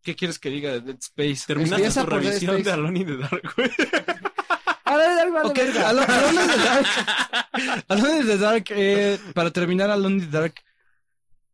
¿Qué 0.03 0.15
quieres 0.15 0.39
que 0.39 0.49
diga 0.51 0.71
de 0.71 0.81
Dead 0.81 0.99
Space? 1.01 1.45
Terminaste 1.47 2.01
tu 2.01 2.07
revisión 2.07 2.63
de 2.63 2.71
Alone 2.71 3.01
in 3.01 3.07
the 3.07 3.17
Dark, 3.17 3.55
güey. 3.57 3.71
A 4.85 4.97
ver, 4.97 5.19
algo 5.19 5.51
Ok, 5.51 5.59
Alone 5.59 6.07
Alone 6.07 6.43
in 6.43 6.49
the 6.49 6.57
Dark. 6.57 6.87
Alone 7.89 8.17
in 8.21 8.27
the 8.27 8.39
Dark, 8.39 8.65
eh, 8.71 9.19
para 9.35 9.51
terminar 9.51 9.91
Alone 9.91 10.15
in 10.15 10.31
the 10.31 10.39
Dark, 10.39 10.55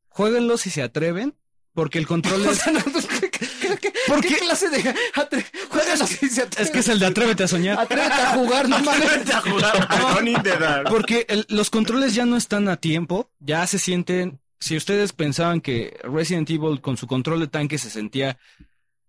jueguenlo 0.08 0.56
si 0.58 0.70
se 0.70 0.82
atreven, 0.82 1.34
porque 1.74 1.98
el 1.98 2.06
control 2.06 2.40
O 2.46 2.50
es... 2.50 2.58
sea, 2.58 2.72
no, 2.72 2.80
pues, 2.80 3.06
¿qué, 3.06 3.30
qué, 3.30 3.46
qué- 3.80 3.92
¿Por 4.06 4.20
qué 4.20 4.36
clase 4.36 4.68
de 4.70 4.82
atre- 5.14 5.44
juegas 5.68 6.00
así? 6.00 6.26
Es 6.58 6.70
que 6.70 6.78
es 6.78 6.88
el 6.88 6.98
de 6.98 7.06
Atrévete 7.06 7.44
a 7.44 7.48
soñar. 7.48 7.78
Atrévete 7.80 8.12
a 8.14 8.34
jugar, 8.34 8.68
no 8.68 8.78
mames. 8.80 9.30
a 9.34 9.40
jugar. 9.40 10.84
Porque 10.88 11.26
el- 11.28 11.46
los 11.48 11.70
controles 11.70 12.14
ya 12.14 12.24
no 12.26 12.36
están 12.36 12.68
a 12.68 12.76
tiempo, 12.76 13.30
ya 13.40 13.66
se 13.66 13.78
sienten... 13.78 14.40
Si 14.60 14.76
ustedes 14.78 15.12
pensaban 15.12 15.60
que 15.60 15.98
Resident 16.04 16.48
Evil 16.48 16.80
con 16.80 16.96
su 16.96 17.06
control 17.06 17.40
de 17.40 17.48
tanque 17.48 17.76
se 17.76 17.90
sentía 17.90 18.38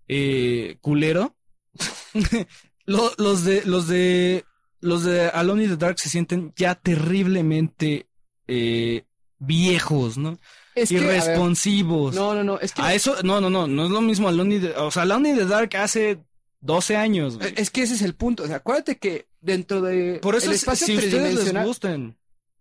eh, 0.09 0.77
culero, 0.81 1.35
lo- 2.85 3.13
los 3.17 3.43
de 3.45 3.63
los 3.65 3.87
de 3.87 4.43
los 4.81 5.03
de 5.03 5.27
Alone 5.29 5.63
in 5.63 5.69
the 5.69 5.77
Dark 5.77 5.97
se 5.99 6.09
sienten 6.09 6.53
ya 6.57 6.75
terriblemente 6.75 8.07
eh, 8.47 9.05
viejos, 9.39 10.17
¿no? 10.17 10.39
Es 10.75 10.89
que, 10.89 10.97
a 10.97 11.01
ver, 11.01 11.09
Irresponsivos. 11.23 12.15
no, 12.15 12.35
no, 12.35 12.43
no, 12.43 12.59
es 12.59 12.73
que, 12.73 12.81
A 12.81 12.93
eso, 12.93 13.15
no, 13.23 13.39
no, 13.41 13.49
no, 13.49 13.65
no 13.67 13.85
es 13.85 13.91
lo 13.91 14.01
mismo 14.01 14.27
Alone 14.27 14.55
in 14.55 14.61
the, 14.61 14.71
o 14.77 14.91
sea, 14.91 15.03
Alone 15.03 15.29
in 15.29 15.37
the 15.37 15.45
Dark 15.45 15.75
hace 15.77 16.19
12 16.61 16.97
años, 16.97 17.37
güey. 17.37 17.53
es 17.57 17.69
que 17.69 17.81
ese 17.83 17.93
es 17.95 18.01
el 18.01 18.13
punto. 18.15 18.43
O 18.43 18.47
sea, 18.47 18.57
acuérdate 18.57 18.97
que 18.97 19.27
dentro 19.41 19.81
de 19.81 20.19
Por 20.21 20.35
eso, 20.35 20.47
el 20.47 20.51
es- 20.53 20.59
espacio 20.61 20.87
si 20.87 20.95
ustedes 20.97 21.13
les 21.33 21.53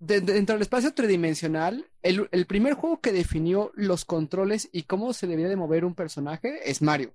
de- 0.01 0.21
de- 0.21 0.21
dentro 0.21 0.55
del 0.55 0.63
espacio 0.63 0.93
tridimensional, 0.93 1.87
el, 2.03 2.29
el 2.31 2.47
primer 2.47 2.75
juego 2.75 3.01
que 3.01 3.13
definió 3.13 3.73
los 3.75 4.05
controles 4.05 4.69
y 4.73 4.83
cómo 4.83 5.13
se 5.15 5.27
debía 5.27 5.49
de 5.49 5.57
mover 5.57 5.85
un 5.85 5.95
personaje 5.95 6.71
es 6.71 6.83
Mario. 6.83 7.15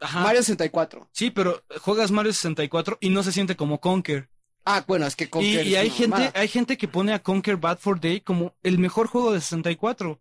ajá. 0.00 0.20
Mario 0.22 0.42
64. 0.42 1.08
Sí, 1.12 1.30
pero 1.30 1.62
juegas 1.80 2.10
Mario 2.10 2.32
64 2.32 2.98
y 3.00 3.08
no 3.08 3.22
se 3.22 3.32
siente 3.32 3.56
como 3.56 3.80
Conker. 3.80 4.28
Ah, 4.64 4.82
bueno, 4.86 5.06
es 5.06 5.14
que 5.16 5.24
Y, 5.24 5.28
Conker 5.28 5.66
y 5.66 5.76
hay 5.76 5.86
una 5.88 5.94
gente, 5.94 6.08
mamada. 6.10 6.32
hay 6.34 6.48
gente 6.48 6.76
que 6.78 6.88
pone 6.88 7.12
a 7.12 7.22
Conker 7.22 7.56
Bad 7.58 7.78
for 7.78 8.00
Day 8.00 8.20
como 8.20 8.54
el 8.62 8.78
mejor 8.78 9.06
juego 9.08 9.32
de 9.32 9.40
64. 9.40 10.20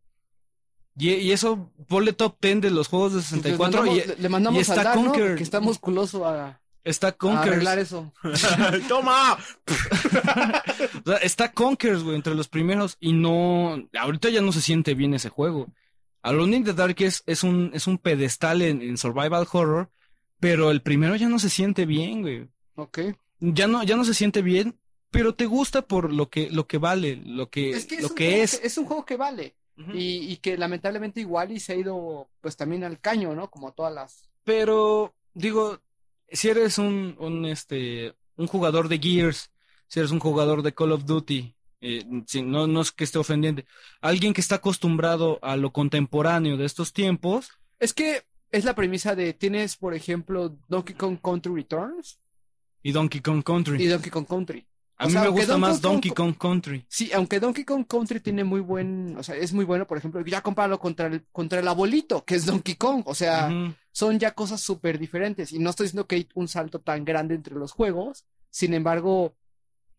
Y, 0.97 1.09
y 1.11 1.31
eso 1.31 1.71
ponle 1.87 2.13
top 2.13 2.35
10 2.41 2.61
de 2.61 2.69
los 2.71 2.87
juegos 2.87 3.13
de 3.13 3.19
Entonces, 3.19 3.41
64 3.57 3.81
mandamos- 3.83 4.03
y 4.03 4.07
le- 4.07 4.15
le 4.17 4.29
mandamos 4.29 4.57
y 4.59 4.61
está 4.61 4.73
al 4.75 4.83
Dar, 4.83 4.97
¿no? 4.97 5.03
Conker. 5.05 5.35
Que 5.35 5.43
está 5.43 5.59
musculoso 5.59 6.27
a, 6.27 6.59
está 6.83 7.07
a 7.07 7.11
Conker. 7.13 7.53
arreglar 7.53 7.79
eso. 7.79 8.11
¡Toma! 8.87 9.37
O 11.05 11.09
sea, 11.09 11.17
está 11.17 11.51
Conkers, 11.51 12.03
güey, 12.03 12.15
entre 12.15 12.35
los 12.35 12.47
primeros 12.47 12.97
y 12.99 13.13
no, 13.13 13.87
ahorita 13.97 14.29
ya 14.29 14.41
no 14.41 14.51
se 14.51 14.61
siente 14.61 14.93
bien 14.93 15.13
ese 15.13 15.29
juego. 15.29 15.67
Alone 16.21 16.57
in 16.57 16.63
the 16.63 16.73
Dark 16.73 16.95
es, 16.99 17.23
es 17.25 17.43
un, 17.43 17.71
es 17.73 17.87
un 17.87 17.97
pedestal 17.97 18.61
en, 18.61 18.81
en 18.81 18.97
survival 18.97 19.47
horror, 19.51 19.89
pero 20.39 20.71
el 20.71 20.81
primero 20.81 21.15
ya 21.15 21.27
no 21.29 21.39
se 21.39 21.49
siente 21.49 21.85
bien, 21.85 22.21
güey. 22.21 22.47
Ok. 22.75 22.99
Ya 23.51 23.67
no, 23.67 23.83
ya 23.83 23.97
no 23.97 24.05
se 24.05 24.13
siente 24.13 24.41
bien, 24.41 24.79
pero 25.11 25.35
te 25.35 25.45
gusta 25.45 25.81
por 25.81 26.13
lo 26.13 26.29
que, 26.29 26.49
lo 26.49 26.65
que 26.65 26.77
vale, 26.77 27.17
lo 27.17 27.49
que, 27.49 27.71
Es 27.71 27.85
que 27.85 27.95
es, 27.95 28.01
lo 28.03 28.07
un 28.09 28.15
que 28.15 28.25
juego 28.29 28.43
es. 28.43 28.59
que- 28.59 28.67
es 28.67 28.77
un 28.77 28.85
juego 28.85 29.05
que 29.05 29.17
vale. 29.17 29.55
Y, 29.91 30.31
y 30.31 30.37
que 30.37 30.55
lamentablemente 30.55 31.19
igual 31.19 31.51
y 31.51 31.59
se 31.59 31.73
ha 31.73 31.75
ido 31.75 32.29
pues 32.41 32.55
también 32.55 32.83
al 32.83 32.99
caño, 32.99 33.33
¿no? 33.33 33.49
Como 33.49 33.73
todas 33.73 33.91
las... 33.91 34.29
Pero, 34.43 35.15
digo, 35.33 35.79
si 36.31 36.49
eres 36.49 36.77
un, 36.77 37.15
un, 37.19 37.45
este, 37.45 38.13
un 38.37 38.45
jugador 38.45 38.87
de 38.87 38.99
Gears, 38.99 39.49
si 39.87 39.99
eres 39.99 40.11
un 40.11 40.19
jugador 40.19 40.61
de 40.61 40.73
Call 40.75 40.91
of 40.91 41.05
Duty, 41.05 41.55
eh, 41.81 42.05
si- 42.27 42.43
no, 42.43 42.67
no 42.67 42.81
es 42.81 42.91
que 42.91 43.03
esté 43.03 43.17
ofendiente, 43.17 43.65
alguien 43.99 44.33
que 44.33 44.41
está 44.41 44.55
acostumbrado 44.55 45.39
a 45.41 45.57
lo 45.57 45.73
contemporáneo 45.73 46.55
de 46.55 46.65
estos 46.65 46.93
tiempos, 46.93 47.49
Es 47.79 47.93
que 47.95 48.23
es 48.51 48.65
la 48.65 48.75
premisa 48.75 49.15
de, 49.15 49.33
tienes, 49.33 49.75
por 49.75 49.95
ejemplo, 49.95 50.55
Donkey 50.69 50.95
Kong 50.95 51.17
Country 51.21 51.51
Returns 51.53 52.19
y 52.83 52.91
Donkey 52.91 53.21
Kong 53.21 53.43
Country. 53.43 53.81
y 53.83 53.87
Donkey 53.87 54.11
Kong 54.11 54.27
Country. 54.27 54.65
a 54.97 55.05
o 55.05 55.07
mí 55.07 55.13
sea, 55.13 55.21
me 55.23 55.29
gusta 55.29 55.57
más 55.57 55.79
Kong- 55.79 55.81
Donkey 55.81 56.11
Kong 56.11 56.35
Country. 56.37 56.85
Sí, 56.87 57.11
aunque 57.13 57.39
Donkey 57.39 57.63
Kong 57.65 57.85
Country 57.87 58.19
tiene 58.19 58.43
muy 58.43 58.59
buen, 58.61 59.15
o 59.17 59.23
sea, 59.23 59.35
es 59.35 59.51
muy 59.53 59.65
bueno, 59.65 59.87
por 59.87 59.97
ejemplo, 59.97 60.23
ya 60.25 60.41
compararlo 60.41 60.79
contra 60.79 61.07
el, 61.07 61.23
contra 61.31 61.59
el 61.59 61.67
abuelito, 61.67 62.23
que 62.23 62.35
es 62.35 62.45
Donkey 62.45 62.75
Kong, 62.75 63.03
o 63.05 63.15
sea, 63.15 63.49
son 63.91 64.19
ya 64.19 64.31
cosas 64.31 64.61
súper 64.61 64.99
diferentes. 64.99 65.51
Y 65.51 65.59
no 65.59 65.69
estoy 65.71 65.85
diciendo 65.85 66.05
que 66.07 66.15
hay 66.17 66.27
un 66.35 66.47
salto 66.47 66.79
tan 66.79 67.03
grande 67.05 67.35
entre 67.35 67.55
los 67.55 67.71
juegos. 67.71 68.25
Sin 68.49 68.73
embargo, 68.75 69.33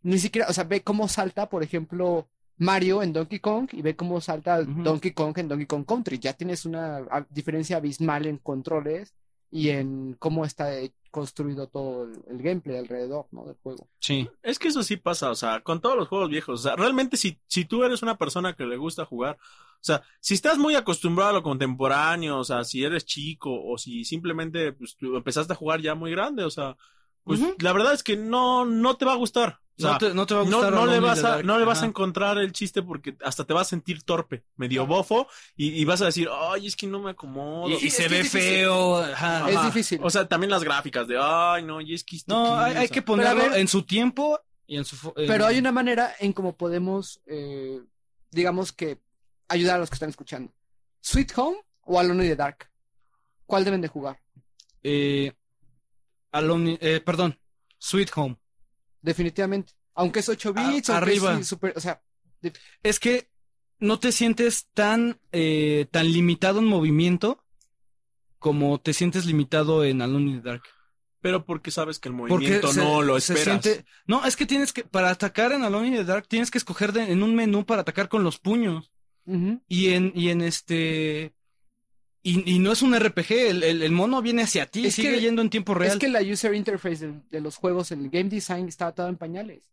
ni 0.02 0.18
siquiera, 0.18 0.48
o 0.48 0.52
sea, 0.52 0.64
ve 0.64 0.82
cómo 0.82 1.08
salta, 1.08 1.48
por 1.48 1.62
ejemplo, 1.62 2.28
Mario 2.56 3.02
en 3.02 3.12
Donkey 3.12 3.40
Kong 3.40 3.68
y 3.72 3.82
ve 3.82 3.96
cómo 3.96 4.20
salta. 4.20 4.62
Donkey 4.62 5.10
Kong 5.12 5.36
en 5.38 5.48
Donkey 5.48 5.66
Kong 5.66 5.84
Country. 5.84 6.18
Ya 6.20 6.34
tienes 6.34 6.64
una 6.66 7.00
diferencia 7.30 7.78
abismal 7.78 8.26
en 8.26 8.38
controles 8.38 9.12
y 9.50 9.70
en 9.70 10.14
cómo 10.20 10.44
está 10.44 10.68
construido 11.14 11.68
todo 11.68 12.02
el, 12.02 12.24
el 12.28 12.42
gameplay 12.42 12.76
alrededor, 12.76 13.28
¿no? 13.30 13.44
Del 13.44 13.54
juego. 13.62 13.88
Sí. 14.00 14.28
Es 14.42 14.58
que 14.58 14.66
eso 14.66 14.82
sí 14.82 14.96
pasa, 14.96 15.30
o 15.30 15.36
sea, 15.36 15.60
con 15.60 15.80
todos 15.80 15.96
los 15.96 16.08
juegos 16.08 16.28
viejos. 16.28 16.58
O 16.58 16.62
sea, 16.64 16.74
realmente 16.74 17.16
si, 17.16 17.38
si 17.46 17.64
tú 17.64 17.84
eres 17.84 18.02
una 18.02 18.18
persona 18.18 18.54
que 18.54 18.66
le 18.66 18.76
gusta 18.76 19.04
jugar, 19.04 19.36
o 19.36 19.84
sea, 19.86 20.02
si 20.18 20.34
estás 20.34 20.58
muy 20.58 20.74
acostumbrado 20.74 21.30
a 21.30 21.34
lo 21.34 21.44
contemporáneo, 21.44 22.38
o 22.38 22.42
sea, 22.42 22.64
si 22.64 22.82
eres 22.82 23.04
chico 23.04 23.50
o 23.64 23.78
si 23.78 24.04
simplemente 24.04 24.72
pues, 24.72 24.96
tú 24.96 25.14
empezaste 25.16 25.52
a 25.52 25.56
jugar 25.56 25.80
ya 25.80 25.94
muy 25.94 26.10
grande, 26.10 26.42
o 26.42 26.50
sea, 26.50 26.76
pues 27.24 27.40
la 27.58 27.72
verdad 27.72 27.92
es 27.92 28.02
que 28.02 28.16
no, 28.16 28.64
no 28.64 28.96
te 28.96 29.04
va 29.04 29.12
a 29.12 29.16
gustar. 29.16 29.60
O 29.76 29.82
sea, 29.82 29.92
no, 29.92 29.98
te, 29.98 30.14
no 30.14 30.24
te 30.26 30.34
va 30.34 30.40
a 30.40 30.44
gustar 30.44 30.72
no 30.72 30.86
le 30.86 31.00
vas 31.00 31.24
a, 31.24 31.42
no 31.42 31.58
le 31.58 31.64
vas 31.64 31.82
a 31.82 31.86
encontrar 31.86 32.38
el 32.38 32.52
chiste 32.52 32.80
porque 32.80 33.16
hasta 33.24 33.44
te 33.44 33.52
vas 33.52 33.66
a 33.66 33.70
sentir 33.70 34.04
torpe, 34.04 34.44
medio 34.54 34.86
bofo, 34.86 35.26
y, 35.56 35.70
y 35.70 35.84
vas 35.84 36.00
a 36.00 36.04
decir, 36.06 36.28
ay, 36.30 36.68
es 36.68 36.76
que 36.76 36.86
no 36.86 37.00
me 37.00 37.10
acomodo. 37.10 37.68
Y, 37.70 37.90
se 37.90 38.06
ve 38.06 38.22
feo. 38.22 38.98
ajá. 38.98 39.50
Es 39.50 39.62
difícil. 39.64 40.00
O 40.02 40.10
sea, 40.10 40.28
también 40.28 40.50
las 40.50 40.62
gráficas 40.62 41.08
de, 41.08 41.18
ay, 41.20 41.64
no, 41.64 41.80
y 41.80 41.92
es 41.92 42.04
que... 42.04 42.18
No, 42.28 42.54
aquí", 42.54 42.70
hay, 42.70 42.82
hay 42.82 42.88
que 42.88 43.02
ponerlo 43.02 43.50
ver- 43.50 43.58
en 43.58 43.66
su 43.66 43.82
tiempo 43.82 44.38
y 44.66 44.76
en 44.76 44.84
su... 44.84 45.12
Pero 45.14 45.44
hay 45.44 45.58
una 45.58 45.72
manera 45.72 46.14
en 46.20 46.32
cómo 46.32 46.56
podemos, 46.56 47.20
eh, 47.26 47.82
digamos 48.30 48.70
que, 48.70 49.00
ayudar 49.48 49.76
a 49.76 49.78
los 49.80 49.90
que 49.90 49.94
están 49.94 50.10
escuchando. 50.10 50.52
Sweet 51.00 51.32
Home 51.36 51.56
o 51.82 51.98
Alone 51.98 52.22
in 52.24 52.30
the 52.30 52.36
Dark. 52.36 52.70
¿Cuál 53.44 53.64
deben 53.64 53.80
de 53.80 53.88
jugar? 53.88 54.20
Eh, 54.84 55.32
Alone- 56.34 56.78
eh, 56.80 57.00
perdón, 57.00 57.38
Sweet 57.78 58.10
Home. 58.16 58.36
Definitivamente. 59.00 59.72
Aunque 59.94 60.20
es 60.20 60.28
8 60.28 60.52
A- 60.56 60.70
bits, 60.70 60.90
aunque 60.90 61.10
arriba. 61.10 61.38
es 61.38 61.46
super, 61.46 61.72
o 61.76 61.80
sea, 61.80 62.02
Es 62.82 63.00
que 63.00 63.30
no 63.78 63.98
te 63.98 64.12
sientes 64.12 64.66
tan, 64.74 65.18
eh, 65.32 65.86
tan 65.90 66.12
limitado 66.12 66.58
en 66.58 66.66
movimiento 66.66 67.42
como 68.38 68.78
te 68.80 68.92
sientes 68.92 69.24
limitado 69.24 69.84
en 69.84 70.02
Alone 70.02 70.30
in 70.30 70.42
the 70.42 70.48
Dark. 70.50 70.62
Pero 71.20 71.46
porque 71.46 71.70
sabes 71.70 71.98
que 71.98 72.10
el 72.10 72.16
Porque 72.16 72.34
movimiento 72.34 72.72
se- 72.72 72.80
no 72.80 73.00
lo 73.00 73.16
esperas. 73.16 73.44
siente- 73.64 73.84
No, 74.06 74.26
es 74.26 74.36
que 74.36 74.44
tienes 74.44 74.72
que, 74.74 74.84
para 74.84 75.08
atacar 75.10 75.52
en 75.52 75.64
Alone 75.64 75.88
in 75.88 75.94
the 75.94 76.04
Dark, 76.04 76.28
tienes 76.28 76.50
que 76.50 76.58
escoger 76.58 76.92
de- 76.92 77.10
en 77.10 77.22
un 77.22 77.34
menú 77.34 77.64
para 77.64 77.80
atacar 77.80 78.08
con 78.10 78.22
los 78.24 78.38
puños. 78.38 78.90
Y 79.68 79.88
en, 79.94 80.12
y 80.14 80.28
en 80.28 80.42
este... 80.42 81.33
Y, 82.26 82.54
y 82.54 82.58
no 82.58 82.72
es 82.72 82.80
un 82.80 82.98
RPG, 82.98 83.32
el, 83.50 83.62
el- 83.62 83.82
el 83.82 83.92
mono 83.92 84.22
viene 84.22 84.42
hacia 84.42 84.64
ti, 84.64 84.86
Es 84.86 84.94
sigue 84.94 85.12
que- 85.12 85.20
yendo 85.20 85.42
en 85.42 85.50
tiempo 85.50 85.74
real. 85.74 85.92
es 85.92 85.98
que 85.98 86.08
la 86.08 86.22
user 86.22 86.54
interface 86.54 87.06
de, 87.06 87.20
de 87.30 87.40
los 87.42 87.56
juegos, 87.56 87.92
el 87.92 88.08
game 88.08 88.30
design 88.30 88.66
estaba 88.66 88.92
todo 88.92 89.08
en 89.08 89.16
pañales. 89.16 89.70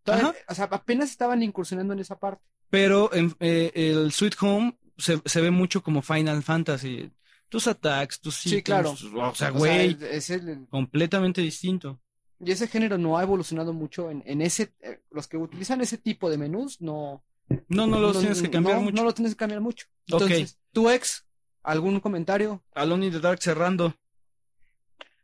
O 0.49 0.53
sea, 0.53 0.65
apenas 0.65 1.09
estaban 1.11 1.41
incursionando 1.43 1.93
en 1.93 1.99
esa 2.01 2.19
parte. 2.19 2.43
Pero 2.69 3.13
en, 3.13 3.33
eh, 3.39 3.71
el 3.73 4.11
Sweet 4.11 4.35
Home 4.41 4.77
se, 4.97 5.21
se 5.25 5.39
ve 5.41 5.49
mucho 5.49 5.81
como 5.81 6.01
Final 6.01 6.43
Fantasy. 6.43 7.09
Tus 7.47 7.67
attacks, 7.67 8.19
tus 8.19 8.35
Sí, 8.35 8.49
ítems, 8.57 8.63
claro. 8.63 8.91
O 8.91 8.95
sea, 8.97 9.27
O 9.29 9.35
sea, 9.35 9.49
güey, 9.51 9.97
es 10.11 10.29
el- 10.29 10.67
completamente 10.69 11.41
distinto. 11.41 12.01
y 12.43 12.51
ese 12.51 12.67
género 12.67 12.97
no 12.97 13.17
ha 13.17 13.23
evolucionado 13.23 13.71
mucho 13.71 14.09
en, 14.11 14.23
en 14.25 14.41
ese, 14.41 14.73
eh, 14.81 14.99
los 15.11 15.27
que 15.29 15.37
utilizan 15.37 15.79
ese 15.81 15.97
tipo 15.97 16.29
de 16.29 16.37
menús 16.37 16.81
no, 16.81 17.23
No, 17.69 17.87
no 17.87 17.99
los 17.99 18.19
tienes 18.19 18.41
que 18.41 18.49
cambiar 18.49 18.75
no, 18.77 18.81
mucho. 18.83 18.95
No 18.97 19.03
lo 19.05 19.13
tienes 19.13 19.33
que 19.35 19.37
cambiar 19.39 19.61
mucho. 19.61 19.87
Entonces, 20.07 20.57
tu 20.73 20.89
ex, 20.89 21.25
¿algún 21.63 21.99
comentario? 21.99 22.63
Alone 22.73 23.07
in 23.07 23.11
the 23.13 23.19
Dark 23.19 23.41
cerrando. 23.41 23.93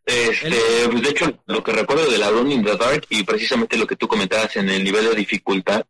Este, 0.05 0.55
pues, 0.89 1.01
de 1.01 1.09
hecho, 1.09 1.43
lo 1.47 1.63
que 1.63 1.73
recuerdo 1.73 2.09
de 2.09 2.17
la 2.17 2.27
Alone 2.27 2.53
in 2.53 2.63
the 2.63 2.77
Dark 2.77 3.05
y 3.09 3.23
precisamente 3.23 3.77
lo 3.77 3.85
que 3.85 3.97
tú 3.97 4.07
comentabas 4.07 4.55
en 4.55 4.69
el 4.69 4.83
nivel 4.83 5.05
de 5.05 5.15
dificultad 5.15 5.85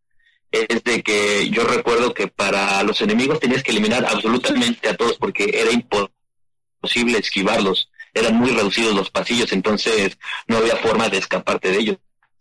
es 0.52 0.84
de 0.84 1.04
que 1.04 1.50
yo 1.50 1.64
recuerdo 1.66 2.14
que 2.14 2.28
para 2.28 2.82
los 2.84 3.00
enemigos 3.02 3.40
tenías 3.40 3.64
que 3.64 3.72
eliminar 3.72 4.06
absolutamente 4.06 4.90
a 4.90 4.96
todos 4.96 5.18
porque 5.18 5.52
era 5.54 5.72
imposible 5.72 7.20
esquivarlos. 7.20 7.92
Eran 8.14 8.36
muy 8.36 8.50
reducidos 8.50 8.96
los 8.96 9.12
pasillos, 9.12 9.52
entonces 9.52 10.18
no 10.48 10.58
había 10.58 10.78
forma 10.78 11.10
de 11.10 11.18
escaparte 11.18 11.70
de 11.70 11.78
ellos. 11.78 11.98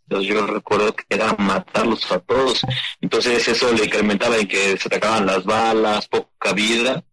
Entonces 0.09 0.33
yo 0.33 0.47
recuerdo 0.47 0.95
que 0.95 1.05
era 1.11 1.35
matarlos 1.35 2.11
a 2.13 2.21
todos. 2.21 2.63
Entonces 3.01 3.47
eso 3.49 3.73
le 3.73 3.85
incrementaba 3.85 4.37
en 4.39 4.47
que 4.47 4.77
se 4.79 4.89
atacaban 4.89 5.27
las 5.27 5.45
balas, 5.45 6.07
poca 6.09 6.53
vida. 6.53 7.05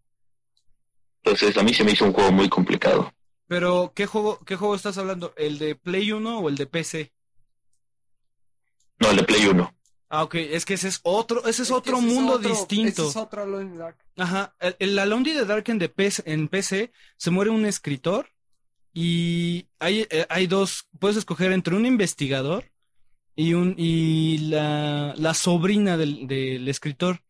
Entonces 1.24 1.56
a 1.56 1.62
mí 1.62 1.72
se 1.72 1.84
me 1.84 1.92
hizo 1.92 2.04
un 2.04 2.12
juego 2.12 2.30
muy 2.32 2.48
complicado. 2.48 3.12
Pero, 3.46 3.92
¿qué 3.94 4.06
juego, 4.06 4.38
¿qué 4.44 4.56
juego 4.56 4.74
estás 4.74 4.98
hablando? 4.98 5.32
¿El 5.36 5.58
de 5.58 5.74
Play 5.74 6.12
1 6.12 6.38
o 6.38 6.48
el 6.48 6.56
de 6.56 6.66
PC? 6.66 7.12
No, 9.00 9.10
el 9.10 9.16
de 9.16 9.24
Play 9.24 9.46
1. 9.46 9.74
Ah, 10.10 10.22
ok, 10.22 10.34
es 10.36 10.64
que 10.64 10.74
ese 10.74 10.88
es 10.88 11.00
otro, 11.02 11.44
ese 11.46 11.62
es 11.62 11.70
otro 11.70 11.96
Ese 11.98 12.06
mundo 12.06 12.34
otro- 12.34 12.50
distinto. 12.50 13.02
ese 13.02 13.10
es 13.10 13.16
otro 13.16 13.42
Alone 13.42 13.64
in 13.64 13.72
the 13.72 13.78
Dark. 13.78 13.96
Ajá, 14.16 14.54
el, 14.60 14.76
el 14.78 14.98
Alone 14.98 15.30
in 15.30 15.36
the 15.38 15.44
Dark 15.44 15.64
en, 15.68 15.78
de 15.78 15.88
PC, 15.88 16.22
en 16.26 16.48
PC 16.48 16.92
se 17.16 17.30
muere 17.30 17.50
un 17.50 17.66
escritor 17.66 18.28
y 18.92 19.66
hay, 19.80 20.06
eh, 20.10 20.26
hay 20.28 20.46
dos, 20.46 20.86
puedes 21.00 21.16
escoger 21.16 21.50
entre 21.52 21.74
un 21.74 21.84
investigador 21.86 22.70
y 23.34 23.54
un 23.54 23.74
y 23.76 24.38
la, 24.38 25.14
la 25.16 25.34
sobrina 25.34 25.96
del, 25.96 26.28
del 26.28 26.68
escritor. 26.68 27.22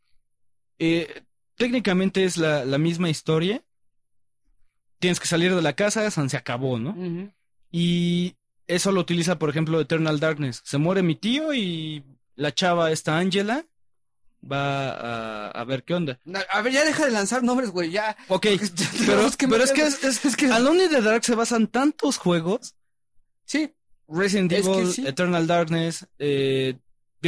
Eh, 0.79 1.23
técnicamente 1.55 2.25
es 2.25 2.37
la, 2.37 2.65
la 2.67 2.77
misma 2.79 3.09
historia. 3.09 3.63
Tienes 4.99 5.21
que 5.21 5.27
salir 5.27 5.55
de 5.55 5.63
la 5.63 5.75
casa, 5.75 6.11
san- 6.11 6.31
se 6.31 6.37
acabó, 6.37 6.79
¿no? 6.79 6.97
Y 7.71 8.35
eso 8.67 8.93
lo 8.93 9.01
utiliza, 9.01 9.39
por 9.39 9.51
ejemplo, 9.51 9.81
Eternal 9.81 10.21
Darkness. 10.21 10.61
Se 10.65 10.79
muere 10.79 11.03
mi 11.03 11.15
tío 11.15 11.53
y 11.53 12.05
la 12.37 12.55
chava, 12.55 12.91
esta 12.93 13.19
Angela, 13.19 13.65
va 14.51 14.91
a, 14.91 15.51
a 15.51 15.65
ver 15.65 15.83
qué 15.85 15.95
onda. 15.95 16.19
A 16.53 16.63
ver, 16.63 16.73
ya 16.73 16.85
deja 16.85 17.05
de 17.07 17.11
lanzar 17.11 17.43
nombres, 17.43 17.71
güey, 17.71 17.91
ya. 17.91 18.17
Ok, 18.29 18.47
pero, 18.47 18.67
Tenemos 19.07 19.37
que 19.37 19.49
pero 19.49 19.65
es 19.65 19.73
que 19.73 19.83
es, 19.83 20.05
es, 20.05 20.43
Alone 20.51 20.85
in 20.85 20.91
the 20.91 21.03
Dark 21.03 21.25
se 21.25 21.35
basan 21.35 21.67
tantos 21.67 22.17
juegos. 22.19 22.75
Sí, 23.45 23.73
Resident 24.09 24.53
Es 24.53 24.67
que 24.67 24.73
Evil, 24.73 24.93
sí. 24.93 25.07
Eternal 25.07 25.47
Darkness, 25.47 26.07
eh, 26.19 26.77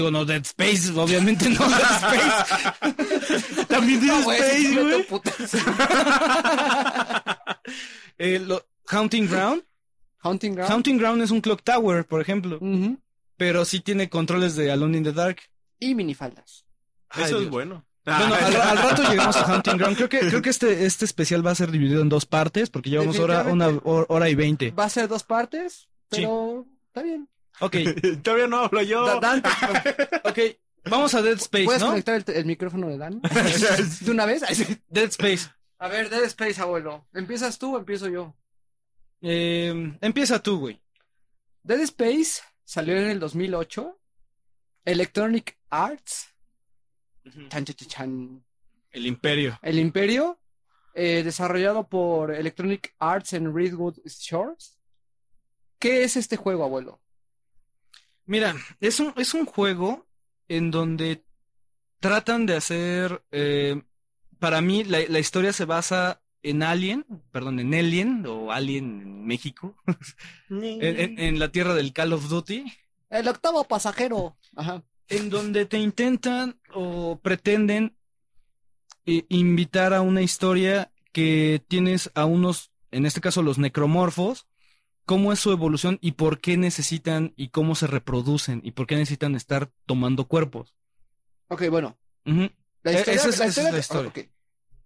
digo, 0.01 0.11
no, 0.11 0.25
Dead 0.25 0.43
Space, 0.45 0.91
obviamente 0.99 1.49
no 1.51 1.69
Dead 1.69 1.81
Space. 1.81 3.65
También 3.69 4.01
Dead 4.01 4.09
No, 4.09 4.33
Space, 4.33 4.83
güey. 4.83 5.07
Eh, 8.19 8.39
lo- 8.39 8.65
Haunting 8.89 9.29
Ground. 9.29 9.63
Hunting 10.23 10.55
Ground. 10.55 10.71
Haunting 10.73 10.99
Ground 10.99 11.23
es 11.23 11.31
un 11.31 11.41
clock 11.41 11.63
tower, 11.63 12.07
por 12.07 12.21
ejemplo, 12.21 12.59
pero 13.37 13.65
sí 13.65 13.81
tiene 13.81 14.09
controles 14.09 14.57
de 14.57 14.71
Alone 14.73 14.99
in 14.99 15.05
the 15.05 15.13
Dark. 15.13 15.39
Y 15.79 15.95
minifaldas. 15.95 16.65
Ay, 17.11 17.25
Eso 17.25 17.41
es 17.41 17.51
bueno. 17.51 17.85
Bueno, 18.05 18.35
al, 18.37 18.57
al 18.57 18.79
rato 18.79 19.03
llegamos 19.11 19.37
a 19.37 19.55
Hunting 19.57 19.77
Ground. 19.79 19.97
Creo 19.97 20.09
que, 20.09 20.21
creo 20.21 20.41
que 20.43 20.51
este, 20.51 20.87
este 20.87 21.05
especial 21.05 21.45
va 21.47 21.51
a 21.51 21.55
ser 21.57 21.71
dividido 21.73 22.01
en 22.03 22.09
dos 22.09 22.25
partes, 22.25 22.71
porque 22.71 22.89
llevamos 22.91 23.19
hora, 23.19 23.43
una 23.45 23.69
hor- 23.69 24.07
hora 24.09 24.29
y 24.31 24.35
veinte. 24.37 24.71
Va 24.71 24.85
a 24.85 24.91
ser 24.91 25.09
dos 25.09 25.25
partes, 25.25 25.89
pero 26.09 26.65
está 26.87 27.03
bien. 27.03 27.29
Ok, 27.61 27.77
Todavía 28.23 28.47
no 28.47 28.59
hablo 28.59 28.83
yo. 28.83 29.21
Da- 29.21 29.43
ok. 30.25 30.39
Vamos 30.89 31.15
a 31.15 31.23
Dead 31.23 31.35
Space, 31.37 31.65
¿puedes 31.65 31.83
¿no? 31.83 31.89
conectar 31.89 32.15
el, 32.15 32.37
el 32.37 32.45
micrófono 32.45 32.89
de 32.89 32.97
Dan? 32.99 33.21
¿De 34.01 34.11
una 34.11 34.25
vez? 34.25 34.43
Dead 34.89 35.09
Space. 35.09 35.49
A 35.79 35.89
ver, 35.89 36.09
Dead 36.11 36.23
Space, 36.25 36.61
abuelo. 36.61 37.07
¿Empiezas 37.13 37.59
tú 37.59 37.75
o 37.75 37.79
empiezo 37.79 38.09
yo? 38.09 38.37
Eh, 39.21 39.97
empieza 40.01 40.41
tú, 40.43 40.59
güey. 40.61 40.81
Dead 41.65 41.81
Space 41.81 42.43
salió 42.65 42.97
en 42.97 43.09
el 43.11 43.19
2008. 43.21 43.99
Electronic 44.85 45.59
Arts. 45.71 46.29
Chan, 47.49 47.65
chan, 47.65 47.75
chan, 47.75 47.89
chan. 47.89 48.45
El 48.93 49.07
Imperio. 49.07 49.59
El 49.63 49.79
Imperio. 49.81 50.39
eh, 50.95 51.23
desarrollado 51.25 51.89
por 51.89 52.33
Electronic 52.33 52.95
Arts 53.01 53.33
en 53.33 53.53
Redwood 53.55 53.99
Shores. 54.07 54.79
¿Qué 55.81 56.05
es 56.05 56.17
este 56.17 56.37
juego, 56.37 56.63
abuelo? 56.65 57.01
Mira, 58.27 58.55
es 58.81 59.01
un, 59.01 59.13
es 59.17 59.35
un 59.35 59.47
juego 59.47 60.07
en 60.49 60.71
donde 60.71 61.25
tratan 62.01 62.47
de 62.47 62.57
hacer. 62.57 63.23
eh, 63.33 63.83
para 64.39 64.61
mí, 64.61 64.85
la, 64.85 64.99
la 65.09 65.19
historia 65.19 65.53
se 65.53 65.65
basa 65.65 66.21
en 66.43 66.63
Alien, 66.63 67.07
perdón, 67.33 67.59
en 67.59 67.75
Alien 67.75 68.25
o 68.27 68.53
Alien 68.53 69.01
en 69.01 69.27
México, 69.27 69.75
en, 70.51 70.83
en- 70.83 71.19
en 71.19 71.39
la 71.39 71.51
tierra 71.51 71.75
del 71.75 71.93
Call 71.93 72.13
of 72.13 72.29
Duty, 72.29 72.65
El 73.11 73.29
octavo 73.29 73.65
pasajero. 73.65 74.37
Ajá. 74.55 74.83
en 75.09 75.31
donde 75.31 75.65
te 75.67 75.79
intentan 75.79 76.61
o 76.75 77.19
pretenden 77.23 77.97
eh, 79.07 79.25
invitar 79.29 79.95
a 79.95 80.01
una 80.03 80.23
historia 80.23 80.93
que 81.13 81.63
tienes 81.69 82.11
a 82.15 82.25
unos, 82.27 82.71
en 82.91 83.07
este 83.07 83.21
caso 83.21 83.43
los 83.43 83.59
necromorfos, 83.59 84.47
cómo 85.07 85.33
es 85.33 85.39
su 85.39 85.51
evolución 85.53 85.99
y 86.03 86.13
por 86.13 86.41
qué 86.41 86.57
necesitan 86.59 87.33
y 87.37 87.49
cómo 87.49 87.75
se 87.75 87.87
reproducen 87.87 88.61
y 88.65 88.73
por 88.73 88.87
qué 88.87 88.97
necesitan 88.97 89.35
estar 89.35 89.71
tomando 89.87 90.27
cuerpos. 90.29 90.75
Ok, 91.49 91.69
bueno. 91.71 91.97
La 92.25 92.93
Eh, 92.93 92.99
historia, 92.99 93.15
esa 93.15 93.29
es- 93.31 93.39
la 93.39 93.45
esa 93.45 93.45
es 93.45 93.49
historia- 93.49 93.73
la 93.73 94.29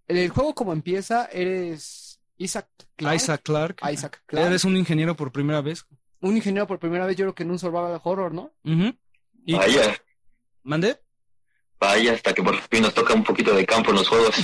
el 0.07 0.29
juego 0.29 0.53
como 0.55 0.73
empieza, 0.73 1.25
eres 1.25 2.19
Isaac 2.37 2.69
Clarke. 2.95 3.15
Isaac 3.15 3.41
Clark. 3.43 3.81
Isaac 3.91 4.23
Clarke. 4.25 4.47
Eres 4.47 4.63
un 4.65 4.77
ingeniero 4.77 5.15
por 5.15 5.31
primera 5.31 5.61
vez. 5.61 5.85
Un 6.21 6.35
ingeniero 6.35 6.67
por 6.67 6.79
primera 6.79 7.05
vez, 7.05 7.15
yo 7.17 7.25
creo 7.25 7.35
que 7.35 7.43
en 7.43 7.51
un 7.51 7.59
survival 7.59 7.99
horror, 8.03 8.33
¿no? 8.33 8.53
Ujú. 8.63 8.93
Y 9.45 9.55
Vaya, 9.55 9.95
mandé. 10.63 10.99
Vaya, 11.81 12.13
hasta 12.13 12.33
que 12.33 12.43
por 12.43 12.55
fin 12.69 12.83
nos 12.83 12.93
toca 12.93 13.13
un 13.15 13.23
poquito 13.23 13.53
de 13.55 13.65
campo 13.65 13.89
en 13.89 13.97
los 13.97 14.07
juegos. 14.07 14.35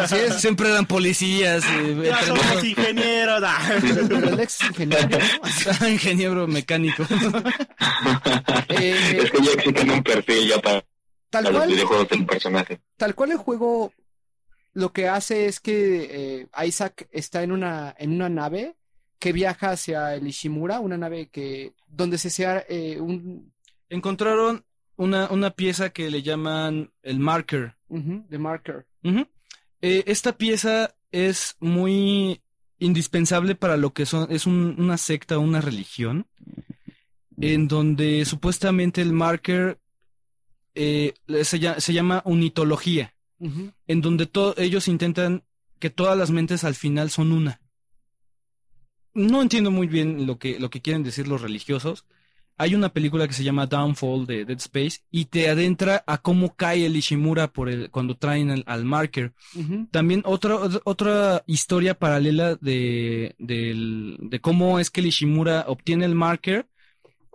Así 0.00 0.16
es. 0.16 0.40
Siempre 0.40 0.70
eran 0.70 0.86
policías. 0.86 1.62
eh, 1.66 2.02
Ya 2.04 2.22
somos 2.24 2.64
ingenieros. 2.64 3.42
ah. 3.44 3.60
Pero 3.80 4.28
el 4.30 4.40
ex 4.40 4.62
ingeniero, 4.64 5.08
¿no? 5.80 5.88
ingeniero 5.88 6.46
mecánico. 6.48 7.04
Eh, 8.68 9.18
es 9.22 9.30
que 9.30 9.42
ya 9.44 9.52
existe 9.52 9.82
un 9.90 10.02
perfil 10.02 10.48
ya 10.48 10.58
para, 10.60 10.84
tal 11.30 11.44
para 11.44 11.58
los 11.58 11.66
videojuegos 11.68 12.08
del 12.08 12.26
personaje. 12.26 12.80
tal 12.96 13.14
cual 13.14 13.32
el 13.32 13.36
juego 13.36 13.92
lo 14.72 14.92
que 14.92 15.08
hace 15.08 15.46
es 15.46 15.60
que 15.60 16.08
eh, 16.50 16.64
Isaac 16.66 17.06
está 17.12 17.42
en 17.42 17.52
una, 17.52 17.94
en 17.98 18.12
una 18.12 18.28
nave 18.28 18.76
que 19.18 19.32
viaja 19.32 19.70
hacia 19.72 20.14
el 20.14 20.26
Ishimura, 20.26 20.80
una 20.80 20.96
nave 20.96 21.28
que 21.30 21.74
donde 21.86 22.18
se 22.18 22.30
sea 22.30 22.64
eh, 22.68 22.98
un 22.98 23.52
Encontraron 23.88 24.64
una, 25.02 25.28
una 25.30 25.50
pieza 25.50 25.90
que 25.90 26.10
le 26.10 26.22
llaman 26.22 26.90
el 27.02 27.18
marker. 27.18 27.74
marker. 28.38 28.86
Eh, 29.80 30.04
esta 30.06 30.36
pieza 30.36 30.94
es 31.10 31.56
muy 31.60 32.40
indispensable 32.78 33.54
para 33.54 33.76
lo 33.76 33.92
que 33.92 34.06
son, 34.06 34.30
es 34.30 34.46
un- 34.46 34.74
una 34.78 34.96
secta, 34.96 35.38
una 35.38 35.60
religión, 35.60 36.26
en 37.40 37.68
donde 37.68 38.24
supuestamente 38.24 39.00
el 39.02 39.12
marker 39.12 39.78
eh, 40.74 41.12
se, 41.44 41.58
lla- 41.60 41.78
se 41.80 41.92
llama 41.92 42.22
unitología, 42.24 43.14
en 43.86 44.00
donde 44.00 44.26
ellos 44.56 44.88
intentan 44.88 45.42
que 45.78 45.90
todas 45.90 46.16
las 46.16 46.30
mentes 46.30 46.64
al 46.64 46.74
final 46.76 47.10
son 47.10 47.32
una. 47.32 47.60
No 49.14 49.42
entiendo 49.42 49.70
muy 49.70 49.86
bien 49.88 50.26
lo 50.26 50.38
que, 50.38 50.58
lo 50.58 50.70
que 50.70 50.80
quieren 50.80 51.02
decir 51.02 51.28
los 51.28 51.42
religiosos. 51.42 52.06
Hay 52.58 52.74
una 52.74 52.90
película 52.92 53.26
que 53.26 53.32
se 53.34 53.42
llama 53.44 53.66
Downfall 53.66 54.26
de 54.26 54.44
Dead 54.44 54.58
Space 54.58 55.00
y 55.10 55.24
te 55.24 55.48
adentra 55.48 56.04
a 56.06 56.18
cómo 56.18 56.54
cae 56.54 56.86
el 56.86 56.96
Ishimura 56.96 57.52
por 57.52 57.68
el, 57.68 57.90
cuando 57.90 58.16
traen 58.16 58.50
al- 58.50 58.64
al 58.66 58.84
marker. 58.84 59.32
También 59.90 60.22
otra, 60.24 60.56
otra- 60.84 61.42
historia 61.46 61.94
paralela 61.98 62.54
de, 62.56 63.34
de 63.38 64.40
cómo 64.40 64.78
es 64.78 64.90
que 64.90 65.00
el 65.00 65.06
Ishimura 65.06 65.64
obtiene 65.66 66.04
el 66.04 66.14
marker 66.14 66.66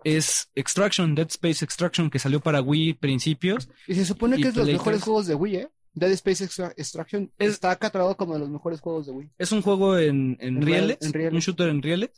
es 0.04 0.50
Extraction, 0.56 1.16
Dead 1.16 1.28
Space 1.30 1.66
Extraction, 1.66 2.10
que 2.10 2.20
salió 2.20 2.40
para 2.40 2.62
Wii 2.62 2.94
principios. 2.94 3.68
Y 3.88 3.96
se 3.96 4.06
supone 4.06 4.38
que 4.38 4.50
es 4.50 4.54
de 4.54 4.62
los 4.62 4.70
mejores 4.70 5.00
3. 5.00 5.04
juegos 5.04 5.28
de 5.28 5.36
Wii, 5.36 5.56
¿eh? 5.58 5.70
Dead 5.94 6.12
Space 6.12 6.44
Extra- 6.46 6.74
Extraction 6.78 7.32
Es- 7.40 7.54
está 7.54 7.76
catalogado 7.76 8.16
como 8.16 8.34
de 8.36 8.40
los 8.40 8.50
mejores 8.50 8.80
juegos 8.80 9.08
de 9.08 9.12
Wii. 9.12 9.30
Es 9.38 9.52
un 9.52 9.62
juego 9.64 9.98
en, 9.98 10.38
en 10.40 10.58
En 10.58 10.62
rieles, 10.62 10.88
real- 10.88 10.98
en 11.02 11.14
rieles. 11.14 11.34
un 11.34 11.40
shooter 11.40 11.70
en 11.70 11.82
rieles. 11.82 12.12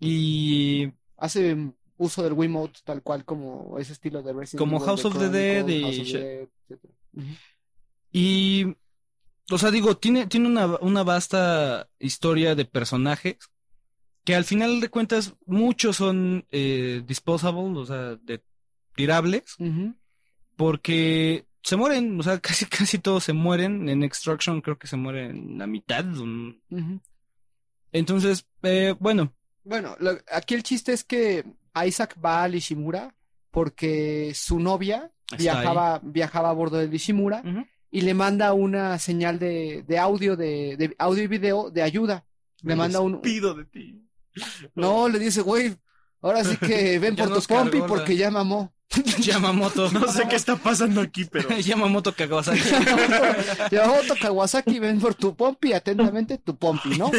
Y 0.00 0.90
Hace 1.16 1.56
uso 1.96 2.22
del 2.22 2.32
Wiimote 2.32 2.80
tal 2.84 3.02
cual 3.02 3.24
como 3.24 3.78
ese 3.78 3.92
estilo 3.92 4.22
de 4.22 4.32
Resident 4.32 4.58
Como 4.58 4.76
Evil, 4.76 4.86
House 4.86 5.02
de 5.02 5.08
of 5.08 5.18
the 5.18 5.28
Dead 5.28 5.68
y 5.68 5.82
House 5.82 5.90
of 5.90 5.96
the 5.98 6.04
shit. 6.04 6.20
Dead, 6.20 6.48
etcétera. 6.68 6.94
Ujú. 7.14 7.26
Y, 8.12 8.76
o 9.50 9.58
sea, 9.58 9.70
digo, 9.70 9.96
tiene, 9.96 10.26
tiene 10.26 10.48
una, 10.48 10.66
una 10.80 11.02
vasta 11.02 11.88
historia 11.98 12.54
de 12.54 12.64
personajes 12.64 13.36
que 14.24 14.34
al 14.34 14.44
final 14.44 14.80
de 14.80 14.88
cuentas 14.88 15.34
muchos 15.46 15.96
son 15.96 16.46
eh, 16.50 17.02
disposable, 17.06 17.78
o 17.78 17.84
sea, 17.86 18.16
de 18.16 18.42
tirables, 18.94 19.56
porque 20.56 21.46
se 21.62 21.76
mueren, 21.76 22.18
o 22.18 22.22
sea, 22.22 22.38
casi, 22.40 22.66
casi 22.66 22.98
todos 22.98 23.24
se 23.24 23.32
mueren. 23.32 23.88
En 23.88 24.02
Extraction 24.02 24.60
creo 24.60 24.78
que 24.78 24.86
se 24.86 24.96
mueren 24.96 25.58
la 25.58 25.66
mitad. 25.66 26.04
un-. 26.06 26.60
Entonces, 27.92 28.46
eh, 28.62 28.94
bueno, 28.98 29.32
Bueno, 29.64 29.96
lo- 30.00 30.18
aquí 30.32 30.54
el 30.54 30.62
chiste 30.62 30.92
es 30.92 31.04
que 31.04 31.44
Isaac 31.86 32.16
va 32.24 32.42
a 32.44 32.48
Ishimura 32.48 33.14
porque 33.50 34.32
su 34.34 34.58
novia 34.60 35.10
Está 35.26 35.36
viajaba, 35.36 36.00
viajaba 36.02 36.50
a 36.50 36.52
bordo 36.52 36.76
del 36.78 36.92
Ishimura 36.94 37.42
Ujú. 37.44 37.64
y 37.90 38.00
le 38.02 38.14
manda 38.14 38.52
una 38.52 38.98
señal 38.98 39.38
de, 39.38 39.84
de 39.86 39.98
audio, 39.98 40.36
de, 40.36 40.76
de 40.76 40.94
audio 40.98 41.22
y 41.22 41.26
video 41.26 41.70
de 41.70 41.82
ayuda. 41.82 42.24
Le 42.62 42.76
manda 42.76 43.00
un... 43.00 43.20
Pido 43.20 43.54
de 43.54 43.64
ti. 43.64 44.00
No, 44.74 45.08
le 45.08 45.18
dice, 45.18 45.40
güey, 45.42 45.76
ahora 46.20 46.42
sí 46.44 46.56
que 46.56 46.98
ven 47.00 47.14
por 47.16 47.32
tu 47.32 47.40
pompi 47.42 47.78
la- 47.78 47.86
porque 47.86 48.16
ya 48.16 48.30
mamó. 48.30 48.72
Yamamoto. 49.18 49.90
No 49.90 50.06
sé 50.12 50.28
qué 50.28 50.36
está 50.36 50.54
pasando 50.56 51.00
aquí, 51.00 51.24
pero. 51.24 51.48
Yamamoto 51.58 52.12
Kawasaki. 52.14 52.60
Yamamoto 53.72 54.14
Kawasaki, 54.20 54.78
ven 54.78 55.00
por 55.00 55.14
tu 55.16 55.34
pompi, 55.34 55.72
atentamente 55.72 56.38
tu 56.38 56.56
pompi, 56.56 56.90
¿no? 56.96 57.10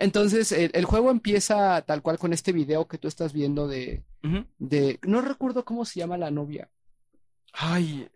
Entonces, 0.00 0.50
el, 0.52 0.70
el 0.72 0.84
juego 0.86 1.10
empieza 1.10 1.82
tal 1.82 2.00
cual 2.00 2.18
con 2.18 2.32
este 2.32 2.52
video 2.52 2.88
que 2.88 2.96
tú 2.98 3.06
estás 3.06 3.32
viendo 3.34 3.68
de, 3.68 4.02
no 5.02 5.20
recuerdo 5.20 5.64
cómo 5.64 5.84
se 5.84 6.00
llama 6.00 6.16
la 6.16 6.30
novia. 6.30 6.70
Ay, 7.52 8.08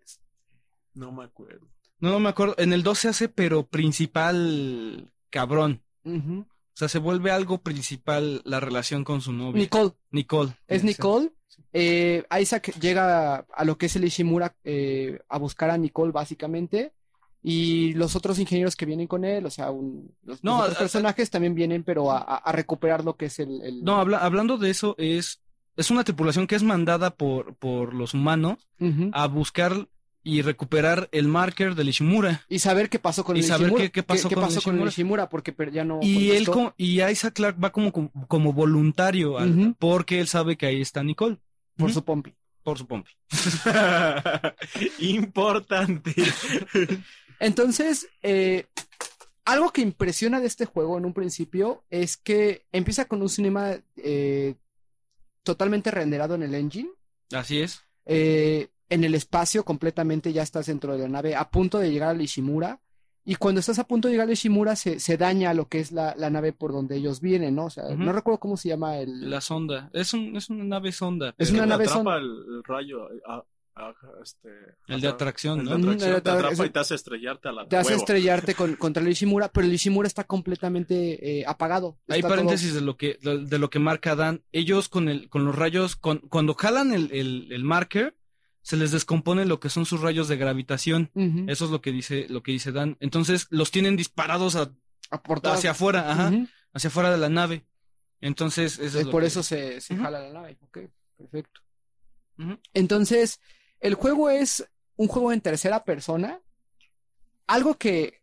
No 0.95 1.11
me 1.11 1.23
acuerdo. 1.25 1.67
no, 1.99 2.09
no 2.09 2.19
me 2.19 2.29
acuerdo. 2.29 2.55
En 2.57 2.73
el 2.73 2.81
2 2.83 2.97
se 2.97 3.07
hace, 3.09 3.29
pero 3.29 3.67
principal 3.67 5.11
cabrón. 5.29 5.81
O 6.05 6.45
sea, 6.77 6.89
se 6.89 6.99
vuelve 6.99 7.31
algo 7.31 7.59
principal 7.59 8.41
la 8.45 8.59
relación 8.59 9.03
con 9.03 9.21
su 9.21 9.31
novia. 9.31 9.61
Nicole, 9.61 9.93
Nicole. 10.11 10.53
es 10.67 10.81
Sí. 10.81 10.87
Nicole. 10.87 11.31
Eh, 11.71 12.23
Isaac 12.41 12.73
llega 12.79 13.35
a 13.37 13.63
lo 13.63 13.77
que 13.77 13.85
es 13.85 13.95
el 13.95 14.05
Ishimura 14.05 14.55
eh, 14.63 15.19
a 15.29 15.37
buscar 15.37 15.69
a 15.69 15.77
Nicole 15.77 16.11
básicamente. 16.11 16.93
Y 17.47 17.93
los 17.93 18.15
otros 18.15 18.39
ingenieros 18.39 18.75
que 18.75 18.87
vienen 18.87 19.05
con 19.05 19.23
él, 19.23 19.45
o 19.45 19.51
sea, 19.51 19.69
un- 19.69 20.11
los, 20.23 20.43
No, 20.43 20.53
los 20.53 20.61
otros 20.61 20.73
a- 20.73 20.77
a- 20.77 20.79
personajes 20.79 21.29
también 21.29 21.53
vienen, 21.53 21.83
pero 21.83 22.11
a, 22.11 22.17
a- 22.17 22.51
recuperar 22.51 23.03
lo 23.05 23.15
que 23.17 23.25
es 23.25 23.37
el... 23.39 23.61
el- 23.61 23.83
No, 23.83 23.97
habla- 23.97 24.17
hablando 24.17 24.57
de 24.57 24.71
eso, 24.71 24.95
es, 24.97 25.39
es 25.77 25.91
una 25.91 26.03
tripulación 26.03 26.47
que 26.47 26.55
es 26.55 26.63
mandada 26.63 27.11
por, 27.11 27.53
por 27.55 27.93
los 27.93 28.15
humanos 28.15 28.57
a 29.11 29.27
buscar 29.27 29.87
y 30.23 30.41
recuperar 30.41 31.07
el 31.11 31.27
marker 31.27 31.75
del 31.75 31.89
Ishimura. 31.89 32.43
Y 32.49 32.57
saber 32.57 32.89
qué 32.89 32.97
pasó 32.97 33.23
con 33.23 33.35
Y 33.37 33.41
el 33.41 33.45
saber 33.45 33.67
Ishimura. 33.67 33.83
qué- 33.83 33.91
qué 33.91 34.01
pasó 34.01 34.27
con 34.27 34.39
el 34.43 34.49
el 34.51 34.57
Ishimura. 34.57 34.89
Ishimura, 34.89 35.29
porque 35.29 35.53
ya 35.71 35.85
no... 35.85 35.99
Y 36.01 36.31
él 36.31 36.47
como, 36.49 36.73
y 36.77 37.03
Isaac 37.03 37.35
Clark 37.35 37.63
va 37.63 37.71
como, 37.71 37.91
como, 37.91 38.09
como 38.27 38.53
voluntario 38.53 39.37
al- 39.37 39.75
porque 39.77 40.19
él 40.19 40.27
sabe 40.27 40.57
que 40.57 40.65
ahí 40.65 40.81
está 40.81 41.03
Nicole. 41.03 41.37
Por 41.77 41.93
su 41.93 42.03
pompi. 42.03 42.33
Por 42.63 42.79
su 42.79 42.87
pompi. 42.87 43.11
Importante. 44.99 46.15
Entonces, 47.39 48.07
eh, 48.23 48.65
algo 49.45 49.71
que 49.71 49.81
impresiona 49.81 50.39
de 50.39 50.47
este 50.47 50.65
juego 50.65 50.97
en 50.97 51.05
un 51.05 51.13
principio 51.13 51.83
es 51.89 52.17
que 52.17 52.65
empieza 52.71 53.05
con 53.05 53.21
un 53.21 53.29
cinema 53.29 53.75
eh, 53.97 54.55
totalmente 55.43 55.91
renderado 55.91 56.35
en 56.35 56.43
el 56.43 56.55
engine. 56.55 56.89
Así 57.31 57.59
es. 57.61 57.81
eh, 58.05 58.67
en 58.87 59.03
el 59.03 59.15
espacio 59.15 59.65
completamente 59.65 60.31
ya 60.31 60.43
estás 60.43 60.67
dentro 60.67 60.93
de 60.93 60.99
la 60.99 61.07
nave 61.09 61.35
a 61.35 61.49
punto 61.49 61.79
de 61.79 61.91
llegar 61.91 62.09
al 62.09 62.21
Ishimura. 62.21 62.79
Y 63.27 63.33
cuando 63.37 63.59
estás 63.59 63.79
a 63.79 63.87
punto 63.87 64.07
de 64.07 64.13
llegar 64.13 64.27
al 64.27 64.33
Ishimura 64.33 64.75
se, 64.75 64.99
se 64.99 65.17
daña 65.17 65.55
lo 65.55 65.67
que 65.67 65.79
es 65.79 65.91
la, 65.91 66.13
la 66.15 66.29
nave 66.29 66.53
por 66.53 66.71
donde 66.71 66.95
ellos 66.97 67.19
vienen, 67.19 67.55
¿no? 67.55 67.65
O 67.65 67.69
sea, 67.71 67.85
no 67.95 68.13
recuerdo 68.13 68.39
cómo 68.39 68.55
se 68.57 68.69
llama 68.69 68.99
el... 68.99 69.27
La 69.27 69.41
sonda. 69.41 69.89
Es, 69.91 70.13
un, 70.13 70.35
es 70.37 70.51
una 70.51 70.63
nave 70.65 70.91
sonda. 70.91 71.33
Es 71.39 71.49
una 71.49 71.65
nave 71.65 71.85
atrapa 71.85 72.03
son- 72.03 72.13
el, 72.23 72.55
el 72.57 72.63
rayo. 72.63 73.09
Este, 74.23 74.49
El 74.87 75.01
de 75.01 75.07
atra- 75.09 75.13
atracción, 75.13 75.59
el 75.59 75.65
¿no? 75.65 75.71
de 75.71 75.75
Ujú, 75.77 75.85
atracción 75.87 76.15
el 76.15 76.21
te 76.23 76.29
atra- 76.29 76.33
atrapa 76.37 76.63
es- 76.63 76.69
y 76.69 76.73
te 76.73 76.79
hace 76.79 76.95
estrellarte 76.95 77.49
a 77.49 77.51
la 77.51 77.67
Te 77.67 77.77
hace 77.77 77.89
huevo. 77.89 77.99
estrellarte 78.01 78.55
con- 78.55 78.75
contra 78.75 79.03
el 79.03 79.09
Ishimura, 79.09 79.49
pero 79.49 79.67
el 79.67 79.73
Ishimura 79.73 80.07
está 80.07 80.23
completamente 80.23 81.39
eh, 81.41 81.45
apagado. 81.45 81.97
Hay 82.07 82.19
Está 82.19 82.29
todo- 82.29 82.37
paréntesis 82.37 82.73
de 82.73 82.81
lo 82.81 82.95
que 82.97 83.17
de, 83.21 83.45
de 83.45 83.59
lo 83.59 83.69
que 83.69 83.79
marca 83.79 84.15
Dan. 84.15 84.43
Ellos 84.51 84.87
con 84.89 85.09
el 85.09 85.29
con 85.29 85.43
los 85.45 85.55
rayos 85.55 85.95
con- 85.97 86.19
cuando 86.19 86.53
jalan 86.53 86.93
el, 86.93 87.11
el, 87.11 87.51
el 87.51 87.63
marker 87.63 88.15
se 88.61 88.77
les 88.77 88.91
descompone 88.91 89.45
lo 89.45 89.59
que 89.59 89.69
son 89.69 89.85
sus 89.85 90.01
rayos 90.01 90.27
de 90.27 90.37
gravitación. 90.37 91.11
Eso 91.47 91.65
es 91.65 91.71
lo 91.71 91.81
que 91.81 91.91
dice 91.91 92.27
lo 92.29 92.41
que 92.43 92.51
dice 92.53 92.71
Dan. 92.71 92.95
Entonces 93.01 93.47
los 93.49 93.71
tienen 93.71 93.95
disparados 93.97 94.55
a- 94.55 94.71
A 95.11 95.21
hacia 95.53 95.71
afuera, 95.71 96.11
ajá, 96.11 96.31
hacia 96.73 96.87
afuera 96.87 97.11
de 97.11 97.17
la 97.17 97.29
nave. 97.29 97.63
Entonces 98.21 98.79
eso 98.79 98.83
es 98.85 98.95
Eh, 98.95 99.03
lo 99.05 99.11
por 99.11 99.21
que- 99.21 99.27
eso 99.27 99.43
se, 99.43 99.81
se 99.81 99.95
jala 99.97 100.19
la 100.21 100.33
nave. 100.33 100.57
Ok, 100.61 100.79
perfecto. 101.17 101.59
Entonces, 102.73 103.39
el 103.79 103.95
juego 103.95 104.29
es 104.29 104.67
un 104.97 105.07
juego 105.07 105.31
en 105.31 105.41
tercera 105.41 105.83
persona. 105.83 106.39
Algo 107.47 107.75
que 107.77 108.21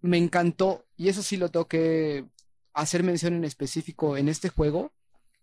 me 0.00 0.18
encantó, 0.18 0.84
y 0.96 1.08
eso 1.08 1.22
sí 1.22 1.36
lo 1.36 1.50
tengo 1.50 1.66
que 1.68 2.24
hacer 2.74 3.02
mención 3.02 3.34
en 3.34 3.44
específico 3.44 4.16
en 4.16 4.28
este 4.28 4.48
juego, 4.48 4.92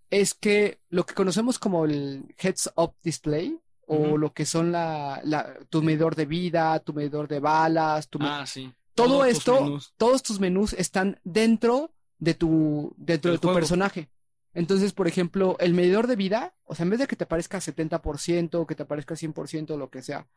es 0.10 0.34
que 0.34 0.80
lo 0.90 1.06
que 1.06 1.14
conocemos 1.16 1.58
como 1.58 1.86
el 1.86 2.26
Heads 2.38 2.72
Up 2.76 2.94
Display, 3.04 3.58
o 3.86 4.18
lo 4.18 4.34
que 4.34 4.46
son 4.46 4.72
la, 4.72 5.20
la- 5.24 5.56
tu 5.70 5.82
medidor 5.84 6.16
de 6.16 6.26
vida, 6.26 6.80
tu 6.80 6.94
medidor 6.94 7.28
de 7.28 7.40
balas, 7.40 8.08
tu 8.08 8.18
Ah, 8.22 8.46
sí. 8.46 8.72
todo 8.96 9.20
Todos 9.20 9.28
esto, 9.28 9.80
todos 9.98 10.24
tus 10.24 10.40
menús 10.40 10.74
están 10.74 11.20
dentro 11.24 11.92
de 12.18 12.34
tu, 12.34 12.94
dentro 12.98 13.32
de 13.32 13.38
tu 13.38 13.48
juego. 13.48 13.60
personaje. 13.60 14.10
Entonces, 14.54 14.94
por 14.94 15.08
ejemplo, 15.08 15.58
el 15.60 15.74
medidor 15.74 16.08
de 16.08 16.16
vida, 16.16 16.54
o 16.66 16.76
sea, 16.76 16.84
en 16.84 16.92
vez 16.92 17.00
de 17.00 17.08
que 17.08 17.16
te 17.16 17.24
aparezca 17.24 17.60
70%, 17.60 18.66
que 18.66 18.76
te 18.76 18.84
aparezca 18.84 19.16
100%, 19.16 19.78
lo 19.78 19.90
que 19.90 20.02
sea, 20.02 20.28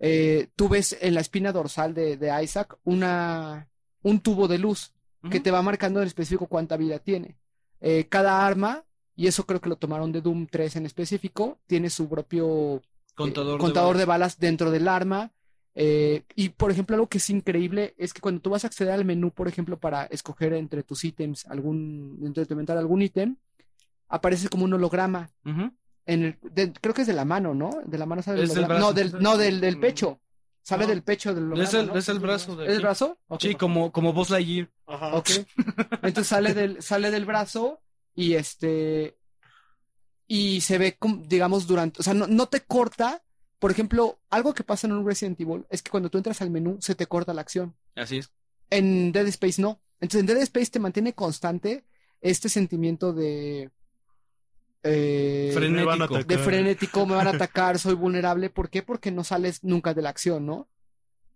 eh, 0.00 0.48
tú 0.56 0.68
ves 0.68 0.96
en 1.00 1.14
la 1.14 1.20
espina 1.20 1.52
dorsal 1.52 1.94
de, 1.94 2.16
de 2.16 2.42
Isaac 2.42 2.76
una, 2.82 3.68
un 4.02 4.20
tubo 4.20 4.48
de 4.48 4.58
luz 4.58 4.92
que 5.30 5.38
te 5.38 5.52
va 5.52 5.62
marcando 5.62 6.00
en 6.00 6.08
específico 6.08 6.48
cuánta 6.48 6.76
vida 6.76 6.98
tiene. 6.98 7.38
Eh, 7.80 8.08
cada 8.08 8.44
arma, 8.44 8.84
y 9.14 9.28
eso 9.28 9.46
creo 9.46 9.60
que 9.60 9.68
lo 9.68 9.76
tomaron 9.76 10.10
de 10.10 10.20
Doom 10.20 10.48
3 10.48 10.76
en 10.76 10.86
específico, 10.86 11.60
tiene 11.68 11.90
su 11.90 12.08
propio 12.08 12.76
eh, 12.76 12.82
contador, 13.14 13.60
contador 13.60 13.96
de 13.96 14.04
balas 14.04 14.40
dentro 14.40 14.72
del 14.72 14.88
arma. 14.88 15.30
Eh, 15.74 16.24
y 16.36 16.50
por 16.50 16.70
ejemplo, 16.70 16.94
algo 16.96 17.08
que 17.08 17.18
es 17.18 17.30
increíble 17.30 17.94
es 17.96 18.12
que 18.12 18.20
cuando 18.20 18.40
tú 18.40 18.50
vas 18.50 18.64
a 18.64 18.66
acceder 18.66 18.92
al 18.92 19.04
menú, 19.04 19.30
por 19.30 19.48
ejemplo, 19.48 19.78
para 19.78 20.04
escoger 20.06 20.52
entre 20.52 20.82
tus 20.82 21.04
ítems, 21.04 21.46
algún, 21.46 22.18
entre 22.24 22.42
implementar 22.42 22.76
algún 22.76 23.02
ítem, 23.02 23.36
aparece 24.08 24.48
como 24.48 24.64
un 24.64 24.74
holograma. 24.74 25.30
En 25.44 26.24
el, 26.24 26.38
de- 26.42 26.72
creo 26.72 26.94
que 26.94 27.02
es 27.02 27.06
de 27.06 27.12
la 27.14 27.24
mano, 27.24 27.54
¿no? 27.54 27.70
De 27.86 27.96
la 27.96 28.06
mano 28.06 28.22
sale 28.22 28.42
el 28.42 28.50
holograma. 28.50 28.78
No, 28.80 28.92
del, 28.92 29.12
no, 29.20 29.36
del, 29.38 29.60
del 29.60 29.78
pecho. 29.78 30.20
Sale 30.64 30.84
No. 30.84 30.90
del 30.90 31.02
pecho 31.02 31.34
del 31.34 31.44
holograma. 31.44 31.68
Es 31.68 31.74
el, 31.74 31.86
¿no? 31.86 31.96
es 31.96 32.08
el 32.08 32.18
brazo 32.20 32.54
de 32.56 32.66
¿Es 32.66 32.72
el 32.76 32.82
brazo? 32.82 33.18
Sí, 33.40 33.54
como, 33.54 33.90
como 33.92 34.12
Buzz 34.12 34.30
Lightyear. 34.30 34.68
Ajá. 34.86 35.14
Ok. 35.16 35.30
Entonces 36.02 36.26
sale 36.28 36.54
del, 36.54 36.82
sale 36.82 37.10
del 37.10 37.24
brazo 37.24 37.80
y 38.14 38.34
este. 38.34 39.16
Y 40.26 40.60
se 40.60 40.78
ve, 40.78 40.96
como, 40.98 41.22
digamos, 41.26 41.66
durante. 41.66 42.00
O 42.00 42.02
sea, 42.02 42.14
no, 42.14 42.26
no 42.26 42.46
te 42.46 42.60
corta. 42.60 43.22
Por 43.62 43.70
ejemplo, 43.70 44.18
algo 44.28 44.54
que 44.54 44.64
pasa 44.64 44.88
en 44.88 44.92
un 44.92 45.06
Resident 45.06 45.40
Evil 45.40 45.64
es 45.70 45.82
que 45.82 45.90
cuando 45.92 46.10
tú 46.10 46.18
entras 46.18 46.42
al 46.42 46.50
menú 46.50 46.78
se 46.80 46.96
te 46.96 47.06
corta 47.06 47.32
la 47.32 47.42
acción. 47.42 47.76
Así 47.94 48.18
es. 48.18 48.32
En 48.70 49.12
Dead 49.12 49.28
Space 49.28 49.62
no. 49.62 49.80
Entonces 50.00 50.18
en 50.20 50.26
Dead 50.26 50.38
Space 50.42 50.72
te 50.72 50.80
mantiene 50.80 51.12
constante 51.12 51.84
este 52.20 52.48
sentimiento 52.48 53.12
de. 53.12 53.70
eh, 54.82 55.52
Frenético. 55.54 55.76
Me 55.76 55.84
van 55.84 56.02
a 56.02 56.04
atacar. 56.06 56.26
de 56.26 56.38
frenético, 56.38 57.06
me 57.06 57.14
van 57.14 57.26
a 57.28 57.30
atacar, 57.36 57.78
soy 57.78 57.94
vulnerable. 57.94 58.50
¿Por 58.50 58.68
qué? 58.68 58.82
Porque 58.82 59.12
no 59.12 59.22
sales 59.22 59.62
nunca 59.62 59.94
de 59.94 60.02
la 60.02 60.08
acción, 60.10 60.44
¿no? 60.44 60.68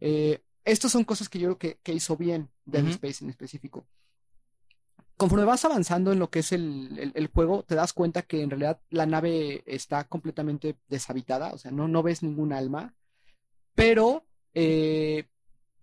Eh, 0.01 0.43
estas 0.65 0.90
son 0.90 1.05
cosas 1.05 1.28
que 1.28 1.39
yo 1.39 1.47
creo 1.57 1.59
que, 1.59 1.78
que 1.85 1.93
hizo 1.93 2.16
bien 2.16 2.51
Dead. 2.65 2.89
Space 2.89 3.23
en 3.23 3.31
específico. 3.31 3.86
Conforme 5.16 5.44
vas 5.47 5.64
avanzando 5.64 6.12
en 6.12 6.18
lo 6.18 6.28
que 6.30 6.40
es 6.40 6.52
el, 6.52 6.98
el- 6.98 7.12
el 7.14 7.26
juego, 7.28 7.62
te 7.62 7.74
das 7.74 7.93
cuenta 7.93 8.22
que 8.22 8.43
en 8.43 8.51
realidad 8.51 8.80
la 8.90 9.06
nave 9.06 9.62
está 9.66 10.05
completamente 10.05 10.76
deshabitada, 10.88 11.52
o 11.55 11.59
sea, 11.59 11.70
no, 11.70 11.88
no 11.88 12.02
ves 12.02 12.22
ningún 12.22 12.52
alma. 12.52 12.94
Pero, 13.74 14.24
eh, 14.55 15.24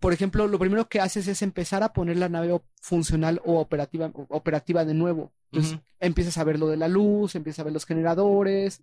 por 0.00 0.12
ejemplo, 0.12 0.46
lo 0.46 0.58
primero 0.58 0.88
que 0.88 1.00
haces 1.00 1.26
es 1.28 1.42
empezar 1.42 1.82
a 1.82 1.92
poner 1.92 2.16
la 2.16 2.28
nave 2.28 2.60
funcional 2.80 3.40
o 3.44 3.58
operativa, 3.60 4.10
operativa 4.28 4.84
de 4.84 4.94
nuevo. 4.94 5.32
Entonces, 5.50 5.78
empiezas 6.00 6.36
a 6.38 6.44
ver 6.44 6.58
lo 6.58 6.68
de 6.68 6.76
la 6.76 6.88
luz, 6.88 7.34
empiezas 7.34 7.60
a 7.60 7.64
ver 7.64 7.72
los 7.72 7.86
generadores, 7.86 8.82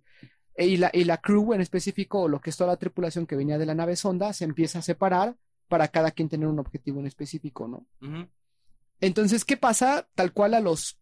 e- 0.54 0.66
y 0.66 0.76
la, 0.78 0.90
y 0.92 1.04
la 1.04 1.18
crew 1.18 1.52
en 1.54 1.60
específico, 1.60 2.22
o 2.22 2.28
lo 2.28 2.40
que 2.40 2.50
es 2.50 2.56
toda 2.56 2.72
la 2.72 2.78
tripulación 2.78 3.26
que 3.26 3.36
venía 3.36 3.58
de 3.58 3.66
la 3.66 3.74
nave 3.74 3.96
sonda, 3.96 4.32
se 4.32 4.44
empieza 4.44 4.78
a 4.80 4.82
separar 4.82 5.36
para 5.68 5.88
cada 5.88 6.10
quien 6.10 6.28
tener 6.28 6.48
un 6.48 6.58
objetivo 6.58 7.00
en 7.00 7.06
específico, 7.06 7.68
¿no? 7.68 7.86
Ujú. 8.00 8.26
Entonces, 9.02 9.44
¿qué 9.44 9.56
pasa? 9.56 10.08
Tal 10.14 10.32
cual 10.32 10.54
a 10.54 10.60
los, 10.60 10.96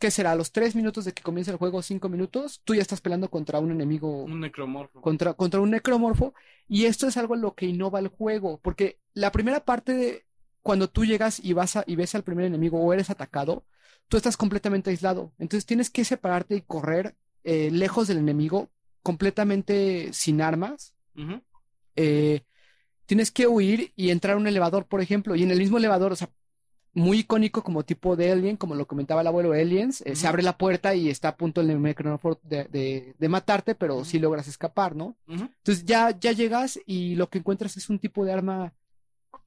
¿qué 0.00 0.10
será? 0.10 0.32
A 0.32 0.34
los 0.36 0.52
tres 0.52 0.74
minutos 0.74 1.04
de 1.04 1.12
que 1.12 1.22
comienza 1.22 1.52
el 1.52 1.58
juego, 1.58 1.82
cinco 1.82 2.08
minutos, 2.08 2.62
tú 2.64 2.74
ya 2.74 2.80
estás 2.82 3.02
peleando 3.02 3.30
contra 3.30 3.60
un 3.60 3.70
enemigo 3.70 4.24
Un 4.24 4.40
necromorfo. 4.40 5.00
contra, 5.02 5.34
contra 5.34 5.60
un 5.60 5.70
necromorfo. 5.70 6.34
Y 6.66 6.86
esto 6.86 7.06
es 7.06 7.16
algo 7.18 7.34
en 7.34 7.42
lo 7.42 7.54
que 7.54 7.66
innova 7.66 7.98
el 7.98 8.08
juego. 8.08 8.58
Porque 8.62 8.98
la 9.12 9.30
primera 9.32 9.64
parte 9.64 9.94
de 9.94 10.26
cuando 10.62 10.88
tú 10.88 11.04
llegas 11.04 11.38
y 11.44 11.52
vas 11.52 11.76
a, 11.76 11.84
y 11.86 11.94
ves 11.94 12.14
al 12.14 12.24
primer 12.24 12.46
enemigo 12.46 12.80
o 12.80 12.92
eres 12.92 13.10
atacado, 13.10 13.64
tú 14.08 14.16
estás 14.16 14.36
completamente 14.38 14.90
aislado. 14.90 15.32
Entonces 15.38 15.66
tienes 15.66 15.90
que 15.90 16.04
separarte 16.04 16.56
y 16.56 16.62
correr 16.62 17.14
eh, 17.44 17.70
lejos 17.70 18.08
del 18.08 18.18
enemigo 18.18 18.70
completamente 19.02 20.12
sin 20.14 20.40
armas. 20.40 20.94
Eh, 21.94 22.42
tienes 23.04 23.30
que 23.30 23.46
huir 23.46 23.92
y 23.94 24.10
entrar 24.10 24.34
a 24.34 24.38
un 24.38 24.46
elevador, 24.46 24.86
por 24.86 25.00
ejemplo, 25.00 25.36
y 25.36 25.42
en 25.42 25.50
el 25.50 25.58
mismo 25.58 25.78
elevador, 25.78 26.12
o 26.12 26.16
sea, 26.16 26.30
muy 26.96 27.18
icónico 27.20 27.62
como 27.62 27.84
tipo 27.84 28.16
de 28.16 28.32
Alien, 28.32 28.56
como 28.56 28.74
lo 28.74 28.86
comentaba 28.86 29.20
el 29.20 29.26
abuelo 29.28 29.52
Aliens, 29.52 30.00
eh, 30.06 30.16
se 30.16 30.26
abre 30.26 30.42
la 30.42 30.56
puerta 30.58 30.94
y 30.94 31.08
está 31.10 31.28
a 31.28 31.36
punto 31.36 31.60
el 31.60 31.80
necromorfo 31.80 32.40
de, 32.42 32.64
de, 32.64 33.14
de 33.18 33.28
matarte, 33.28 33.74
pero 33.74 34.04
sí 34.04 34.18
logras 34.18 34.48
escapar, 34.48 34.96
¿no? 34.96 35.16
Entonces 35.28 35.84
ya, 35.84 36.18
ya 36.18 36.32
llegas 36.32 36.80
y 36.86 37.14
lo 37.14 37.28
que 37.28 37.38
encuentras 37.38 37.76
es 37.76 37.88
un 37.90 37.98
tipo 37.98 38.24
de 38.24 38.32
arma, 38.32 38.72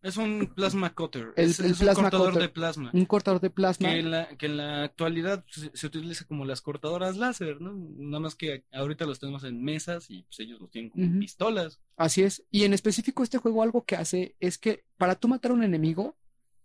Es 0.02 0.16
un 0.16 0.52
plasma 0.56 0.94
cutter. 0.94 1.34
El- 1.36 1.50
es, 1.50 1.60
el 1.60 1.72
es 1.72 1.72
un 1.74 1.86
plasma 1.88 2.04
cortador 2.04 2.28
cutter. 2.34 2.42
de 2.44 2.50
plasma. 2.54 2.90
un 2.94 3.06
cortador 3.06 3.42
de 3.42 3.50
plasma. 3.50 3.90
Que 3.90 4.00
en, 4.00 4.12
la, 4.12 4.28
que 4.38 4.46
en 4.46 4.56
la 4.58 4.84
actualidad 4.84 5.44
se, 5.50 5.72
se 5.74 5.88
utiliza 5.88 6.26
como 6.26 6.46
las 6.46 6.62
cortadoras 6.62 7.18
láser, 7.18 7.60
¿no? 7.60 7.74
Nada 7.98 8.20
más 8.22 8.36
que 8.36 8.64
ahorita 8.72 9.06
los 9.06 9.20
tenemos 9.20 9.44
en 9.44 9.62
mesas 9.62 10.10
y 10.10 10.22
pues 10.24 10.40
ellos 10.40 10.62
los 10.62 10.70
tienen 10.70 10.92
como 10.92 11.20
pistolas. 11.20 11.80
Así 11.98 12.22
es. 12.22 12.44
Y 12.52 12.64
en 12.64 12.74
específico 12.74 13.24
este 13.24 13.40
juego 13.40 13.62
algo 13.64 13.84
que 13.84 13.96
hace 13.98 14.36
es 14.40 14.58
que 14.58 14.84
para 14.98 15.16
tú 15.16 15.28
matar 15.28 15.52
a 15.52 15.56
un 15.56 15.64
enemigo, 15.64 16.16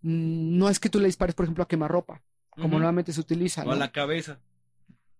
no 0.04 0.68
es 0.68 0.78
que 0.78 0.90
tú 0.90 1.00
le 1.00 1.06
dispares, 1.06 1.34
por 1.34 1.44
ejemplo, 1.44 1.64
a 1.64 1.68
quemarropa, 1.68 2.22
como 2.50 2.66
Ujú. 2.66 2.74
normalmente 2.76 3.12
se 3.12 3.20
utiliza, 3.20 3.64
O 3.64 3.72
a 3.72 3.76
la 3.76 3.90
cabeza. 3.90 4.38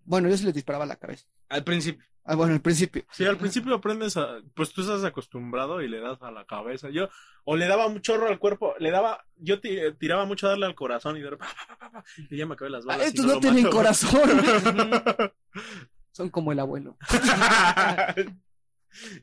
Bueno, 0.05 0.28
yo 0.28 0.36
sí 0.36 0.44
les 0.44 0.52
disparaba 0.55 0.85
a 0.85 0.86
la 0.89 0.97
cabeza. 0.97 1.27
Al 1.48 1.65
principio. 1.65 2.05
Ah, 2.27 2.35
bueno, 2.36 2.55
al 2.55 2.61
principio. 2.61 3.05
Sí, 3.11 3.24
al 3.27 3.36
principio 3.39 3.74
aprendes 3.74 4.16
a, 4.16 4.39
pues 4.55 4.73
tú 4.73 4.81
estás 4.82 5.05
acostumbrado 5.05 5.82
y 5.82 5.89
le 5.89 6.01
das 6.01 6.20
a 6.23 6.31
la 6.31 6.44
cabeza. 6.47 6.89
Yo, 6.90 7.09
o 7.44 7.56
le 7.56 7.66
daba 7.66 7.86
un 7.86 8.01
chorro 8.01 8.28
al 8.28 8.39
cuerpo, 8.39 8.74
le 8.78 8.90
daba, 8.90 9.24
yo 9.36 9.61
ti- 9.61 9.78
tiraba 9.98 10.24
mucho 10.27 10.47
a 10.47 10.51
darle 10.51 10.66
al 10.66 10.74
corazón 10.74 11.16
y 11.16 11.20
de 11.20 11.31
repente, 11.31 11.55
pa, 11.69 11.77
pa, 11.77 11.78
pa, 11.78 11.90
pa, 12.01 12.05
y 12.31 12.36
ya 12.36 12.47
me 12.47 12.55
acabé 12.55 12.70
las 12.70 12.85
Ah, 12.85 12.89
balas. 12.89 13.06
y 13.06 13.09
estos 13.09 13.27
no 13.27 13.40
tienen 13.40 13.65
mato. 13.65 13.77
corazón. 13.77 14.20
Son 16.12 16.28
como 16.31 16.52
el 16.52 16.61
abuelo. 16.61 16.97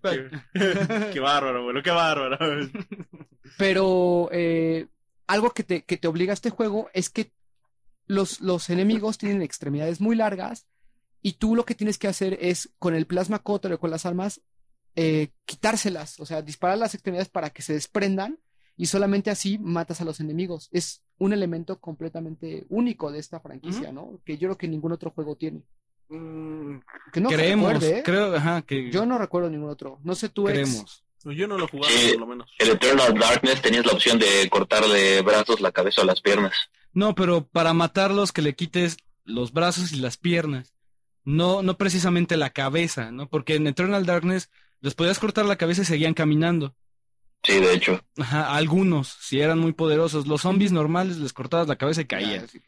qué, 0.04 0.30
qué 1.14 1.20
bárbaro, 1.20 1.64
bueno, 1.64 1.82
qué 1.82 1.92
bárbaro. 1.92 2.38
Pero 3.58 4.30
eh, 4.32 4.88
algo 5.32 5.52
que 5.52 5.64
te, 5.64 5.84
que 5.84 5.96
te 5.98 6.10
obliga 6.10 6.34
a 6.34 6.34
este 6.34 6.50
juego 6.50 6.90
es 6.94 7.10
que 7.10 7.32
los, 8.06 8.42
los 8.42 8.70
enemigos 8.70 9.18
tienen 9.18 9.42
extremidades 9.42 10.02
muy 10.02 10.16
largas 10.16 10.68
y 11.22 11.34
tú 11.34 11.56
lo 11.56 11.64
que 11.64 11.74
tienes 11.74 11.98
que 11.98 12.10
hacer 12.10 12.38
es 12.42 12.74
con 12.80 12.96
el 12.96 13.06
plasma 13.08 13.40
cutter 13.40 13.72
o 13.72 13.80
con 13.80 13.92
las 13.92 14.06
armas 14.06 14.42
eh, 14.96 15.30
quitárselas, 15.46 16.20
o 16.20 16.26
sea, 16.26 16.42
disparar 16.42 16.78
las 16.78 16.96
extremidades 16.96 17.30
para 17.30 17.50
que 17.50 17.62
se 17.62 17.72
desprendan 17.72 18.40
y 18.76 18.88
solamente 18.88 19.30
así 19.30 19.58
matas 19.58 20.02
a 20.02 20.06
los 20.06 20.20
enemigos. 20.20 20.68
Es 20.74 21.02
un 21.18 21.32
elemento 21.32 21.80
completamente 21.80 22.66
único 22.68 23.10
de 23.10 23.20
esta 23.20 23.40
franquicia, 23.40 23.94
¿no? 23.94 24.20
Que 24.26 24.38
yo 24.38 24.50
creo 24.50 24.58
que 24.58 24.68
ningún 24.68 24.92
otro 24.92 25.12
juego 25.12 25.38
tiene. 25.38 25.64
Que 26.10 27.22
no 27.22 27.30
Creemos. 27.30 27.72
recuerde, 27.72 28.00
¿eh? 28.00 28.04
Creo, 28.04 28.36
ajá, 28.36 28.64
que 28.64 28.92
Yo 28.92 29.06
no 29.06 29.18
recuerdo 29.18 29.50
ningún 29.50 29.70
otro. 29.70 30.00
No 30.04 30.14
sé 30.14 30.28
tú, 30.28 30.50
ex. 30.50 31.06
Yo 31.26 31.48
no 31.48 31.58
lo 31.58 31.68
jugaba, 31.68 31.92
Sí. 31.94 32.10
por 32.12 32.20
lo 32.22 32.28
menos. 32.28 32.50
El 32.58 32.70
Eternal 32.70 33.14
Darkness 33.18 33.62
tenías 33.62 33.86
la 33.86 33.92
opción 33.94 34.18
de 34.20 34.50
cortarle 34.50 35.22
brazos, 35.22 35.62
la 35.62 35.72
cabeza 35.72 36.02
o 36.02 36.06
las 36.06 36.22
piernas. 36.22 36.54
No, 36.94 37.14
pero 37.16 37.46
para 37.48 37.74
matarlos 37.74 38.32
que 38.32 38.42
le 38.42 38.56
quites 38.56 38.98
los 39.24 39.54
brazos 39.54 39.92
y 39.94 39.98
las 39.98 40.18
piernas. 40.18 40.74
No, 41.24 41.62
no 41.62 41.78
precisamente 41.78 42.36
la 42.38 42.50
cabeza, 42.50 43.12
¿no? 43.12 43.30
Porque 43.30 43.56
en 43.56 43.68
Eternal 43.68 44.06
Darkness 44.06 44.50
les 44.82 44.96
podías 44.96 45.20
cortar 45.20 45.46
la 45.46 45.56
cabeza 45.58 45.84
y 45.84 45.86
seguían 45.86 46.14
caminando. 46.16 46.76
Sí, 47.44 47.54
de 47.60 47.74
hecho. 47.74 48.04
Ajá, 48.18 48.56
algunos, 48.56 49.08
si 49.20 49.40
eran 49.40 49.60
muy 49.60 49.74
poderosos. 49.74 50.28
Los 50.28 50.42
zombies 50.42 50.72
normales 50.72 51.18
les 51.18 51.34
cortabas 51.34 51.68
la 51.68 51.76
cabeza 51.76 52.02
y 52.02 52.06
caían. 52.06 52.44
Ah, 52.46 52.48
sí. 52.52 52.62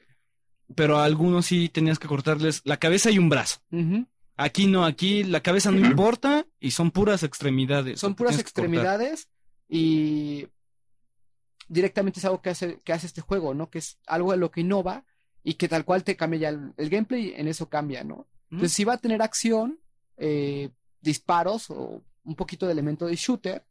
Pero 0.76 0.98
a 1.00 1.06
algunos 1.06 1.46
sí 1.48 1.70
tenías 1.70 2.00
que 2.00 2.08
cortarles 2.08 2.62
la 2.64 2.78
cabeza 2.78 3.12
y 3.12 3.18
un 3.20 3.30
brazo. 3.30 3.60
Ujú. 3.72 4.08
Aquí 4.36 4.68
no, 4.68 4.86
aquí 4.86 5.24
la 5.24 5.42
cabeza 5.42 5.72
no 5.72 5.86
importa 5.86 6.46
y 6.60 6.72
son 6.72 6.92
puras 6.92 7.24
extremidades. 7.24 8.00
Son 8.00 8.16
puras 8.16 8.40
extremidades 8.40 9.30
y 9.70 10.48
directamente 11.68 12.20
es 12.20 12.26
algo 12.26 12.42
que 12.42 12.50
hace, 12.50 12.82
que 12.82 12.94
hace 12.94 13.08
este 13.08 13.22
juego, 13.22 13.54
¿no? 13.54 13.70
Que 13.70 13.80
es 13.80 14.00
algo 14.08 14.32
de 14.32 14.38
lo 14.38 14.52
que 14.52 14.62
innova 14.62 15.06
y 15.44 15.56
que 15.56 15.68
tal 15.68 15.86
cual 15.86 16.04
te 16.04 16.16
cambia 16.16 16.40
ya 16.40 16.50
el, 16.50 16.74
el 16.78 16.90
gameplay, 16.90 17.34
en 17.36 17.48
eso 17.48 17.70
cambia, 17.70 18.04
¿no? 18.04 18.28
Entonces 18.50 18.74
sí 18.74 18.84
va 18.84 18.94
a 18.94 18.98
tener 18.98 19.22
acción, 19.22 19.80
eh, 20.18 20.70
disparos 21.02 21.70
o 21.70 22.04
un 22.24 22.36
poquito 22.36 22.66
de 22.66 22.72
elemento 22.72 23.06
de 23.06 23.16
shooter, 23.16 23.66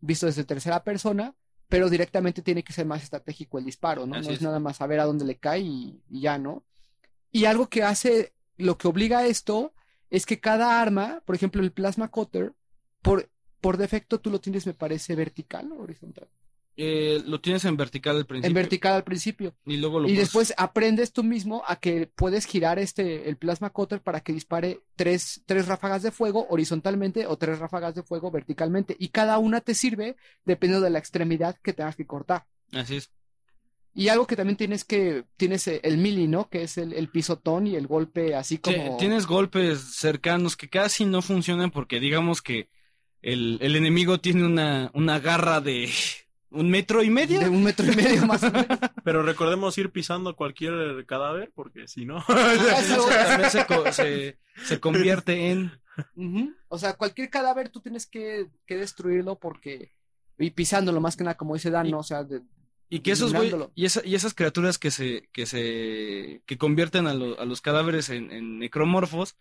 visto 0.00 0.26
desde 0.26 0.44
tercera 0.44 0.82
persona, 0.84 1.34
pero 1.68 1.88
directamente 1.88 2.42
tiene 2.42 2.62
que 2.62 2.72
ser 2.72 2.86
más 2.86 3.02
estratégico 3.02 3.58
el 3.58 3.64
disparo, 3.64 4.06
¿no? 4.06 4.16
Así 4.16 4.26
no 4.26 4.32
es, 4.32 4.38
es. 4.38 4.42
nada 4.42 4.60
más 4.60 4.76
saber 4.76 5.00
a 5.00 5.04
dónde 5.04 5.24
le 5.24 5.38
cae 5.38 5.60
y, 5.60 6.02
y 6.10 6.20
ya, 6.20 6.38
¿no? 6.38 6.64
Y 7.30 7.46
algo 7.46 7.68
que 7.68 7.82
hace, 7.82 8.34
lo 8.56 8.76
que 8.76 8.86
obliga 8.86 9.20
a 9.20 9.26
esto, 9.26 9.72
es 10.16 10.26
que 10.26 10.40
cada 10.40 10.80
arma, 10.80 11.22
por 11.24 11.34
ejemplo, 11.36 11.62
el 11.62 11.72
plasma 11.72 12.08
cutter, 12.08 12.52
por, 13.02 13.28
por 13.60 13.76
defecto 13.76 14.20
tú 14.20 14.30
lo 14.30 14.40
tienes, 14.40 14.66
me 14.66 14.74
parece, 14.74 15.14
vertical 15.14 15.72
o 15.72 15.82
horizontal. 15.82 16.28
Eh, 16.76 17.22
lo 17.26 17.40
tienes 17.40 17.64
en 17.66 17.76
vertical 17.76 18.16
al 18.16 18.26
principio. 18.26 18.48
En 18.48 18.54
vertical 18.54 18.92
al 18.94 19.04
principio. 19.04 19.54
Y 19.64 19.76
luego 19.76 20.00
lo 20.00 20.06
Y 20.08 20.10
puedes- 20.10 20.18
después 20.24 20.54
aprendes 20.56 21.12
tú 21.12 21.22
mismo 21.22 21.62
a 21.68 21.76
que 21.76 22.10
puedes 22.16 22.46
girar 22.46 22.80
este, 22.80 23.28
el 23.28 23.36
plasma 23.36 23.70
cutter 23.70 24.00
para 24.02 24.20
que 24.20 24.32
dispare 24.32 24.80
tres, 24.96 25.42
tres 25.46 25.68
ráfagas 25.68 26.02
de 26.02 26.10
fuego 26.10 26.46
horizontalmente 26.50 27.26
o 27.28 27.36
tres 27.38 27.60
ráfagas 27.60 27.94
de 27.94 28.02
fuego 28.02 28.30
verticalmente. 28.32 28.96
Y 28.98 29.10
cada 29.10 29.38
una 29.38 29.60
te 29.60 29.74
sirve 29.74 30.16
dependiendo 30.44 30.84
de 30.84 30.90
la 30.90 30.98
extremidad 30.98 31.56
que 31.62 31.72
tengas 31.72 31.94
que 31.94 32.06
cortar. 32.06 32.44
Así 32.72 32.96
es. 32.96 33.10
Y 33.94 34.08
algo 34.08 34.26
que 34.26 34.34
también 34.36 34.56
tienes 34.56 34.84
que, 34.84 35.24
tienes 35.36 35.68
eh, 35.68 35.80
el 35.84 35.98
melee, 35.98 36.26
¿no? 36.26 36.48
Que 36.48 36.64
es 36.64 36.78
el, 36.78 36.92
el 36.92 37.08
pisotón 37.08 37.66
y 37.68 37.76
el 37.76 37.86
golpe 37.86 38.34
así 38.34 38.56
Sí, 38.56 38.60
como... 38.60 38.96
Tienes 38.96 39.26
golpes 39.26 39.80
cercanos 39.96 40.56
que 40.56 40.68
casi 40.68 41.04
no 41.04 41.22
funcionan 41.22 41.70
porque 41.70 42.00
digamos 42.00 42.42
que 42.42 42.68
el, 43.22 43.58
el 43.62 43.76
enemigo 43.76 44.18
tiene 44.18 44.44
una, 44.44 44.90
una 44.94 45.20
garra 45.20 45.60
de 45.60 45.88
un 46.50 46.70
metro 46.70 47.02
y 47.04 47.10
medio. 47.10 47.38
de 47.38 47.48
un 47.48 47.62
metro 47.62 47.86
y 47.90 47.94
medio 47.94 48.26
más 48.26 48.42
o 48.42 48.50
menos. 48.50 48.78
Pero 49.04 49.22
recordemos 49.22 49.78
ir 49.78 49.90
pisando 49.92 50.34
cualquier 50.34 51.06
cadáver, 51.06 51.52
porque 51.54 51.86
si 51.86 52.04
no. 52.04 52.18
Ah, 52.28 52.54
También 53.28 53.50
se, 53.50 53.92
se, 53.92 54.38
se 54.64 54.80
convierte 54.80 55.50
en... 55.52 55.70
O 56.68 56.78
sea, 56.78 56.94
cualquier 56.94 57.30
cadáver 57.30 57.68
tú 57.68 57.80
tienes 57.80 58.06
que, 58.06 58.48
que 58.66 58.76
destruirlo 58.76 59.38
porque... 59.38 59.92
Y 60.36 60.50
pisándolo 60.50 61.00
más 61.00 61.16
que 61.16 61.22
nada, 61.22 61.36
como 61.36 61.54
dice 61.54 61.70
Dan, 61.70 61.90
¿no? 61.92 61.98
O 62.00 62.02
sea, 62.02 62.24
de- 62.24 62.42
Y 62.96 63.00
que 63.00 63.12
esos 63.12 63.34
güey- 63.34 63.70
y, 63.74 63.84
esa- 63.86 64.04
y 64.06 64.14
esas 64.14 64.34
criaturas 64.34 64.78
que 64.78 64.90
se, 64.90 65.28
que 65.32 65.46
se, 65.46 66.42
que 66.46 66.58
convierten 66.58 67.06
a, 67.06 67.14
lo- 67.14 67.38
a 67.40 67.44
los 67.44 67.60
cadáveres 67.60 68.08
en, 68.10 68.30
en 68.30 68.58
necromorfos, 68.58 69.36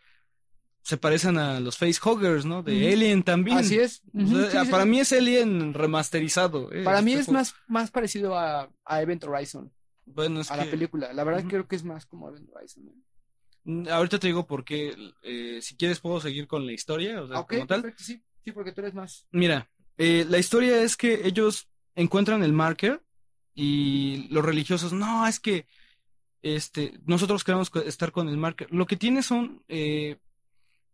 se 0.81 0.97
parecen 0.97 1.37
a 1.37 1.59
los 1.59 1.77
facehuggers, 1.77 2.45
¿no? 2.45 2.63
De. 2.63 2.91
Alien 2.91 3.23
también. 3.23 3.59
Así 3.59 3.77
es. 3.79 4.01
O 4.13 4.21
Ujú, 4.21 4.35
sea, 4.41 4.51
sí, 4.61 4.65
sí, 4.65 4.71
para 4.71 4.83
sí. 4.83 4.89
mí 4.89 4.99
es 4.99 5.11
Alien 5.13 5.73
remasterizado. 5.73 6.71
eh, 6.73 6.83
Para 6.83 7.01
mí 7.01 7.11
este 7.11 7.21
es 7.21 7.25
juego. 7.27 7.39
más, 7.39 7.55
más 7.67 7.91
parecido 7.91 8.37
a, 8.37 8.69
a 8.85 9.01
Event 9.01 9.23
Horizon, 9.23 9.71
Bueno, 10.05 10.41
es 10.41 10.51
a 10.51 10.55
que- 10.55 10.65
la 10.65 10.71
película. 10.71 11.13
La 11.13 11.23
verdad 11.23 11.43
creo 11.47 11.67
que 11.67 11.75
es 11.75 11.83
más 11.83 12.05
como 12.05 12.29
Event 12.29 12.49
Horizon. 12.53 12.85
¿no? 12.85 12.91
Mm, 13.65 13.87
Ahorita 13.87 14.19
te 14.19 14.27
digo 14.27 14.45
por 14.47 14.65
qué. 14.65 14.95
eh, 15.21 15.59
si 15.61 15.75
quieres 15.77 15.99
puedo 15.99 16.19
seguir 16.19 16.47
con 16.47 16.65
la 16.65 16.73
historia, 16.73 17.21
o 17.21 17.27
sea, 17.27 17.37
Ah, 17.37 17.45
como 17.47 17.67
tal. 17.67 17.81
perfecto, 17.83 18.03
sí. 18.03 18.21
Sí, 18.43 18.51
porque 18.51 18.73
tú 18.73 18.81
eres 18.81 18.93
más... 18.93 19.25
Mira, 19.31 19.69
eh, 19.97 20.25
la 20.27 20.37
historia 20.37 20.81
es 20.81 20.97
que 20.97 21.25
ellos 21.27 21.69
encuentran 21.95 22.43
el 22.43 22.51
marker 22.51 23.01
y 23.55 24.27
los 24.29 24.43
religiosos, 24.43 24.93
no, 24.93 25.27
es 25.27 25.39
que 25.39 25.67
este, 26.41 26.99
nosotros 27.05 27.43
queremos 27.43 27.71
estar 27.85 28.11
con 28.11 28.27
el 28.29 28.37
marker. 28.37 28.67
Lo 28.71 28.85
que 28.85 28.97
tiene 28.97 29.23
son 29.23 29.63
eh, 29.67 30.17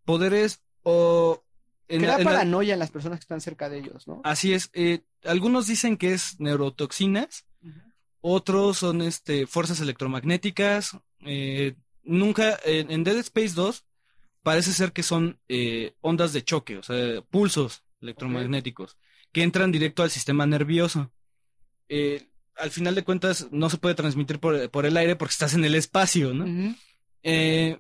poderes 0.05 0.61
o... 0.83 1.43
en- 1.87 2.01
Crea 2.01 2.13
en 2.17 2.23
la- 2.23 2.23
paranoia 2.23 2.73
en 2.73 2.79
las 2.79 2.91
personas 2.91 3.19
que 3.19 3.23
están 3.23 3.41
cerca 3.41 3.69
de 3.69 3.79
ellos, 3.79 4.07
¿no? 4.07 4.21
así 4.23 4.53
es, 4.53 4.69
eh, 4.73 5.01
algunos 5.23 5.67
dicen 5.67 5.97
que 5.97 6.13
es 6.13 6.39
neurotoxinas, 6.39 7.45
otros 8.21 8.77
son 8.77 9.01
este, 9.01 9.47
fuerzas 9.47 9.79
electromagnéticas. 9.81 10.97
eh, 11.21 11.75
nunca, 12.03 12.59
en, 12.65 12.91
en 12.91 13.03
Dead 13.03 13.17
Space 13.17 13.53
2 13.55 13.85
parece 14.43 14.73
ser 14.73 14.91
que 14.93 15.03
son 15.03 15.39
eh, 15.47 15.93
ondas 16.01 16.33
de 16.33 16.43
choque, 16.43 16.77
o 16.77 16.83
sea, 16.83 17.21
pulsos 17.21 17.83
electromagnéticos 18.01 18.97
que 19.31 19.43
entran 19.43 19.71
directo 19.71 20.01
al 20.03 20.09
sistema 20.09 20.45
nervioso. 20.45 21.11
Eh, 21.87 22.27
al 22.59 22.71
final 22.71 22.95
de 22.95 23.03
cuentas, 23.03 23.47
no 23.51 23.69
se 23.69 23.77
puede 23.77 23.95
transmitir 23.95 24.39
por, 24.39 24.69
por 24.69 24.85
el 24.85 24.97
aire 24.97 25.15
porque 25.15 25.31
estás 25.31 25.53
en 25.53 25.65
el 25.65 25.75
espacio, 25.75 26.33
¿no? 26.33 26.75
Eh, 27.23 27.79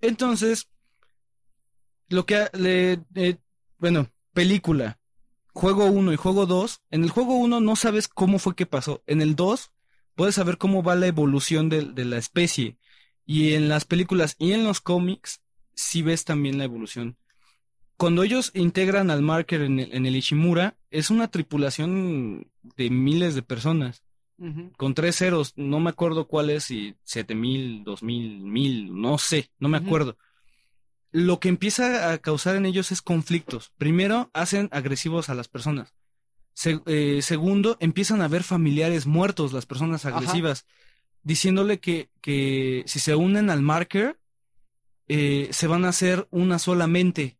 entonces, 0.00 0.68
lo 2.08 2.26
que 2.26 2.46
le, 2.52 3.00
eh, 3.14 3.36
bueno, 3.78 4.10
película, 4.32 4.98
juego 5.52 5.86
1 5.86 6.12
y 6.12 6.16
juego 6.16 6.46
2, 6.46 6.82
en 6.90 7.04
el 7.04 7.10
juego 7.10 7.36
1 7.36 7.60
no 7.60 7.76
sabes 7.76 8.08
cómo 8.08 8.38
fue 8.38 8.54
que 8.54 8.66
pasó, 8.66 9.02
en 9.06 9.22
el 9.22 9.34
2 9.34 9.70
puedes 10.14 10.34
saber 10.34 10.58
cómo 10.58 10.82
va 10.82 10.96
la 10.96 11.06
evolución 11.06 11.68
de, 11.68 11.82
de 11.82 12.04
la 12.04 12.18
especie, 12.18 12.76
y 13.24 13.54
en 13.54 13.68
las 13.68 13.84
películas 13.84 14.36
y 14.38 14.52
en 14.52 14.64
los 14.64 14.80
cómics 14.80 15.40
sí 15.74 16.02
ves 16.02 16.24
también 16.24 16.58
la 16.58 16.64
evolución. 16.64 17.16
Cuando 17.96 18.22
ellos 18.22 18.52
integran 18.54 19.10
al 19.10 19.22
marker 19.22 19.62
en 19.62 19.80
el, 19.80 19.92
en 19.92 20.06
el 20.06 20.16
Ishimura, 20.16 20.76
es 20.90 21.10
una 21.10 21.28
tripulación 21.28 22.50
de 22.76 22.90
miles 22.90 23.34
de 23.34 23.42
personas 23.42 24.02
Con 24.76 24.94
tres 24.94 25.16
ceros, 25.16 25.52
no 25.56 25.80
me 25.80 25.90
acuerdo 25.90 26.28
cuál 26.28 26.50
es, 26.50 26.64
si 26.64 26.94
siete 27.02 27.34
mil, 27.34 27.82
dos 27.84 28.02
mil, 28.02 28.40
mil, 28.40 28.94
no 29.00 29.18
sé, 29.18 29.50
no 29.58 29.68
me 29.68 29.78
acuerdo. 29.78 30.16
lo 31.10 31.40
que 31.40 31.48
empieza 31.48 32.12
a 32.12 32.18
causar 32.18 32.54
en 32.56 32.66
ellos 32.66 32.92
es 32.92 33.00
conflictos. 33.02 33.72
Primero, 33.78 34.30
hacen 34.34 34.68
agresivos 34.72 35.28
a 35.30 35.34
las 35.34 35.48
personas. 35.48 35.94
Se- 36.52 36.80
eh, 36.86 37.20
segundo, 37.22 37.76
empiezan 37.80 38.20
a 38.20 38.28
ver 38.28 38.42
familiares 38.42 39.06
muertos, 39.06 39.52
las 39.52 39.64
personas 39.66 40.04
Ajá. 40.04 40.16
agresivas, 40.16 40.66
diciéndole 41.22 41.80
que, 41.80 42.10
que 42.20 42.84
si 42.86 42.98
se 43.00 43.14
unen 43.14 43.48
al 43.50 43.62
marker, 43.62 44.18
eh, 45.08 45.48
se 45.50 45.66
van 45.66 45.84
a 45.84 45.88
hacer 45.88 46.28
una 46.30 46.58
solamente 46.58 47.38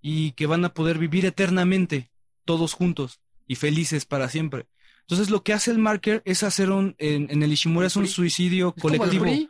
y 0.00 0.32
que 0.32 0.46
van 0.46 0.64
a 0.64 0.72
poder 0.72 0.98
vivir 0.98 1.26
eternamente, 1.26 2.10
todos 2.44 2.72
juntos 2.72 3.20
y 3.48 3.56
felices 3.56 4.04
para 4.06 4.28
siempre. 4.28 4.66
Entonces 5.08 5.30
lo 5.30 5.42
que 5.42 5.54
hace 5.54 5.70
el 5.70 5.78
marker 5.78 6.20
es 6.26 6.42
hacer 6.42 6.70
un, 6.70 6.94
en, 6.98 7.30
en 7.30 7.42
el 7.42 7.50
Ishimura 7.50 7.86
es 7.86 7.96
un 7.96 8.06
suicidio 8.06 8.74
Es 8.76 8.82
como 8.82 8.92
el 8.92 8.98
colectivo. 8.98 9.24
PRI. 9.24 9.48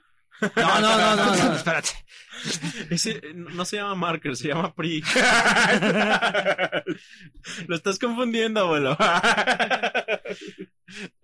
No, 0.55 0.81
no, 0.81 0.97
no, 0.97 1.17
no, 1.17 1.35
no, 1.35 1.53
espérate. 1.55 1.89
Ese 2.91 3.21
no 3.35 3.65
se 3.65 3.79
llama 3.79 3.97
Marker, 3.97 4.37
se 4.37 4.47
llama 4.47 4.73
PRI. 4.73 5.03
Lo 7.67 7.75
estás 7.75 7.99
confundiendo, 7.99 8.61
abuelo. 8.61 8.97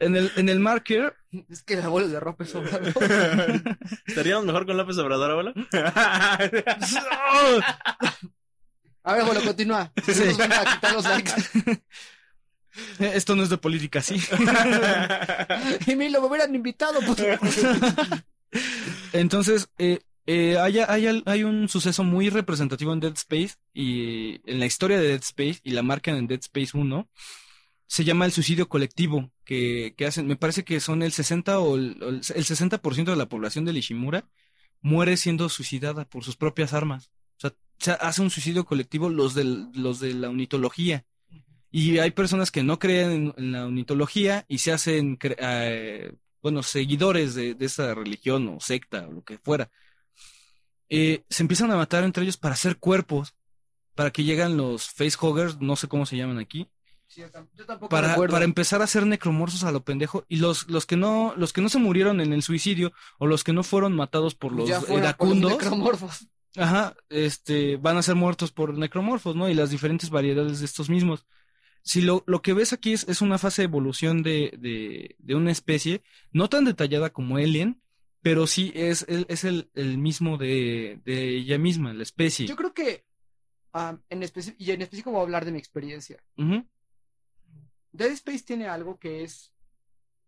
En 0.01 0.17
el, 0.17 0.33
en 0.35 0.49
el 0.49 0.59
marker, 0.59 1.15
Es 1.49 1.63
que 1.63 1.75
el 1.75 1.83
abuelo 1.83 2.09
de 2.09 2.21
López 2.21 2.53
Obrador. 2.57 2.93
¿Estaríamos 4.07 4.47
mejor 4.47 4.67
con 4.67 4.77
López 4.77 4.99
Obrador, 4.99 5.31
abuelo? 5.31 5.55
A 9.05 9.13
ver, 9.13 9.23
abuelo, 9.23 9.43
continúa. 9.45 9.93
Sí. 10.05 10.25
Nos 10.25 10.39
van 10.39 10.53
a 10.53 10.65
quitar 10.75 10.93
los 10.93 11.05
likes. 11.05 11.33
esto 12.99 13.37
no 13.37 13.43
es 13.43 13.49
de 13.49 13.59
política, 13.59 14.03
sí. 14.03 14.17
Y 15.87 15.97
mí 15.97 16.09
lo 16.09 16.21
me 16.21 16.29
hubieran 16.29 16.55
invitado. 16.55 17.01
pues. 17.01 17.23
Entonces, 19.13 19.69
eh, 19.79 20.01
eh, 20.27 20.59
hay, 20.59 20.79
hay, 20.79 21.23
hay 21.27 21.45
un 21.45 21.69
suceso 21.69 22.03
muy 22.03 22.31
representativo 22.31 22.93
en 22.93 23.01
Dead 23.01 23.13
Space 23.15 23.57
y 23.73 24.41
en 24.51 24.59
la 24.59 24.67
historia 24.67 24.99
de 24.99 25.09
Dead 25.09 25.23
Space 25.23 25.61
y 25.63 25.71
la 25.71 25.83
marcan 25.83 26.17
en 26.17 26.27
Dead 26.27 26.41
Space 26.41 26.77
1. 26.77 27.09
Se 27.87 28.05
llama 28.05 28.25
el 28.25 28.33
suicidio 28.33 28.69
colectivo, 28.69 29.31
que, 29.45 29.95
que 29.97 30.07
hacen, 30.07 30.27
me 30.27 30.37
parece 30.37 30.65
que 30.65 30.81
son 30.81 31.03
el 31.03 31.13
60 31.13 31.59
o 31.59 31.77
el, 31.77 32.03
o 32.03 32.09
el 32.09 32.23
60% 32.23 33.05
de 33.05 33.17
la 33.17 33.29
población 33.29 33.65
de 33.65 33.73
Ishimura 33.73 34.27
muere 34.81 35.17
siendo 35.17 35.49
suicidada 35.49 36.05
por 36.05 36.25
sus 36.25 36.37
propias 36.37 36.73
armas. 36.73 37.11
O 37.37 37.41
sea, 37.41 37.55
se 37.79 37.93
hace 37.93 38.23
un 38.23 38.31
suicidio 38.31 38.65
colectivo 38.65 39.11
los, 39.11 39.35
del, 39.35 39.69
los 39.75 40.01
de 40.01 40.15
la 40.15 40.31
unitología. 40.31 41.05
Y 41.77 41.99
hay 41.99 42.13
personas 42.13 42.53
que 42.53 42.63
no 42.63 42.79
creen 42.79 43.11
en, 43.11 43.35
en 43.37 43.53
la 43.53 43.67
unitología 43.67 44.45
y 44.47 44.59
se 44.59 44.71
hacen, 44.71 45.19
eh, 45.21 46.13
bueno, 46.41 46.63
seguidores 46.63 47.35
de, 47.35 47.55
de 47.55 47.67
esa 47.67 47.93
religión 47.95 48.47
o 48.49 48.61
secta 48.61 49.09
o 49.09 49.13
lo 49.13 49.25
que 49.25 49.39
fuera. 49.39 49.69
Eh, 50.89 51.25
se 51.29 51.43
empiezan 51.43 51.73
a 51.73 51.77
matar 51.77 52.05
entre 52.05 52.23
ellos 52.23 52.37
para 52.37 52.55
hacer 52.55 52.77
cuerpos, 52.77 53.35
para 53.97 54.13
que 54.13 54.23
llegan 54.23 54.57
los 54.57 54.89
facehuggers, 54.91 55.61
no 55.61 55.75
sé 55.75 55.89
cómo 55.89 56.07
se 56.07 56.17
llaman 56.17 56.39
aquí, 56.39 56.69
Sí, 57.07 57.21
yo 57.21 57.31
tam- 57.31 57.49
yo 57.55 57.65
tampoco 57.67 57.89
para, 57.91 58.17
para 58.17 58.45
empezar 58.45 58.81
a 58.81 58.85
hacer 58.85 59.07
necromorfos 59.07 59.63
a 59.65 59.71
lo 59.73 59.85
pendejo. 59.85 60.25
Y 60.29 60.37
los, 60.37 60.69
los 60.69 60.85
que 60.87 60.97
no, 60.97 61.35
los 61.37 61.53
que 61.53 61.61
no 61.61 61.69
se 61.69 61.79
murieron 61.79 62.21
en 62.21 62.33
el 62.33 62.43
suicidio, 62.43 62.93
o 63.19 63.27
los 63.27 63.45
que 63.45 63.53
no 63.53 63.63
fueron 63.63 63.95
matados 63.95 64.35
por 64.35 64.53
los 64.53 64.69
iracundos, 64.99 65.53
necromorfos. 65.53 66.27
Ajá, 66.57 66.95
este, 67.11 67.77
van 67.77 67.97
a 67.99 68.03
ser 68.03 68.15
muertos 68.15 68.53
por 68.53 68.77
necromorfos, 68.79 69.37
¿no? 69.37 69.49
Y 69.49 69.55
las 69.55 69.71
diferentes 69.71 70.11
variedades 70.11 70.61
de 70.61 70.67
estos 70.67 70.89
mismos. 70.89 71.25
Si 71.87 72.01
lo, 72.01 72.25
lo 72.27 72.41
que 72.41 72.55
ves 72.55 72.73
aquí 72.73 72.95
es, 72.95 73.07
es 73.09 73.21
una 73.21 73.37
fase 73.39 73.61
de 73.63 73.67
evolución 73.67 74.23
de, 74.23 74.55
de, 74.59 75.17
de 75.19 75.35
una 75.35 75.53
especie, 75.53 76.03
no 76.33 76.49
tan 76.49 76.65
detallada 76.65 77.11
como 77.11 77.37
Alien, 77.37 77.81
pero 78.23 78.47
sí 78.47 78.73
es, 78.75 79.05
el- 79.07 79.27
es 79.29 79.45
el, 79.45 79.71
el 79.75 79.99
mismo 79.99 80.39
de, 80.39 80.99
de 81.05 81.37
ella 81.37 81.59
misma, 81.59 81.93
la 81.93 82.03
especie. 82.03 82.47
Yo 82.47 82.57
creo 82.57 82.73
que 82.73 83.05
ah, 83.75 83.99
en 84.09 84.23
y 84.59 84.71
en 84.71 84.81
específico 84.83 85.11
voy 85.11 85.21
a 85.21 85.23
hablar 85.25 85.45
de 85.45 85.53
mi 85.53 85.59
experiencia. 85.59 86.23
Dead 87.93 88.11
Space 88.13 88.45
tiene 88.45 88.67
algo 88.67 88.99
que 88.99 89.23
es 89.23 89.53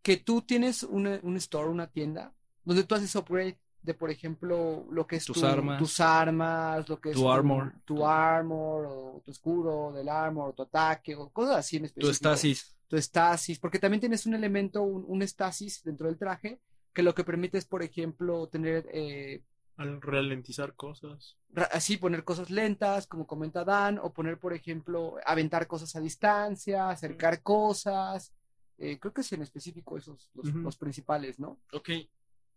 que 0.03 0.19
tú 0.19 0.43
tienes 0.43 0.83
una- 0.83 1.19
un 1.23 1.37
store, 1.37 1.69
una 1.71 1.87
tienda, 1.89 2.35
donde 2.65 2.85
tú 2.85 2.95
haces 2.95 3.15
upgrade 3.17 3.59
de, 3.87 3.95
por 3.95 4.11
ejemplo, 4.11 4.85
lo 4.91 5.07
que 5.07 5.17
es 5.17 5.25
Tus 5.25 5.41
tu- 5.41 5.47
armas. 5.47 5.79
tus 5.79 6.01
armas, 6.01 6.89
lo 6.89 7.01
que 7.01 7.11
es 7.11 7.15
Tu 7.17 7.31
armor. 7.31 7.73
tu 7.85 8.05
armor, 8.07 8.85
o 8.87 9.23
tu 9.25 9.31
escudo 9.31 9.93
del 9.93 10.09
armor, 10.09 10.51
o 10.51 10.53
tu 10.53 10.63
ataque, 10.65 11.15
o 11.15 11.31
cosas 11.31 11.57
así 11.57 11.77
en 11.77 11.83
Tu 11.83 11.87
específico. 11.87 12.11
estasis. 12.13 12.77
Tu 12.89 12.97
estasis, 12.97 13.59
porque 13.59 13.79
también 13.79 14.01
tienes 14.01 14.27
un 14.27 14.35
elemento, 14.35 14.83
un, 14.83 15.05
un 15.09 15.23
estasis 15.23 15.83
dentro 15.83 16.07
del 16.09 16.19
traje, 16.19 16.61
que 16.93 17.03
lo 17.03 17.15
que 17.15 17.25
permite 17.25 17.59
es, 17.59 17.65
por 17.65 17.83
ejemplo, 17.83 18.47
tener 18.49 18.87
eh, 18.93 19.43
Al 19.77 20.01
ralentizar 20.01 20.75
cosas. 20.75 21.37
así 21.73 21.97
poner 21.97 22.25
cosas 22.25 22.49
lentas, 22.51 23.07
como 23.07 23.27
comenta 23.27 23.65
Dan, 23.65 23.99
o 23.99 24.13
poner, 24.13 24.39
por 24.39 24.53
ejemplo, 24.55 25.17
aventar 25.27 25.67
cosas 25.67 25.95
a 25.97 26.01
distancia, 26.01 26.89
acercar 26.91 27.43
cosas. 27.43 28.33
Eh, 28.79 28.99
creo 29.01 29.13
que 29.13 29.23
es 29.23 29.33
en 29.33 29.43
específico 29.43 29.97
esos 29.97 30.31
los, 30.35 30.49
Ujú. 30.49 30.59
los 30.59 30.77
principales, 30.77 31.39
¿no? 31.39 31.59
Ok. 31.73 31.89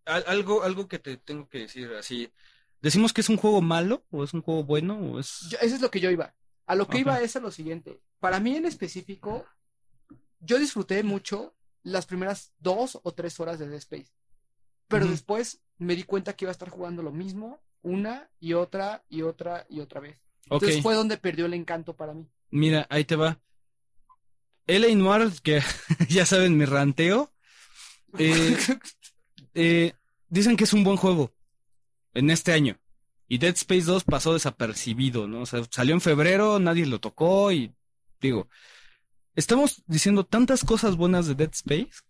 Al- 0.10 0.23
algo, 0.27 0.64
algo 0.64 0.88
que 0.88 0.99
te 0.99 1.18
tengo 1.18 1.48
que 1.48 1.60
decir 1.60 1.91
así. 1.98 2.31
¿Decimos 2.81 3.14
que 3.14 3.22
es 3.22 3.30
un 3.30 3.38
juego 3.38 3.61
malo? 3.61 4.03
¿O 4.11 4.23
es 4.23 4.34
un 4.34 4.41
juego 4.41 4.64
bueno? 4.64 4.98
¿O 4.99 5.19
es.? 5.19 5.48
Yo- 5.49 5.57
eso 5.61 5.76
es 5.76 5.81
lo 5.81 5.91
que 5.91 5.99
yo 5.99 6.10
iba. 6.10 6.34
A 6.65 6.76
lo 6.76 6.88
que 6.88 6.99
iba 6.99 7.19
es 7.22 7.36
a 7.36 7.40
lo 7.40 7.52
siguiente. 7.52 7.99
Para 8.19 8.40
mí 8.40 8.56
en 8.56 8.65
específico, 8.65 9.45
yo 10.40 10.60
disfruté 10.60 11.03
mucho 11.03 11.56
las 11.84 12.06
primeras 12.06 12.52
dos 12.60 12.99
o 13.03 13.14
tres 13.14 13.40
horas 13.40 13.60
de 13.60 13.68
Dead 13.68 13.77
Space. 13.80 14.11
Pero 14.88 15.06
después 15.11 15.61
me 15.77 15.95
di 15.95 16.03
cuenta 16.03 16.34
que 16.34 16.45
iba 16.45 16.52
a 16.52 16.53
estar 16.53 16.69
jugando 16.69 17.02
lo 17.03 17.11
mismo 17.11 17.60
una 17.81 18.30
y 18.40 18.53
otra 18.53 19.03
y 19.10 19.22
otra 19.22 19.65
y 19.69 19.80
otra 19.80 19.99
vez. 20.02 20.19
Entonces 20.44 20.81
fue 20.81 20.95
donde 20.95 21.18
perdió 21.18 21.45
el 21.45 21.53
encanto 21.53 21.95
para 21.95 22.14
mí. 22.14 22.27
Mira, 22.52 22.88
ahí 22.90 23.06
te 23.06 23.15
va. 23.15 23.40
L.A. 24.68 24.95
Noir, 24.95 25.31
que 25.41 25.61
ya 26.10 26.26
saben 26.26 26.57
mi 26.57 26.65
ranteo. 26.65 27.31
eh, 28.18 28.57
eh, 29.53 29.94
dicen 30.30 30.56
que 30.57 30.64
es 30.64 30.73
un 30.73 30.84
buen 30.84 30.97
juego 30.97 31.34
en 32.14 32.30
este 32.30 32.51
año. 32.53 32.80
Y 33.27 33.38
Dead 33.38 33.53
Space 33.56 33.84
2 33.84 34.06
pasó 34.06 34.34
desapercibido, 34.34 35.27
¿no? 35.27 35.41
O 35.41 35.45
sea, 35.45 35.61
salió 35.69 35.93
en 35.93 36.01
febrero, 36.01 36.60
nadie 36.60 36.85
lo 36.85 36.99
tocó 36.99 37.51
y 37.51 37.73
digo, 38.19 38.49
estamos 39.35 39.84
diciendo 39.85 40.26
tantas 40.26 40.64
cosas 40.64 40.95
buenas 40.95 41.27
de 41.27 41.35
Dead 41.35 41.51
Space. 41.53 42.01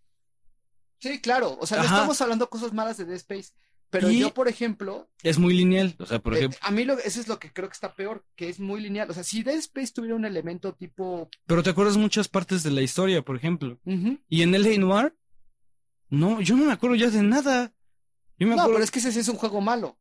Sí, 0.99 1.19
claro. 1.19 1.57
O 1.59 1.67
sea, 1.67 1.79
no 1.79 1.83
estamos 1.85 2.21
hablando 2.21 2.49
cosas 2.49 2.73
malas 2.73 2.97
de 2.97 3.05
Dead 3.05 3.17
Space. 3.17 3.51
Pero 3.89 4.11
Y- 4.11 4.19
yo, 4.19 4.33
por 4.33 4.47
ejemplo, 4.47 5.09
Es 5.23 5.39
muy 5.39 5.53
lineal, 5.55 5.95
o 5.97 6.05
sea, 6.05 6.19
por 6.19 6.35
eh, 6.35 6.37
ejemplo, 6.37 6.59
a 6.61 6.69
mí 6.71 6.85
lo, 6.85 6.99
eso 6.99 7.19
es 7.19 7.27
lo 7.27 7.39
que 7.39 7.51
creo 7.51 7.67
que 7.67 7.73
está 7.73 7.95
peor, 7.95 8.23
que 8.35 8.47
es 8.47 8.59
muy 8.59 8.81
lineal. 8.81 9.09
O 9.09 9.13
sea, 9.13 9.23
si 9.23 9.41
Dead 9.41 9.55
Space 9.57 9.91
tuviera 9.93 10.15
un 10.15 10.25
elemento 10.25 10.73
tipo... 10.73 11.27
pero 11.47 11.63
te 11.63 11.71
acuerdas 11.71 11.97
muchas 11.97 12.27
partes 12.27 12.61
de 12.61 12.69
la 12.69 12.81
historia, 12.81 13.23
por 13.23 13.35
ejemplo. 13.35 13.79
Y 14.29 14.43
en 14.43 14.53
L.A. 14.53 14.77
Noir, 14.77 15.15
no, 16.09 16.39
yo 16.39 16.55
no 16.55 16.65
me 16.65 16.71
acuerdo 16.73 16.95
ya 16.95 17.09
de 17.09 17.23
nada. 17.23 17.73
Yo 18.39 18.47
me 18.47 18.55
No, 18.55 18.61
acuerdo 18.61 18.73
pero 18.75 18.83
es 18.85 18.91
que 18.91 18.99
ese 18.99 19.11
sí 19.11 19.19
es 19.19 19.27
un 19.27 19.35
juego 19.35 19.61
malo. 19.61 19.97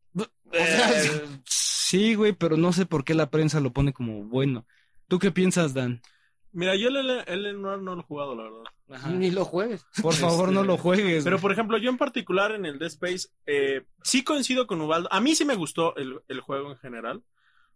Eh, 0.52 1.28
sí, 1.44 2.15
güey, 2.15 2.32
pero 2.32 2.56
no 2.56 2.73
sé 2.73 2.86
por 2.86 3.05
qué 3.05 3.15
la 3.15 3.31
prensa 3.31 3.60
lo 3.60 3.73
pone 3.73 3.93
como 3.93 4.24
bueno. 4.24 4.66
¿Tú 5.09 5.19
qué 5.19 5.31
piensas, 5.31 5.74
Dan? 5.74 6.01
Mira, 6.52 6.77
yo 6.77 6.89
el, 6.89 6.97
el, 7.27 7.60
no 7.60 7.77
lo 7.77 8.01
he 8.01 8.02
jugado, 8.05 8.35
la 8.35 8.44
verdad. 8.44 9.10
Ni 9.10 9.31
lo 9.31 9.44
juegues. 9.44 9.85
Por 10.02 10.15
favor, 10.15 10.48
Este, 10.48 10.55
no 10.55 10.65
lo 10.65 10.78
juegues. 10.78 11.24
Pero 11.24 11.36
güey. 11.36 11.43
por 11.43 11.52
ejemplo, 11.52 11.77
yo 11.78 11.90
en 11.90 11.98
particular 11.98 12.52
en 12.52 12.65
el 12.65 12.78
Dead 12.78 12.89
Space, 12.89 13.28
eh, 13.47 13.85
sí 14.02 14.24
coincido 14.24 14.66
con 14.66 14.81
Ubaldo. 14.81 15.09
A 15.12 15.20
mí 15.20 15.35
sí 15.35 15.44
me 15.44 15.55
gustó 15.56 15.94
el, 15.97 16.20
el 16.28 16.40
juego 16.40 16.70
en 16.70 16.78
general. 16.78 17.23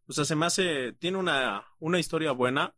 O 0.06 0.12
sea, 0.12 0.24
se 0.24 0.34
me 0.36 0.46
hace, 0.46 0.92
tiene 0.94 1.18
una, 1.18 1.64
una 1.80 1.98
historia 1.98 2.32
buena. 2.32 2.74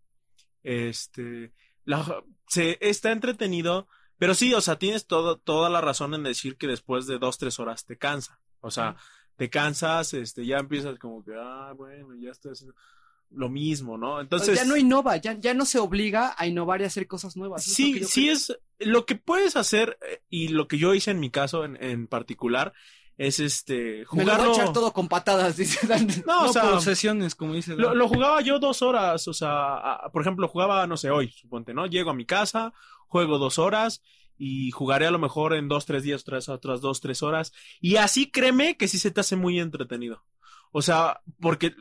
Este, 0.63 1.53
la- 1.85 2.23
se, 2.49 2.79
está 2.81 3.13
entretenido. 3.13 3.87
Pero 4.25 4.33
sí, 4.33 4.55
o 4.55 4.63
sea, 4.63 4.79
tienes 4.79 5.07
todo, 5.07 5.37
toda 5.37 5.69
la 5.69 5.83
razón 5.83 6.15
en 6.15 6.23
decir 6.23 6.57
que 6.57 6.67
después 6.67 7.07
de 7.07 7.19
dos, 7.19 7.37
tres 7.37 7.61
horas 7.61 7.85
te 7.85 7.99
cansa. 7.99 8.41
O 8.63 8.71
sea, 8.71 8.97
te 9.37 9.51
cansas, 9.51 10.15
este, 10.15 10.47
ya 10.47 10.57
empiezas 10.57 10.99
como 10.99 11.23
que, 11.23 11.35
ah, 11.37 11.75
bueno, 11.77 12.15
ya 12.15 12.31
estoy 12.31 12.53
haciendo 12.53 12.75
lo 13.29 13.51
mismo, 13.51 13.99
¿no? 13.99 14.23
Entonces. 14.23 14.57
ya 14.57 14.65
no 14.65 14.79
innova, 14.79 15.19
ya, 15.19 15.35
ya 15.39 15.53
no 15.53 15.67
se 15.67 15.79
obliga 15.79 16.35
a 16.39 16.47
innovar 16.47 16.81
y 16.81 16.85
hacer 16.85 17.07
cosas 17.07 17.37
nuevas. 17.37 17.65
Sí, 17.65 18.03
sí 18.03 18.23
creo. 18.23 18.33
es 18.33 18.59
lo 18.79 19.05
que 19.05 19.17
puedes 19.17 19.57
hacer 19.57 19.99
eh, 20.09 20.23
y 20.31 20.49
lo 20.49 20.69
que 20.69 20.79
yo 20.79 20.95
hice 20.95 21.11
en 21.11 21.21
mi 21.21 21.29
caso 21.29 21.67
en, 21.67 21.77
en 21.85 22.07
particular 22.07 22.73
es 23.17 23.39
este 23.41 24.05
Me 24.13 24.25
lo 24.25 24.33
voy 24.33 24.33
a 24.33 24.37
jugarlo. 24.37 24.53
echar 24.55 24.73
todo 24.73 24.93
con 24.93 25.09
patadas, 25.09 25.57
dice 25.59 25.87
Dan. 25.87 26.07
No, 26.27 26.43
o 26.43 26.47
No, 26.47 26.53
sea, 26.53 26.63
por 26.71 26.81
sesiones, 26.83 27.35
como 27.35 27.55
dice. 27.55 27.77
lo, 27.77 27.89
Dan. 27.89 27.99
lo 27.99 28.09
jugaba 28.09 28.41
yo 28.41 28.59
dos 28.59 28.83
horas, 28.83 29.27
o 29.29 29.33
sea, 29.35 29.75
a- 29.77 30.11
por 30.13 30.23
ejemplo, 30.23 30.49
jugaba, 30.49 30.87
no 30.87 30.97
sé, 30.97 31.11
hoy, 31.11 31.31
suponte, 31.31 31.75
¿no? 31.75 31.87
Llego 31.87 32.11
a 32.11 32.15
mi 32.15 32.27
casa, 32.27 32.73
juego 33.09 33.39
dos 33.39 33.59
horas 33.59 34.03
y 34.37 34.73
jugaré 34.73 35.07
a 35.07 35.11
lo 35.13 35.19
mejor 35.21 35.55
en 35.55 35.69
dos, 35.69 35.87
tres 35.87 36.03
días, 36.03 36.23
otras, 36.23 36.49
otras 36.49 36.81
dos, 36.81 37.01
tres 37.01 37.23
horas. 37.23 37.53
Y 37.81 37.97
así 37.97 38.31
créeme 38.31 38.77
que 38.77 38.89
sí 38.89 38.99
se 38.99 39.11
te 39.13 39.21
hace 39.21 39.37
muy 39.37 39.61
entretenido. 39.61 40.25
O 40.73 40.83
sea, 40.83 41.21
porque 41.41 41.73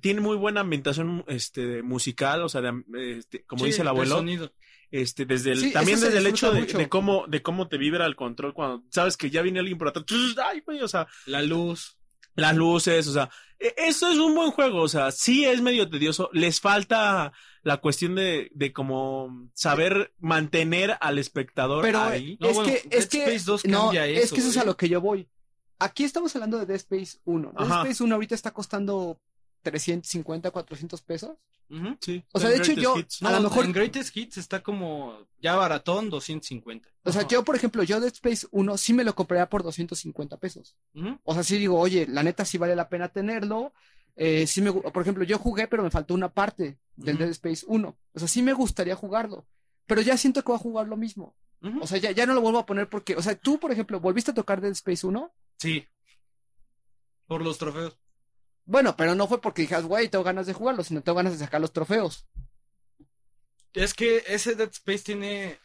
tiene 0.00 0.20
muy 0.22 0.36
buena 0.36 0.60
ambientación 0.60 1.24
este 1.28 1.82
musical, 1.82 2.42
o 2.42 2.48
sea, 2.48 2.62
de- 2.62 2.82
este, 3.18 3.44
como 3.44 3.60
Sí, 3.64 3.66
dice 3.66 3.82
el 3.82 3.86
de 3.86 3.90
abuelo. 3.90 4.16
sonido. 4.16 4.50
Este, 4.90 5.26
desde 5.26 5.52
el, 5.52 5.60
Sí, 5.60 5.72
también 5.72 5.98
eso 5.98 6.06
desde 6.06 6.18
el 6.18 6.26
hecho 6.26 6.50
de, 6.52 6.88
cómo, 6.88 7.26
de 7.28 7.42
cómo 7.42 7.68
te 7.68 7.76
vibra 7.76 8.06
el 8.06 8.16
control 8.16 8.54
cuando 8.54 8.84
sabes 8.90 9.16
que 9.16 9.28
ya 9.30 9.42
viene 9.42 9.58
alguien 9.58 9.76
por 9.78 9.88
atrás. 9.88 10.04
Ay, 10.44 10.62
güey, 10.64 10.80
o 10.80 10.88
sea, 10.88 11.06
La 11.26 11.42
luz. 11.42 11.98
las 12.34 12.56
luces, 12.56 13.06
o 13.08 13.12
sea, 13.12 13.28
e- 13.58 13.74
eso 13.76 14.10
es 14.10 14.16
un 14.18 14.34
buen 14.34 14.50
juego, 14.50 14.80
o 14.82 14.88
sea, 14.88 15.10
sí 15.10 15.44
es 15.44 15.60
medio 15.60 15.90
tedioso, 15.90 16.30
les 16.32 16.60
falta 16.60 17.32
la 17.62 17.76
cuestión 17.78 18.14
de, 18.14 18.50
de 18.54 18.72
como 18.72 19.50
saber 19.52 20.14
mantener 20.20 20.96
al 21.00 21.18
espectador 21.18 21.82
Pero 21.82 22.00
ahí. 22.00 22.38
No, 22.40 22.48
es 22.48 22.54
bueno, 22.54 22.72
que, 22.72 22.88
Dead 22.88 22.98
es 22.98 23.06
que, 23.08 23.18
Space 23.24 23.44
2 23.44 23.64
no, 23.66 23.82
cambia 23.86 24.06
es 24.06 24.24
eso, 24.24 24.34
que 24.36 24.40
eso 24.40 24.50
es 24.50 24.56
a 24.56 24.60
güey. 24.60 24.66
lo 24.68 24.76
que 24.76 24.88
yo 24.88 25.00
voy. 25.02 25.28
Aquí 25.80 26.04
estamos 26.04 26.34
hablando 26.34 26.58
de 26.58 26.66
Dead 26.66 26.76
Space 26.76 27.18
1. 27.24 27.52
Dead 27.58 27.66
Ajá. 27.66 27.82
Space 27.82 28.02
1 28.04 28.14
ahorita 28.14 28.34
está 28.34 28.52
costando 28.52 29.20
350, 29.70 30.50
400 30.50 31.02
pesos. 31.02 31.36
Sí, 32.00 32.24
O 32.32 32.40
sea, 32.40 32.48
de 32.48 32.56
hecho, 32.56 32.72
yo- 32.72 32.96
Hits. 32.98 33.22
A 33.22 33.30
lo 33.32 33.40
mejor- 33.42 33.64
En 33.66 33.72
Greatest 33.72 34.16
Hits 34.16 34.38
está 34.38 34.62
como 34.62 35.26
ya 35.42 35.54
baratón, 35.54 36.08
250. 36.08 36.88
O 37.04 37.12
sea, 37.12 37.26
yo, 37.28 37.44
por 37.44 37.56
ejemplo, 37.56 37.82
yo 37.82 38.00
Dead 38.00 38.12
Space 38.12 38.46
1 38.52 38.78
sí 38.78 38.94
me 38.94 39.04
lo 39.04 39.14
compraría 39.14 39.48
por 39.50 39.62
250 39.62 40.38
pesos. 40.38 40.76
O 41.24 41.34
sea, 41.34 41.42
sí 41.42 41.58
digo, 41.58 41.78
oye, 41.78 42.06
la 42.08 42.22
neta 42.22 42.44
sí 42.46 42.56
vale 42.56 42.74
la 42.74 42.88
pena 42.88 43.08
tenerlo. 43.08 43.74
Eh, 44.16 44.46
sí 44.46 44.62
me, 44.62 44.72
por 44.72 45.02
ejemplo, 45.02 45.24
yo 45.24 45.38
jugué, 45.38 45.68
pero 45.68 45.82
me 45.82 45.90
faltó 45.90 46.14
una 46.14 46.32
parte 46.32 46.78
del. 46.96 47.18
Dead 47.18 47.28
Space 47.30 47.64
1. 47.68 47.96
O 48.14 48.18
sea, 48.18 48.28
sí 48.28 48.40
me 48.42 48.52
gustaría 48.54 48.96
jugarlo. 48.96 49.46
Pero 49.86 50.00
ya 50.00 50.16
siento 50.16 50.42
que 50.42 50.48
voy 50.48 50.56
a 50.56 50.58
jugar 50.62 50.88
lo 50.88 50.96
mismo. 50.96 51.36
O 51.82 51.86
sea, 51.86 51.98
ya, 51.98 52.12
ya 52.12 52.24
no 52.24 52.32
lo 52.34 52.40
vuelvo 52.40 52.60
a 52.60 52.66
poner 52.66 52.88
porque, 52.88 53.14
o 53.14 53.20
sea, 53.22 53.34
tú, 53.34 53.58
por 53.60 53.72
ejemplo, 53.72 54.00
¿volviste 54.00 54.30
a 54.30 54.34
tocar 54.34 54.60
Dead 54.60 54.72
Space 54.72 55.06
1? 55.06 55.32
Sí. 55.58 55.86
Por 57.26 57.42
los 57.42 57.58
trofeos. 57.58 57.98
Bueno, 58.70 58.94
pero 58.96 59.14
no 59.14 59.26
fue 59.26 59.40
porque 59.40 59.62
dijeras, 59.62 59.84
güey, 59.86 60.08
tengo 60.10 60.22
ganas 60.24 60.46
de 60.46 60.52
jugarlo, 60.52 60.84
sino 60.84 61.00
tengo 61.02 61.16
ganas 61.16 61.32
de 61.32 61.38
sacar 61.44 61.58
los 61.60 61.72
trofeos. 61.72 62.26
Es 63.72 63.94
que 63.94 64.24
ese 64.26 64.54
Dead 64.54 64.68
Space 64.70 65.04
tiene. 65.04 65.58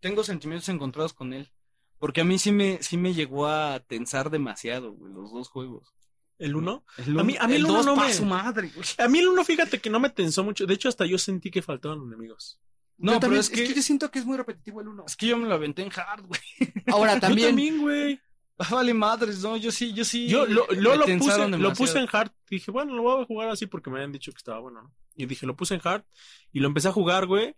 Tengo 0.00 0.24
sentimientos 0.24 0.68
encontrados 0.70 1.12
con 1.12 1.32
él. 1.32 1.50
Porque 1.98 2.20
a 2.20 2.24
mí 2.24 2.38
sí 2.38 2.52
me, 2.52 2.82
sí 2.82 2.96
me 2.96 3.14
llegó 3.14 3.46
a 3.46 3.80
tensar 3.80 4.30
demasiado, 4.30 4.92
güey, 4.92 5.12
los 5.12 5.30
dos 5.32 5.48
juegos. 5.48 5.94
¿El 6.38 6.54
uno? 6.56 6.84
El 6.98 7.18
A 7.18 7.22
mí- 7.24 7.36
a 7.38 7.46
mí 7.48 7.54
el 7.54 7.64
uno 7.64 7.82
no 7.82 7.96
me- 7.96 8.12
su 8.12 8.24
madre, 8.26 8.70
güey. 8.74 8.86
A 8.98 9.08
mí 9.08 9.18
el 9.18 9.28
uno, 9.28 9.44
fíjate 9.44 9.78
que 9.80 9.88
no 9.90 9.98
me 10.00 10.10
tensó 10.10 10.44
mucho. 10.44 10.66
De 10.66 10.74
hecho, 10.74 10.88
hasta 10.90 11.06
yo 11.06 11.16
sentí 11.18 11.50
que 11.50 11.62
faltaban 11.62 12.00
enemigos. 12.02 12.60
No, 12.98 13.12
Yo 13.12 13.20
pero 13.20 13.32
también- 13.32 13.40
es 13.40 13.50
que, 13.50 13.74
yo 13.74 13.82
siento 13.82 14.10
que 14.10 14.18
es 14.20 14.24
muy 14.26 14.36
repetitivo 14.36 14.80
el 14.82 14.88
1. 14.88 15.04
es 15.06 15.16
que 15.16 15.26
yo 15.26 15.36
me 15.38 15.48
lo 15.48 15.54
aventé 15.54 15.82
en 15.82 15.90
hard, 15.94 16.24
güey. 16.26 16.40
Ahora 16.88 17.14
Yo 17.14 17.20
también, 17.20 17.48
también, 17.48 17.80
güey. 17.80 18.20
Ah, 18.58 18.74
vale 18.74 18.94
madres, 18.94 19.42
no, 19.42 19.56
yo 19.56 19.70
sí, 19.70 19.92
yo 19.92 20.04
sí. 20.04 20.28
Yo 20.28 20.46
lo, 20.46 20.66
lo, 20.70 20.96
lo, 20.96 21.04
puse, 21.18 21.48
lo 21.48 21.72
puse 21.74 21.98
en 21.98 22.08
hard. 22.10 22.30
Dije, 22.48 22.70
bueno, 22.70 22.94
lo 22.94 23.02
voy 23.02 23.22
a 23.22 23.26
jugar 23.26 23.50
así 23.50 23.66
porque 23.66 23.90
me 23.90 23.96
habían 23.96 24.12
dicho 24.12 24.32
que 24.32 24.38
estaba 24.38 24.60
bueno, 24.60 24.82
¿no? 24.82 24.94
Y 25.14 25.26
dije, 25.26 25.46
lo 25.46 25.56
puse 25.56 25.74
en 25.74 25.82
hard 25.84 26.04
y 26.52 26.60
lo 26.60 26.68
empecé 26.68 26.88
a 26.88 26.92
jugar, 26.92 27.26
güey. 27.26 27.54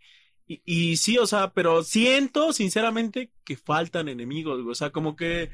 Y, 0.47 0.63
y 0.65 0.97
sí, 0.97 1.17
o 1.19 1.27
sea, 1.27 1.53
pero 1.53 1.85
siento, 1.85 2.53
sinceramente, 2.53 3.31
que 3.45 3.57
faltan 3.57 4.09
enemigos, 4.09 4.61
güey. 4.63 4.73
O 4.73 4.75
sea, 4.75 4.91
como 4.91 5.15
que. 5.15 5.51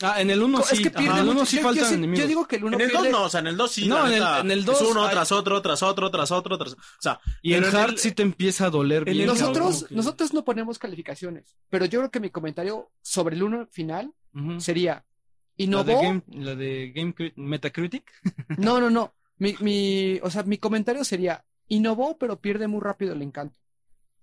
Ah, 0.00 0.20
en 0.20 0.30
el 0.30 0.40
1 0.42 0.62
sí. 0.62 0.74
es 0.76 0.80
que 0.80 0.88
ajá, 0.88 0.98
pierde 0.98 1.12
en 1.14 1.22
el 1.24 1.28
1 1.30 1.34
mucho. 1.40 1.46
sí 1.46 1.58
faltan 1.58 1.82
yo, 1.84 1.88
sí- 1.88 1.94
enemigos. 1.94 2.20
yo 2.22 2.28
digo 2.28 2.46
que 2.46 2.56
el 2.56 2.64
1 2.64 2.76
En 2.76 2.80
el 2.82 2.90
2 2.92 3.08
no, 3.10 3.22
o 3.24 3.28
sea, 3.28 3.40
en 3.40 3.46
el 3.48 3.56
2 3.56 3.70
sí. 3.72 3.88
No, 3.88 3.98
en 4.06 4.12
el- 4.12 4.18
neta, 4.20 4.40
en 4.40 4.50
el 4.52 4.58
Es 4.60 4.64
2 4.66 4.82
uno 4.82 5.04
hay- 5.04 5.10
tras 5.10 5.32
otro, 5.32 5.60
tras 5.60 5.82
otro, 5.82 6.10
tras 6.10 6.30
otro, 6.30 6.56
tras 6.56 6.72
O 6.74 6.76
sea, 7.00 7.20
y 7.42 7.54
en 7.54 7.64
hard 7.64 7.90
el- 7.90 7.98
sí 7.98 8.12
te 8.12 8.22
empieza 8.22 8.66
a 8.66 8.70
doler 8.70 9.08
en 9.08 9.14
bien. 9.14 9.26
nosotros, 9.26 9.82
ok. 9.84 9.90
nosotros 9.90 10.32
no 10.34 10.44
ponemos 10.44 10.78
calificaciones, 10.78 11.56
pero 11.68 11.84
yo 11.86 11.98
creo 12.00 12.10
que 12.12 12.20
mi 12.20 12.30
comentario 12.30 12.90
sobre 13.02 13.34
el 13.34 13.42
1 13.42 13.66
final 13.72 14.12
Ujú. 14.34 14.60
sería, 14.60 14.92
La 14.94 15.02
de, 15.02 15.64
¿innovó? 15.64 16.00
Game, 16.02 16.22
la 16.28 16.54
de 16.54 16.92
Game 16.94 17.14
Crit- 17.14 17.34
Metacritic. 17.36 18.04
No, 18.58 18.80
no, 18.80 18.90
no. 18.90 19.14
Mi, 19.38 19.56
mi, 19.60 20.20
o 20.22 20.30
sea, 20.30 20.44
mi 20.44 20.58
comentario 20.58 21.02
sería, 21.04 21.44
innovó, 21.66 22.16
pero 22.18 22.40
pierde 22.40 22.68
muy 22.68 22.80
rápido 22.80 23.14
el 23.14 23.22
encanto. 23.22 23.58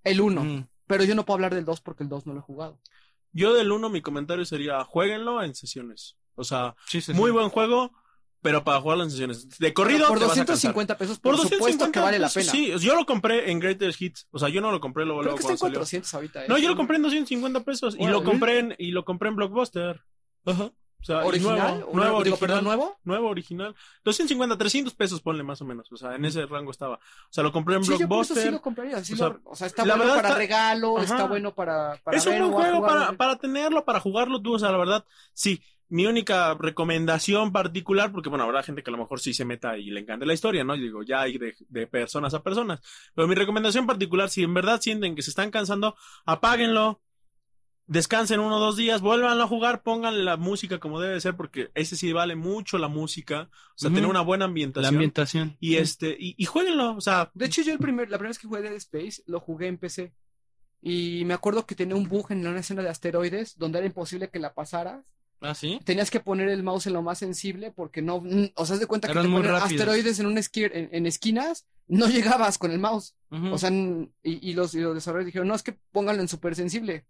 El 0.04 0.20
1. 0.22 0.40
Ujú. 0.40 0.66
Pero 0.86 1.04
yo 1.04 1.14
no 1.14 1.24
puedo 1.26 1.34
hablar 1.36 1.54
del 1.54 1.64
2 1.64 1.80
porque 1.80 2.02
el 2.04 2.08
2 2.08 2.26
no 2.26 2.32
lo 2.32 2.38
he 2.40 2.42
jugado. 2.42 2.78
Yo 3.36 3.54
del 3.54 3.70
1 3.70 3.88
mi 3.90 4.00
comentario 4.02 4.44
sería, 4.44 4.82
jueguenlo 4.84 5.42
en 5.42 5.54
sesiones. 5.54 6.16
O 6.34 6.44
sea, 6.44 6.74
Sí, 6.86 7.00
sí, 7.00 7.12
muy 7.12 7.30
sí. 7.30 7.32
buen 7.34 7.48
juego, 7.48 7.92
pero 8.42 8.62
para 8.64 8.80
jugarlo 8.80 9.04
en 9.04 9.10
sesiones. 9.10 9.48
De 9.58 9.72
corrido 9.72 10.06
por 10.08 10.18
te 10.18 10.24
vas 10.24 10.38
a. 10.38 10.44
250 10.44 10.98
pesos, 10.98 11.18
por, 11.18 11.32
Por 11.32 11.42
supuesto 11.42 11.64
250 11.64 11.92
que 11.92 12.04
vale 12.04 12.18
la 12.18 12.28
pesos, 12.28 12.52
pena. 12.52 12.78
Sí, 12.78 12.84
yo 12.86 12.94
lo 12.94 13.06
compré 13.06 13.50
en 13.50 13.58
Greatest 13.60 14.00
Hits. 14.00 14.28
O 14.30 14.38
sea, 14.38 14.48
yo 14.48 14.60
no 14.60 14.70
lo 14.70 14.80
compré 14.80 15.04
luego, 15.04 15.20
Creo 15.20 15.32
luego 15.32 15.36
que 15.38 15.42
está 15.42 15.52
en 15.54 15.58
cuando 15.58 15.84
salió. 15.84 16.00
400 16.02 16.14
ahorita. 16.14 16.44
¿eh? 16.44 16.48
No, 16.48 16.58
yo 16.58 16.68
lo 16.68 16.76
compré 16.76 16.96
en 16.96 17.02
250 17.02 17.64
pesos 17.64 17.96
y 17.98 18.06
lo 18.06 18.22
compré 18.24 18.58
en, 18.58 18.74
y 18.78 18.90
lo 18.90 19.04
compré 19.04 19.28
en 19.30 19.36
Blockbuster. 19.36 20.02
Ajá. 20.44 20.64
O 20.64 20.72
sea, 21.06 21.24
¿Original? 21.24 21.86
nuevo, 21.92 22.16
original, 22.18 22.38
perdón, 22.40 22.64
¿nuevo? 22.64 22.98
nuevo 23.04 23.28
original. 23.28 23.74
250, 24.04 24.58
300 24.58 24.94
pesos 24.94 25.20
ponle 25.22 25.42
más 25.42 25.60
o 25.62 25.64
menos. 25.64 25.90
O 25.92 25.96
sea, 25.96 26.14
en 26.16 26.24
ese 26.24 26.44
rango 26.46 26.70
estaba. 26.70 26.96
O 26.96 27.00
sea, 27.30 27.44
lo 27.44 27.52
compré 27.52 27.76
en 27.76 27.84
Sí, 27.84 27.92
yo 27.92 27.98
Blockbuster. 27.98 28.42
sí 28.42 28.50
lo 28.50 28.60
compraría. 28.60 29.02
sí 29.04 29.12
O 29.14 29.16
sea, 29.16 29.28
lo- 29.28 29.40
o 29.44 29.54
sea, 29.56 29.66
está 29.68 29.84
la 29.86 29.96
bueno 29.96 30.14
para 30.14 30.28
está- 30.28 30.38
regalo, 30.38 30.96
Ajá. 30.98 31.04
está 31.04 31.24
bueno 31.26 31.54
para, 31.54 31.96
para 32.04 32.16
es 32.16 32.26
un 32.26 32.32
ver 32.32 32.42
buen 32.42 32.52
o 32.54 32.58
a 32.58 32.60
juego 32.62 32.76
jugar, 32.78 32.92
para, 33.06 33.12
para 33.16 33.36
tenerlo, 33.36 33.84
para 33.84 34.00
jugarlo 34.00 34.42
tú. 34.42 34.54
O 34.54 34.58
sea, 34.58 34.70
la 34.72 34.78
verdad, 34.78 35.04
sí. 35.32 35.62
Mi 35.88 36.04
única 36.04 36.54
recomendación 36.54 37.52
particular, 37.52 38.10
porque 38.10 38.28
bueno, 38.28 38.42
habrá 38.42 38.64
gente 38.64 38.82
que 38.82 38.90
a 38.90 38.92
lo 38.92 38.98
mejor 38.98 39.20
sí 39.20 39.32
se 39.32 39.44
meta 39.44 39.78
y 39.78 39.90
le 39.90 40.00
encante 40.00 40.26
la 40.26 40.34
historia, 40.34 40.64
¿no? 40.64 40.74
Y 40.74 40.80
digo, 40.80 41.04
ya 41.04 41.20
hay 41.20 41.38
de, 41.38 41.54
de 41.68 41.86
personas 41.86 42.34
a 42.34 42.42
personas. 42.42 42.80
Pero 43.14 43.28
mi 43.28 43.36
recomendación 43.36 43.86
particular, 43.86 44.28
si 44.28 44.42
en 44.42 44.52
verdad 44.52 44.80
sienten 44.80 45.14
que 45.14 45.22
se 45.22 45.30
están 45.30 45.52
cansando, 45.52 45.94
apáguenlo, 46.24 47.00
descansen 47.86 48.40
uno 48.40 48.56
o 48.56 48.60
dos 48.60 48.76
días, 48.76 49.00
vuelvan 49.00 49.40
a 49.40 49.46
jugar, 49.46 49.82
pongan 49.82 50.24
la 50.24 50.36
música 50.36 50.78
como 50.78 51.00
debe 51.00 51.20
ser, 51.20 51.36
porque 51.36 51.70
ese 51.74 51.96
sí 51.96 52.12
vale 52.12 52.34
mucho 52.36 52.78
la 52.78 52.88
música. 52.88 53.48
O 53.52 53.78
sea, 53.78 53.90
tener 53.90 54.06
una 54.06 54.20
buena 54.22 54.44
La 54.44 54.48
ambientación. 54.48 54.94
ambientación. 54.94 55.56
y 55.60 55.76
este, 55.76 56.16
y, 56.18 56.34
y 56.36 56.44
jueguenlo, 56.46 56.96
o 56.96 57.00
sea, 57.00 57.30
De 57.34 57.46
hecho, 57.46 57.62
yo 57.62 57.72
el 57.72 57.78
primer, 57.78 58.10
la 58.10 58.18
primera 58.18 58.30
vez 58.30 58.38
que 58.38 58.48
jugué 58.48 58.62
Dead 58.62 58.74
Space 58.74 59.22
lo 59.26 59.40
jugué 59.40 59.68
en 59.68 59.78
PC. 59.78 60.12
Y 60.82 61.24
me 61.24 61.34
acuerdo 61.34 61.66
que 61.66 61.74
tenía 61.74 61.96
un 61.96 62.08
bug 62.08 62.26
en 62.30 62.46
una 62.46 62.60
escena 62.60 62.82
de 62.82 62.88
asteroides 62.88 63.56
donde 63.58 63.78
era 63.78 63.86
imposible 63.86 64.28
que 64.30 64.38
la 64.38 64.54
pasaras. 64.54 65.04
Ah, 65.40 65.54
sí. 65.54 65.80
Tenías 65.84 66.10
que 66.10 66.20
poner 66.20 66.48
el 66.48 66.62
mouse 66.62 66.86
en 66.86 66.92
lo 66.94 67.02
más 67.02 67.18
sensible 67.18 67.70
porque 67.70 68.00
no, 68.02 68.20
mm, 68.20 68.52
o 68.54 68.64
sea, 68.66 68.74
haz 68.74 68.80
de 68.80 68.86
cuenta 68.86 69.06
que 69.08 69.12
Eran 69.12 69.24
te 69.24 69.28
muy 69.28 69.40
ponen 69.42 69.52
rápidos. 69.52 69.80
asteroides 69.80 70.18
en, 70.20 70.26
un 70.26 70.36
esqui- 70.36 70.70
en, 70.72 70.88
en 70.92 71.06
esquinas, 71.06 71.66
no 71.88 72.06
llegabas 72.08 72.56
con 72.58 72.70
el 72.70 72.78
mouse. 72.78 73.14
Ujú, 73.30 73.52
O 73.52 73.58
sea, 73.58 73.70
y, 73.70 74.04
y 74.22 74.54
los, 74.54 74.74
y 74.74 74.80
los 74.80 74.94
desarrolladores 74.94 75.26
dijeron, 75.26 75.48
no, 75.48 75.54
es 75.54 75.62
que 75.62 75.76
pónganlo 75.92 76.22
en 76.22 76.28
súper 76.28 76.54
sensible. 76.54 77.04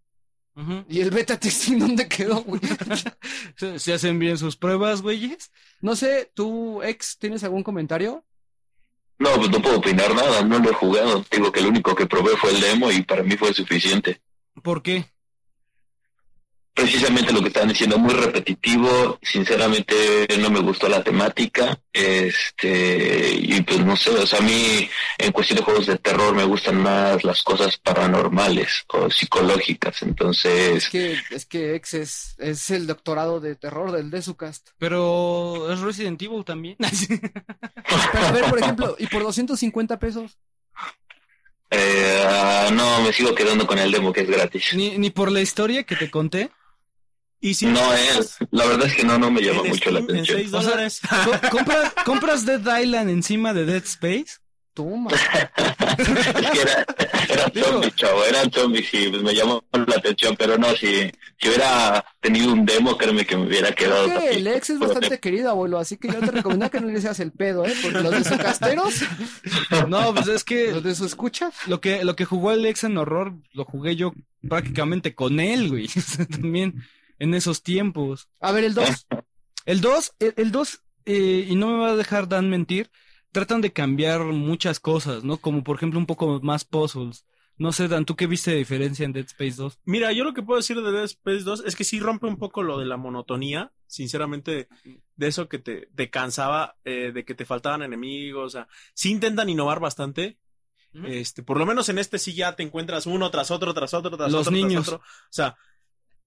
Y 0.89 1.01
el 1.01 1.11
beta 1.11 1.39
testing, 1.39 1.77
¿dónde 1.77 2.07
quedó, 2.07 2.41
güey? 2.41 2.59
Se, 3.55 3.77
se 3.77 3.93
hacen 3.93 4.17
bien 4.17 4.37
sus 4.37 4.55
pruebas, 4.55 5.01
güeyes. 5.01 5.51
no 5.81 5.95
sé, 5.95 6.31
tú, 6.33 6.81
ex, 6.81 7.17
¿tienes 7.19 7.43
algún 7.43 7.63
comentario? 7.63 8.23
No, 9.19 9.33
pues 9.35 9.49
no 9.49 9.61
puedo 9.61 9.77
opinar 9.77 10.13
nada, 10.15 10.43
no 10.43 10.59
lo 10.59 10.69
he 10.69 10.73
jugado. 10.73 11.25
Digo 11.31 11.51
que 11.51 11.59
el 11.59 11.67
único 11.67 11.95
que 11.95 12.05
probé 12.05 12.35
fue 12.37 12.51
el 12.51 12.61
demo 12.61 12.91
y 12.91 13.01
para 13.03 13.23
mí 13.23 13.35
fue 13.35 13.53
suficiente. 13.53 14.21
¿Por 14.63 14.81
qué? 14.81 15.05
Precisamente 16.77 17.33
lo 17.33 17.41
que 17.41 17.47
estaban 17.47 17.69
diciendo, 17.69 17.97
muy 17.97 18.13
repetitivo, 18.13 19.17
sinceramente 19.23 20.27
no 20.37 20.51
me 20.51 20.59
gustó 20.59 20.87
la 20.87 21.03
temática, 21.03 21.75
este, 21.91 23.33
y 23.33 23.59
pues 23.63 23.83
no 23.83 23.95
sé, 23.97 24.11
o 24.11 24.27
sea, 24.27 24.37
a 24.37 24.43
mí 24.43 24.87
en 25.17 25.31
cuestión 25.31 25.57
de 25.57 25.63
juegos 25.63 25.87
de 25.87 25.97
terror 25.97 26.35
me 26.35 26.43
gustan 26.43 26.77
más 26.77 27.23
las 27.23 27.41
cosas 27.41 27.77
paranormales 27.77 28.85
o 28.89 29.09
psicológicas, 29.09 30.03
entonces, 30.03 30.83
Es 30.83 30.89
que, 30.89 31.17
es 31.31 31.45
que 31.47 31.73
ex 31.73 31.95
es, 31.95 32.35
es 32.37 32.69
el 32.69 32.85
doctorado 32.85 33.39
de 33.39 33.55
terror 33.55 33.91
del 33.91 34.11
Desucast. 34.11 34.69
Pero 34.77 35.71
es 35.73 35.79
Resident 35.79 36.21
Evil 36.21 36.45
también. 36.45 36.77
Pero 38.11 38.23
a 38.27 38.31
ver, 38.33 38.45
por 38.51 38.59
ejemplo, 38.61 38.95
y 38.99 39.07
por 39.07 39.23
250 39.23 39.97
pesos. 39.97 40.37
eh, 41.71 42.23
ah, 42.27 42.69
no, 42.71 43.01
me 43.01 43.11
sigo 43.11 43.33
quedando 43.33 43.65
con 43.65 43.79
el 43.79 43.91
demo 43.91 44.13
que 44.13 44.21
es 44.21 44.29
gratis. 44.29 44.73
ni, 44.73 44.95
ni 44.99 45.09
por 45.09 45.31
la 45.31 45.41
historia 45.41 45.83
que 45.83 45.95
te 45.95 46.11
conté. 46.11 46.51
Y 47.39 47.53
si 47.53 47.65
No 47.67 47.93
es, 47.93 48.37
la 48.51 48.65
verdad 48.65 48.87
es 48.87 48.95
que 48.95 49.03
no, 49.03 49.17
no 49.17 49.29
me 49.31 49.41
llama 49.41 49.61
en 49.63 49.69
mucho 49.69 49.91
la 49.91 49.99
en 49.99 50.05
atención. 50.05 50.37
6 50.39 50.53
O 50.53 50.61
sea, 50.61 50.69
dólares. 50.71 51.01
Co- 51.25 51.49
compras, 51.49 51.93
compras 52.05 52.45
Dead 52.45 52.79
Island 52.81 53.09
encima 53.09 53.53
de 53.53 53.65
Dead 53.65 53.83
Space. 53.83 54.37
Toma. 54.73 55.09
Es 55.97 56.51
que 56.51 56.61
era, 56.61 56.85
era 57.29 57.51
zombie, 57.65 57.91
chavo, 57.95 58.23
eran 58.25 58.51
zombies 58.51 58.93
y 58.93 59.09
pues, 59.09 59.23
me 59.23 59.33
llamó 59.33 59.63
la 59.71 59.95
atención, 59.95 60.35
pero 60.37 60.57
no, 60.57 60.69
si, 60.75 61.09
si 61.39 61.47
hubiera 61.47 62.05
tenido 62.19 62.53
un 62.53 62.65
demo, 62.65 62.95
créeme 62.97 63.25
que 63.25 63.35
me 63.35 63.47
hubiera 63.47 63.71
quedado 63.71 64.05
Creo 64.05 64.19
que 64.19 64.25
también. 64.27 64.47
el 64.47 64.55
ex 64.55 64.69
es 64.69 64.79
bastante 64.79 65.19
querido, 65.19 65.49
abuelo, 65.49 65.79
así 65.79 65.97
que 65.97 66.07
yo 66.09 66.19
te 66.19 66.29
recomiendo 66.31 66.69
que 66.69 66.79
no 66.79 66.87
le 66.87 67.01
seas 67.01 67.19
el 67.19 67.31
pedo, 67.31 67.65
¿eh? 67.65 67.73
Porque 67.81 67.99
los 68.01 68.11
de 68.11 68.23
su 68.23 68.37
casteros, 68.37 68.93
No, 69.87 70.13
pues 70.13 70.27
es 70.27 70.43
que 70.43 70.71
los 70.71 70.83
de 70.83 70.93
su 70.93 71.05
escucha, 71.05 71.51
lo 71.65 71.81
que, 71.81 72.03
lo 72.03 72.15
que 72.15 72.25
jugó 72.25 72.51
el 72.51 72.65
ex 72.65 72.83
en 72.83 72.97
horror, 72.97 73.33
lo 73.53 73.65
jugué 73.65 73.95
yo 73.95 74.13
prácticamente 74.47 75.15
con 75.15 75.39
él, 75.39 75.69
güey. 75.69 75.89
También 76.29 76.83
en 77.19 77.33
esos 77.33 77.63
tiempos. 77.63 78.29
A 78.39 78.51
ver, 78.51 78.63
el 78.63 78.73
2. 78.73 79.07
El 79.65 79.81
2, 79.81 80.13
el, 80.19 80.33
el 80.37 80.51
2, 80.53 80.81
eh, 81.05 81.45
y 81.49 81.55
no 81.55 81.67
me 81.67 81.77
va 81.79 81.89
a 81.89 81.95
dejar 81.97 82.29
Dan 82.29 82.49
mentir, 82.49 82.89
tratan 83.33 83.59
de 83.59 83.73
cambiar 83.73 84.21
muchas 84.23 84.79
cosas, 84.79 85.25
¿no? 85.25 85.35
Como 85.39 85.61
por 85.61 85.75
ejemplo 85.75 85.99
un 85.99 86.05
poco 86.05 86.39
más 86.41 86.63
puzzles. 86.63 87.25
No 87.57 87.73
sé, 87.73 87.89
Dan, 87.89 88.05
¿tú 88.05 88.15
qué 88.15 88.27
viste 88.27 88.51
de 88.51 88.57
diferencia 88.57 89.03
en 89.03 89.11
Dead 89.11 89.25
Space 89.25 89.55
2? 89.57 89.79
Mira, 89.83 90.13
yo 90.13 90.23
lo 90.23 90.33
que 90.33 90.41
puedo 90.41 90.55
decir 90.57 90.81
de 90.81 90.89
Dead 90.91 91.03
Space 91.03 91.41
2 91.41 91.63
es 91.65 91.75
que 91.75 91.83
sí 91.83 91.99
rompe 91.99 92.27
un 92.27 92.37
poco 92.37 92.63
lo 92.63 92.77
de 92.79 92.85
la 92.85 92.95
monotonía, 92.95 93.73
sinceramente, 93.87 94.69
de 95.17 95.27
eso 95.27 95.49
que 95.49 95.59
te, 95.59 95.89
te 95.93 96.09
cansaba, 96.09 96.77
eh, 96.85 97.11
de 97.13 97.25
que 97.25 97.35
te 97.35 97.43
faltaban 97.45 97.81
enemigos, 97.81 98.45
o 98.45 98.49
sea, 98.49 98.67
sí 98.93 99.11
intentan 99.11 99.49
innovar 99.49 99.81
bastante. 99.81 100.37
Este, 101.05 101.43
por 101.43 101.57
lo 101.59 101.65
menos 101.65 101.89
en 101.89 101.99
este 101.99 102.19
sí 102.19 102.33
ya 102.33 102.55
te 102.55 102.63
encuentras 102.63 103.05
uno 103.05 103.29
tras 103.31 103.51
otro, 103.51 103.73
tras 103.73 103.93
otro, 103.93 104.15
tras 104.15 104.31
Los 104.31 104.47
otro, 104.47 104.51
niños. 104.53 104.85
tras 104.85 104.93
otro. 104.95 105.05
O 105.05 105.27
sea, 105.29 105.47
e- 105.47 105.55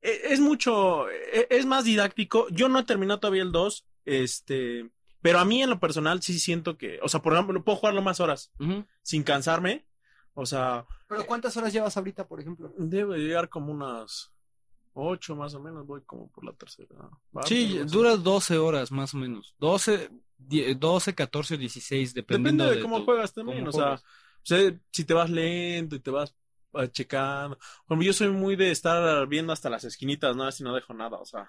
es 0.02 0.40
mucho, 0.40 1.08
e- 1.10 1.46
es 1.50 1.66
más 1.66 1.84
didáctico. 1.84 2.48
Yo 2.50 2.68
no 2.68 2.78
he 2.78 2.84
terminado 2.84 3.20
todavía 3.20 3.42
el 3.42 3.52
2, 3.52 3.84
este, 4.04 4.90
pero 5.22 5.38
a 5.38 5.44
mí 5.44 5.62
en 5.62 5.70
lo 5.70 5.78
personal 5.80 6.22
sí 6.22 6.38
siento 6.38 6.76
que, 6.78 6.98
o 7.02 7.08
sea, 7.08 7.20
por 7.20 7.34
ejemplo, 7.34 7.62
puedo 7.64 7.76
jugarlo 7.78 8.02
más 8.02 8.20
horas 8.20 8.50
sin 9.02 9.22
cansarme. 9.22 9.84
O 10.34 10.46
sea, 10.46 10.86
Pero 11.08 11.26
¿cuántas 11.26 11.56
horas 11.56 11.72
llevas 11.72 11.96
ahorita, 11.96 12.26
por 12.26 12.40
ejemplo? 12.40 12.72
debe 12.78 13.18
llegar 13.18 13.48
como 13.48 13.72
unas 13.72 14.32
8 14.94 15.36
más 15.36 15.54
o 15.54 15.60
menos, 15.60 15.86
voy 15.86 16.00
como 16.06 16.30
por 16.30 16.44
la 16.44 16.52
tercera. 16.52 16.94
Sí, 17.44 17.80
dura 17.86 18.16
12 18.16 18.56
horas 18.58 18.90
más 18.92 19.12
o 19.14 19.18
menos. 19.18 19.54
12, 19.58 20.08
die- 20.38 20.74
12 20.74 21.14
14 21.14 21.54
o 21.54 21.58
16, 21.58 22.14
dependiendo 22.14 22.64
Depende 22.64 22.76
de 22.78 22.82
cómo 22.82 22.98
tu- 23.00 23.04
juegas 23.04 23.32
también, 23.34 23.58
cómo 23.66 23.70
o 23.70 23.72
sea, 23.72 23.94
o 23.94 24.00
sea, 24.42 24.72
si 24.90 25.04
te 25.04 25.14
vas 25.14 25.28
lento 25.30 25.96
y 25.96 26.00
te 26.00 26.10
vas 26.10 26.34
checando. 26.92 27.58
Como 27.86 28.02
yo 28.02 28.12
soy 28.12 28.28
muy 28.28 28.56
de 28.56 28.70
estar 28.70 29.26
viendo 29.26 29.52
hasta 29.52 29.70
las 29.70 29.84
esquinitas, 29.84 30.36
¿no? 30.36 30.44
Así 30.44 30.62
no 30.62 30.74
dejo 30.74 30.94
nada, 30.94 31.16
o 31.18 31.24
sea. 31.24 31.48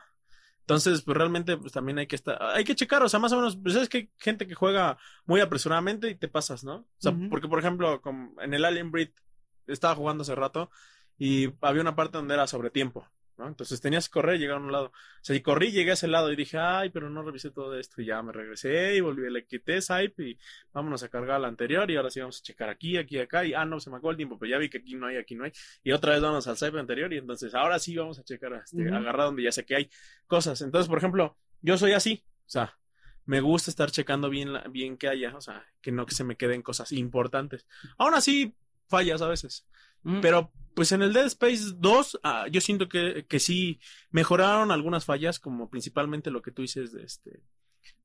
Entonces, 0.62 1.02
pues 1.02 1.18
realmente, 1.18 1.58
pues 1.58 1.74
también 1.74 1.98
hay 1.98 2.08
que 2.08 2.16
estar, 2.16 2.42
hay 2.42 2.64
que 2.64 2.76
checar, 2.76 3.04
o 3.04 3.10
sea, 3.10 3.20
más 3.20 3.32
o 3.34 3.38
menos, 3.38 3.58
pues 3.58 3.76
es 3.76 3.90
que 3.90 3.98
hay 3.98 4.12
gente 4.18 4.48
que 4.48 4.56
juega 4.56 4.98
muy 5.26 5.42
apresuradamente 5.42 6.10
y 6.10 6.16
te 6.16 6.28
pasas, 6.28 6.64
¿no? 6.64 6.76
O 6.76 6.88
sea, 6.98 7.14
porque 7.30 7.48
por 7.48 7.60
ejemplo, 7.60 8.02
en 8.40 8.54
el 8.54 8.64
Alien 8.64 8.92
Breed 8.92 9.10
estaba 9.68 9.96
jugando 9.96 10.22
hace 10.22 10.36
rato 10.36 10.70
y 11.18 11.50
había 11.62 11.82
una 11.82 11.96
parte 11.96 12.20
donde 12.20 12.36
era 12.36 12.48
sobre 12.48 12.70
tiempo, 12.70 13.06
¿no? 13.42 13.48
Entonces 13.48 13.82
tenías 13.82 14.08
que 14.08 14.14
correr 14.14 14.36
y 14.36 14.40
llegar 14.40 14.58
a 14.58 14.60
un 14.62 14.72
lado. 14.72 14.86
O 14.88 14.94
sea, 15.22 15.36
y 15.36 15.42
corrí, 15.42 15.72
llegué 15.72 15.92
a 15.92 15.94
ese 15.96 16.08
lado 16.08 16.32
y 16.32 16.36
dije, 16.36 16.58
ay, 16.60 16.90
pero 16.92 17.10
no 17.10 17.24
revisé 17.24 17.50
todo 17.52 17.78
esto 17.78 18.02
y 18.02 18.06
ya 18.06 18.22
me 18.22 18.32
regresé 18.32 18.96
y 18.96 19.02
volví, 19.02 19.30
le 19.30 19.46
quité 19.46 19.82
Skype 19.82 20.24
y 20.24 20.38
vámonos 20.72 21.04
a 21.04 21.10
cargar 21.10 21.42
la 21.42 21.48
anterior 21.48 21.90
y 21.90 21.96
ahora 21.98 22.10
sí 22.12 22.20
vamos 22.20 22.40
a 22.40 22.44
checar 22.44 22.70
aquí, 22.70 22.98
aquí, 22.98 23.18
acá 23.20 23.44
y 23.44 23.54
ah, 23.54 23.66
no, 23.66 23.80
se 23.80 23.90
me 23.90 23.98
acabó 23.98 24.12
el 24.12 24.18
tiempo, 24.18 24.38
pero 24.40 24.52
ya 24.52 24.58
vi 24.58 24.70
que 24.70 24.78
aquí 24.78 24.96
no 24.96 25.08
hay, 25.08 25.18
aquí 25.18 25.36
no 25.36 25.44
hay 25.44 25.52
y 25.84 25.92
otra 25.92 26.14
vez 26.14 26.22
vamos 26.22 26.48
al 26.48 26.56
Skype 26.56 26.80
anterior 26.80 27.12
y 27.12 27.18
entonces 27.18 27.54
ahora 27.56 27.80
sí 27.80 27.96
vamos 27.96 28.20
a 28.20 28.24
checar, 28.24 28.54
este, 28.54 28.88
agarrar 28.96 29.26
donde 29.26 29.44
ya 29.44 29.52
sé 29.52 29.66
que 29.66 29.76
hay 29.76 29.90
cosas. 30.28 30.62
Entonces, 30.62 30.88
por 30.88 30.98
ejemplo, 31.00 31.38
yo 31.62 31.78
soy 31.78 31.94
así, 31.94 32.24
o 32.46 32.50
sea, 32.50 32.78
me 33.26 33.40
gusta 33.40 33.70
estar 33.70 33.92
checando 33.92 34.30
bien, 34.30 34.52
la- 34.54 34.64
bien 34.68 34.98
que 34.98 35.08
haya, 35.08 35.36
o 35.36 35.42
sea, 35.42 35.66
que 35.82 35.92
no 35.92 36.06
que 36.06 36.16
se 36.16 36.24
me 36.24 36.36
queden 36.38 36.62
cosas 36.62 36.92
importantes. 36.92 37.68
Aún 37.98 38.14
así, 38.14 38.56
fallas 38.92 39.22
a 39.24 39.28
veces. 39.28 39.66
Pero, 40.22 40.52
pues 40.76 40.92
en 40.94 41.02
el 41.04 41.14
Dead 41.14 41.26
Space 41.28 41.74
2, 41.76 42.20
ah, 42.24 42.46
yo 42.52 42.60
siento 42.62 42.88
que, 42.90 43.26
que 43.28 43.40
sí 43.40 43.80
mejoraron 44.12 44.72
algunas 44.72 45.06
fallas, 45.06 45.40
como 45.40 45.70
principalmente 45.70 46.32
lo 46.32 46.42
que 46.42 46.52
tú 46.52 46.62
dices 46.64 46.92
de 46.92 47.04
este, 47.04 47.44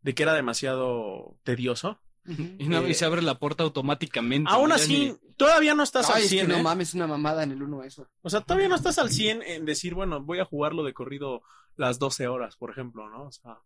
de 0.03 0.15
que 0.15 0.23
era 0.23 0.35
demasiado 0.35 1.37
tedioso. 1.43 2.01
Y, 2.27 2.69
no- 2.69 2.87
y 2.87 2.91
eh, 2.91 2.95
se 2.95 3.05
abre 3.05 3.23
la 3.23 3.39
puerta 3.39 3.63
automáticamente. 3.63 4.51
Aún 4.53 4.73
así, 4.73 5.11
ni- 5.11 5.33
todavía 5.37 5.75
no 5.75 5.83
estás 5.85 6.11
Ay, 6.11 6.17
al 6.17 6.23
es 6.25 6.29
100, 6.29 6.47
que 6.49 6.53
no 6.53 6.59
¿eh? 6.59 6.63
mames, 6.63 6.93
una 6.95 7.07
mamada 7.07 7.45
en 7.45 7.53
el 7.53 7.63
1 7.63 7.85
eso. 7.85 8.09
O 8.23 8.29
sea, 8.31 8.41
todavía 8.41 8.69
no 8.69 8.75
estás 8.75 8.99
al 8.99 9.11
100 9.11 9.43
en 9.43 9.65
decir, 9.65 9.95
bueno, 9.95 10.21
voy 10.21 10.41
a 10.41 10.45
jugarlo 10.45 10.83
de 10.83 10.93
corrido 10.93 11.43
las 11.77 11.99
12 12.01 12.27
horas, 12.27 12.57
por 12.57 12.71
ejemplo, 12.71 13.09
¿no? 13.09 13.25
O 13.27 13.33
sea, 13.33 13.59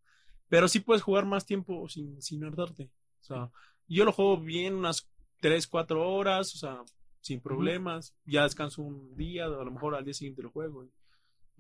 pero 0.49 0.69
sí 0.69 0.81
puedes 0.81 1.03
jugar 1.03 1.25
más 1.27 1.47
tiempo 1.47 1.89
sin, 1.89 2.21
sin 2.21 2.45
ardarte. 2.45 2.91
O 3.21 3.25
sea, 3.25 3.51
yo 3.89 4.05
lo 4.05 4.13
juego 4.13 4.37
bien 4.37 4.75
unas 4.75 5.09
3, 5.41 5.67
4 5.67 6.07
horas, 6.13 6.55
o 6.55 6.59
sea, 6.59 6.83
sin 7.21 7.41
problemas. 7.41 8.15
Ya 8.25 8.45
descanso 8.45 8.83
un 8.83 9.17
día, 9.17 9.45
a 9.45 9.49
lo 9.49 9.71
mejor 9.71 9.95
al 9.95 10.05
día 10.05 10.15
siguiente 10.15 10.43
lo 10.43 10.51
juego. 10.51 10.85
y 10.85 10.91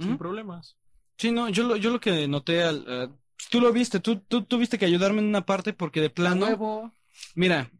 Sin 0.05 0.17
problemas. 0.19 0.77
Sí, 1.19 1.33
no, 1.33 1.49
yo 1.51 1.65
lo, 1.65 1.77
yo 1.77 1.91
lo 1.91 2.01
que 2.01 2.27
noté 2.29 2.63
al... 2.63 2.85
eh, 2.89 3.09
tú 3.51 3.61
lo 3.61 3.73
viste, 3.73 4.01
tú, 4.01 4.21
tú 4.21 4.45
tuviste 4.45 4.79
que 4.79 4.87
ayudarme 4.87 5.21
en 5.21 5.29
una 5.29 5.45
parte 5.45 5.73
porque 5.73 6.01
de 6.01 6.11
plano... 6.11 6.47
nuevo. 6.47 6.95
Mira, 7.35 7.71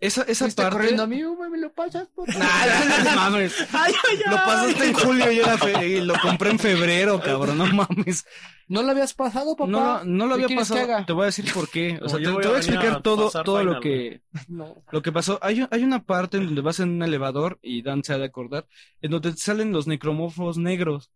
esa, 0.00 0.22
esa 0.22 0.46
parte... 0.48 0.70
corriendo 0.76 1.02
a 1.02 1.06
mí, 1.06 1.22
güey, 1.22 1.50
me 1.50 1.58
lo 1.58 1.72
pasas, 1.72 2.08
por? 2.14 2.28
Nah, 2.28 3.04
no 3.04 3.10
mames. 3.14 3.54
¡Ay, 3.72 3.92
ay, 4.10 4.18
Lo 4.26 4.36
pasaste 4.36 4.84
en 4.88 4.92
julio 4.94 5.32
y, 5.32 5.38
era 5.38 5.56
fe- 5.58 5.88
y 5.88 6.00
lo 6.02 6.14
compré 6.20 6.50
en 6.50 6.58
febrero, 6.58 7.20
cabrón, 7.20 7.58
no 7.58 7.66
mames. 7.66 8.24
¿No 8.68 8.82
lo 8.82 8.90
habías 8.90 9.14
pasado, 9.14 9.56
papá? 9.56 9.70
No, 9.70 10.04
no 10.04 10.26
lo 10.26 10.36
¿Qué 10.36 10.44
había 10.44 10.56
pasado. 10.58 11.04
Te 11.06 11.12
voy 11.12 11.22
a 11.22 11.26
decir 11.26 11.52
por 11.54 11.68
qué. 11.70 11.98
O 12.02 12.08
sea, 12.08 12.18
te, 12.18 12.28
voy 12.28 12.42
te 12.42 12.48
a 12.48 12.50
voy 12.50 12.58
a 12.58 12.60
venir 12.60 12.74
explicar 12.74 12.98
a 12.98 13.02
todo, 13.02 13.30
todo 13.44 13.62
lo 13.64 13.80
que, 13.80 14.22
No. 14.48 14.82
lo 14.90 15.02
que 15.02 15.12
pasó. 15.12 15.38
Hay, 15.40 15.66
hay 15.70 15.84
una 15.84 16.02
parte 16.04 16.36
en 16.38 16.46
donde 16.46 16.62
vas 16.62 16.80
en 16.80 16.90
un 16.90 17.02
elevador, 17.02 17.58
y 17.62 17.82
Dan 17.82 18.02
se 18.04 18.12
ha 18.12 18.18
de 18.18 18.24
acordar, 18.26 18.66
en 19.02 19.12
donde 19.12 19.32
te 19.32 19.38
salen 19.38 19.72
los 19.72 19.86
necromorfos 19.86 20.58
negros, 20.58 21.10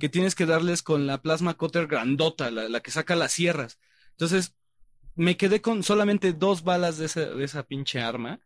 que 0.00 0.08
tienes 0.08 0.34
que 0.34 0.46
darles 0.46 0.82
con 0.82 1.06
la 1.06 1.22
plasma 1.22 1.54
cutter 1.54 1.86
grandota, 1.86 2.50
la, 2.50 2.68
la 2.68 2.80
que 2.80 2.90
saca 2.90 3.14
las 3.14 3.32
sierras. 3.32 3.78
Entonces, 4.12 4.54
me 5.16 5.36
quedé 5.36 5.60
con 5.60 5.82
solamente 5.82 6.32
dos 6.32 6.62
balas 6.62 6.98
de 6.98 7.06
esa, 7.06 7.20
de 7.26 7.44
esa 7.44 7.64
pinche 7.64 8.00
arma, 8.00 8.38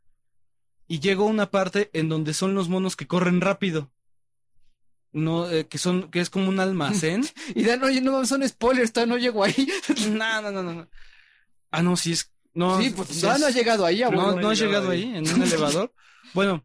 y 0.89 0.99
llego 1.01 1.25
a 1.25 1.29
una 1.31 1.51
parte 1.51 1.91
en 1.93 2.09
donde 2.09 2.33
son 2.35 2.55
los 2.55 2.69
monos 2.69 2.97
que 2.97 3.07
corren 3.07 3.41
rápido. 3.41 3.93
No, 5.13 5.51
eh, 5.51 5.67
que 5.67 5.79
son, 5.79 6.09
que 6.11 6.21
es 6.21 6.31
como 6.31 6.49
un 6.49 6.61
almacén. 6.61 7.25
Y 7.55 7.65
Dan, 7.65 7.83
oye, 7.83 8.01
no 8.01 8.25
son 8.27 8.49
spoilers, 8.49 8.93
todavía 8.93 9.15
no 9.15 9.21
llego 9.21 9.43
ahí. 9.45 9.69
no, 10.11 10.43
no, 10.43 10.51
no, 10.51 10.63
no. 10.63 10.89
Ah, 11.71 11.83
no, 11.83 11.97
sí 11.97 12.13
es. 12.13 12.33
No, 12.55 12.81
sí, 12.81 12.91
pues 12.91 13.23
no 13.23 13.35
es- 13.49 13.55
llegado 13.55 13.87
ahí, 13.87 14.01
no, 14.01 14.07
abuelo. 14.07 14.41
no 14.41 14.51
has 14.51 14.59
llegado 14.59 14.91
ahí, 14.91 15.05
en 15.05 15.29
un 15.33 15.43
elevador. 15.43 15.93
Bueno, 16.35 16.65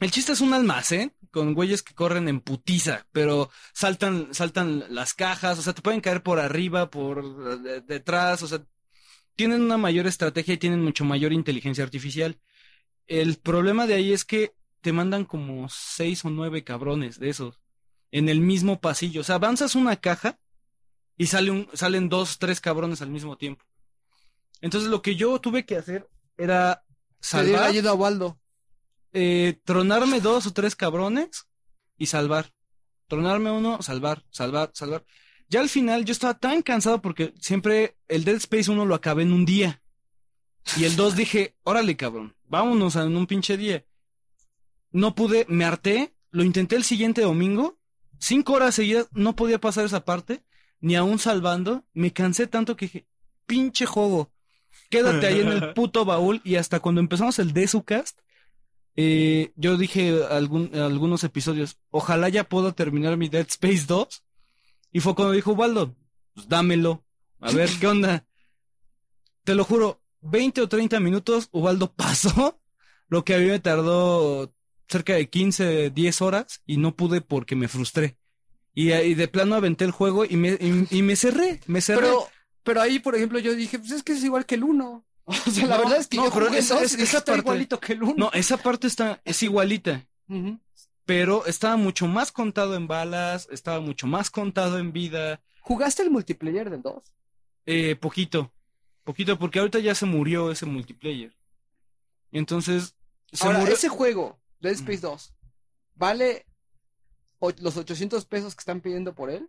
el 0.00 0.10
chiste 0.10 0.32
es 0.32 0.40
un 0.42 0.52
almacén 0.52 1.14
con 1.30 1.54
güeyes 1.54 1.82
que 1.82 1.94
corren 1.94 2.28
en 2.28 2.40
putiza, 2.40 3.06
pero 3.12 3.50
saltan, 3.72 4.28
saltan 4.34 4.84
las 4.90 5.14
cajas, 5.14 5.58
o 5.58 5.62
sea, 5.62 5.72
te 5.74 5.80
pueden 5.82 6.00
caer 6.02 6.22
por 6.22 6.38
arriba, 6.40 6.90
por 6.90 7.60
de- 7.62 7.80
detrás, 7.80 8.42
o 8.42 8.46
sea, 8.48 8.62
tienen 9.38 9.62
una 9.62 9.78
mayor 9.78 10.06
estrategia 10.08 10.54
y 10.54 10.58
tienen 10.58 10.82
mucho 10.82 11.04
mayor 11.06 11.32
inteligencia 11.32 11.84
artificial. 11.84 12.38
El 13.06 13.36
problema 13.38 13.86
de 13.86 13.94
ahí 13.94 14.12
es 14.12 14.24
que 14.24 14.52
te 14.82 14.92
mandan 14.92 15.24
como 15.24 15.68
seis 15.70 16.24
o 16.24 16.30
nueve 16.30 16.64
cabrones 16.64 17.18
de 17.20 17.30
esos 17.30 17.60
en 18.12 18.28
el 18.28 18.40
mismo 18.40 18.80
pasillo. 18.80 19.20
O 19.22 19.24
sea, 19.24 19.36
avanzas 19.36 19.76
una 19.76 19.96
caja 19.96 20.38
y 21.16 21.26
sale 21.28 21.50
un, 21.52 21.68
salen 21.74 22.08
dos, 22.08 22.38
tres 22.38 22.60
cabrones 22.60 23.02
al 23.02 23.10
mismo 23.10 23.36
tiempo. 23.38 23.64
Entonces 24.60 24.90
lo 24.90 25.02
que 25.02 25.16
yo 25.16 25.40
tuve 25.40 25.64
que 25.66 25.76
hacer 25.76 26.08
era 26.36 26.84
salvar, 27.20 27.64
ayuda 27.64 27.90
a 27.90 27.94
Waldo. 27.94 28.40
eh, 29.12 29.60
tronarme 29.64 30.20
dos 30.20 30.46
o 30.46 30.52
tres 30.52 30.76
cabrones 30.76 31.46
y 31.98 32.06
salvar. 32.06 32.52
Tronarme 33.08 33.50
uno, 33.50 33.80
salvar, 33.82 34.24
salvar, 34.30 34.70
salvar. 34.74 35.04
Ya 35.48 35.60
al 35.60 35.68
final 35.68 36.04
yo 36.04 36.12
estaba 36.12 36.34
tan 36.34 36.62
cansado 36.62 37.00
porque 37.00 37.32
siempre 37.40 37.96
el 38.08 38.24
Dead 38.24 38.36
Space 38.36 38.70
1 38.70 38.84
lo 38.84 38.94
acabé 38.94 39.22
en 39.22 39.32
un 39.32 39.44
día. 39.44 39.82
Y 40.76 40.84
el 40.84 40.96
2 40.96 41.16
dije, 41.16 41.54
órale 41.62 41.96
cabrón, 41.96 42.34
vámonos 42.44 42.96
en 42.96 43.16
un 43.16 43.26
pinche 43.26 43.56
día. 43.56 43.84
No 44.90 45.14
pude, 45.14 45.46
me 45.48 45.64
harté, 45.64 46.14
lo 46.30 46.44
intenté 46.44 46.76
el 46.76 46.84
siguiente 46.84 47.22
domingo, 47.22 47.78
cinco 48.18 48.54
horas 48.54 48.74
seguidas, 48.74 49.08
no 49.12 49.34
podía 49.36 49.58
pasar 49.58 49.86
esa 49.86 50.04
parte, 50.04 50.42
ni 50.80 50.96
aún 50.96 51.18
salvando, 51.18 51.84
me 51.94 52.12
cansé 52.12 52.46
tanto 52.46 52.76
que 52.76 52.86
dije, 52.86 53.06
pinche 53.46 53.86
juego, 53.86 54.30
quédate 54.90 55.26
ahí 55.26 55.40
en 55.40 55.48
el 55.48 55.72
puto 55.74 56.04
baúl 56.04 56.40
y 56.44 56.56
hasta 56.56 56.80
cuando 56.80 57.00
empezamos 57.00 57.38
el 57.38 57.52
Desucast, 57.52 58.20
eh, 59.00 59.52
yo 59.54 59.76
dije 59.76 60.24
algún, 60.28 60.74
algunos 60.74 61.22
episodios, 61.22 61.78
ojalá 61.90 62.28
ya 62.28 62.44
pueda 62.44 62.72
terminar 62.72 63.16
mi 63.16 63.28
Dead 63.28 63.46
Space 63.48 63.84
2. 63.86 64.24
Y 64.92 65.00
fue 65.00 65.14
cuando 65.14 65.32
dijo 65.32 65.52
Waldo, 65.52 65.94
pues 66.34 66.48
dámelo, 66.48 67.04
a 67.40 67.50
ver 67.52 67.68
qué 67.80 67.86
onda. 67.86 68.26
Te 69.44 69.54
lo 69.54 69.64
juro, 69.64 70.00
20 70.22 70.60
o 70.62 70.68
30 70.68 71.00
minutos, 71.00 71.48
Ubaldo 71.52 71.92
pasó 71.96 72.60
lo 73.08 73.24
que 73.24 73.34
a 73.34 73.38
mí 73.38 73.46
me 73.46 73.60
tardó 73.60 74.52
cerca 74.88 75.14
de 75.14 75.28
15, 75.28 75.90
10 75.90 76.22
horas 76.22 76.62
y 76.66 76.76
no 76.78 76.94
pude 76.96 77.20
porque 77.20 77.56
me 77.56 77.68
frustré. 77.68 78.16
Y, 78.74 78.92
y 78.92 79.14
de 79.14 79.28
plano 79.28 79.54
aventé 79.54 79.84
el 79.84 79.90
juego 79.90 80.24
y 80.24 80.36
me, 80.36 80.50
y, 80.60 80.86
y 80.98 81.02
me 81.02 81.16
cerré, 81.16 81.60
me 81.66 81.80
cerré. 81.80 82.02
Pero, 82.02 82.28
pero 82.62 82.80
ahí, 82.80 82.98
por 82.98 83.14
ejemplo, 83.16 83.38
yo 83.38 83.54
dije, 83.54 83.78
pues 83.78 83.90
es 83.90 84.02
que 84.02 84.12
es 84.12 84.22
igual 84.24 84.46
que 84.46 84.54
el 84.56 84.64
1. 84.64 85.04
O 85.28 85.34
sea, 85.50 85.66
la 85.66 85.76
No, 85.76 85.82
verdad 85.84 85.98
es 85.98 86.06
que 86.06 86.16
no, 86.16 86.24
yo 86.26 86.30
pero 86.32 86.46
jugué 86.46 86.58
esa- 86.58 86.74
dos 86.74 86.84
esa- 86.84 86.98
y 86.98 87.02
esa 87.02 87.18
está 87.18 87.32
parte- 87.32 87.40
igualito 87.46 87.80
que 87.80 87.92
el 87.92 88.02
1. 88.02 88.14
no, 88.16 88.30
esa 88.32 88.56
parte 88.56 88.86
está, 88.86 89.20
es 89.24 89.42
igualita. 89.42 90.06
Ujú. 90.28 90.58
Pero 91.08 91.46
estaba 91.46 91.78
mucho 91.78 92.06
más 92.06 92.30
contado 92.32 92.74
en 92.76 92.86
balas, 92.86 93.48
estaba 93.50 93.80
mucho 93.80 94.06
más 94.06 94.28
contado 94.30 94.78
en 94.78 94.92
vida, 94.92 95.40
¿Jugaste 95.62 96.02
el 96.02 96.10
multiplayer 96.10 96.68
del 96.68 96.82
2? 96.82 97.02
eh, 97.64 97.96
poquito, 97.96 98.52
poquito, 99.04 99.38
porque 99.38 99.58
ahorita 99.58 99.78
ya 99.78 99.94
se 99.94 100.04
murió 100.04 100.50
ese 100.50 100.66
multiplayer. 100.66 101.34
Entonces, 102.30 102.94
se 103.32 103.46
Ahora, 103.46 103.60
murió. 103.60 103.74
ese 103.74 103.88
juego, 103.88 104.38
Dead 104.60 104.74
Space 104.74 105.00
2, 105.00 105.32
¿vale 105.94 106.44
los 107.60 107.76
800 107.78 108.26
pesos 108.26 108.54
que 108.54 108.60
están 108.60 108.82
pidiendo 108.82 109.14
por 109.14 109.30
él? 109.30 109.48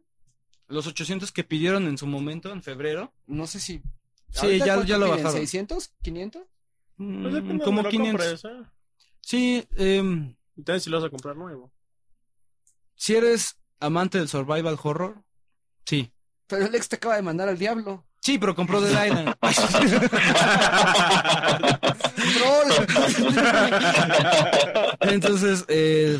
Los 0.68 0.88
800 0.88 1.32
que 1.34 1.44
pidieron 1.44 1.88
en 1.88 1.98
su 1.98 2.08
momento, 2.08 2.54
en 2.54 2.64
febrero, 2.64 3.14
No 3.28 3.48
sé 3.48 3.60
si... 3.60 3.82
Sí, 4.32 4.40
¿ahorita 4.46 4.66
ya- 4.66 4.84
ya 4.86 4.98
lo 4.98 5.08
piden? 5.08 5.24
bajaron. 5.24 5.42
¿600? 5.46 5.92
¿500? 6.04 6.44
mm, 6.98 7.22
Pues 7.24 7.34
como 7.44 7.60
donde 7.66 7.84
lo 7.84 7.90
500. 7.90 8.42
compres, 8.42 8.46
¿eh? 8.46 8.70
Sí, 9.22 9.68
em, 9.76 10.36
Entonces 10.60 10.84
si 10.84 10.90
lo 10.90 10.98
vas 10.98 11.08
a 11.08 11.10
comprar 11.10 11.38
nuevo. 11.38 11.72
si 12.96 13.16
eres 13.16 13.58
amante 13.80 14.18
del 14.18 14.28
survival 14.28 14.78
horror, 14.84 15.24
sí. 15.86 16.12
Pero 16.48 16.66
el 16.66 16.76
ex 16.76 16.90
te 16.90 16.98
acaba 16.98 17.16
de 17.16 17.22
mandar 17.22 17.48
al 17.48 17.58
diablo. 17.58 18.06
Sí, 18.20 18.38
pero 18.38 18.54
compró 18.54 18.82
The 18.82 19.08
Island. 19.08 19.36
Entonces, 25.02 25.64
eh, 25.70 26.20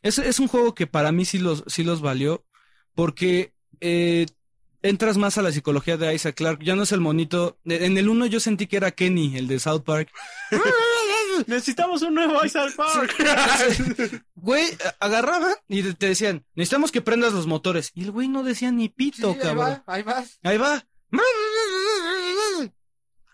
Es, 0.00 0.18
es 0.18 0.38
un 0.38 0.48
juego 0.48 0.74
que 0.74 0.86
para 0.86 1.12
mí 1.12 1.26
sí 1.26 1.38
los, 1.38 1.62
sí 1.66 1.84
los 1.84 2.00
valió, 2.00 2.42
porque 2.94 3.52
eh, 3.80 4.24
entras 4.82 5.18
más 5.18 5.36
a 5.36 5.42
la 5.42 5.52
psicología 5.52 5.98
de 5.98 6.14
Isaac 6.14 6.36
Clarke. 6.36 6.64
Ya 6.64 6.74
no 6.74 6.84
es 6.84 6.92
el 6.92 7.00
monito. 7.00 7.58
En 7.66 7.98
el 7.98 8.08
1 8.08 8.26
yo 8.26 8.40
sentí 8.40 8.66
que 8.66 8.78
era 8.78 8.92
Kenny, 8.92 9.36
el 9.36 9.48
de 9.48 9.58
South 9.58 9.82
Park. 9.84 10.10
Necesitamos 11.46 12.02
un 12.02 12.14
nuevo 12.14 12.44
Isaac 12.44 12.74
Park. 12.76 13.14
Güey, 14.34 14.66
agarraban 15.00 15.54
y 15.68 15.82
te 15.94 16.08
decían, 16.08 16.44
necesitamos 16.54 16.92
que 16.92 17.00
prendas 17.00 17.32
los 17.32 17.46
motores. 17.46 17.90
Y 17.94 18.04
el 18.04 18.10
güey 18.10 18.28
no 18.28 18.42
decía 18.42 18.70
ni 18.70 18.88
pito, 18.88 19.32
Sí, 19.32 19.38
ahí 19.38 19.42
cabrón. 19.42 19.58
va, 19.70 19.82
ahí 19.86 20.02
vas. 20.02 20.38
Ahí 20.42 20.58
va. 20.58 20.84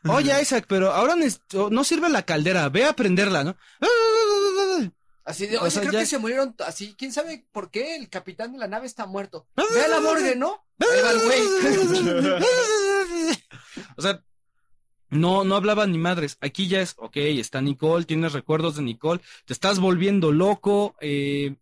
Oye, 0.08 0.32
Isaac, 0.42 0.64
pero 0.68 0.92
ahora 0.92 1.14
no 1.70 1.84
sirve 1.84 2.08
la 2.08 2.22
caldera, 2.24 2.68
ve 2.68 2.84
a 2.86 2.94
prenderla, 2.94 3.44
¿no? 3.44 3.56
Así 5.24 5.46
de, 5.46 5.58
O 5.58 5.62
oye, 5.62 5.70
sea, 5.70 5.82
creo 5.82 5.92
ya- 5.92 6.00
que 6.00 6.06
se 6.06 6.18
murieron 6.18 6.54
así. 6.66 6.94
¿Quién 6.98 7.12
sabe 7.12 7.46
por 7.52 7.70
qué 7.70 7.94
el 7.96 8.08
capitán 8.08 8.52
de 8.52 8.58
la 8.58 8.66
nave 8.66 8.86
está 8.86 9.06
muerto? 9.06 9.46
Ve 9.56 9.82
a 9.84 9.88
la 9.88 10.00
morgue, 10.00 10.34
¿no? 10.34 10.64
Ahí 10.78 11.00
va 11.02 11.10
el 11.10 11.20
güey. 11.20 11.40
o 13.96 14.02
sea, 14.02 14.24
no, 15.10 15.44
no 15.44 15.56
hablaba 15.56 15.86
ni 15.86 15.98
madres. 15.98 16.38
Aquí 16.40 16.68
ya 16.68 16.80
es, 16.80 16.94
ok, 16.98 17.16
está 17.16 17.60
Nicole, 17.60 18.04
tienes 18.04 18.32
recuerdos 18.32 18.76
de 18.76 18.82
Nicole, 18.82 19.20
te 19.44 19.52
estás 19.52 19.78
volviendo 19.80 20.32
loco. 20.32 20.94
eh, 21.00 21.56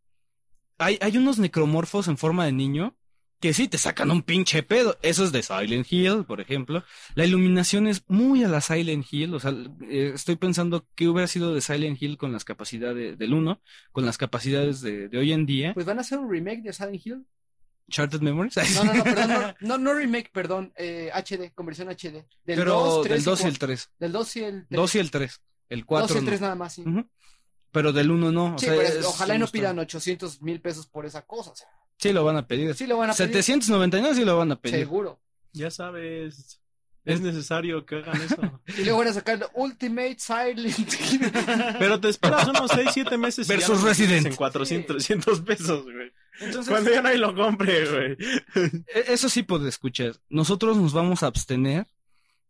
hay, 0.78 0.98
hay 1.00 1.16
unos 1.16 1.38
necromorfos 1.38 2.08
en 2.08 2.16
forma 2.18 2.44
de 2.44 2.52
niño 2.52 2.94
que 3.40 3.54
sí 3.54 3.68
te 3.68 3.78
sacan 3.78 4.10
un 4.10 4.22
pinche 4.22 4.62
pedo. 4.62 4.98
Eso 5.02 5.22
es 5.24 5.30
de 5.32 5.42
Silent 5.42 5.86
Hill, 5.90 6.24
por 6.26 6.40
ejemplo. 6.40 6.82
La 7.14 7.24
iluminación 7.24 7.86
es 7.86 8.02
muy 8.08 8.42
a 8.42 8.48
la 8.48 8.60
Silent 8.60 9.06
Hill. 9.10 9.34
O 9.34 9.40
sea, 9.40 9.52
eh, 9.88 10.12
estoy 10.14 10.36
pensando 10.36 10.86
que 10.96 11.08
hubiera 11.08 11.28
sido 11.28 11.54
de 11.54 11.60
Silent 11.60 12.02
Hill 12.02 12.18
con 12.18 12.32
las 12.32 12.44
capacidades 12.44 13.16
del 13.16 13.34
1, 13.34 13.60
con 13.92 14.04
las 14.04 14.18
capacidades 14.18 14.80
de, 14.80 15.08
de 15.08 15.18
hoy 15.18 15.32
en 15.32 15.46
día. 15.46 15.72
Pues 15.74 15.86
van 15.86 15.98
a 15.98 16.00
hacer 16.00 16.18
un 16.18 16.30
remake 16.30 16.62
de 16.62 16.72
Silent 16.72 17.06
Hill. 17.06 17.26
Charted 17.90 18.20
Memories. 18.20 18.56
No, 18.74 18.84
no, 18.84 18.94
no, 18.94 19.04
perdón, 19.04 19.28
no, 19.30 19.54
no, 19.60 19.78
no 19.78 19.94
remake, 19.94 20.30
perdón, 20.32 20.72
eh, 20.76 21.10
HD, 21.14 21.52
conversión 21.54 21.88
HD. 21.88 22.24
Del 22.44 22.58
Pero 22.58 22.74
2, 22.74 23.02
3 23.06 23.14
del 23.16 23.24
2 23.24 23.40
y 23.40 23.42
el 23.44 23.48
cuatro. 23.58 23.66
3. 23.68 23.90
Del 23.98 24.12
2 24.12 24.36
y 24.36 24.44
el 24.44 24.66
3. 24.68 24.76
2 24.78 24.94
y 24.94 24.98
el 24.98 25.10
3. 25.10 25.40
El 25.70 25.86
4 25.86 26.06
2 26.08 26.14
y 26.14 26.18
el 26.18 26.24
no. 26.24 26.28
3 26.30 26.40
nada 26.40 26.54
más, 26.54 26.72
sí. 26.74 26.82
Ujú. 26.82 27.08
Pero 27.72 27.92
del 27.92 28.10
1 28.10 28.32
no. 28.32 28.54
o 28.54 28.58
Sí, 28.58 28.66
sea, 28.66 28.74
pero 28.76 28.88
es- 28.88 29.04
ojalá 29.04 29.34
y 29.34 29.38
no 29.38 29.46
pidan 29.46 29.78
800 29.78 30.40
mil 30.42 30.60
pesos 30.60 30.86
por 30.86 31.06
esa 31.06 31.22
cosa. 31.26 31.50
O 31.50 31.56
sea, 31.56 31.68
Sí 31.98 32.12
lo 32.12 32.24
van 32.24 32.36
a 32.36 32.46
pedir. 32.46 32.74
sí 32.74 32.86
lo 32.86 32.96
van 32.96 33.10
a 33.10 33.14
pedir. 33.14 33.32
799 33.34 34.14
sí 34.14 34.24
lo 34.24 34.36
van 34.38 34.52
a 34.52 34.60
pedir. 34.60 34.76
Seguro. 34.78 35.20
Ya 35.52 35.70
sabes. 35.70 36.60
Es 37.04 37.20
necesario 37.22 37.86
que 37.86 37.96
hagan 37.96 38.20
eso. 38.20 38.60
Y 38.78 38.84
luego 38.84 38.98
van 38.98 39.08
a 39.08 39.12
sacar 39.14 39.50
Ultimate 39.54 40.16
Silent. 40.18 40.76
Pero 41.78 41.98
te 42.00 42.08
esperas 42.10 42.46
unos 42.48 42.70
6, 42.74 42.90
7 42.92 43.16
meses. 43.16 43.46
y 43.48 43.52
Versus 43.52 43.68
ya 43.68 43.74
lo 43.74 43.80
tienes 43.94 43.98
Resident. 43.98 44.26
En 44.26 44.36
400, 44.36 44.96
300 44.96 45.40
pesos, 45.40 45.84
güey. 45.84 46.12
Entonces, 46.40 46.70
Cuando 46.70 46.90
ya 46.90 47.02
nadie 47.02 47.18
lo 47.18 47.34
compre, 47.34 47.88
güey. 47.90 48.16
e- 48.86 49.04
eso 49.12 49.28
sí 49.28 49.42
puede 49.42 49.68
escuchar. 49.68 50.16
Nosotros 50.28 50.76
nos 50.76 50.92
vamos 50.92 51.22
a 51.22 51.26
abstener 51.26 51.86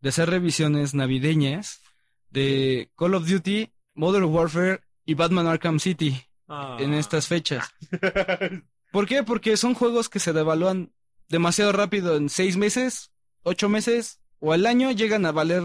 de 0.01 0.09
hacer 0.09 0.29
revisiones 0.29 0.93
navideñas 0.93 1.81
de 2.29 2.89
Call 2.97 3.15
of 3.15 3.27
Duty, 3.27 3.71
Modern 3.95 4.25
Warfare 4.25 4.81
y 5.05 5.13
Batman 5.15 5.47
Arkham 5.47 5.79
City 5.79 6.21
Ah. 6.47 6.77
en 6.79 6.93
estas 6.93 7.27
fechas. 7.27 7.69
¿Por 8.91 9.07
qué? 9.07 9.23
Porque 9.23 9.55
son 9.57 9.73
juegos 9.75 10.09
que 10.09 10.19
se 10.19 10.33
devalúan 10.33 10.91
demasiado 11.27 11.71
rápido 11.71 12.15
en 12.15 12.29
seis 12.29 12.57
meses, 12.57 13.11
ocho 13.43 13.69
meses 13.69 14.19
o 14.39 14.53
al 14.53 14.65
año 14.65 14.89
llegan 14.91 15.25
a 15.27 15.31
valer 15.31 15.61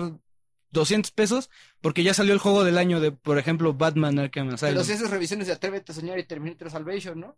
200 0.72 1.10
pesos 1.12 1.48
porque 1.80 2.02
ya 2.02 2.12
salió 2.12 2.32
el 2.34 2.38
juego 2.38 2.64
del 2.64 2.76
año 2.76 3.01
de, 3.01 3.12
por 3.12 3.38
ejemplo, 3.38 3.72
Batman 3.72 4.18
Arkham 4.18 4.48
Asylum. 4.52 4.72
Pero 4.74 4.84
si 4.84 4.92
haces 4.92 5.10
revisiones 5.10 5.46
de 5.46 5.52
Atrévete 5.55 5.92
a 5.92 5.94
soñar 5.94 6.18
y 6.18 6.24
Terminator 6.24 6.70
Salvation, 6.70 7.20
¿no? 7.20 7.36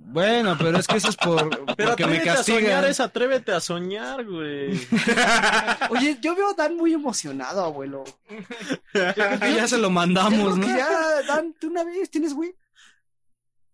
Bueno, 0.00 0.56
pero 0.58 0.78
es 0.78 0.86
que 0.86 0.96
eso 0.96 1.10
es 1.10 1.16
por 1.16 1.50
Pero 1.76 1.88
porque 1.90 2.06
me 2.06 2.18
atrévete 2.18 2.30
a 2.30 2.36
soñar 2.42 2.62
castigan. 2.62 2.84
es 2.86 3.00
atrévete 3.00 3.52
a 3.52 3.60
soñar, 3.60 4.24
güey. 4.24 4.80
Oye, 5.90 6.18
yo 6.22 6.34
veo 6.34 6.50
a 6.50 6.54
Dan 6.54 6.76
muy 6.76 6.94
emocionado, 6.94 7.62
abuelo. 7.64 8.04
Yo 8.94 9.14
creo 9.14 9.40
que 9.40 9.54
ya 9.54 9.68
se 9.68 9.76
lo 9.78 9.90
mandamos, 9.90 10.56
¿no? 10.56 10.66
que 10.66 10.72
ya, 10.72 10.88
Dan, 11.26 11.54
tú 11.60 11.66
una 11.68 11.84
vez 11.84 12.08
tienes 12.10 12.32
Wii. 12.32 12.54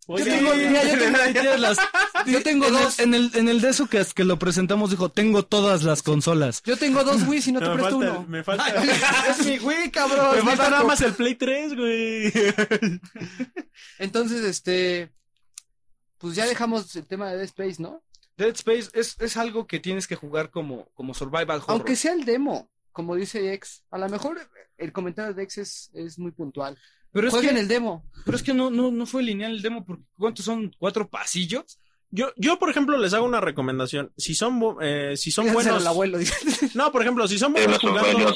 Oye, 0.06 0.24
tengo- 0.24 0.54
mira, 0.54 0.82
yo 0.84 0.98
tengo- 0.98 1.18
tienes 1.32 1.60
las- 1.60 1.78
Yo 2.26 2.42
tengo 2.42 2.66
en 2.66 2.74
el- 2.74 2.82
dos. 2.82 2.98
En 2.98 3.14
el, 3.14 3.30
en 3.34 3.48
el 3.48 3.60
de 3.60 3.68
eso 3.70 3.86
que, 3.86 4.04
que 4.14 4.24
lo 4.24 4.38
presentamos 4.38 4.90
dijo, 4.90 5.10
tengo 5.10 5.44
todas 5.44 5.82
las 5.82 6.02
consolas. 6.02 6.62
Yo 6.64 6.76
tengo 6.76 7.04
dos 7.04 7.22
Wii 7.28 7.42
y 7.46 7.52
no 7.52 7.60
te 7.60 7.68
me 7.68 7.74
presto 7.74 8.00
falta, 8.00 8.12
uno. 8.18 8.26
me 8.28 8.42
falta, 8.44 8.82
es 9.30 9.46
mi 9.46 9.58
Wii, 9.58 9.90
cabrón. 9.90 10.34
me 10.36 10.42
falta 10.42 10.70
nada 10.70 10.84
más 10.84 11.00
el 11.00 11.12
Play 11.14 11.36
3, 11.36 11.76
güey. 11.76 12.32
Entonces, 13.98 14.42
este. 14.44 15.12
Pues 16.24 16.36
ya 16.36 16.46
dejamos 16.46 16.96
el 16.96 17.06
tema 17.06 17.28
de 17.28 17.36
Dead 17.36 17.44
Space, 17.44 17.82
¿no? 17.82 18.02
Dead 18.38 18.54
Space 18.54 18.88
es, 18.94 19.14
es 19.20 19.36
algo 19.36 19.66
que 19.66 19.78
tienes 19.78 20.06
que 20.06 20.16
jugar 20.16 20.50
como, 20.50 20.88
como 20.94 21.12
survival 21.12 21.58
horror. 21.58 21.66
Aunque 21.68 21.96
sea 21.96 22.14
el 22.14 22.24
demo, 22.24 22.70
como 22.92 23.14
dice 23.14 23.52
X. 23.52 23.84
A 23.90 23.98
lo 23.98 24.08
mejor 24.08 24.38
el 24.78 24.90
comentario 24.90 25.34
de 25.34 25.42
X 25.42 25.58
es, 25.58 25.90
es 25.92 26.18
muy 26.18 26.30
puntual. 26.30 26.78
pero, 27.12 27.28
es 27.28 27.34
que, 27.34 27.50
el 27.50 27.68
demo. 27.68 28.08
pero 28.24 28.38
es 28.38 28.42
que 28.42 28.54
no, 28.54 28.70
no, 28.70 28.90
no 28.90 29.04
fue 29.04 29.22
lineal 29.22 29.52
el 29.52 29.60
demo, 29.60 29.84
porque 29.84 30.04
¿cuántos 30.16 30.46
son? 30.46 30.74
¿Cuatro 30.78 31.10
pasillos? 31.10 31.78
Yo, 32.08 32.32
yo, 32.36 32.58
por 32.58 32.70
ejemplo, 32.70 32.96
les 32.96 33.12
hago 33.12 33.26
una 33.26 33.42
recomendación. 33.42 34.10
Si 34.16 34.34
son, 34.34 34.62
eh, 34.80 35.18
si 35.18 35.30
son 35.30 35.52
buenos. 35.52 35.84
abuelo. 35.84 36.18
No, 36.74 36.90
por 36.90 37.02
ejemplo, 37.02 37.28
si 37.28 37.38
son 37.38 37.52
buenos 37.52 37.78
jugando. 37.80 38.32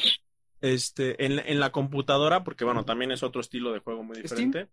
Este, 0.60 1.24
en, 1.24 1.38
en 1.38 1.60
la 1.60 1.70
computadora, 1.70 2.44
porque 2.44 2.64
bueno, 2.64 2.84
también 2.84 3.10
es 3.12 3.22
otro 3.22 3.40
estilo 3.40 3.72
de 3.72 3.78
juego 3.80 4.02
muy 4.02 4.16
Steam. 4.16 4.50
diferente. 4.50 4.68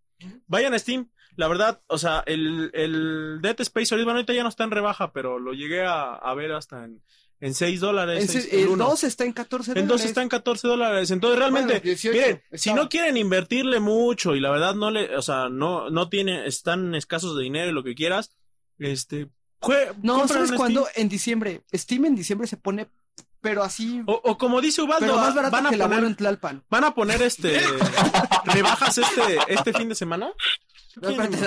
Vayan 0.48 0.74
a 0.74 0.80
Steam. 0.80 1.10
La 1.38 1.48
verdad, 1.48 1.82
o 1.88 1.98
sea, 1.98 2.24
el, 2.26 2.72
el 2.74 3.40
Dead 3.41 3.60
Space 3.60 3.94
ahorita, 3.94 4.06
bueno, 4.06 4.18
ahorita 4.20 4.34
ya 4.34 4.44
no 4.44 4.49
está 4.49 4.64
en 4.64 4.72
rebaja, 4.72 5.12
pero 5.12 5.38
lo 5.38 5.53
llegué 5.53 5.84
a, 5.86 6.14
a 6.14 6.34
ver 6.34 6.53
hasta 6.53 6.86
en, 6.86 7.02
en 7.41 7.53
6 7.53 7.82
dólares. 7.82 8.22
En 8.24 8.28
seis- 8.30 8.48
se- 8.49 8.62
el 8.62 8.70
uno. 8.70 8.86
2 8.88 9.03
está 9.03 9.26
en 9.26 9.34
14 9.34 9.72
dólares. 9.72 9.84
En 9.84 9.88
dos 9.90 10.06
está 10.06 10.22
en 10.22 10.30
14 10.30 10.68
dólares. 10.68 11.12
Entonces, 11.12 11.38
realmente, 11.40 11.74
Bueno, 11.74 11.84
18 11.84 12.18
miren, 12.18 12.41
si 12.53 12.74
no 12.74 12.88
quieren 12.88 13.18
invertirle 13.18 13.82
mucho 13.82 14.34
y 14.36 14.40
la 14.40 14.49
verdad 14.49 14.76
no 14.76 14.91
le, 14.91 15.14
o 15.18 15.22
sea, 15.22 15.49
no, 15.49 15.90
no 15.90 16.07
tiene, 16.07 16.48
están 16.48 16.95
escasos 16.95 17.36
de 17.36 17.44
dinero 17.44 17.70
y 17.72 17.74
lo 17.74 17.84
que 17.84 17.95
quieras, 17.95 18.32
este, 18.80 19.28
jue- 19.60 19.94
No, 20.03 20.28
¿sabes 20.30 20.53
cuándo? 20.53 20.88
En 20.95 21.10
diciembre. 21.10 21.64
Steam 21.74 22.06
en 22.06 22.16
diciembre 22.16 22.48
se 22.48 22.56
pone, 22.56 22.88
pero 23.46 23.62
así. 23.62 24.02
O, 24.08 24.20
o 24.24 24.40
como 24.40 24.60
dice 24.60 24.82
Ubaldo, 24.82 25.06
pero 25.06 25.18
más 25.18 25.36
barato 25.36 25.52
van 25.52 25.68
a 25.68 25.70
que 25.70 25.78
poner, 25.78 26.04
en 26.04 26.16
Tlalpan. 26.16 26.64
van 26.68 26.84
a 26.84 26.96
poner 26.96 27.22
este, 27.22 27.62
rebajas 28.46 28.98
este, 28.98 29.38
este 29.50 29.72
fin 29.72 29.88
de 29.88 29.94
semana. 29.94 30.32
No, 31.00 31.10
espérate, 31.10 31.38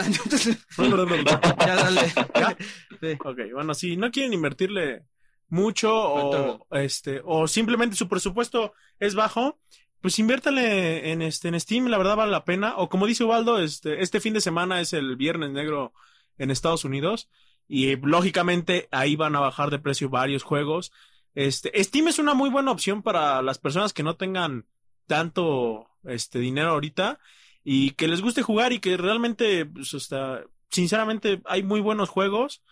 Ya 1.59 1.75
dale. 1.75 2.01
¿Ya? 2.37 2.57
Sí. 3.01 3.19
Ok, 3.25 3.39
bueno, 3.53 3.75
si 3.75 3.97
no 3.97 4.13
quieren 4.13 4.33
invertirle 4.33 5.07
mucho 5.49 5.93
o 5.93 6.67
este 6.71 7.21
o 7.25 7.49
simplemente 7.49 7.97
su 7.97 8.07
presupuesto 8.07 8.75
es 9.01 9.17
bajo, 9.17 9.59
pues 10.01 10.21
inviértale 10.21 11.11
en 11.11 11.21
este 11.21 11.49
en 11.49 11.59
Steam, 11.59 11.89
la 11.89 11.99
verdad 11.99 12.15
vale 12.15 12.31
la 12.31 12.45
pena. 12.45 12.75
O 12.77 12.89
como 12.89 13.09
dice 13.09 13.25
Ubaldo, 13.25 13.59
este 13.59 14.05
este 14.05 14.21
fin 14.21 14.35
de 14.35 14.41
semana 14.41 14.81
es 14.81 14.93
el 14.93 15.17
Viernes 15.17 15.51
Negro 15.51 15.93
en 16.39 16.53
Estados 16.53 16.85
Unidos 16.85 17.29
y 17.67 17.97
lógicamente 17.97 18.87
ahí 18.93 19.17
van 19.17 19.35
a 19.35 19.41
bajar 19.41 19.71
de 19.71 19.81
precio 19.81 20.09
varios 20.09 20.45
juegos. 20.45 20.93
Este 21.35 21.71
Steam 21.85 22.09
es 22.09 22.19
una 22.19 22.35
muy 22.35 22.51
buena 22.51 22.71
opción 22.73 23.03
para 23.03 23.43
las 23.43 23.59
personas 23.59 23.93
que 23.93 24.03
no 24.03 24.17
tengan 24.17 24.67
tanto 25.07 25.89
este 26.05 26.39
dinero 26.39 26.71
ahorita 26.71 27.19
y 27.65 27.91
que 27.93 28.09
les 28.09 28.21
guste 28.23 28.43
jugar 28.43 28.73
y 28.73 28.79
que 28.81 28.97
realmente 28.97 29.67
pues, 29.67 29.95
hasta 29.95 30.43
sinceramente 30.71 31.41
hay 31.45 31.63
muy 31.63 31.81
buenos 31.81 32.09
juegos 32.09 32.63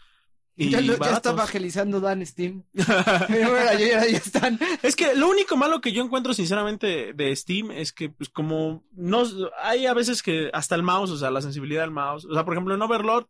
y 0.58 0.70
ya, 0.70 0.80
lo- 0.80 0.96
ya 0.98 1.12
está 1.16 1.30
evangelizando 1.30 2.00
Dan 2.00 2.24
Steam. 2.24 2.62
Ya- 3.28 3.78
ya 3.78 4.16
están. 4.16 4.58
Es 4.82 4.96
que 4.96 5.14
lo 5.14 5.28
único 5.28 5.56
malo 5.56 5.80
que 5.80 5.92
yo 5.92 6.02
encuentro 6.02 6.32
sinceramente 6.34 7.12
de 7.12 7.36
Steam 7.36 7.70
es 7.70 7.92
que 7.92 8.08
pues 8.08 8.30
como 8.30 8.84
no 8.92 9.22
hay 9.62 9.86
a 9.86 9.94
veces 9.94 10.22
que 10.22 10.50
hasta 10.54 10.74
el 10.74 10.82
mouse, 10.82 11.10
o 11.10 11.18
sea, 11.18 11.30
la 11.30 11.42
sensibilidad 11.42 11.82
del 11.82 11.90
mouse, 11.90 12.24
o 12.24 12.32
sea, 12.34 12.44
por 12.44 12.54
ejemplo 12.54 12.74
en 12.74 12.82
Overlord 12.82 13.26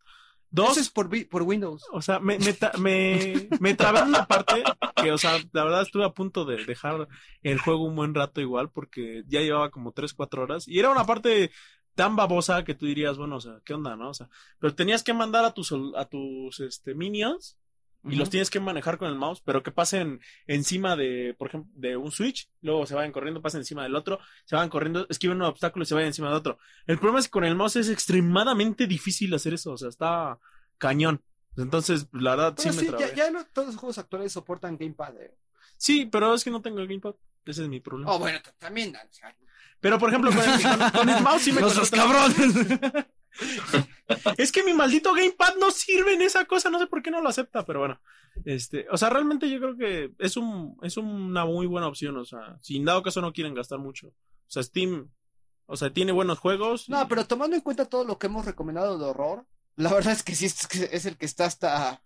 2, 0.56 0.70
Eso 0.70 0.80
es 0.80 0.90
por, 0.90 1.28
por 1.28 1.42
Windows. 1.42 1.84
o 1.92 2.00
sea, 2.00 2.18
me 2.18 2.38
me, 2.38 2.56
me, 2.78 3.48
me 3.60 3.74
trabé 3.74 4.00
en 4.00 4.08
una 4.08 4.26
parte 4.26 4.64
que, 4.96 5.12
o 5.12 5.18
sea, 5.18 5.38
la 5.52 5.64
verdad 5.64 5.82
estuve 5.82 6.04
a 6.04 6.14
punto 6.14 6.46
de 6.46 6.64
dejar 6.64 7.08
el 7.42 7.58
juego 7.58 7.84
un 7.84 7.94
buen 7.94 8.14
rato 8.14 8.40
igual 8.40 8.70
porque 8.70 9.22
ya 9.28 9.40
llevaba 9.40 9.70
como 9.70 9.92
3, 9.92 10.14
4 10.14 10.42
horas 10.42 10.66
y 10.66 10.78
era 10.78 10.90
una 10.90 11.04
parte 11.04 11.50
tan 11.94 12.16
babosa 12.16 12.64
que 12.64 12.74
tú 12.74 12.86
dirías, 12.86 13.18
bueno, 13.18 13.36
o 13.36 13.40
sea, 13.40 13.60
¿qué 13.64 13.74
onda, 13.74 13.96
no? 13.96 14.08
O 14.10 14.14
sea, 14.14 14.28
pero 14.58 14.74
tenías 14.74 15.02
que 15.02 15.12
mandar 15.12 15.44
a 15.44 15.52
tus 15.52 15.72
a 15.72 16.04
tus 16.06 16.60
este 16.60 16.94
minions 16.94 17.58
y 18.08 18.16
los 18.16 18.30
tienes 18.30 18.50
que 18.50 18.60
manejar 18.60 18.98
con 18.98 19.08
el 19.08 19.14
mouse, 19.16 19.40
pero 19.44 19.62
que 19.62 19.70
pasen 19.70 20.20
encima 20.46 20.96
de, 20.96 21.34
por 21.38 21.48
ejemplo, 21.48 21.70
de 21.74 21.96
un 21.96 22.10
switch, 22.12 22.48
luego 22.62 22.86
se 22.86 22.94
vayan 22.94 23.12
corriendo, 23.12 23.42
pasen 23.42 23.60
encima 23.60 23.82
del 23.82 23.94
otro, 23.96 24.18
se 24.44 24.56
van 24.56 24.68
corriendo, 24.68 25.06
esquiven 25.10 25.36
un 25.38 25.42
obstáculo 25.44 25.82
y 25.82 25.86
se 25.86 25.94
vayan 25.94 26.08
encima 26.08 26.28
del 26.28 26.36
otro. 26.36 26.58
El 26.86 26.98
problema 26.98 27.18
es 27.20 27.26
que 27.26 27.30
con 27.32 27.44
el 27.44 27.54
mouse 27.56 27.76
es 27.76 27.88
extremadamente 27.88 28.86
difícil 28.86 29.32
hacer 29.34 29.54
eso, 29.54 29.72
o 29.72 29.76
sea, 29.78 29.88
está 29.88 30.38
cañón. 30.78 31.22
Entonces, 31.56 32.06
pues, 32.10 32.22
la 32.22 32.36
verdad, 32.36 32.54
sí 32.58 32.68
Bueno, 32.68 32.76
me 32.76 32.86
sí, 32.86 32.88
trabé. 32.94 33.08
ya, 33.08 33.14
ya 33.26 33.30
no- 33.30 33.46
todos 33.46 33.68
los 33.68 33.76
juegos 33.76 33.98
actuales 33.98 34.32
soportan 34.32 34.76
Gamepad. 34.76 35.20
eh. 35.22 35.34
Sí, 35.78 36.06
pero 36.06 36.34
es 36.34 36.44
que 36.44 36.50
no 36.50 36.62
tengo 36.62 36.80
el 36.80 36.86
gamepad, 36.88 37.14
ese 37.44 37.62
es 37.62 37.68
mi 37.68 37.80
problema. 37.80 38.12
Oh, 38.12 38.18
bueno, 38.18 38.38
también 38.58 38.94
Pero, 39.80 39.98
por 39.98 40.08
ejemplo, 40.10 40.30
con 40.30 40.40
el, 40.40 40.62
con- 40.62 40.90
con 40.90 41.08
el 41.08 41.22
mouse 41.22 41.42
sí 41.42 41.52
me 41.52 41.60
Los 41.60 41.90
cabrones. 41.90 42.36
es 44.36 44.52
que 44.52 44.62
mi 44.62 44.72
maldito 44.72 45.12
gamepad 45.12 45.56
no 45.56 45.70
sirve 45.70 46.14
en 46.14 46.22
esa 46.22 46.44
cosa, 46.44 46.70
no 46.70 46.78
sé 46.78 46.86
por 46.86 47.02
qué 47.02 47.10
no 47.10 47.20
lo 47.20 47.28
acepta, 47.28 47.64
pero 47.64 47.80
bueno. 47.80 48.00
Este, 48.44 48.86
o 48.90 48.96
sea, 48.96 49.10
realmente 49.10 49.50
yo 49.50 49.58
creo 49.58 49.76
que 49.76 50.12
es 50.18 50.36
un 50.36 50.76
es 50.82 50.96
una 50.96 51.44
muy 51.44 51.66
buena 51.66 51.88
opción, 51.88 52.16
o 52.16 52.24
sea, 52.24 52.58
si 52.60 52.76
en 52.76 52.84
dado 52.84 53.02
caso 53.02 53.20
no 53.20 53.32
quieren 53.32 53.54
gastar 53.54 53.78
mucho. 53.78 54.08
O 54.08 54.48
sea, 54.48 54.62
Steam, 54.62 55.10
o 55.66 55.76
sea, 55.76 55.92
tiene 55.92 56.12
buenos 56.12 56.38
juegos. 56.38 56.88
No, 56.88 57.08
pero 57.08 57.26
tomando 57.26 57.56
en 57.56 57.62
cuenta 57.62 57.86
todo 57.86 58.04
lo 58.04 58.18
que 58.18 58.26
hemos 58.26 58.44
recomendado 58.44 58.98
de 58.98 59.04
horror, 59.04 59.46
la 59.76 59.92
verdad 59.92 60.12
es 60.12 60.22
que 60.22 60.34
sí 60.34 60.46
es, 60.46 60.68
es 60.92 61.06
el 61.06 61.16
que 61.16 61.26
está 61.26 61.46
hasta. 61.46 62.02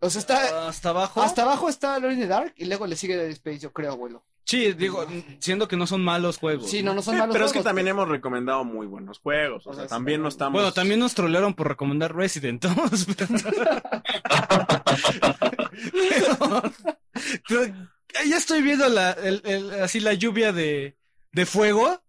O 0.00 0.08
sea, 0.08 0.20
está. 0.20 0.68
Hasta 0.68 0.90
abajo. 0.90 1.22
Hasta 1.22 1.42
abajo 1.42 1.68
está 1.68 1.94
Alone 1.96 2.14
in 2.14 2.20
the 2.20 2.26
Dark 2.26 2.54
y 2.56 2.64
luego 2.64 2.86
le 2.86 2.96
sigue 2.96 3.16
Dead 3.16 3.30
Space, 3.30 3.58
yo 3.58 3.72
creo, 3.72 3.92
abuelo. 3.92 4.24
Sí, 4.44 4.72
digo, 4.72 5.06
siendo 5.38 5.68
que 5.68 5.76
no 5.76 5.86
son 5.86 6.02
malos 6.02 6.38
juegos. 6.38 6.68
Sí, 6.70 6.82
no, 6.82 6.92
no 6.92 7.02
son 7.02 7.14
Eh, 7.14 7.18
malos 7.18 7.34
pero 7.34 7.44
es 7.46 7.52
que 7.52 7.58
juegos, 7.58 7.68
también 7.68 7.86
hemos 7.88 8.08
recomendado 8.08 8.64
muy 8.64 8.86
buenos 8.86 9.20
juegos, 9.20 9.64
o, 9.66 9.70
O 9.70 9.74
sea, 9.74 9.86
también 9.86 10.22
no 10.22 10.28
estamos 10.28 10.54
Bueno, 10.60 10.72
también 10.72 10.98
nos 10.98 11.14
trolearon 11.14 11.54
por 11.54 11.68
recomendar 11.68 12.14
Resident. 12.16 12.64
pero- 13.16 13.82
Pero- 17.48 17.48
pero 17.48 17.74
ya 18.28 18.36
estoy 18.36 18.62
viendo 18.62 18.88
la, 18.88 19.12
el- 19.12 19.42
el- 19.44 19.70
así 19.82 20.00
la 20.00 20.14
lluvia 20.14 20.52
de, 20.52 20.96
de 21.32 21.46
fuego. 21.46 22.02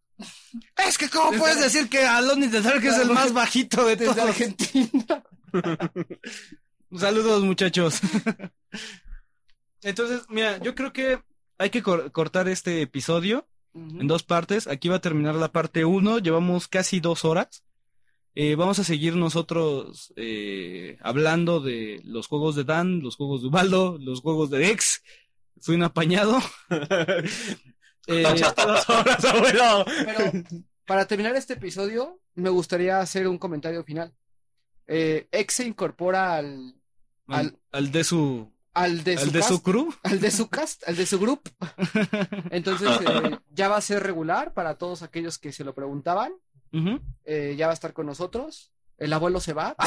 Es 0.88 0.98
que, 0.98 1.10
¿cómo 1.10 1.38
puedes 1.38 1.60
decir 1.60 1.90
que 1.90 2.06
Alone 2.06 2.46
in 2.46 2.52
the 2.52 2.62
Dark 2.62 2.84
es 2.84 2.98
el 2.98 3.10
más 3.10 3.34
bajito 3.34 3.86
de 3.86 3.98
todos? 3.98 4.18
Argentina. 4.18 5.24
Saludos, 6.98 7.44
muchachos. 7.44 8.00
Entonces, 9.84 10.22
mira, 10.30 10.58
yo 10.60 10.76
creo 10.76 10.94
que 10.94 11.20
hay 11.62 11.70
que 11.70 11.82
cor- 11.84 12.12
cortar 12.12 12.48
este 12.48 12.82
episodio 12.82 13.48
en 13.74 14.08
dos 14.08 14.24
partes. 14.24 14.68
Aquí 14.68 14.90
va 14.90 14.98
a 14.98 15.02
terminar 15.02 15.36
la 15.36 15.52
parte 15.52 15.86
uno. 15.86 16.20
Llevamos 16.20 16.68
casi 16.68 17.00
dos 17.00 17.24
horas. 17.24 17.64
Eh, 18.36 18.56
vamos 18.56 18.80
a 18.80 18.84
seguir 18.84 19.16
nosotros 19.16 20.14
eh, 20.16 20.98
hablando 21.02 21.60
de 21.60 22.02
los 22.06 22.28
juegos 22.28 22.56
de 22.56 22.64
Dan, 22.64 23.02
los 23.02 23.16
juegos 23.18 23.42
de 23.42 23.48
Ubaldo, 23.50 23.98
los 24.00 24.22
juegos 24.22 24.50
de 24.50 24.60
Dex. 24.60 25.04
Fui 25.60 25.76
un 25.76 25.84
apañado. 25.84 26.40
Eh, 28.08 28.24
dos 28.24 28.90
horas, 28.90 29.24
abuelo. 29.26 29.86
Pero 29.86 30.44
para 30.88 31.06
terminar 31.06 31.36
este 31.36 31.54
episodio, 31.54 32.20
me 32.34 32.50
gustaría 32.50 33.00
hacer 33.00 33.28
un 33.28 33.38
comentario 33.38 33.84
final. 33.84 34.12
Eh, 34.88 35.28
X 35.32 35.56
se 35.58 35.68
incorpora 35.68 36.36
al, 36.36 36.74
al, 37.28 37.60
al 37.72 37.92
de 37.92 38.04
su, 38.04 38.52
al 38.74 39.04
de 39.04 39.18
su, 39.18 39.26
al 39.26 39.32
de 39.32 39.40
cast, 39.40 39.52
su 39.52 39.62
crew. 39.62 39.94
al 40.04 40.20
de 40.20 40.32
su 40.32 40.50
cast, 40.50 40.88
al 40.88 40.96
de 40.96 41.06
su 41.06 41.20
grupo. 41.20 41.52
Entonces 42.52 42.90
eh, 43.02 43.38
ya 43.50 43.70
va 43.70 43.78
a 43.78 43.82
ser 43.82 44.04
regular 44.04 44.54
para 44.54 44.76
todos 44.76 45.02
aquellos 45.02 45.38
que 45.38 45.52
se 45.52 45.64
lo 45.64 45.74
preguntaban. 45.74 46.34
Eh, 47.26 47.56
ya 47.58 47.68
va 47.68 47.72
a 47.72 47.74
estar 47.74 47.92
con 47.94 48.06
nosotros. 48.06 48.72
El 49.02 49.12
abuelo 49.14 49.40
se 49.40 49.54
va. 49.54 49.76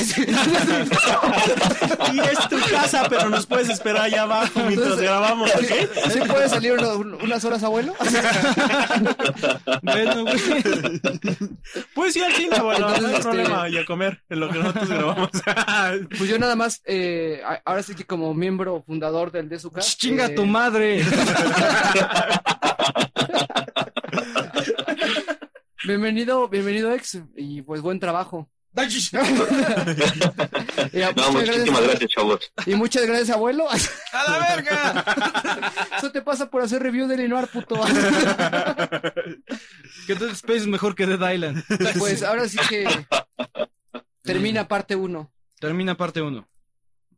Y 2.13 2.19
es 2.19 2.49
tu 2.49 2.59
casa, 2.69 3.07
pero 3.09 3.29
nos 3.31 3.47
puedes 3.47 3.69
esperar 3.69 4.03
allá 4.03 4.23
abajo 4.23 4.59
mientras 4.67 5.01
grabamos, 5.01 5.51
¿ok? 5.55 5.63
¿Sí 6.13 6.19
puede 6.27 6.49
salir 6.49 6.73
uno- 6.73 7.17
unas 7.23 7.45
horas, 7.45 7.63
abuelo? 7.63 7.95
Bueno, 9.83 10.23
güey. 10.25 10.37
Puedes 11.95 12.17
ir 12.17 12.25
al 12.25 12.33
cine, 12.33 12.57
abuelo, 12.57 12.89
no 12.91 12.95
hay 12.95 13.05
este- 13.15 13.21
problema, 13.23 13.69
y 13.69 13.79
a 13.79 13.85
comer 13.85 14.21
en 14.29 14.41
lo 14.41 14.49
que 14.51 14.59
nosotros 14.59 14.89
grabamos. 14.89 15.31
Pues 16.19 16.29
yo 16.31 16.39
nada 16.39 16.57
más, 16.57 16.83
eh, 16.85 17.41
ahora 17.65 17.83
sí 17.85 17.95
que 17.95 18.05
como 18.05 18.35
miembro 18.35 18.83
fundador 18.85 19.31
del 19.31 19.49
de 19.49 19.61
su 19.61 19.71
cast. 19.71 19.97
Chinga 20.01 20.27
eh, 20.27 20.31
tu 20.31 20.45
madre. 20.45 21.05
Bienvenido, 25.87 26.49
bienvenido 26.49 26.93
ex, 26.93 27.21
y 27.37 27.63
pues 27.63 27.81
buen 27.81 28.01
trabajo. 28.01 28.49
No, 31.17 31.33
muchas 31.33 31.57
muchísimas 31.57 31.83
gracias, 31.83 32.11
chavos. 32.11 32.53
Y 32.67 32.75
muchas 32.75 33.07
gracias, 33.07 33.31
abuelo. 33.31 33.67
¡A 33.71 33.77
la 34.31 34.39
verga! 34.57 35.73
Eso 35.99 36.11
te 36.11 36.23
pasa 36.23 36.51
por 36.51 36.63
hacer 36.63 36.83
review 36.83 37.07
de 37.07 37.17
Linoir, 37.17 37.47
puto. 37.49 37.81
Que 40.07 40.15
Dead 40.15 40.31
Space 40.31 40.59
es 40.59 40.67
mejor 40.67 40.95
que 40.95 41.07
Dead 41.07 41.33
Island. 41.33 41.63
Pues 41.99 42.23
ahora 42.23 42.49
sí 42.49 42.59
que 42.69 42.87
termina 44.23 44.67
parte 44.69 44.97
uno. 44.97 45.31
Termina 45.61 45.97
parte 45.97 46.21
1. 46.21 46.47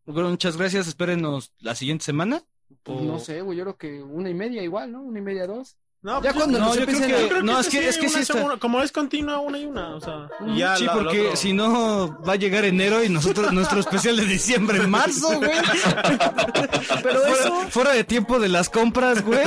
Muchas 0.07 0.57
gracias. 0.57 0.87
Espérenos 0.87 1.53
la 1.59 1.75
siguiente 1.75 2.05
semana. 2.05 2.43
Pues 2.83 3.01
O- 3.01 3.05
no 3.05 3.19
sé, 3.19 3.41
güey, 3.41 3.59
yo 3.59 3.65
creo 3.65 3.77
que 3.77 4.03
una 4.03 4.29
y 4.31 4.35
media 4.35 4.63
igual, 4.63 4.93
¿no? 4.93 5.03
Una 5.03 5.19
y 5.19 5.23
media, 5.23 5.47
dos. 5.47 5.77
No, 6.03 6.23
Ya 6.23 6.33
pues, 6.33 6.35
cuando 6.45 6.59
no, 6.61 6.67
yo 6.67 6.73
creo 6.73 6.83
empiecen 6.85 7.09
que- 7.09 7.15
a- 7.17 7.21
Yo 7.23 7.29
creo 7.29 7.43
No, 7.43 7.59
es 7.59 7.69
que- 7.69 7.89
es 7.89 7.99
que 7.99 8.09
sí 8.09 8.21
está- 8.21 8.57
como 8.59 8.81
es 8.81 8.93
continua 8.93 9.41
una 9.41 9.59
y 9.59 9.65
una, 9.67 9.97
o 9.97 10.01
sea, 10.01 10.29
ya 10.55 10.77
sí, 10.77 10.85
la- 10.85 10.93
porque 10.93 11.37
si 11.37 11.53
no 11.53 12.23
va 12.23 12.35
a 12.35 12.37
llegar 12.37 12.65
enero 12.65 13.03
y 13.03 13.09
nosotros 13.09 13.53
nuestro 13.53 13.81
especial 13.81 14.17
de 14.17 14.25
diciembre 14.25 14.79
en 14.79 14.89
marzo, 14.91 15.29
güey. 15.37 15.51
Pero 17.03 17.21
fuera, 17.21 17.35
eso, 17.41 17.55
fuera 17.71 17.93
de 17.93 18.05
tiempo 18.05 18.39
de 18.39 18.49
las 18.49 18.69
compras, 18.71 19.25
güey. 19.25 19.41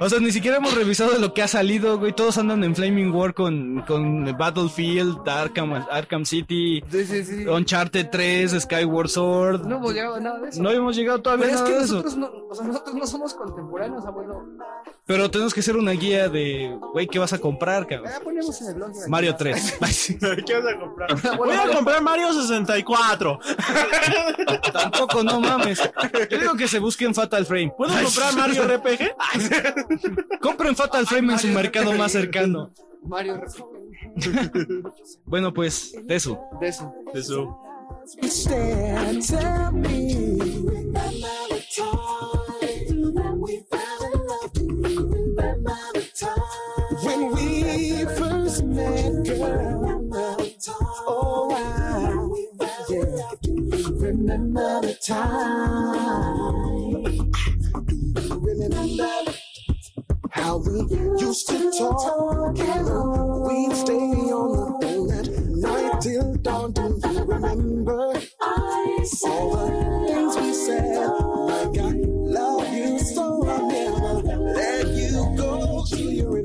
O 0.00 0.08
sea, 0.08 0.18
ni 0.20 0.32
siquiera 0.32 0.56
hemos 0.56 0.74
revisado 0.74 1.18
lo 1.18 1.34
que 1.34 1.42
ha 1.42 1.48
salido, 1.48 1.98
güey. 1.98 2.12
Todos 2.12 2.38
andan 2.38 2.64
en 2.64 2.74
Flaming 2.74 3.12
War 3.14 3.34
con, 3.34 3.82
con 3.86 4.24
Battlefield, 4.38 5.28
Arkham, 5.28 5.72
Arkham 5.90 6.24
City, 6.24 6.82
sí, 6.90 7.04
sí, 7.04 7.24
sí. 7.24 7.46
Uncharted 7.46 8.08
3, 8.10 8.52
Skyward 8.62 9.08
Sword. 9.08 9.66
no 9.66 9.76
hemos 9.76 9.92
llegado 9.92 10.14
a 10.16 10.20
nada 10.20 10.38
de 10.40 10.48
eso. 10.48 10.62
No 10.62 10.70
hemos 10.70 10.96
llegado 10.96 11.20
todavía 11.20 11.46
Pero 11.48 11.58
a 11.58 11.62
es 11.62 11.68
que 11.68 11.76
de 11.78 11.84
eso. 11.84 11.94
nosotros 11.96 12.16
no, 12.16 12.30
o 12.48 12.54
sea, 12.54 12.66
nosotros 12.66 12.94
no 12.94 13.06
somos 13.06 13.34
contemporáneos, 13.34 14.04
abuelo. 14.06 14.42
Pero 15.04 15.28
tenemos 15.30 15.52
que 15.52 15.60
hacer 15.60 15.76
una 15.76 15.90
guía 15.92 16.28
de, 16.28 16.78
güey, 16.92 17.08
¿qué 17.08 17.18
vas 17.18 17.32
a 17.32 17.38
comprar, 17.38 17.86
cabrón? 17.88 18.08
Ya 18.12 18.20
ponemos 18.20 18.60
en 18.62 18.68
el 18.68 18.74
blog. 18.74 18.92
de- 18.92 19.08
Mario 19.08 19.34
3. 19.36 19.78
¿Qué 20.46 20.54
vas 20.60 20.74
a 20.74 20.78
comprar? 20.78 21.36
Voy 21.36 21.50
a 21.50 21.74
comprar 21.74 22.02
Mario 22.02 22.32
64. 22.32 23.38
Tampoco, 24.72 25.24
no 25.24 25.40
mames. 25.40 25.80
Yo 26.30 26.38
digo 26.38 26.54
que 26.54 26.68
se 26.68 26.78
busquen 26.78 27.14
Fatal 27.14 27.44
Frame. 27.44 27.72
¿Puedo 27.76 27.92
comprar 28.00 28.34
Mario 28.36 28.62
RPG? 28.68 30.38
Compren 30.40 30.76
Fatal 30.76 31.04
Frame 31.06 31.32
en 31.32 31.38
su 31.40 31.48
mercado 31.48 31.92
más 31.94 32.12
cercano. 32.12 32.70
Mario 33.04 33.40
Bueno, 35.24 35.52
pues, 35.52 35.94
de 36.04 36.14
eso. 36.14 36.40
de 36.60 36.68
eso. 36.68 36.94
Eso. 37.12 37.58
We 47.30 48.04
first 48.16 48.64
met, 48.64 49.24
girl. 49.24 50.10
Oh, 51.06 51.48
wow. 51.50 52.34
Yeah. 52.88 53.32
Remember 54.00 54.80
the 54.80 54.94
time. 55.06 56.42
Remember 58.40 59.32
how 60.30 60.58
we 60.58 60.80
used 61.20 61.48
to 61.48 61.70
talk 61.78 62.56
we'd 63.46 63.76
stay 63.76 63.94
on 63.94 64.80
the 64.80 64.86
phone 64.86 65.10
at 65.12 65.28
night 65.56 66.00
till 66.00 66.34
dawn. 66.36 66.72
Do 66.72 66.82
you 66.82 67.22
remember 67.24 68.14
all 69.24 69.56
the 69.56 70.06
things 70.08 70.36
we 70.36 70.52
said? 70.54 70.96
Like 70.98 71.78
I 71.78 71.92
love 71.96 72.72
you 72.74 72.98
so 72.98 73.46
I'll 73.46 73.68
never 73.68 74.36
let 74.58 74.88
you 74.88 75.34
go. 75.36 75.84
Do 75.90 76.02
you 76.10 76.41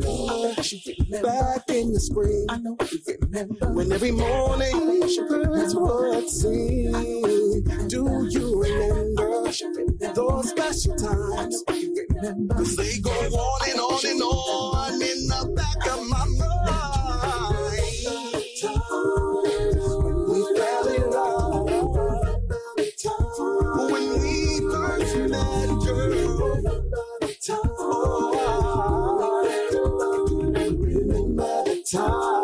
remember 0.58 1.22
back 1.24 1.70
in 1.70 1.94
the 1.94 2.00
spring? 2.00 2.46
I 2.50 2.58
know 2.58 2.76
you 2.92 3.18
remember 3.22 3.72
when 3.74 3.92
every 3.92 4.12
morning 4.12 5.00
birds 5.30 5.76
would 5.76 6.30
sing. 6.30 6.92
Do 7.88 8.28
you 8.30 8.62
remember 8.62 9.52
those 10.14 10.50
special 10.50 10.96
times? 10.96 11.64
Cause 11.68 12.76
they 12.76 13.00
go 13.00 13.12
on 13.12 13.70
and 13.70 13.80
on 13.80 14.06
and 14.06 14.22
on 14.22 15.02
in 15.02 15.17
time. 31.92 32.37